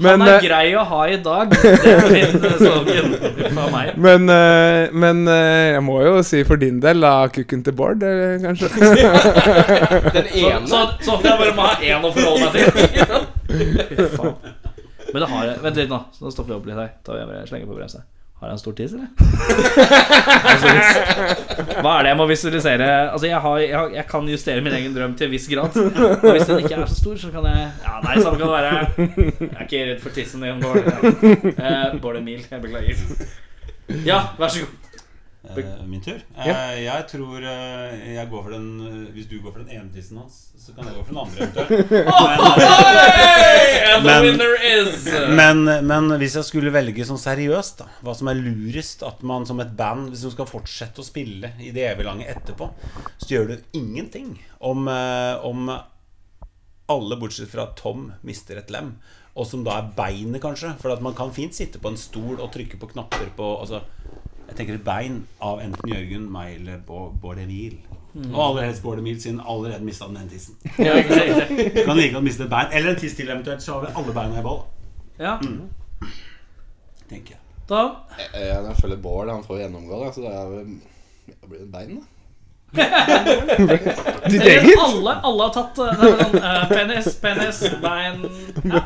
Men, 0.00 0.14
Han 0.14 0.28
er 0.28 0.34
eh, 0.34 0.44
grei 0.46 0.68
å 0.80 0.84
ha 0.88 1.00
i 1.12 1.16
dag. 1.20 1.50
Det 1.52 1.92
er 1.92 2.06
min 2.08 2.46
eh, 2.48 2.54
slogan. 2.56 3.16
Uff 3.20 3.58
meg. 3.74 3.90
Men, 4.00 4.30
uh, 4.32 4.94
men 5.04 5.24
uh, 5.28 5.34
jeg 5.74 5.82
må 5.84 5.98
jo 6.06 6.14
si 6.26 6.40
for 6.48 6.60
din 6.60 6.78
del, 6.82 7.04
da, 7.04 7.14
kukken 7.32 7.64
til 7.66 7.76
Bård, 7.76 8.04
eh, 8.06 8.38
kanskje. 8.42 8.70
Den 10.16 10.30
ene 10.30 10.64
så, 10.70 10.86
så 11.04 11.18
så 11.18 11.20
jeg 11.26 11.36
bare 11.42 11.56
må 11.56 11.68
ha 11.68 11.76
én 11.84 12.06
å 12.06 12.12
forholde 12.16 12.48
meg 12.48 12.52
til. 12.56 14.08
Faen. 14.16 14.56
Men 15.10 15.24
det 15.24 15.28
har 15.32 15.46
jeg 15.48 15.62
Vent 15.64 15.78
litt 15.80 15.90
nå. 15.90 16.00
Så 16.14 16.24
nå 16.24 16.32
stopper 16.32 16.54
vi 16.54 16.58
opp 16.60 16.70
litt 16.70 16.78
her. 16.78 16.90
Tar 17.04 17.18
vi 17.18 17.28
bare 17.32 17.46
slenger 17.50 17.68
på 17.70 17.76
bremsa. 17.76 18.04
Har 18.40 18.48
jeg 18.48 18.54
en 18.56 18.60
stor 18.62 18.72
tiss, 18.72 18.92
eller? 18.96 19.10
Hva 21.84 21.90
er 21.98 22.02
det 22.06 22.08
jeg 22.08 22.16
må 22.16 22.24
visualisere? 22.30 22.86
Altså, 23.12 23.26
jeg, 23.28 23.36
har, 23.44 23.56
jeg, 23.60 23.90
jeg 23.98 24.04
kan 24.08 24.24
justere 24.32 24.62
min 24.64 24.72
egen 24.78 24.94
drøm 24.96 25.12
til 25.18 25.26
en 25.28 25.34
viss 25.34 25.44
grad. 25.50 25.76
Og 25.76 26.24
hvis 26.24 26.48
den 26.48 26.62
ikke 26.62 26.72
er 26.78 26.88
så 26.88 26.96
stor, 26.96 27.18
så 27.20 27.28
kan 27.34 27.44
jeg 27.50 27.66
Ja, 27.84 27.98
nei, 28.06 28.14
samme 28.16 28.40
kan 28.40 28.46
det 28.46 28.56
være. 28.56 28.72
Jeg 28.96 29.50
er 29.50 29.60
ikke 29.66 29.82
redd 29.90 30.00
for 30.06 30.12
tissen 30.16 30.40
din, 30.46 30.56
Bård. 30.64 30.80
Eh, 31.52 31.92
Bård 32.00 32.16
Emil. 32.22 32.40
Jeg 32.48 32.64
beklager. 32.64 32.96
Ja, 34.08 34.18
vær 34.40 34.48
så 34.56 34.64
god. 34.64 34.79
Eh, 35.58 35.86
min 35.90 36.00
tur. 36.04 36.20
Eh, 36.38 36.76
jeg 36.84 37.02
tror 37.10 37.38
eh, 37.42 38.14
jeg 38.14 38.28
går 38.30 38.42
for 38.46 38.50
den 38.54 38.68
Hvis 39.14 39.26
du 39.30 39.36
går 39.42 39.52
for 39.52 39.58
den 39.64 39.72
ene 39.74 39.90
tissen 39.94 40.16
hans, 40.20 40.36
så 40.60 40.70
kan 40.76 40.84
jeg 40.86 40.94
gå 40.94 41.02
for 41.04 41.12
den 41.14 41.22
andre 41.24 41.40
Men- 44.04 44.24
Men, 45.36 45.58
men 45.86 46.10
hvis 46.20 46.34
jeg 46.38 46.44
skulle 46.46 46.72
velge 46.74 47.04
sånn 47.08 47.18
seriøst, 47.20 47.78
da 47.82 47.86
hva 48.06 48.14
som 48.16 48.28
er 48.30 48.38
lurest 48.40 49.02
At 49.06 49.22
man 49.26 49.46
som 49.48 49.60
et 49.64 49.72
band, 49.76 50.10
hvis 50.12 50.24
du 50.26 50.30
skal 50.34 50.48
fortsette 50.50 51.02
å 51.02 51.06
spille 51.06 51.48
i 51.60 51.72
det 51.74 51.84
evig 51.92 52.06
lange 52.06 52.28
etterpå, 52.30 52.70
så 53.18 53.28
gjør 53.34 53.46
du 53.54 53.58
ingenting 53.78 54.28
om, 54.60 54.88
om 54.88 55.70
alle 56.90 57.16
bortsett 57.20 57.50
fra 57.52 57.68
Tom 57.78 58.10
mister 58.26 58.58
et 58.60 58.70
lem. 58.74 58.88
Og 59.38 59.46
som 59.46 59.62
da 59.64 59.76
er 59.78 59.92
beinet, 59.96 60.40
kanskje. 60.42 60.72
For 60.82 60.90
at 60.92 61.02
man 61.04 61.14
kan 61.14 61.30
fint 61.32 61.54
sitte 61.54 61.78
på 61.80 61.88
en 61.92 61.98
stol 62.00 62.40
og 62.42 62.50
trykke 62.54 62.80
på 62.82 62.88
knapper 62.90 63.28
på 63.38 63.46
altså, 63.62 63.78
Jeg 64.50 64.56
tenker 64.58 64.74
et 64.80 64.84
bein 64.84 65.20
av 65.40 65.60
enten 65.62 65.88
Jørgen, 65.92 66.26
meg 66.32 66.56
eller 66.58 66.80
Bård 66.86 67.38
Emil. 67.38 67.78
Emil. 68.10 68.32
Og 68.34 68.40
aller 68.48 68.66
helst 68.66 68.82
Bård 68.82 68.98
Emil, 68.98 69.20
siden 69.22 69.40
allerede 69.40 69.84
mista 69.86 70.08
den 70.10 70.16
ene 70.18 70.30
tissen. 70.32 70.56
ja. 70.86 70.96
Du 70.98 71.84
kan 71.86 71.96
like 71.96 72.12
godt 72.16 72.26
miste 72.26 72.44
et 72.44 72.50
bein. 72.50 72.72
Eller 72.74 72.90
en 72.94 72.98
tiss 72.98 73.14
til, 73.14 73.30
eventuelt. 73.30 73.62
Så 73.62 73.76
har 73.76 73.86
vi 73.86 73.92
alle 73.96 74.14
beina 74.16 74.40
i 74.40 74.42
ball. 74.42 74.64
Ja, 75.20 75.36
Tenker 77.10 77.34
jeg. 77.34 77.40
da 77.68 77.80
Jeg, 78.18 78.28
jeg, 78.34 78.64
jeg 78.66 78.76
følger 78.80 78.96
Bård, 79.02 79.28
han 79.30 79.44
får 79.46 79.58
gjennomgå 79.64 79.98
da, 80.04 80.10
så 80.14 80.20
det 80.26 80.32
er 80.34 81.62
et 81.62 81.70
bein, 81.72 81.96
da. 82.00 82.19
Ditt 84.30 84.42
eget? 84.46 84.78
alle, 84.78 85.14
alle 85.26 85.42
har 85.42 85.52
tatt 85.54 85.78
eh, 85.82 85.88
er 85.90 86.20
sånn, 86.20 86.36
eh, 86.38 86.64
penis, 86.70 87.08
penis, 87.18 87.62
bein 87.82 88.20
Ja. 88.70 88.82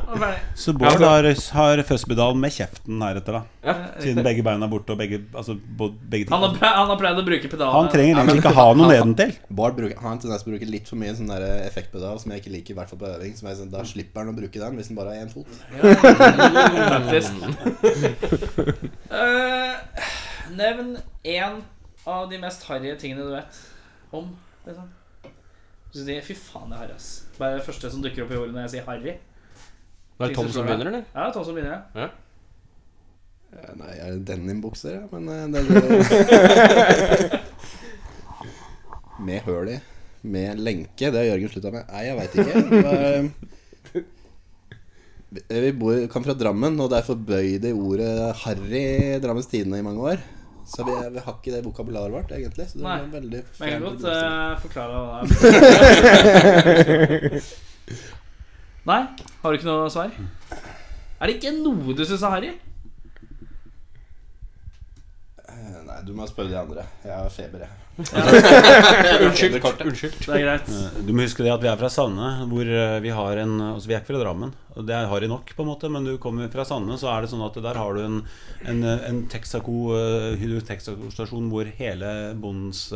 Så 0.57 0.73
Bård 0.79 1.03
har, 1.05 1.27
har 1.57 1.83
fødselsbedal 1.83 2.39
med 2.41 2.55
kjeften 2.55 3.03
heretter, 3.05 3.33
da. 3.37 3.43
Ja. 3.65 3.75
Siden 4.01 4.25
begge 4.25 4.45
beina 4.47 4.65
er 4.65 4.73
borte, 4.73 4.95
og 4.95 5.01
begge, 5.01 5.21
altså, 5.37 5.57
begge 5.59 6.31
Han 6.33 6.47
har, 6.47 6.57
han 6.63 6.89
har 6.93 6.99
pleid 7.01 7.21
å 7.21 7.27
bruke 7.27 7.51
pedalen. 7.51 7.75
Han 7.77 7.91
trenger 7.93 8.23
egentlig 8.23 8.41
ikke 8.41 8.55
ha 8.57 8.67
noe 8.79 8.89
nedentil. 8.89 9.35
Bård 9.61 9.77
bruker, 9.77 10.01
han 10.01 10.23
tendens 10.23 10.47
til 10.47 10.53
å 10.53 10.55
bruke 10.55 10.71
litt 10.71 10.89
for 10.89 11.01
mye 11.01 11.13
sånn 11.19 11.33
der 11.35 11.45
effektpedal 11.67 12.17
som 12.23 12.33
jeg 12.33 12.39
ikke 12.45 12.55
liker, 12.55 12.73
i 12.73 12.79
hvert 12.81 12.91
fall 12.95 13.03
på 13.05 13.11
øving. 13.11 13.37
Som 13.37 13.51
jeg, 13.51 13.61
sånn, 13.61 13.73
da 13.75 13.85
slipper 13.89 14.25
han 14.25 14.33
å 14.33 14.39
bruke 14.39 14.59
den 14.65 14.81
hvis 14.81 14.89
han 14.93 14.99
bare 15.01 15.11
har 15.13 15.19
én 15.25 15.33
fot. 15.35 15.53
Ja, 15.75 15.83
uh, 19.13 19.73
nevn 20.57 20.97
én 21.25 21.63
av 22.07 22.29
de 22.31 22.41
mest 22.41 22.65
harry 22.69 22.93
tingene 23.01 23.29
du 23.29 23.33
vet 23.37 23.63
om. 24.21 24.29
Liksom. 24.67 24.89
Så 25.95 26.03
sier 26.03 26.25
Fy 26.27 26.35
faen, 26.35 26.69
det 26.71 26.77
er 26.77 26.83
harry, 26.83 26.95
ass. 26.99 27.09
Bare 27.39 27.61
det 27.61 27.67
første 27.69 27.91
som 27.93 28.03
dukker 28.03 28.25
opp 28.25 28.33
i 28.35 28.39
ordet 28.41 28.55
når 28.57 28.67
jeg 28.67 28.73
sier 28.77 28.87
harry. 28.89 29.15
Det 30.15 30.29
er 30.29 30.35
Tom 30.35 30.51
som 30.51 30.67
begynner, 30.67 30.91
eller? 30.91 31.05
Ja, 31.15 31.25
Tom 31.35 31.45
som 31.47 31.55
begynner, 31.57 31.75
ja. 31.95 32.09
ja 33.55 33.69
Nei, 33.79 33.93
jeg 33.95 34.07
er 34.09 34.21
denimbukser, 34.31 34.93
ja, 34.99 35.05
men 35.13 35.23
eh, 35.31 35.47
det, 35.55 35.61
Med 39.27 39.39
høl 39.47 39.71
i. 39.71 39.79
Med 40.27 40.59
lenke. 40.59 41.11
Det 41.13 41.19
har 41.21 41.29
Jørgen 41.29 41.51
slutta 41.53 41.71
med. 41.71 41.87
Nei, 41.93 42.03
jeg 42.09 42.17
veit 42.19 42.35
ikke. 42.43 42.57
Det 45.35 45.43
eh, 45.51 45.63
vi 45.65 45.71
bor, 45.79 45.95
kom 46.11 46.25
fra 46.27 46.35
Drammen, 46.39 46.79
og 46.83 46.91
det 46.91 47.03
er 47.03 47.59
det 47.63 47.73
ordet 47.75 48.11
harry 48.45 48.83
i 48.83 49.19
Drammens 49.23 49.51
Tidende 49.51 49.79
i 49.79 49.87
mange 49.87 50.03
år. 50.15 50.19
Så 50.67 50.85
vi, 50.87 50.93
vi 51.13 51.21
har 51.27 51.35
ikke 51.37 51.53
det 51.53 51.61
vokabularet 51.67 52.13
vårt, 52.15 52.31
egentlig. 52.33 52.65
Så 52.71 52.79
det 52.79 52.85
Nei. 52.87 52.99
var 53.03 53.11
veldig 53.21 53.41
Men 53.61 53.69
jeg 53.69 53.75
kan 53.75 53.85
godt 53.85 54.05
eh, 54.11 54.53
forklare 54.65 54.93
hva 55.05 55.21
det 55.23 55.29
er. 57.35 57.49
Nei? 58.89 59.01
Har 59.43 59.49
du 59.53 59.59
ikke 59.59 59.69
noe 59.71 59.91
svar? 59.93 60.11
Er 61.21 61.25
det 61.31 61.37
ikke 61.39 61.53
noe 61.59 61.95
du 61.97 62.05
syns 62.05 62.25
er 62.27 62.33
harry? 62.35 62.53
Eh, 65.45 65.79
Nei, 65.89 65.99
du 66.09 66.13
må 66.17 66.27
spørre 66.29 66.51
de 66.53 66.59
andre. 66.61 66.85
Jeg 67.05 67.15
har 67.17 67.31
feber, 67.33 67.65
jeg. 67.67 67.84
Unnskyld. 69.25 69.55
Unnskyld. 69.87 70.17
Det 70.25 70.33
er 70.35 70.41
greit. 70.43 70.69
Eh, 70.75 70.97
Du 71.07 71.13
må 71.15 71.23
huske 71.23 71.45
det 71.47 71.53
at 71.55 71.63
vi 71.63 71.69
er 71.71 71.79
fra 71.79 71.91
Sande, 71.93 72.27
hvor 72.51 72.67
eh, 72.67 72.97
vi 73.05 73.13
har 73.15 73.39
en 73.45 73.53
Altså 73.69 73.87
vi 73.91 73.95
er 73.95 74.01
ikke 74.03 74.11
fra 74.15 74.23
Drammen, 74.25 74.51
og 74.75 74.87
det 74.89 74.97
er 74.97 75.07
harry 75.11 75.29
nok, 75.31 75.53
på 75.55 75.63
en 75.63 75.69
måte, 75.71 75.91
men 75.93 76.03
du 76.09 76.17
kommer 76.19 76.49
fra 76.51 76.65
Sande, 76.67 76.97
så 76.99 77.07
er 77.13 77.23
det 77.23 77.31
sånn 77.31 77.45
at 77.47 77.55
der 77.63 77.79
har 77.79 77.95
du 77.95 78.01
en, 78.03 78.17
en, 78.67 78.81
en 79.11 79.21
Texaco, 79.31 79.77
eh, 79.95 80.35
Hydro 80.41 80.59
Texaco-stasjon 80.67 81.47
hvor 81.53 81.71
hele 81.79 82.11
bondens, 82.43 82.89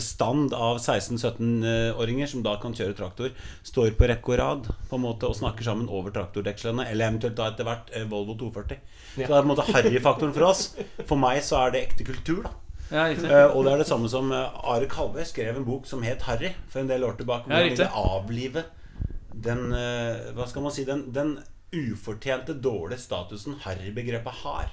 stand 0.00 0.56
av 0.56 0.80
16-17-åringer 0.80 2.30
som 2.32 2.46
da 2.46 2.56
kan 2.62 2.72
kjøre 2.76 2.96
traktor, 2.98 3.34
står 3.68 3.92
på 4.00 4.08
rekke 4.08 4.32
og 4.32 4.40
rad 4.40 4.70
på 4.88 4.96
en 4.96 5.04
måte 5.04 5.28
og 5.28 5.36
snakker 5.36 5.66
sammen 5.68 5.90
over 5.92 6.14
traktordekslene, 6.16 6.88
eller 6.88 7.10
eventuelt 7.12 7.36
da 7.36 7.50
etter 7.52 7.68
hvert 7.68 7.92
Volvo 8.08 8.38
240. 8.46 8.80
Så 9.10 9.20
det 9.20 9.28
er 9.28 9.36
på 9.36 9.44
en 9.44 9.52
måte 9.52 9.68
harry-faktoren 9.74 10.34
for 10.36 10.48
oss. 10.48 10.66
For 11.04 11.20
meg 11.20 11.44
så 11.44 11.60
er 11.66 11.76
det 11.76 11.84
ekte 11.90 12.06
kultur, 12.08 12.42
da. 12.48 12.56
Ja. 12.90 13.06
Eh, 13.10 13.46
og 13.54 13.64
det 13.64 13.72
er 13.72 13.82
det 13.82 13.88
samme 13.88 14.10
som 14.10 14.32
uh, 14.34 14.50
Are 14.72 14.88
Kalve 14.90 15.24
skrev 15.28 15.56
en 15.56 15.66
bok 15.66 15.86
som 15.86 16.02
het 16.02 16.26
'Harry' 16.26 16.54
for 16.68 16.80
en 16.80 16.90
del 16.90 17.04
år 17.06 17.16
tilbake. 17.20 17.46
Hvor 17.46 17.54
han 17.54 17.70
ville 17.70 17.90
avlive 17.90 18.64
den 19.30 19.72
uh, 19.72 20.34
Hva 20.34 20.48
skal 20.48 20.62
man 20.62 20.74
si 20.74 20.84
Den, 20.84 21.06
den 21.14 21.38
ufortjente 21.70 22.54
dårlige 22.54 22.98
statusen 22.98 23.54
harry-begrepet 23.62 24.42
har. 24.42 24.72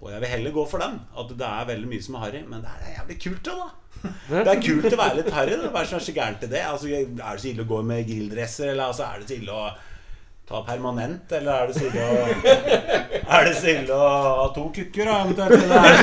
Og 0.00 0.12
jeg 0.12 0.20
vil 0.20 0.28
heller 0.28 0.54
gå 0.54 0.66
for 0.70 0.78
den. 0.78 1.00
At 1.18 1.32
det 1.34 1.48
er 1.48 1.66
veldig 1.66 1.88
mye 1.90 2.04
som 2.04 2.14
er 2.14 2.24
harry. 2.26 2.42
Men 2.46 2.62
det 2.62 2.70
er 2.70 2.94
jævlig 3.00 3.16
kult, 3.22 3.48
da. 3.48 3.68
Det 4.28 4.52
er 4.52 4.62
kult 4.62 4.92
å 4.92 5.00
være 5.00 5.18
litt 5.18 5.32
harry. 5.34 5.56
Hva 5.56 5.72
er 5.72 5.82
det 5.82 5.90
som 5.90 5.98
er 5.98 6.06
så 6.06 6.14
gærent 6.14 6.46
i 6.46 6.50
det? 6.52 6.62
Altså, 6.62 6.90
er 6.92 7.08
det 7.10 7.42
så 7.42 7.50
ille 7.50 7.64
å 7.64 7.70
gå 7.72 7.82
med 7.82 8.06
grilldresser, 8.06 8.70
eller 8.70 8.92
altså, 8.92 9.08
er 9.08 9.22
det 9.22 9.30
så 9.30 9.38
ille 9.40 9.56
å 9.56 9.66
ta 10.46 10.60
permanent, 10.62 11.32
eller 11.34 11.52
er 11.52 11.66
det 11.66 11.74
så 11.74 11.88
ille 11.88 12.04
å 12.06 12.08
Er 13.26 13.48
det 13.48 13.54
så 13.58 13.66
ille 13.72 13.94
å 13.96 14.08
ha 14.40 14.46
to 14.54 14.68
kukker, 14.76 15.08
da, 15.08 15.16
eventuelt? 15.24 15.58
Eller 15.58 15.76
er, 15.82 15.94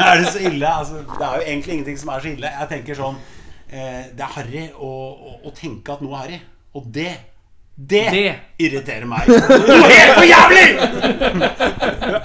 er 0.00 0.22
det 0.22 0.32
så 0.32 0.40
ille? 0.48 0.70
Altså, 0.70 1.02
det 1.10 1.26
er 1.26 1.34
jo 1.36 1.46
egentlig 1.50 1.74
ingenting 1.74 1.98
som 2.00 2.12
er 2.14 2.24
så 2.24 2.30
ille. 2.32 2.52
Jeg 2.60 2.70
tenker 2.72 2.96
sånn 2.96 3.18
eh, 3.68 4.04
Det 4.16 4.24
er 4.24 4.36
harry 4.38 4.62
å, 4.72 4.92
å, 5.12 5.34
å 5.44 5.52
tenke 5.56 5.92
at 5.92 6.04
noe 6.04 6.16
er 6.16 6.22
harry. 6.24 6.38
Og 6.76 6.88
det 6.96 7.10
det, 7.76 8.06
Det. 8.08 8.30
irriterer 8.64 9.04
meg. 9.04 9.26
Noe 9.28 9.88
helt 9.92 10.14
for 10.16 10.24
jævlig! 10.24 10.68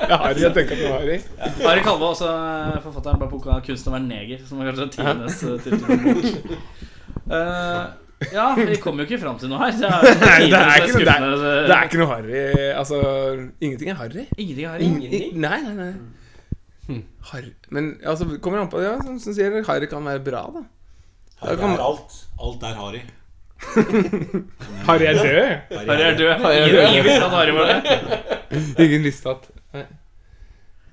harry, 0.08 0.14
har 0.16 0.40
jeg 0.40 0.54
tenker 0.56 0.80
på 0.80 0.92
Harry. 0.94 1.18
Harry 1.66 1.84
Kalve, 1.84 2.14
også 2.14 2.30
eh, 2.32 2.78
forfatteren 2.86 3.20
bak 3.20 3.34
boka 3.34 3.58
'Kunsten 3.66 3.92
å 3.92 3.98
være 3.98 4.08
neger', 4.08 4.46
som 4.48 4.62
er 4.62 4.72
kanskje 4.72 4.88
tidenes 4.96 5.44
eh, 5.44 5.60
tittel 5.60 5.92
ja, 8.30 8.48
vi 8.56 8.76
kommer 8.82 9.04
jo 9.04 9.10
ikke 9.10 9.22
fram 9.24 9.38
til 9.42 9.50
noe 9.52 9.60
her. 9.64 9.72
Det 9.78 9.88
er, 9.88 10.10
Nei, 10.22 10.50
det 10.52 10.60
er 10.62 10.86
ikke 10.86 10.98
noe, 10.98 11.06
det 11.06 11.14
er, 11.14 11.64
det 11.68 11.76
er 11.78 11.88
ikke 11.90 12.02
noe 12.02 12.10
harry. 12.12 12.42
Altså, 12.82 13.00
ingenting 13.62 13.94
er 13.94 13.98
harry. 14.02 14.26
Ingenting 14.38 14.66
er 14.66 14.76
harry. 14.76 14.90
Ingenting? 14.90 15.40
Nei, 15.42 15.62
nei, 15.66 15.74
nei. 15.80 17.00
Harry. 17.32 17.54
Men 17.70 17.96
altså, 18.04 18.28
kommer 18.44 18.62
an 18.62 18.70
på 18.70 18.82
Ja, 18.84 18.98
som, 19.02 19.18
som 19.22 19.34
sier 19.38 19.58
harry 19.68 19.90
kan 19.90 20.06
være 20.06 20.24
bra, 20.26 20.44
da. 20.54 20.64
Harry 21.42 21.58
er 21.66 21.84
alt. 21.88 22.20
Alt 22.42 22.64
er 22.70 22.78
harry. 22.78 23.02
Harry 24.88 25.06
er 25.06 25.14
død. 25.14 25.78
Harry 25.78 26.02
er 26.02 26.18
død. 26.18 26.32
Ingen, 26.42 26.88
ingen 26.88 27.04
visste 27.06 27.26
at 27.26 27.32
Harry 27.32 27.52
var 27.54 27.66
det. 27.70 28.00
Ingen 28.86 29.04
visste 29.06 29.30
at 29.30 29.50
Nei. 29.74 29.84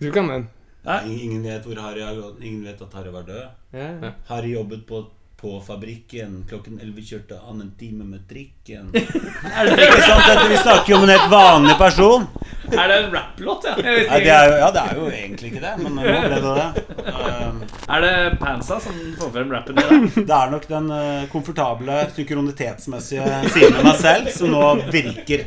Du 0.00 0.10
kan 0.14 0.28
den. 0.28 0.48
Ingen, 0.86 1.20
ingen 1.20 1.44
vet 1.44 1.64
hvor 1.66 1.80
Harry 1.82 2.00
er 2.05 2.14
gått. 2.20 2.42
Ingen 2.44 2.64
vet 2.64 2.82
at 2.84 2.92
Harry 2.94 3.12
var 3.12 3.24
død. 3.26 3.46
Ja. 3.72 4.12
Harry 4.28 4.52
jobbet 4.55 4.84
på, 4.88 5.00
på 5.40 5.60
fabrikken. 5.66 6.44
Klokken 6.48 6.81
11 6.82 7.02
kjørte 7.02 7.36
han 7.47 7.60
en 7.60 7.70
time 7.78 8.05
med 8.05 8.24
trikken. 8.28 8.90
er 9.59 9.69
det 9.70 9.77
Ikke 9.86 10.02
sant? 10.02 10.24
Dette, 10.27 10.48
vi 10.51 10.56
snakker 10.56 10.93
jo 10.93 10.98
om 10.98 11.06
en 11.06 11.15
helt 11.15 11.31
vanlig 11.31 11.77
person. 11.78 12.27
Er 12.73 12.89
det 12.89 12.97
en 13.05 13.12
rapplåt, 13.12 13.65
ja? 13.65 13.77
Ja, 13.78 14.19
det 14.19 14.32
er 14.35 14.51
jo, 14.51 14.56
ja, 14.59 14.70
det 14.74 14.82
er 14.82 14.98
jo 14.98 15.06
egentlig 15.09 15.52
ikke 15.52 15.62
det, 15.62 15.74
men 15.82 15.94
nå 15.97 16.02
ble 16.05 16.35
det 16.35 16.55
det. 16.59 16.85
Um, 17.19 17.62
Er 17.89 18.02
det 18.05 18.39
Pansa 18.39 18.77
som 18.81 18.97
får 19.19 19.31
frem 19.32 19.52
rappen 19.52 19.78
i 19.78 19.82
det? 19.82 20.24
Det 20.28 20.35
er 20.35 20.51
nok 20.52 20.66
den 20.69 20.90
uh, 20.93 21.24
komfortable, 21.32 21.97
synkronitetsmessige 22.15 23.24
siden 23.55 23.78
av 23.78 23.86
meg 23.89 23.97
selv 24.02 24.28
som 24.35 24.52
nå 24.52 24.65
virker. 24.93 25.47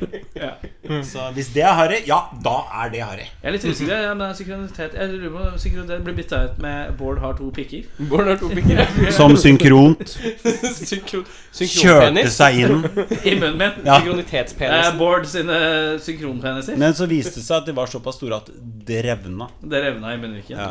Så 1.06 1.28
hvis 1.36 1.52
det 1.54 1.64
er 1.64 1.78
Harry, 1.78 2.02
ja, 2.08 2.18
da 2.44 2.56
er 2.82 2.92
det 2.92 3.04
Harry. 3.06 3.28
Jeg 3.30 3.52
er 3.52 3.56
litt 3.56 3.68
usikker. 3.68 4.02
Ja, 4.08 4.16
men 4.18 4.34
synkronitet 4.36 4.98
Jeg 4.98 5.14
lurer 5.14 5.36
på 5.36 5.44
om 5.52 5.60
synkronitet 5.62 6.04
blir 6.08 6.18
bytta 6.18 6.42
ut 6.48 6.58
med 6.66 6.92
Bård 7.00 7.22
har 7.22 7.38
to 7.38 7.52
pikker. 7.56 7.86
Bård 8.10 8.32
har 8.32 8.42
to 8.42 8.50
pikker. 8.52 8.82
Som 9.16 9.38
synkront 10.06 11.30
Synkron, 11.58 12.18
kjørte 12.18 12.24
seg 12.34 12.60
inn. 12.64 12.82
I 13.30 13.34
munnen 13.40 13.58
min. 13.60 13.80
Ja. 13.88 13.98
Eh, 14.02 14.90
Bård 15.00 15.28
sine 15.30 15.58
synkronpeniser. 16.04 16.78
Men 16.80 16.96
så 16.98 17.08
viste 17.12 17.38
det 17.40 17.46
seg 17.48 17.58
at 17.62 17.70
de 17.70 17.76
var 17.78 17.92
såpass 17.92 18.20
store 18.22 18.40
at 18.42 18.52
det 18.88 19.02
revna. 19.08 19.50
Det 19.62 19.84
revna 19.86 20.14
i 20.16 20.20
munnviken. 20.22 20.58
Ja, 20.58 20.70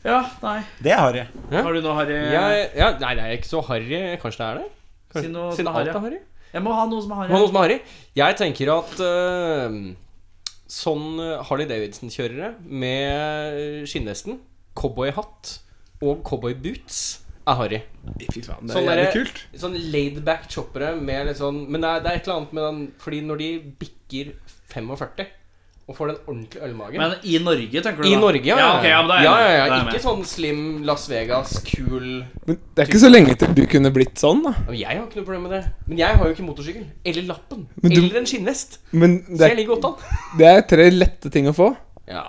Ja, 0.00 0.18
nei. 0.40 0.58
det 0.80 0.92
er 0.94 1.00
Harry. 1.02 1.22
Har 1.52 1.74
du 1.76 1.80
noe, 1.84 1.92
Harry? 1.98 2.14
Ja, 2.32 2.92
nei, 3.02 3.10
det 3.18 3.24
er 3.26 3.34
ikke 3.36 3.50
så 3.50 3.60
harry. 3.68 3.98
Kanskje 4.22 4.40
det 4.40 4.46
er 4.46 4.60
det? 4.62 4.68
Kanskje, 5.12 5.26
Si 5.26 5.32
noe 5.34 5.50
som 5.50 5.58
siden 5.58 5.68
er 5.68 5.76
harry, 5.76 5.90
alt 5.90 5.98
er 5.98 6.04
harry. 6.06 6.20
Jeg 6.54 6.62
må 6.64 6.72
ha 6.74 6.86
noe 6.88 7.02
som 7.04 7.12
er 7.12 7.18
harry. 7.20 7.34
noe 7.34 7.50
som 7.50 7.58
er 7.60 7.66
harry? 7.66 7.76
Jeg 8.16 8.38
tenker 8.40 8.70
at 8.72 8.94
uh, 9.04 9.76
sånn 10.72 11.04
Harley 11.50 11.68
Davidson-kjørere 11.68 12.48
med 12.80 13.84
skinnvesten, 13.90 14.38
cowboyhatt 14.80 15.52
og 16.00 16.22
cowboyboots 16.24 17.02
er 17.48 17.54
harry. 17.56 17.80
Fy 18.32 18.40
faen, 18.42 18.66
det 18.66 18.70
er 18.70 18.76
Sånn 18.76 18.86
jævlig 18.90 19.12
kult. 19.12 19.42
Sånn 19.56 19.76
laidback 19.92 20.48
choppere 20.50 20.94
med 21.00 21.26
litt 21.26 21.36
sånn 21.40 21.66
Men 21.70 21.80
det 21.80 21.88
er, 21.90 22.00
det 22.04 22.10
er 22.12 22.16
et 22.20 22.26
eller 22.28 22.36
annet 22.40 22.52
med 22.52 22.62
den 22.64 22.80
Fordi 22.98 23.20
når 23.26 23.38
de 23.38 23.50
bikker 23.80 24.32
45 24.72 25.26
og 25.90 25.96
får 25.98 26.06
den 26.12 26.18
ordentlige 26.30 26.62
ølmagen 26.68 27.00
Men 27.02 27.14
i 27.26 27.38
Norge, 27.42 27.80
tenker 27.82 28.04
du 28.04 28.06
I 28.06 28.12
da? 28.14 28.20
Norge, 28.22 28.46
ja. 28.46 28.56
ja, 28.60 28.66
okay, 28.78 28.90
ja, 28.92 29.00
men 29.02 29.10
er 29.16 29.24
ja, 29.24 29.32
ja, 29.40 29.48
ja. 29.56 29.78
Ikke 29.80 29.88
med. 29.96 30.02
sånn 30.04 30.20
slim 30.30 30.60
Las 30.86 31.08
Vegas, 31.10 31.56
kul 31.66 32.04
Men 32.46 32.60
det 32.76 32.84
er 32.84 32.86
ikke 32.92 33.00
så 33.02 33.10
lenge 33.10 33.34
til 33.40 33.56
du 33.58 33.64
kunne 33.72 33.90
blitt 33.96 34.14
sånn, 34.22 34.44
da. 34.46 34.52
Men 34.68 34.78
Jeg 34.78 34.86
har 35.00 35.08
ikke 35.08 35.18
noe 35.18 35.26
problem 35.26 35.48
med 35.48 35.54
det. 35.56 35.62
Men 35.88 35.98
jeg 35.98 36.20
har 36.20 36.28
jo 36.30 36.36
ikke 36.36 36.46
motorsykkel. 36.46 36.84
Eller 37.10 37.26
lappen. 37.26 37.66
Du- 37.82 37.88
Eller 37.90 38.20
en 38.22 38.26
skinnvest. 38.30 38.78
Men 38.92 39.18
Så 39.26 39.40
jeg 39.42 39.50
er, 39.50 39.56
ligger 39.58 39.74
godt 39.80 39.88
an. 39.90 40.14
det 40.38 40.46
er 40.46 40.62
tre 40.76 40.86
lette 40.94 41.30
ting 41.34 41.50
å 41.50 41.56
få. 41.58 41.72
Ja. 42.06 42.22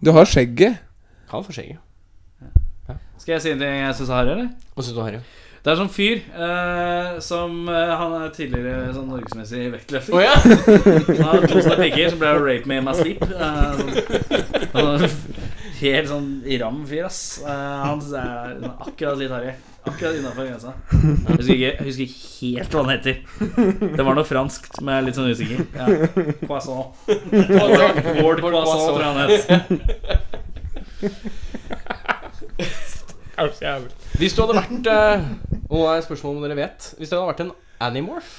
Du 0.00 0.12
har 0.14 0.24
skjegget. 0.30 0.78
Kan 1.28 1.42
få 1.42 1.50
skjegget. 1.58 1.82
Skal 3.22 3.36
jeg 3.36 3.42
si 3.44 3.50
en 3.54 3.60
ting 3.62 3.76
jeg 3.78 3.94
syns 3.94 4.08
er 4.10 4.16
harry, 4.18 4.30
eller? 4.34 4.48
Hva 4.74 4.82
syns 4.82 4.96
du, 4.96 5.00
Harry? 5.04 5.18
Det 5.62 5.70
er 5.70 5.76
sånn 5.78 5.90
fyr 5.94 6.16
eh, 6.42 7.10
som 7.22 7.68
eh, 7.70 7.90
Han 8.00 8.16
er 8.18 8.32
tidligere 8.34 8.88
sånn 8.96 9.12
norgesmessig 9.12 9.68
vektløfter. 9.76 10.16
Oh, 10.16 10.22
ja? 10.24 10.32
Han 10.40 11.28
har 11.28 11.46
to 11.46 11.60
små 11.62 11.76
pigger 11.78 12.10
som 12.10 12.18
ble 12.18 12.32
rape 12.42 12.66
me 12.66 12.80
in 12.80 12.88
my 12.88 12.94
sleep. 12.98 13.22
Eh, 13.22 13.78
sånn, 13.78 13.94
sånn, 14.74 15.06
helt 15.78 16.10
sånn 16.10 16.26
ram 16.64 16.80
fyr, 16.90 17.06
ass. 17.06 17.20
Eh, 17.46 17.46
han 17.84 18.02
er 18.02 18.58
sånn 18.58 18.66
akkurat 18.72 19.22
litt 19.22 19.30
harry. 19.36 19.54
Akkurat 19.86 20.18
innafor 20.18 20.50
grensa. 20.50 20.74
Jeg 20.90 21.38
husker, 21.38 21.54
ikke, 21.54 21.70
jeg 21.70 21.86
husker 21.86 22.04
ikke 22.08 22.26
helt 22.58 22.74
hva 22.74 22.82
han 22.82 22.94
heter. 22.96 23.14
Det 23.94 24.02
var 24.10 24.18
noe 24.18 24.26
franskt, 24.26 24.82
men 24.82 24.90
jeg 24.96 24.98
er 24.98 25.06
litt 25.06 25.18
sånn 25.20 25.30
usikker. 25.30 25.62
Ja. 25.78 25.86
Poisson. 26.42 26.90
Ward 28.18 28.42
Poisson, 28.42 28.82
tror 28.82 28.98
jeg 28.98 29.06
han 29.06 29.22
het. 29.30 29.42
Er 33.42 33.52
så 33.56 33.64
jævlig. 33.66 33.92
Hvis 34.20 34.36
du 34.36 34.42
hadde 34.44 34.56
vært 34.60 34.88
eh, 34.92 35.26
Og 35.68 35.76
nå 35.78 35.82
er 35.88 35.98
et 36.00 36.06
spørsmål 36.06 36.38
om 36.38 36.44
dere 36.46 36.56
vet 36.58 36.88
Hvis 36.98 37.10
du 37.10 37.16
hadde 37.16 37.28
vært 37.30 37.44
en 37.46 37.52
Animorph, 37.82 38.32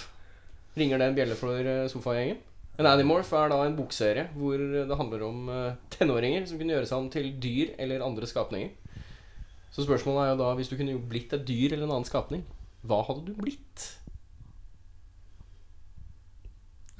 ringer 0.79 1.01
det 1.01 1.07
en 1.09 1.15
bjelle 1.17 1.35
for 1.39 1.59
eh, 1.59 1.85
sofagjengen? 1.91 2.37
En 2.79 2.87
Animorph 2.89 3.29
er 3.37 3.51
da 3.51 3.57
en 3.67 3.75
bokserie 3.77 4.27
hvor 4.33 4.57
det 4.57 4.97
handler 4.97 5.25
om 5.27 5.49
eh, 5.53 5.75
tenåringer 5.93 6.47
som 6.49 6.57
kunne 6.61 6.73
gjøre 6.73 6.87
seg 6.89 7.03
om 7.03 7.09
til 7.13 7.27
dyr 7.43 7.73
eller 7.77 8.05
andre 8.05 8.29
skapninger. 8.29 8.71
Så 9.73 9.85
spørsmålet 9.85 10.23
er 10.23 10.31
jo 10.31 10.39
da, 10.43 10.53
hvis 10.57 10.69
du 10.71 10.77
kunne 10.79 10.95
jo 10.95 11.01
blitt 11.09 11.33
et 11.35 11.43
dyr 11.47 11.73
eller 11.75 11.85
en 11.87 11.95
annen 11.97 12.07
skapning, 12.07 12.41
hva 12.85 13.01
hadde 13.07 13.27
du 13.27 13.35
blitt? 13.37 13.85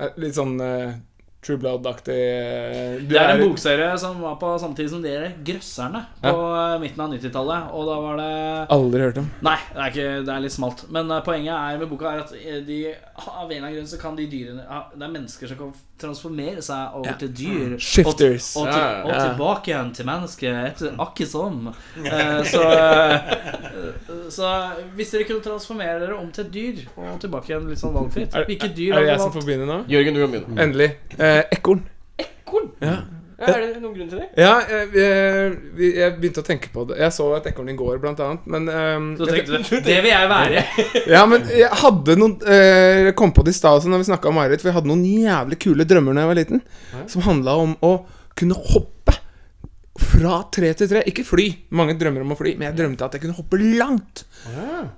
Eh, 0.02 0.14
Litt 0.22 0.38
sånn 0.38 0.56
eh, 0.64 0.96
True 1.44 1.60
Blood-aktig 1.60 2.15
eh, 2.15 3.02
Det 3.03 3.20
er 3.20 3.34
en 3.34 3.44
bokserie 3.44 3.91
som 3.99 4.22
var 4.24 4.38
på 4.41 4.53
samtidig 4.61 4.91
som 4.94 5.03
dere 5.03 5.34
Grøsserne 5.45 6.06
på 6.22 6.34
ja. 6.34 6.78
midten 6.82 7.03
av 7.03 7.15
90-tallet. 7.15 7.72
Og 7.76 7.88
da 7.90 7.98
var 8.06 8.22
det 8.22 8.34
Aldri 8.78 9.07
hørt 9.07 9.22
om. 9.22 9.30
Nei, 9.45 9.57
det 9.74 9.80
er, 9.80 9.94
ikke, 9.94 10.10
det 10.28 10.36
er 10.36 10.45
litt 10.45 10.56
smalt. 10.56 10.86
Men 10.94 11.11
eh, 11.11 11.24
poenget 11.26 11.56
er 11.56 11.82
med 11.82 11.91
boka 11.91 12.14
er 12.14 12.24
at 12.24 12.36
eh, 12.40 12.61
de, 12.65 12.80
av 12.94 13.44
en 13.44 13.49
eller 13.49 13.68
annen 13.68 13.80
grunn 13.80 13.91
så 13.91 13.99
kan 14.02 14.20
de 14.20 14.30
dyrene 14.32 14.64
Det 14.94 15.07
er 15.07 15.18
mennesker 15.18 15.52
som 15.52 15.60
kan 15.60 15.74
transformere 16.03 16.61
seg 16.64 16.98
over 16.98 17.18
til 17.22 17.32
dyr. 17.38 17.76
Shifters. 17.80 18.53
Og, 18.57 18.65
og, 18.65 18.72
til, 18.72 18.80
Ja, 18.80 18.88
ja, 18.88 18.98
ja. 18.98 19.03
og 19.03 19.32
tilbake 19.32 19.72
igjen 19.72 19.91
til 19.95 20.07
mennesket 20.10 20.60
etter 20.70 20.98
akkurat 21.03 21.32
som. 21.32 21.70
Eh, 22.03 22.40
så, 22.49 22.64
eh, 22.74 24.28
så 24.34 24.49
hvis 24.98 25.14
dere 25.14 25.28
kunne 25.30 25.44
transformere 25.45 25.99
dere 26.02 26.18
om 26.18 26.32
til 26.34 26.45
et 26.45 26.53
dyr, 26.53 26.82
og 26.98 27.20
tilbake 27.24 27.52
igjen 27.52 27.70
litt 27.70 27.82
sånn 27.82 27.94
valgfritt 27.95 28.36
Er, 28.36 28.48
dyr 28.48 28.98
er 28.98 29.06
det 29.06 29.11
jeg 29.14 29.22
som 29.22 29.34
får 29.36 29.48
begynne 29.48 29.68
nå? 29.70 29.80
Jørgen, 29.91 30.18
du 30.18 30.24
kan 30.24 30.34
begynne. 30.36 30.60
Endelig. 30.65 30.90
Eh, 31.18 31.32
ekorn. 31.55 31.84
Ekorn? 32.22 32.72
Ja. 32.84 33.01
Ja, 33.43 33.49
er 33.57 33.64
det 33.73 33.81
noen 33.81 33.95
grunn 33.95 34.10
til 34.11 34.19
det? 34.22 34.27
Ja, 34.39 34.51
jeg, 34.69 34.89
jeg, 34.95 35.89
jeg 35.97 36.14
begynte 36.19 36.43
å 36.43 36.47
tenke 36.47 36.69
på 36.73 36.85
det. 36.89 36.97
Jeg 37.01 37.15
så 37.15 37.26
et 37.35 37.49
ekorn 37.49 37.72
i 37.73 37.76
går, 37.77 37.97
blant 38.03 38.22
annet. 38.23 38.45
Men 38.49 38.69
um, 38.69 39.07
Så 39.19 39.27
tenkte 39.27 39.60
du 39.68 39.88
det 39.88 39.97
vil 40.05 40.11
jeg 40.14 40.30
være. 40.31 40.64
Ja, 41.15 41.23
men 41.30 41.47
jeg 41.51 41.69
hadde 41.81 42.15
noen 42.19 42.38
eh, 42.47 43.10
Jeg 43.10 43.15
kom 43.19 43.34
på 43.35 43.43
det 43.45 43.55
i 43.55 43.57
stad 43.57 43.88
når 43.89 44.03
vi 44.03 44.10
snakka 44.11 44.31
om 44.31 44.38
Marit, 44.39 44.64
for 44.64 44.72
jeg 44.72 44.77
hadde 44.77 44.91
noen 44.91 45.03
jævlig 45.03 45.60
kule 45.65 45.88
drømmer 45.89 46.15
da 46.15 46.23
jeg 46.23 46.31
var 46.31 46.39
liten. 46.39 46.64
Som 47.11 47.26
handla 47.27 47.57
om 47.65 47.76
å 47.84 47.93
kunne 48.38 48.57
hoppe 48.72 49.18
fra 50.14 50.39
tre 50.53 50.72
til 50.77 50.89
tre. 50.89 51.03
Ikke 51.10 51.26
fly. 51.27 51.49
Mange 51.76 51.97
drømmer 51.99 52.23
om 52.23 52.35
å 52.35 52.39
fly, 52.39 52.55
men 52.57 52.69
jeg 52.69 52.80
drømte 52.80 53.10
at 53.10 53.18
jeg 53.18 53.26
kunne 53.26 53.38
hoppe 53.38 53.60
langt. 53.81 54.23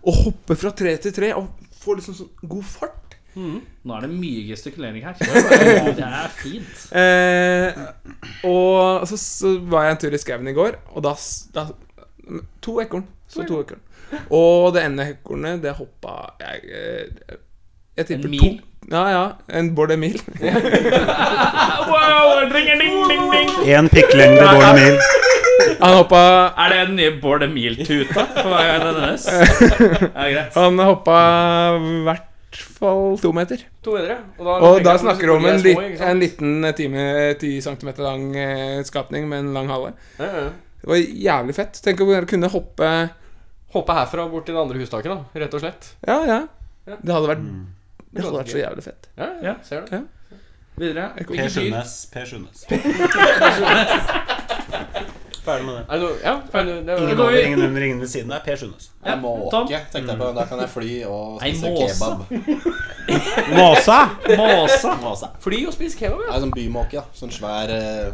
Og 0.03 0.21
hoppe 0.27 0.59
fra 0.59 0.75
tre 0.75 0.95
til 1.01 1.15
tre 1.15 1.33
og 1.37 1.49
få 1.81 1.97
liksom 1.97 2.17
sånn 2.17 2.51
god 2.51 2.67
fart. 2.67 3.04
Nå 3.35 3.95
er 3.95 4.05
det 4.05 4.09
mye 4.11 4.43
gestikulering 4.47 5.03
her. 5.05 5.17
Det 5.97 6.05
er 6.05 6.29
fint. 6.35 6.85
Eh, 6.95 7.81
og 8.47 9.07
så, 9.09 9.19
så 9.19 9.55
var 9.71 9.87
jeg 9.89 9.95
en 9.95 10.03
tur 10.05 10.15
i 10.15 10.21
skauen 10.21 10.47
i 10.51 10.55
går, 10.55 10.79
og 10.95 11.03
da, 11.05 11.15
da 11.55 11.67
To 12.65 12.79
ekorn. 12.81 13.05
Så 13.29 13.43
to 13.45 13.59
ekorn. 13.61 13.81
Og 14.33 14.71
det 14.75 14.85
ene 14.85 15.09
ekornet, 15.15 15.59
det 15.63 15.73
hoppa 15.77 16.15
jeg, 16.39 16.61
jeg, 16.69 17.37
jeg 17.97 18.07
tipper 18.09 18.29
En 18.29 18.33
mil? 18.33 18.57
To, 18.61 18.71
ja, 18.91 19.03
ja. 19.09 19.23
En 19.59 19.75
Bård 19.75 19.91
Emil. 19.91 20.19
Wow, 21.85 22.49
ding, 22.51 22.67
ding, 22.79 22.97
ding, 23.09 23.25
ding. 23.31 23.49
En 23.73 23.89
pikklengde 23.89 24.45
Bård 24.45 24.67
Emil. 24.71 24.99
Han 25.79 25.93
hoppa 25.95 26.21
Er 26.61 26.73
det 26.73 26.79
den 26.89 26.95
nye 26.99 27.11
Bård 27.21 27.43
Emil-tuta 27.43 28.25
på 28.35 28.47
hver 28.51 28.69
gang? 28.69 29.17
Ja, 29.25 30.29
greit. 30.29 30.55
Han 30.55 30.79
hoppa 30.79 31.17
hvert 32.05 32.31
fall 32.79 33.17
to 33.21 33.31
meter. 33.35 33.61
To 33.85 33.95
meter, 33.95 34.13
ja. 34.13 34.17
Og 34.39 34.47
da, 34.47 34.55
Og 34.67 34.79
da 34.85 34.95
snakker 35.01 35.29
du 35.29 35.33
om 35.35 35.47
en, 35.49 35.59
små, 35.63 35.83
en 36.09 36.21
liten 36.21 36.69
time, 36.77 37.05
ti 37.41 37.53
centimeter 37.63 38.05
lang 38.05 38.25
eh, 38.35 38.79
skapning 38.87 39.29
med 39.31 39.45
en 39.45 39.53
lang 39.55 39.71
hale. 39.73 39.93
Ja, 40.19 40.31
ja. 40.43 40.49
Det 40.81 40.91
var 40.91 41.01
jævlig 41.01 41.55
fett. 41.57 41.79
Tenk 41.81 42.03
å 42.03 42.09
kunne 42.29 42.51
hoppe 42.53 42.89
Hoppe 43.75 43.95
herfra 43.97 44.23
og 44.23 44.31
bort 44.31 44.45
til 44.47 44.55
det 44.55 44.61
andre 44.61 44.79
hustaket, 44.79 45.11
da. 45.11 45.41
Rett 45.41 45.55
og 45.57 45.63
slett. 45.63 45.87
Ja, 46.07 46.19
ja. 46.23 46.41
Ja. 46.85 46.99
Det 47.01 47.15
hadde 47.15 47.31
vært 47.31 47.47
Det 48.13 48.23
hadde 48.23 48.37
vært 48.37 48.53
så 48.53 48.61
jævlig 48.61 48.85
fett. 48.85 49.09
Ja, 49.17 49.31
ja. 49.41 49.47
Ja. 49.49 49.55
Ser 49.65 49.87
du. 49.89 50.05
Videre. 50.75 51.09
Per 51.27 51.49
Sundnes. 51.49 51.97
Per 52.11 52.29
Skjønnes. 52.29 52.65
Ferdig 55.45 55.65
med 55.67 55.75
det. 55.77 55.83
Er 55.89 55.99
det 56.01 56.09
Ja, 56.23 56.33
ferdig. 56.51 56.75
Det 56.87 56.95
Ingen 56.99 57.17
var 57.17 57.25
over, 57.25 57.39
ingen 57.45 57.61
under, 57.61 57.81
ingen 57.85 57.99
ved 58.01 58.07
siden. 58.09 58.29
Det 58.31 58.37
er 58.39 58.43
Per 58.47 58.55
Sundnes. 58.61 58.89
Jeg 59.05 59.13
En 59.13 59.21
måke, 59.21 59.79
tenkte 59.93 60.11
jeg 60.11 60.17
på. 60.19 60.29
Da 60.39 60.45
kan 60.49 60.59
jeg 60.63 60.69
fly 60.73 60.91
og 61.05 61.39
spise 61.41 61.69
måse. 61.69 61.87
kebab. 61.93 62.17
Måsa! 63.59 63.99
Måsa. 64.37 64.95
Måse. 65.03 65.29
Fly 65.43 65.59
og 65.69 65.73
spise 65.75 65.97
kebab, 65.99 66.23
ja. 66.25 66.33
er 66.35 66.41
sånn 66.45 66.53
bymåke, 66.55 66.97
da. 66.97 67.03
Sånn 67.19 67.33
svær 67.35 67.69
eh, 67.75 68.09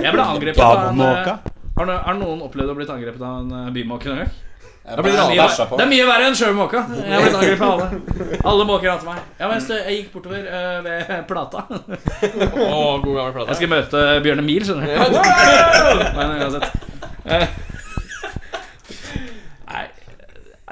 Jeg 0.00 0.14
ble 0.14 0.24
angrepet 0.24 0.64
av 0.64 0.86
en 0.88 0.96
Babmåka. 0.96 1.36
har, 1.76 1.86
no- 1.90 2.00
har 2.06 2.18
noen 2.18 2.42
opplevd 2.46 2.72
å 2.72 2.76
blitt 2.78 2.92
angrepet 2.94 3.20
av 3.22 3.42
en 3.44 3.52
eh, 3.60 3.70
bymåke 3.76 4.08
noen 4.10 4.24
gang? 4.24 4.34
Det, 4.84 5.00
blir 5.00 5.14
ble 5.16 5.22
mye, 5.32 5.44
på. 5.68 5.76
det 5.78 5.84
er 5.86 5.88
mye 5.88 6.06
verre 6.10 6.24
enn 6.28 6.34
sjøl 6.36 6.50
måka. 6.58 6.82
Jeg 6.92 7.08
har 7.14 7.22
blitt 7.24 7.36
angrepet 7.38 7.62
av 7.64 7.70
alle. 7.72 8.36
Alle 8.50 8.64
måker 8.68 8.90
hater 8.92 9.06
meg. 9.08 9.20
Ja, 9.38 9.48
mens 9.48 9.70
jeg 9.72 9.94
gikk 9.96 10.10
bortover 10.12 10.42
uh, 10.44 10.78
ved 10.84 11.12
Plata. 11.30 11.62
oh, 11.72 13.00
god 13.00 13.14
gammel 13.16 13.32
plata 13.32 13.48
Jeg 13.48 13.56
skal 13.62 13.70
møte 13.72 14.02
Bjørn 14.26 14.42
Emil, 14.44 14.66
skjønner 14.68 14.84
du. 14.84 15.16
Men 16.18 16.34
uansett. 16.36 16.68
Eh, 17.24 17.46
Nei, 19.72 19.86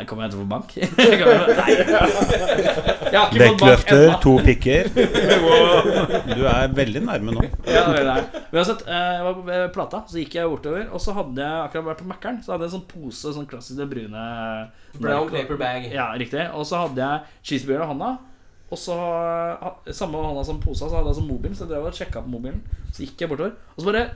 her 0.02 0.08
kommer 0.10 0.26
jeg 0.26 0.34
til 0.34 0.40
å 0.40 0.42
få 0.42 0.50
bank. 0.50 0.72
Nei. 1.60 1.74
Jeg 3.12 3.18
har 3.18 3.28
ikke 3.28 3.42
Dekkløfter, 3.42 4.04
to 4.22 4.34
pikker. 4.46 4.90
Du 6.32 6.42
er 6.48 6.74
veldig 6.74 7.02
nærme 7.06 7.34
nå. 7.36 7.44
Ja, 7.68 7.84
er. 7.96 8.26
Uansett, 8.52 8.82
eh, 8.86 9.06
jeg 9.16 9.26
var 9.26 9.38
på 9.38 9.60
Plata, 9.76 10.02
så 10.10 10.20
gikk 10.20 10.36
jeg 10.38 10.50
bortover, 10.50 10.88
og 10.90 11.02
så 11.02 11.14
hadde 11.16 11.44
jeg 11.44 11.68
akkurat 11.68 11.88
vært 11.92 12.02
på 12.02 12.10
Mækkern. 12.10 12.42
Så 12.44 12.54
hadde 12.54 12.66
jeg 12.66 12.72
en 12.72 12.76
sånn 12.78 12.88
pose, 12.90 13.34
sånn 13.36 13.48
klassisk 13.50 13.80
det 13.80 13.88
brune 13.90 14.26
Brown 14.98 15.32
paper 15.32 15.60
bag. 15.60 15.88
Ja, 15.94 16.10
riktig. 16.18 16.44
Og 16.56 16.66
så 16.68 16.84
hadde 16.84 17.00
jeg 17.02 17.40
cheeseburger 17.48 17.86
i 17.86 17.90
hånda. 17.92 18.12
Og 18.72 18.80
så 18.80 18.96
samme 19.92 20.20
hånda 20.24 20.44
som 20.48 20.60
posa, 20.62 20.86
så 20.88 20.96
hadde 20.98 21.12
jeg 21.12 21.20
sånn 21.20 21.28
mobil, 21.28 21.56
så 21.56 21.66
jeg 21.66 21.74
drev 21.74 21.88
og 21.90 21.96
sjekka 21.96 22.24
på 22.24 22.32
mobilen. 22.32 22.62
Så 22.92 23.04
gikk 23.04 23.24
jeg 23.24 23.32
bortover, 23.32 23.58
og 23.74 23.82
så 23.82 23.90
bare 23.90 24.06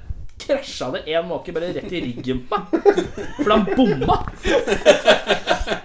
krasja 0.43 0.91
det 0.95 1.05
en 1.15 1.29
måke 1.31 1.55
bare 1.57 1.73
rett 1.77 1.93
i 1.93 2.03
ryggen 2.05 2.43
på 2.49 2.59
meg. 2.61 2.89
For 3.41 3.53
han 3.55 3.67
bomma. 3.71 4.19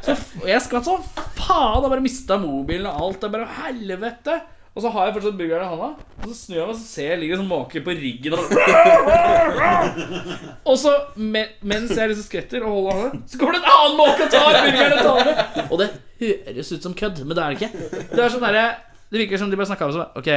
Så 0.06 0.16
jeg 0.50 0.64
skvatt 0.66 0.88
sånn 0.88 1.06
faen. 1.38 1.84
Jeg 1.84 1.94
bare 1.94 2.04
mista 2.06 2.40
mobilen 2.42 2.90
og 2.92 3.06
alt. 3.06 3.24
Jeg 3.28 3.36
bare 3.36 3.54
helvete. 3.62 4.42
Og 4.72 4.80
så 4.80 4.88
har 4.94 5.10
jeg 5.10 5.18
fortsatt 5.18 5.36
burgeren 5.36 5.66
i 5.66 5.68
hånda, 5.68 5.88
og 6.24 6.28
så 6.30 6.36
snur 6.38 6.56
jeg 6.56 6.64
meg 6.64 6.70
og 6.72 6.78
så 6.80 6.86
ser 6.88 7.10
jeg 7.10 7.20
ligger 7.20 7.36
en 7.36 7.42
sånn 7.42 7.50
måke 7.50 7.82
på 7.84 7.92
ryggen. 7.92 8.32
Og, 8.38 8.40
og 10.72 10.78
så, 10.80 10.94
me, 11.20 11.42
mens 11.68 11.92
jeg 11.92 12.08
liksom 12.08 12.28
skvetter 12.30 12.64
og 12.64 12.78
holder 12.78 13.02
hånda, 13.02 13.20
så 13.28 13.42
kommer 13.42 13.58
det 13.58 13.60
en 13.60 13.74
annen 13.74 14.00
måke 14.00 14.30
og 14.30 14.32
tar 14.32 14.62
burgeren 14.62 14.96
og 14.96 15.04
tar 15.10 15.28
den. 15.28 15.68
Og 15.68 15.76
det 15.82 15.90
høres 16.24 16.72
ut 16.72 16.88
som 16.88 16.96
kødd, 17.04 17.20
men 17.26 17.36
det 17.36 17.44
er 17.44 17.52
det 17.52 17.60
ikke. 17.60 18.08
Det 18.14 18.24
er 18.24 18.32
sånn 18.32 18.48
der, 18.48 18.62
Det 19.12 19.20
virker 19.26 19.44
som 19.44 19.52
de 19.52 19.60
bare 19.60 19.68
snakka 19.74 19.90
om 19.90 19.96
seg 19.98 20.22
Ok. 20.22 20.32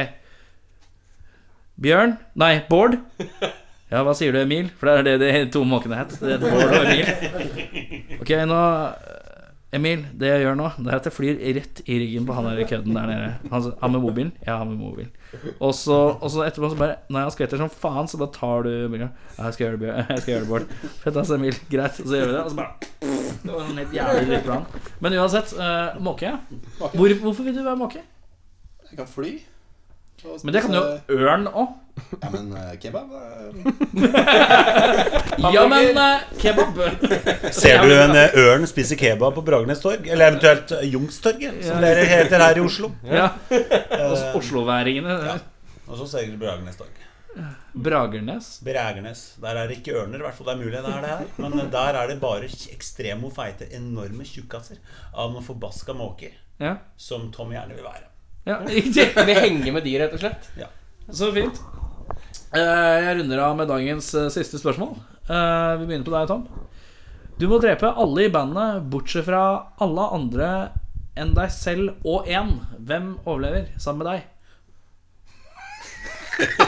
Bjørn 1.85 2.17
Nei, 2.35 2.53
Bård. 2.67 2.99
Ja, 3.95 4.01
hva 4.03 4.11
sier 4.17 4.35
du, 4.35 4.41
Emil? 4.41 4.67
For 4.75 4.91
det 4.91 5.15
er 5.15 5.19
det 5.21 5.31
de 5.31 5.43
to 5.53 5.61
måkene 5.63 6.01
het. 6.01 6.15
Det 6.19 6.35
heter 6.35 6.51
Bård 6.51 6.73
og 6.75 6.81
Emil. 6.83 8.17
Ok, 8.19 8.31
nå 8.49 8.61
Emil, 9.75 10.03
det 10.15 10.29
jeg 10.29 10.43
gjør 10.45 10.57
nå, 10.59 10.67
det 10.79 10.91
er 10.91 10.97
at 10.99 11.07
jeg 11.09 11.15
flyr 11.15 11.39
rett 11.57 11.79
i 11.83 11.95
ryggen 11.99 12.27
på 12.27 12.35
han 12.37 12.45
der 12.47 12.67
kødden 12.67 12.95
der 12.95 13.07
nede. 13.09 13.31
Han, 13.51 13.65
han 13.81 13.93
med 13.95 14.03
mobilen? 14.03 14.33
Ja, 14.45 14.57
han 14.61 14.69
med 14.71 14.77
mobilen. 14.79 15.09
Og 15.59 15.73
så, 15.75 15.97
og 16.15 16.31
så 16.31 16.45
etterpå 16.45 16.69
så 16.71 16.77
bare 16.79 16.95
Når 17.11 17.25
han 17.25 17.33
skvetter 17.33 17.59
som 17.59 17.71
faen, 17.71 18.07
så 18.07 18.19
bare 18.21 18.31
tar 18.35 18.63
du 18.63 18.69
bilen 18.91 19.09
Ja, 19.09 19.47
jeg 19.47 19.57
skal 19.57 19.65
gjøre 19.65 19.81
det. 19.81 19.95
Jeg 20.13 20.21
skal 20.21 20.31
gjøre 20.33 20.43
det, 20.45 20.51
Bård. 20.51 20.93
Fett, 21.01 21.19
ass, 21.19 21.33
Emil. 21.35 21.59
Greit. 21.71 21.99
Så 21.99 22.19
gjør 22.19 22.29
vi 22.29 22.37
det. 22.37 22.43
Og 22.43 22.53
så 22.53 22.59
bare 22.61 23.33
Det 23.41 23.51
var 23.51 23.65
en 23.65 23.81
helt 23.81 23.97
jævlig 23.97 24.29
drittplan. 24.29 24.69
Men 25.03 25.17
uansett, 25.19 25.57
uh, 25.59 25.99
måke. 26.03 26.31
Hvor, 26.79 27.19
hvorfor 27.25 27.49
vil 27.49 27.57
du 27.57 27.63
være 27.65 27.81
måke? 27.83 28.05
Jeg 28.91 29.01
kan 29.01 29.11
fly. 29.11 29.33
Men 30.43 30.53
det 30.53 30.61
kan 30.65 30.73
jo 30.77 30.83
ørn 31.15 31.47
òg. 31.51 31.73
Ja, 32.21 32.29
men 32.33 32.49
eh, 32.59 32.73
kebab 32.83 33.11
eh, 33.15 34.25
Ja, 35.55 35.61
men 35.71 35.97
eh, 35.97 36.25
kebab 36.41 36.79
Ser 37.55 37.85
du 37.85 37.93
en 37.95 38.15
ørn 38.41 38.67
spise 38.67 38.97
kebab 38.99 39.35
på 39.37 39.43
Bragernes 39.47 39.79
torg? 39.83 40.03
Eller 40.11 40.33
eventuelt 40.33 40.73
Jungstorget, 40.91 41.61
som 41.65 41.79
dere 41.83 42.03
heter 42.09 42.43
her 42.43 42.59
i 42.59 42.65
Oslo. 42.65 42.91
Ja. 43.15 43.29
Os- 44.09 44.25
Osloværingene. 44.41 45.15
Og 45.87 45.97
så 46.01 46.07
ser 46.15 46.27
du 46.31 46.37
Bragernes 46.41 46.77
torg. 46.79 46.91
Bragernes. 47.75 48.49
Bragernes. 48.63 49.21
Der 49.43 49.57
er 49.59 49.67
det 49.67 49.79
ikke 49.81 49.95
ørner, 49.99 50.19
i 50.21 50.23
hvert 50.23 50.35
fall. 50.37 50.47
Det 50.47 50.53
er 50.55 50.61
mulig 50.61 50.77
det 50.79 50.91
er 50.91 51.01
det 51.03 51.09
her. 51.11 51.23
Men 51.43 51.71
der 51.73 51.97
er 52.01 52.07
det 52.11 52.19
bare 52.21 52.47
ekstremo 52.71 53.31
feite, 53.35 53.67
enorme 53.75 54.23
tjukkaser 54.27 54.79
av 55.13 55.33
noen 55.33 55.43
forbaska 55.47 55.95
måker. 55.95 56.31
Ja, 56.63 56.77
Som 56.97 57.31
Tom 57.35 57.51
gjerne 57.51 57.75
vil 57.75 57.83
være. 57.83 58.07
Ja 58.45 58.59
riktig. 58.77 59.09
Vi 59.25 59.33
henger 59.37 59.73
med 59.75 59.83
de, 59.85 59.95
rett 60.01 60.13
og 60.15 60.21
slett. 60.21 60.49
Så 61.09 61.31
fint. 61.35 61.59
Eh, 62.55 62.95
jeg 63.03 63.17
runder 63.19 63.41
av 63.43 63.57
med 63.59 63.67
dagens 63.69 64.13
eh, 64.15 64.29
siste 64.33 64.59
spørsmål. 64.61 64.95
Eh, 65.27 65.71
vi 65.81 65.87
begynner 65.89 66.07
på 66.07 66.13
deg, 66.13 66.29
Tom. 66.29 66.45
Du 67.35 67.49
må 67.51 67.59
drepe 67.59 67.89
alle 67.99 68.27
i 68.27 68.31
bandet, 68.31 68.85
bortsett 68.91 69.27
fra 69.27 69.41
alle 69.83 70.05
andre 70.15 70.49
enn 71.19 71.33
deg 71.35 71.51
selv 71.51 72.07
og 72.07 72.29
én. 72.31 72.53
Hvem 72.79 73.15
overlever 73.25 73.67
sammen 73.81 74.03
med 74.03 74.11
deg? 74.13 74.31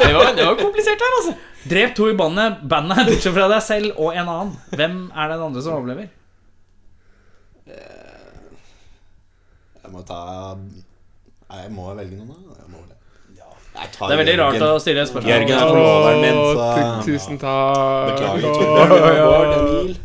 Det 0.00 0.14
var, 0.16 0.30
det 0.34 0.44
var 0.46 0.56
komplisert 0.56 1.02
her, 1.04 1.12
altså. 1.18 1.32
Drep 1.70 1.92
to 1.94 2.06
i 2.08 2.14
bandet, 2.16 2.62
bandet 2.66 3.04
bortsett 3.10 3.34
fra 3.36 3.48
deg 3.52 3.60
selv 3.62 3.98
og 4.00 4.16
en 4.16 4.30
annen. 4.32 4.54
Hvem 4.72 4.94
er 5.12 5.28
den 5.34 5.44
andre 5.44 5.62
som 5.62 5.76
overlever? 5.76 6.08
Jeg 9.80 9.92
må 9.92 10.00
ta 10.08 10.20
jeg 11.58 11.70
må 11.74 11.94
velge 11.94 12.16
noen, 12.16 12.28
da. 12.28 12.34
Jeg 12.60 12.68
må 12.70 12.78
det. 12.86 12.96
Det 13.80 14.12
er 14.12 14.18
veldig 14.18 14.36
rart 14.40 14.56
Jørgen. 14.58 14.74
å 14.74 14.80
stille 14.82 15.00
et 15.04 15.08
spørsmål. 15.10 15.30
Jørgen 15.30 15.54
er 15.56 15.60
forloveren 15.70 16.20
min, 16.24 16.38
så 16.56 16.64
Tusen 17.06 17.36
takk. 17.40 18.10
Beklager, 18.10 18.48
Torbjørn. 18.90 19.96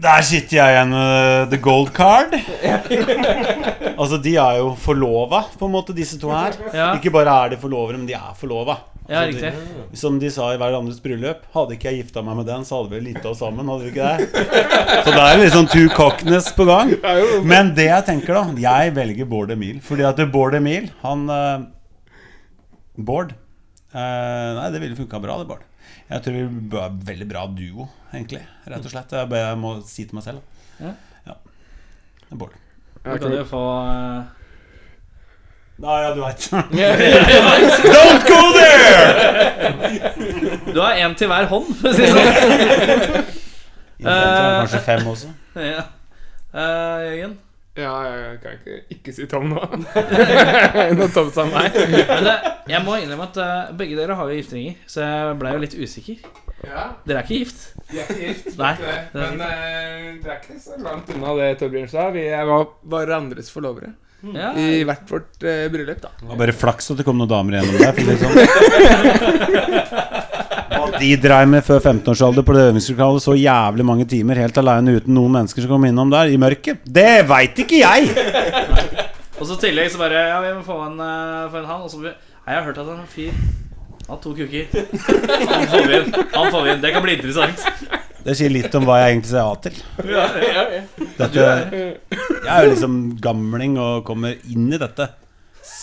Der 0.00 0.24
sitter 0.24 0.56
jeg 0.56 0.74
igjen 0.74 0.90
med 0.94 1.50
the 1.52 1.58
gold 1.62 1.90
card. 1.94 2.32
altså, 4.00 4.16
de 4.24 4.32
er 4.40 4.56
jo 4.62 4.72
forlova, 4.80 5.42
på 5.60 5.68
en 5.68 5.74
måte, 5.74 5.94
disse 5.96 6.18
to 6.18 6.32
her. 6.32 6.56
Ikke 6.96 7.12
bare 7.14 7.34
er 7.44 7.52
de 7.54 7.60
forlovere, 7.60 7.98
men 8.00 8.08
de 8.08 8.16
er 8.16 8.32
forlova. 8.40 8.78
Ja, 9.10 9.24
de- 9.26 9.32
riktig. 9.32 9.98
Som 9.98 10.18
de 10.22 10.28
sa 10.30 10.52
i 10.54 10.58
hverandres 10.60 11.00
bryllup, 11.02 11.42
hadde 11.54 11.74
ikke 11.74 11.90
jeg 11.90 12.04
gifta 12.04 12.22
meg 12.22 12.36
med 12.38 12.46
den, 12.46 12.62
så 12.64 12.78
hadde 12.78 12.94
vi 12.94 13.00
lita 13.08 13.32
oss 13.32 13.40
sammen. 13.42 13.66
Hadde 13.66 13.88
vi 13.88 13.90
ikke 13.90 14.06
det? 14.06 14.44
Så 15.02 15.10
det 15.10 15.24
er 15.24 15.40
liksom 15.40 15.66
two 15.72 15.88
cockness 15.96 16.52
på 16.54 16.66
gang. 16.68 16.94
Men 17.52 17.74
det 17.74 17.88
jeg 17.88 18.06
tenker, 18.06 18.38
da 18.38 18.62
Jeg 18.62 18.94
velger 18.94 19.26
Bård 19.26 19.50
Emil. 19.50 19.80
Fordi 19.82 20.06
at 20.06 20.22
Bård 20.30 20.54
Emil, 20.54 20.86
han 21.02 21.26
uh, 21.26 21.66
Bård 22.94 23.34
uh, 23.34 23.98
Nei, 23.98 24.70
det 24.70 24.84
ville 24.84 24.98
funka 24.98 25.18
bra, 25.22 25.40
det, 25.42 25.50
Bård. 25.50 25.66
Jeg 26.10 26.22
tror 26.24 26.34
vi 26.36 26.46
er 26.46 26.86
en 26.86 27.02
veldig 27.06 27.26
bra 27.30 27.44
duo, 27.50 27.86
egentlig. 28.14 28.44
Rett 28.70 28.86
og 28.86 28.92
slett. 28.94 29.12
Jeg, 29.14 29.30
bare, 29.30 29.54
må 29.58 29.76
si 29.86 30.06
til 30.06 30.18
meg 30.18 30.26
selv. 30.26 30.42
Ja. 30.78 30.94
Ja. 31.26 31.36
Det 32.28 32.38
Bård. 32.38 32.54
Jeg 33.04 33.22
kan 33.22 33.32
du 33.32 33.42
få 33.48 33.60
eh, 33.90 34.39
Ja, 35.86 35.94
ja, 36.02 36.08
du 36.14 36.20
veit. 36.20 36.50
Don't 37.88 38.22
go 38.28 38.40
there! 38.52 40.12
Du 40.74 40.80
har 40.80 40.92
én 41.00 41.14
til 41.16 41.26
hver 41.30 41.46
hånd, 41.48 41.70
for 41.80 41.88
å 41.88 41.92
si 41.96 42.02
det 42.04 42.10
sånn. 42.12 43.30
Kanskje 44.04 44.80
fem 44.84 45.06
også. 45.08 45.30
Ja. 45.56 45.82
Uh, 46.52 47.00
Jørgen? 47.06 47.38
Ja, 47.78 47.94
jeg 48.02 48.40
kan 48.42 48.56
ikke 48.58 48.76
ikke 48.92 49.12
si 49.14 49.26
Tom 49.30 49.46
nå. 49.52 49.60
Nå 50.98 51.06
Tom 51.14 51.30
sa 51.32 51.44
meg. 51.48 51.76
Men 52.10 52.26
det, 52.26 52.34
jeg 52.68 52.82
må 52.84 52.96
innrømme 52.98 53.28
at 53.30 53.38
eh, 53.40 53.70
begge 53.78 53.96
dere 53.96 54.16
har 54.18 54.28
jo 54.28 54.36
gifteringer, 54.40 54.74
så 54.90 55.04
jeg 55.06 55.36
ble 55.40 55.52
jo 55.54 55.62
litt 55.62 55.76
usikker. 55.78 56.18
Ja, 56.66 56.82
Dere 57.06 57.22
er 57.22 57.24
ikke 57.24 57.38
gift? 57.40 57.62
vi 57.88 58.02
er 58.02 58.10
ikke 58.10 58.26
gift. 58.26 58.50
Nei, 58.58 58.74
det. 58.82 58.96
Men 59.14 59.40
eh, 59.46 60.08
det 60.20 60.34
er 60.34 60.42
ikke 60.42 60.58
så 60.60 60.76
langt 60.82 61.08
unna 61.14 61.32
det 61.38 61.48
Torbjørn 61.62 61.88
sa. 61.94 62.08
Vi 62.12 62.26
var 62.50 62.66
hverandres 62.92 63.48
forlovere. 63.54 63.94
Ja. 64.36 64.50
I 64.58 64.84
hvert 64.84 65.08
vårt 65.08 65.44
eh, 65.46 65.66
bryllup, 65.72 66.00
da. 66.02 66.10
Det 66.20 66.28
var 66.28 66.40
bare 66.42 66.54
flaks 66.56 66.90
at 66.92 67.00
det 67.00 67.06
kom 67.06 67.16
noen 67.20 67.30
damer 67.30 67.56
igjennom 67.56 67.76
der. 67.80 67.92
For 67.96 68.00
å 68.00 68.04
si 68.04 68.10
det 68.10 68.18
sånn. 68.20 68.36
Hva 70.70 70.86
de 71.00 71.10
dreiv 71.20 71.48
med 71.50 71.64
før 71.66 71.80
15-årsalder 71.80 72.44
på 72.46 72.54
det 72.56 72.66
øvingslokalet 72.70 73.24
så 73.24 73.32
jævlig 73.38 73.84
mange 73.86 74.06
timer 74.08 74.38
helt 74.42 74.60
aleine 74.60 74.98
uten 75.00 75.16
noen 75.16 75.32
mennesker 75.38 75.64
som 75.64 75.72
kom 75.72 75.86
innom 75.88 76.12
der, 76.12 76.30
i 76.32 76.38
mørket, 76.40 76.84
det 76.84 77.24
veit 77.28 77.58
ikke 77.64 77.80
jeg! 77.82 78.02
Og 79.40 79.48
så 79.48 79.56
i 79.56 79.62
tillegg 79.64 79.88
så 79.92 80.00
bare 80.00 80.20
Ja, 80.28 80.38
vi 80.44 80.52
må 80.52 80.62
få 80.66 80.76
en, 80.84 81.00
eh, 81.00 81.48
få 81.50 81.62
en 81.62 81.70
han. 81.70 81.80
Og 81.86 81.90
så 81.92 82.02
Nei, 82.04 82.12
jeg 82.56 82.56
har 82.56 82.66
hørt 82.66 82.78
at 82.80 82.86
han 82.86 82.96
er 82.96 83.02
en 83.04 83.10
fyr. 83.10 83.32
Han 84.06 84.16
har 84.16 84.22
to 84.24 84.30
kuker. 84.34 84.64
Han 85.54 85.66
får 85.70 85.84
vi 85.86 85.98
inn. 86.00 86.08
Han 86.34 86.48
får 86.50 86.62
vi 86.64 86.70
inn. 86.72 86.80
Det 86.82 86.90
kan 86.94 87.04
bli 87.04 87.12
interessant. 87.14 87.58
Det 88.30 88.36
sier 88.38 88.52
litt 88.54 88.74
om 88.78 88.84
hva 88.86 89.00
jeg 89.00 89.16
egentlig 89.16 89.30
sier 89.32 89.42
ja 89.42 89.54
til. 89.64 89.78
Dette, 91.18 91.46
jeg 92.14 92.52
er 92.54 92.62
jo 92.62 92.68
liksom 92.70 92.98
gamling 93.18 93.74
og 93.82 94.04
kommer 94.06 94.36
inn 94.46 94.68
i 94.70 94.78
dette 94.78 95.08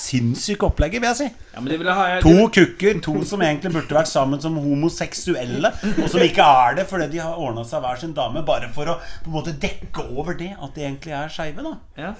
sinnssyke 0.07 0.67
opplegget, 0.67 1.01
vil 1.03 1.09
jeg 1.11 1.17
si. 1.19 1.27
Ja, 1.53 1.61
ville 1.67 1.93
ha 1.97 2.05
To 2.23 2.47
kukker, 2.53 2.99
to 3.03 3.13
som 3.27 3.41
egentlig 3.45 3.71
burde 3.73 3.95
vært 3.97 4.09
sammen 4.11 4.41
som 4.43 4.55
homoseksuelle, 4.61 5.71
og 6.03 6.07
som 6.11 6.23
ikke 6.23 6.45
er 6.67 6.77
det 6.79 6.85
fordi 6.89 7.07
de 7.15 7.21
har 7.23 7.37
ordna 7.41 7.63
seg 7.67 7.81
hver 7.83 7.99
sin 8.01 8.13
dame, 8.17 8.43
bare 8.47 8.69
for 8.75 8.93
å 8.93 8.97
på 9.23 9.31
en 9.31 9.35
måte 9.37 9.53
dekke 9.61 10.05
over 10.17 10.37
det 10.39 10.51
at 10.55 10.75
de 10.77 10.85
egentlig 10.87 11.15
er 11.17 11.31
skeive, 11.33 11.65
da. 11.65 11.73
Ja. 11.97 12.13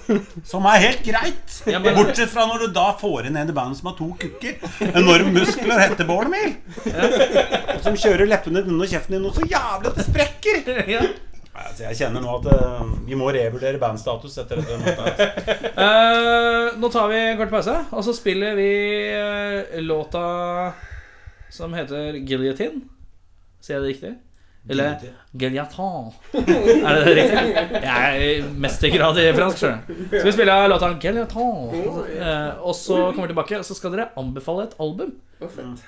Som 0.48 0.66
er 0.70 0.82
helt 0.84 1.02
greit. 1.06 1.60
Ja, 1.68 1.78
men- 1.82 1.96
Bortsett 1.98 2.30
fra 2.32 2.46
når 2.50 2.66
du 2.66 2.72
da 2.76 2.92
får 3.00 3.26
inn 3.30 3.36
en 3.40 3.48
i 3.50 3.56
bandet 3.56 3.78
som 3.80 3.90
har 3.90 3.96
to 3.98 4.10
kukker, 4.20 4.58
enorme 4.92 5.32
muskler, 5.40 5.78
heter 5.86 6.06
Bård 6.08 6.30
Mil, 6.32 6.56
Og 6.88 7.80
som 7.84 7.96
kjører 7.98 8.28
leppene 8.28 8.62
og 8.66 8.86
kjeften 8.90 9.16
din 9.16 9.24
noe 9.24 9.34
så 9.34 9.46
jævlig 9.48 9.90
at 9.92 9.98
det 9.98 10.06
sprekker. 10.08 10.70
Ja. 10.88 11.02
Altså, 11.58 11.84
jeg 11.88 11.98
kjenner 11.98 12.22
nå 12.22 12.36
at 12.38 12.46
uh, 12.52 12.92
vi 13.06 13.16
må 13.18 13.30
revurdere 13.34 13.80
bandstatus 13.82 14.38
etter 14.44 14.62
dette. 14.62 14.78
møtet. 14.84 15.24
Eh, 15.78 16.76
nå 16.78 16.88
tar 16.90 17.06
vi 17.10 17.18
en 17.20 17.36
kort 17.38 17.52
pause, 17.52 17.74
og 17.94 18.02
så 18.04 18.12
spiller 18.16 18.56
vi 18.58 18.70
uh, 19.14 19.76
låta 19.84 20.22
som 21.54 21.74
heter 21.76 22.18
Guillotine. 22.26 22.82
Sier 23.62 23.78
jeg 23.78 23.84
det 23.84 23.92
riktig? 23.92 24.16
Eller 24.68 24.98
Giljotin. 25.32 26.10
Er 26.34 26.98
det 26.98 27.04
det 27.06 27.14
riktig? 27.16 27.44
Jeg 27.84 28.26
er 28.26 28.50
mestergrad 28.60 29.20
i 29.22 29.30
fransk, 29.36 29.62
sjøl. 29.62 29.78
Så 30.12 30.24
vi 30.26 30.34
spiller 30.34 30.68
låta 30.68 30.90
Giljotin. 31.00 31.62
Uh, 31.72 32.60
og 32.60 32.74
så 32.76 32.98
kommer 33.14 33.28
vi 33.28 33.32
tilbake, 33.32 33.62
og 33.62 33.64
så 33.64 33.78
skal 33.78 33.94
dere 33.94 34.10
anbefale 34.20 34.68
et 34.68 34.76
album. 34.82 35.14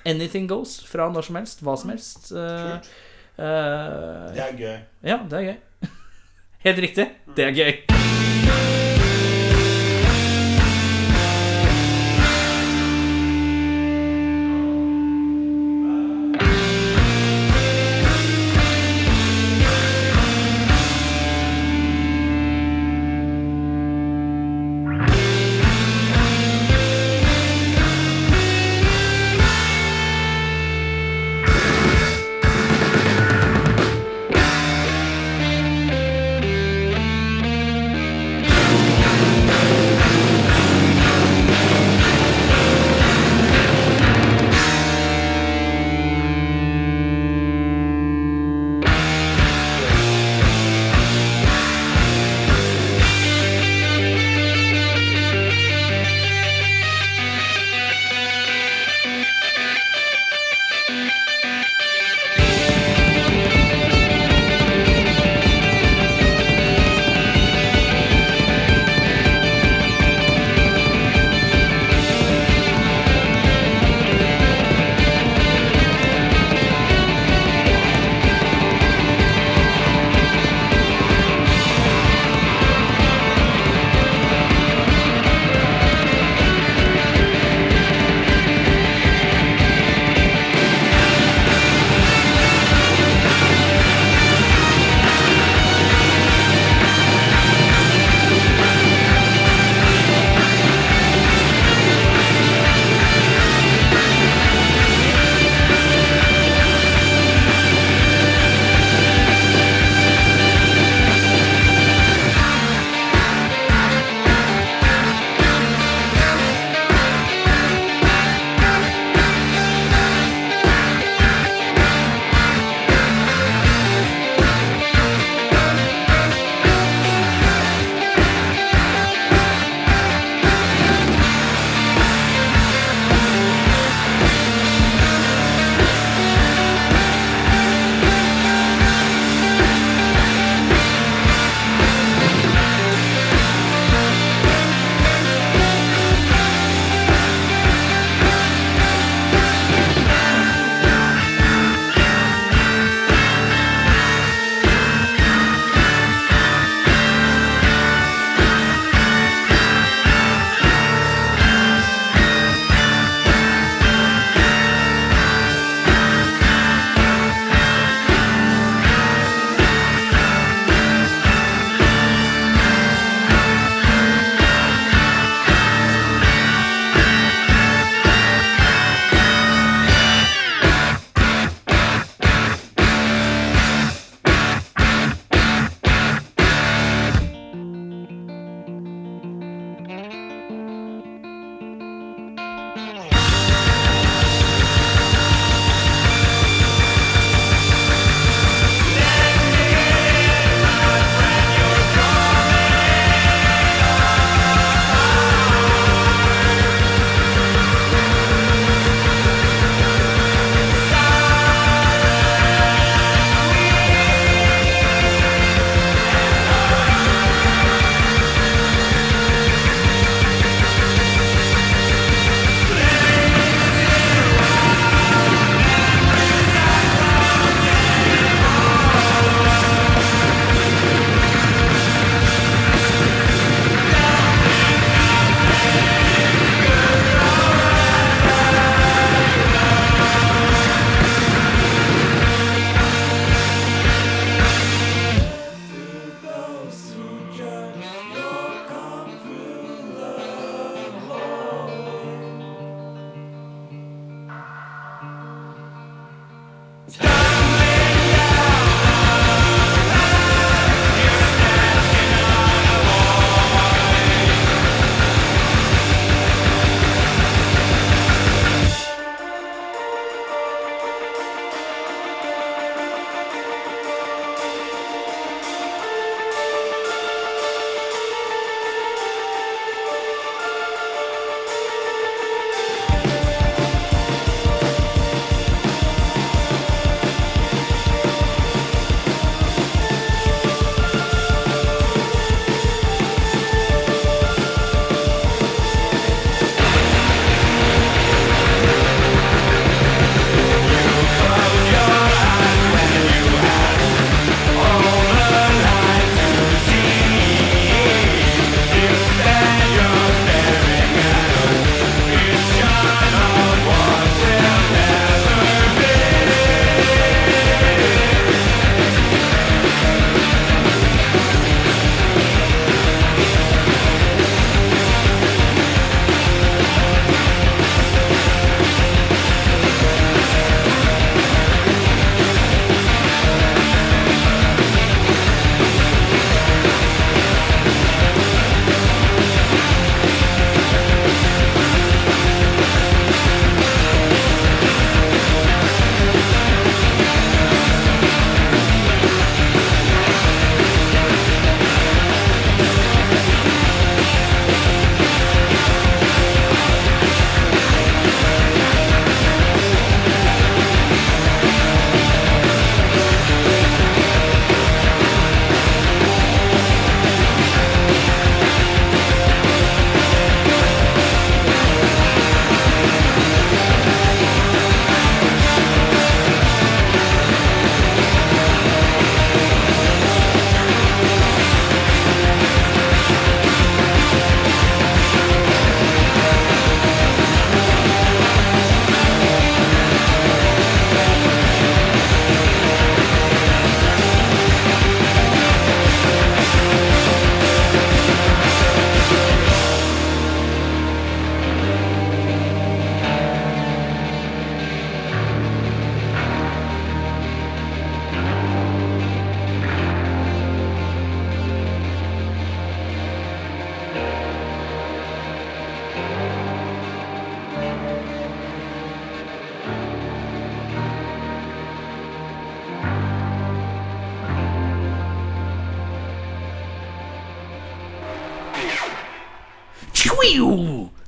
Anything 0.06 0.48
Goes 0.48 0.78
fra 0.88 1.10
når 1.12 1.28
som 1.28 1.40
helst. 1.40 1.64
Hva 1.66 1.76
som 1.76 1.92
helst. 1.92 2.30
Eh, 2.32 2.92
Det 3.40 4.42
er 4.44 4.56
gøy. 4.58 4.76
ja, 5.02 5.18
det 5.30 5.38
er 5.38 5.42
gøy. 5.42 5.88
Helt 6.66 6.84
riktig. 6.88 7.08
Det 7.36 7.44
er 7.44 7.56
gøy. 7.56 8.79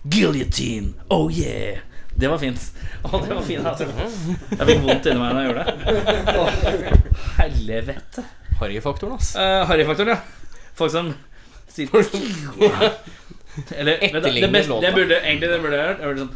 Guillotine, 0.05 0.95
oh 1.09 1.31
yeah. 1.39 1.79
Det 2.15 2.29
var 2.29 2.39
fint. 2.39 2.61
Å, 3.03 3.21
det 3.25 3.35
var 3.35 3.43
fint. 3.47 3.67
Altså. 3.67 3.87
Jeg 3.89 4.67
fikk 4.69 4.83
vondt 4.85 5.07
inni 5.09 5.21
meg 5.23 5.33
da 5.33 5.41
jeg 5.41 5.49
gjorde 5.49 5.65
det. 5.65 5.75
Å, 6.37 6.41
helvete. 7.39 8.25
Harryfaktoren, 8.61 9.15
ass. 9.17 9.31
Uh, 9.39 9.63
Harryfaktoren, 9.71 10.13
ja. 10.13 10.19
Folk 10.77 10.93
som 10.93 11.07
sier 11.73 11.89
Eller 13.77 13.97
det, 14.01 14.49
beste, 14.53 14.69
låta. 14.69 14.87
det 14.87 14.93
burde 14.97 15.17
egentlig 15.21 15.49
det 15.49 15.61
burde 15.65 15.77
jeg 15.81 15.87
hørt. 15.89 16.19
Sånn 16.21 16.33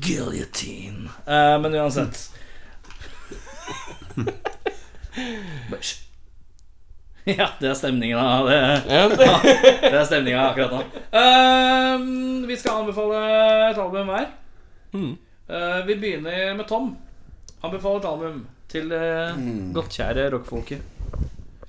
Guillotine. 0.00 1.12
Uh, 1.28 1.56
men 1.60 1.70
uansett. 1.76 2.16
Ja, 7.38 7.50
det 7.60 7.68
er 7.70 7.74
stemningen 7.76 8.18
av 8.18 8.46
det. 8.48 8.60
Ja, 8.88 9.02
det- 9.08 9.26
Det 9.90 9.92
er 9.98 10.06
stemninga 10.08 10.44
akkurat 10.50 10.72
nå. 10.72 10.80
Ehm, 11.20 12.46
vi 12.48 12.56
skal 12.56 12.80
anbefale 12.82 13.20
et 13.70 13.78
album 13.78 14.08
hver. 14.12 14.30
Mm. 14.94 15.12
Eh, 15.50 15.80
vi 15.86 15.96
begynner 16.00 16.54
med 16.56 16.66
Tom. 16.70 16.94
Anbefale 17.62 18.00
et 18.00 18.08
album 18.08 18.40
til 18.70 18.92
uh, 18.94 19.34
godtkjære 19.74 20.28
rockfolket. 20.32 20.80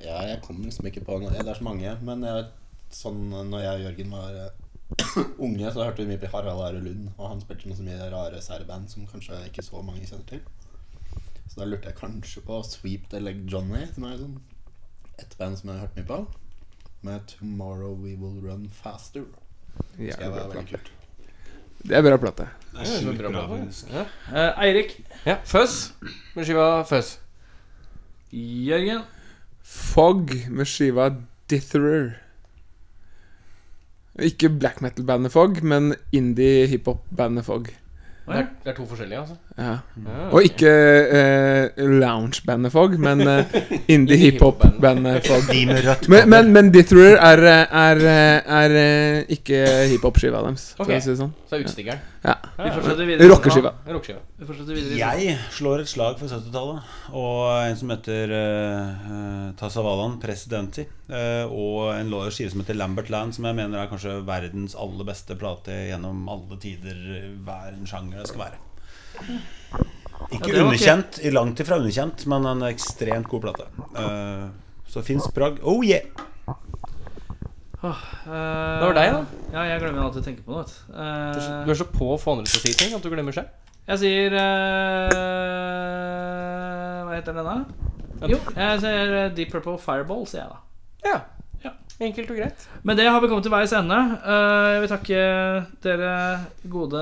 Ja, 0.01 0.21
jeg 0.29 0.39
kommer 0.45 0.67
liksom 0.69 0.87
ikke 0.87 1.03
på 1.05 1.17
noe. 1.21 1.31
Det 1.33 1.43
er 1.49 1.57
så 1.57 1.65
mange. 1.65 1.91
Men 2.05 2.23
jeg, 2.25 2.45
sånn 2.93 3.23
når 3.33 3.63
jeg 3.65 3.73
og 3.79 3.85
Jørgen 3.87 4.15
var 4.15 4.37
eh, 4.45 5.19
unge, 5.45 5.67
så 5.73 5.83
hørte 5.83 6.03
vi 6.05 6.11
mye 6.13 6.21
på 6.21 6.29
Harald 6.33 6.63
Are 6.63 6.79
Lund. 6.81 7.09
Og 7.17 7.27
han 7.33 7.41
spilte 7.43 7.67
noe 7.69 7.77
så 7.79 7.85
mye 7.85 8.09
rare 8.13 8.41
særband 8.45 8.89
som 8.93 9.09
kanskje 9.09 9.41
ikke 9.49 9.65
så 9.67 9.83
mange 9.83 10.05
kjenner 10.07 10.25
til. 10.31 10.41
Så 11.51 11.59
da 11.59 11.67
lurte 11.67 11.89
jeg 11.91 11.99
kanskje 11.99 12.45
på 12.47 12.61
Sweep 12.63 13.09
the 13.11 13.19
Leg 13.19 13.43
Johnny, 13.51 13.83
som 13.91 14.07
er 14.07 14.15
sånn 14.21 14.37
et 15.21 15.35
band 15.39 15.57
som 15.59 15.69
jeg 15.71 15.77
har 15.79 15.85
hørt 15.87 15.99
mye 15.99 16.07
på. 16.09 16.19
Med 17.07 17.27
Tomorrow 17.31 17.95
We 17.97 18.15
Will 18.15 18.41
Run 18.45 18.67
Faster. 18.73 19.23
Det 19.97 20.13
skal 20.13 20.33
være 20.33 20.49
veldig 20.51 20.67
kult. 20.73 20.91
Det 21.81 21.97
er 21.97 22.03
bra 22.05 22.17
plate. 22.21 22.45
Det 22.71 22.83
er 22.85 22.99
sjukt 23.01 23.21
bra, 23.23 23.45
faktisk. 23.49 23.89
Ja. 23.93 24.03
Eh, 24.29 24.63
Eirik. 24.67 24.91
ja. 25.25 25.37
Fuzz. 25.49 25.91
Med 26.35 26.45
skiva 26.45 26.67
Fuzz. 26.85 27.15
Jørgen. 28.31 29.01
Fog 29.63 30.29
med 30.49 30.69
skiva 30.69 31.09
Ditherer. 31.49 32.13
Ikke 34.21 34.49
black 34.51 34.81
metal-bandet 34.83 35.31
Fog, 35.33 35.57
men 35.63 35.95
indie 36.13 36.67
hiphop-bandet 36.69 37.45
Fog. 37.47 37.71
Det 38.27 38.37
er, 38.37 38.47
det 38.63 38.71
er 38.71 38.75
to 38.77 38.85
forskjellige, 38.85 39.19
altså. 39.19 39.35
Ja. 39.61 39.73
Og 40.31 40.47
ikke 40.47 40.71
eh, 41.19 41.81
lounge-bandet 41.85 42.73
Fog, 42.73 42.95
men 43.01 43.21
eh, 43.27 43.57
indie 43.93 44.17
hiphop-bandet 44.17 45.27
Fog. 45.27 45.45
De 45.51 45.65
med 45.69 45.83
rødt 45.85 46.07
Men, 46.11 46.29
men, 46.33 46.51
men 46.55 46.71
Ditherer 46.73 47.19
er, 47.19 47.43
er, 47.51 47.67
er, 47.83 48.05
eh, 48.13 48.55
er 48.61 48.77
eh, 48.81 49.35
ikke 49.37 49.61
hiphop-skiva 49.93 50.41
deres, 50.47 50.71
for 50.77 50.89
Ok. 50.89 50.97
å 50.97 51.03
si 51.03 51.13
det 51.13 51.19
sånn. 51.21 51.35
Så 51.51 51.57
er 51.57 51.65
utstikkeren. 51.65 52.07
Ja. 52.21 52.35
ja. 52.57 52.69
Rockeskiva. 53.27 53.71
Jeg 54.95 55.37
slår 55.51 55.83
et 55.83 55.89
slag 55.89 56.19
for 56.19 56.29
70-tallet. 56.29 56.91
Og 57.17 57.41
en 57.65 57.79
som 57.79 57.91
heter 57.91 58.31
uh, 58.31 59.51
Tasavalan 59.59 60.19
Presidenti. 60.21 60.85
Uh, 61.11 61.49
og 61.49 61.91
en 61.97 62.13
skive 62.31 62.53
som 62.53 62.63
heter 62.63 62.77
Lambert 62.77 63.11
Land, 63.11 63.35
som 63.35 63.49
jeg 63.49 63.57
mener 63.57 63.81
er 63.81 63.91
kanskje 63.91 64.21
verdens 64.27 64.77
aller 64.79 65.11
beste 65.11 65.35
plate 65.35 65.87
gjennom 65.89 66.27
alle 66.31 66.61
tider. 66.61 66.99
Hver 67.41 67.73
en 67.73 67.89
sjanger 67.89 68.21
det 68.21 68.29
skal 68.31 68.45
være. 68.47 68.67
Ikke 70.31 70.53
ja, 70.53 70.63
underkjent, 70.63 71.19
i 71.25 71.31
langt 71.33 71.59
ifra 71.59 71.77
underkjent, 71.81 72.25
men 72.31 72.45
en 72.47 72.61
ekstremt 72.69 73.27
god 73.31 73.41
plate. 73.47 73.65
Uh, 73.97 74.47
så 74.87 75.03
fins 75.03 75.27
Prag. 75.35 75.59
Oh 75.67 75.83
yeah! 75.85 76.05
det 77.81 78.83
var 78.85 78.93
deg, 78.93 79.15
da. 79.15 79.21
Ja, 79.55 79.63
jeg 79.71 79.81
glemmer 79.81 80.05
alltid 80.05 80.21
å 80.21 80.25
tenke 80.27 80.43
på 80.45 80.53
noe. 80.53 80.65
Uh, 80.93 81.65
du. 81.65 81.71
Er 81.73 81.79
så 81.79 81.87
på 81.89 82.11
å 82.13 82.17
få 82.21 82.35
andre 82.35 82.45
til 82.47 82.59
å 82.59 82.63
si 82.63 82.73
ting 82.77 82.93
at 82.93 83.03
du 83.03 83.09
glemmer 83.09 83.33
seg. 83.35 83.49
jeg 83.89 83.97
sier 84.03 84.35
eh, 84.37 85.15
Hva 87.07 87.15
heter 87.17 87.33
den, 87.39 87.47
da? 87.49 87.57
Jo, 88.29 88.37
jeg 88.53 88.81
sier 88.83 89.33
Deep 89.33 89.49
Purple 89.53 89.79
Fireball, 89.81 90.27
sier 90.29 90.43
jeg 90.43 90.51
da. 90.53 90.59
Ja. 91.07 91.17
Ja. 91.65 91.71
Enkelt 92.01 92.29
og 92.33 92.37
greit. 92.37 92.67
Med 92.85 93.01
det 93.01 93.07
har 93.09 93.19
vi 93.21 93.29
kommet 93.31 93.45
til 93.49 93.53
veis 93.53 93.73
ende. 93.77 93.97
Eh, 94.21 94.67
jeg 94.75 94.83
vil 94.83 94.93
takke 94.93 95.19
dere 95.81 96.13
gode 96.69 97.01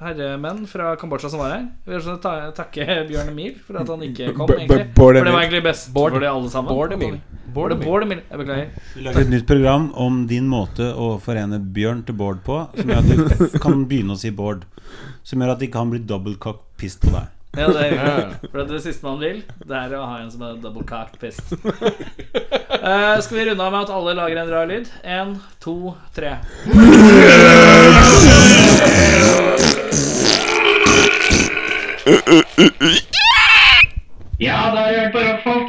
herremenn 0.00 0.66
fra 0.70 0.92
Kambodsja 1.00 1.28
som 1.32 1.40
var 1.42 1.50
her. 1.56 1.64
Vi 1.84 1.90
vil 1.92 1.98
også 2.00 2.14
ta 2.22 2.32
takke 2.54 2.84
Bjørn 3.08 3.28
Emil 3.32 3.54
for 3.66 3.74
at 3.80 3.88
han 3.90 4.02
ikke 4.06 4.28
kom. 4.36 4.48
Egentlig 4.54 4.84
For 4.94 5.12
det 5.16 5.22
var 5.24 5.28
Emil. 5.32 5.40
egentlig 5.42 5.62
best 5.66 5.90
Bård- 5.94 6.12
for 6.14 6.20
de 6.22 6.26
alle 6.30 6.50
sammen. 6.52 6.70
Bård 6.74 6.92
Emil. 6.94 7.16
Bård, 7.54 7.72
Bård 7.82 8.02
Emil. 8.04 8.20
Jeg 8.30 8.38
beklager. 8.38 8.68
Vi 8.94 9.02
lager 9.06 9.20
et 9.24 9.30
nytt 9.32 9.46
program 9.48 9.88
om 9.96 10.26
din 10.30 10.46
måte 10.48 10.92
å 10.94 11.16
forene 11.22 11.58
Bjørn 11.58 12.04
til 12.06 12.14
Bård 12.14 12.38
på. 12.46 12.60
Som 12.76 12.88
gjør 12.92 12.98
at 12.98 13.08
du 13.08 13.14
kan 13.58 13.86
begynne 13.88 14.12
å 14.14 14.18
si 14.20 14.30
Bård. 14.30 14.64
Som 15.26 15.40
gjør 15.42 15.50
at 15.56 15.58
det 15.58 15.66
ikke 15.70 15.78
kan 15.80 15.90
bli 16.24 16.36
cock 16.38 16.60
pissed 16.78 17.00
på 17.02 17.10
deg. 17.16 17.26
Ja, 17.56 17.66
det 17.72 17.80
er 17.80 17.90
hyggelig. 17.96 18.50
For 18.52 18.64
det 18.68 18.82
siste 18.84 19.02
man 19.02 19.18
vil, 19.18 19.42
det 19.66 19.74
er 19.74 19.92
å 19.96 20.04
ha 20.06 20.18
en 20.20 20.30
som 20.30 20.42
er 20.46 20.56
double 20.62 20.84
cock 20.86 21.16
pissed. 21.18 21.56
Uh, 21.64 23.18
skal 23.24 23.36
vi 23.40 23.44
runde 23.48 23.64
av 23.64 23.72
med 23.72 23.80
at 23.88 23.94
alle 23.96 24.14
lager 24.14 24.36
en 24.44 24.50
rar 24.52 24.66
lyd? 24.68 24.86
Én, 25.02 25.38
to, 25.64 25.94
tre. 26.14 26.36
Ja, 34.40 34.52
da 34.74 34.80
har 34.80 34.92
du 34.92 34.98
hørt 35.00 35.12
på 35.12 35.18
Rockfolk. 35.18 35.67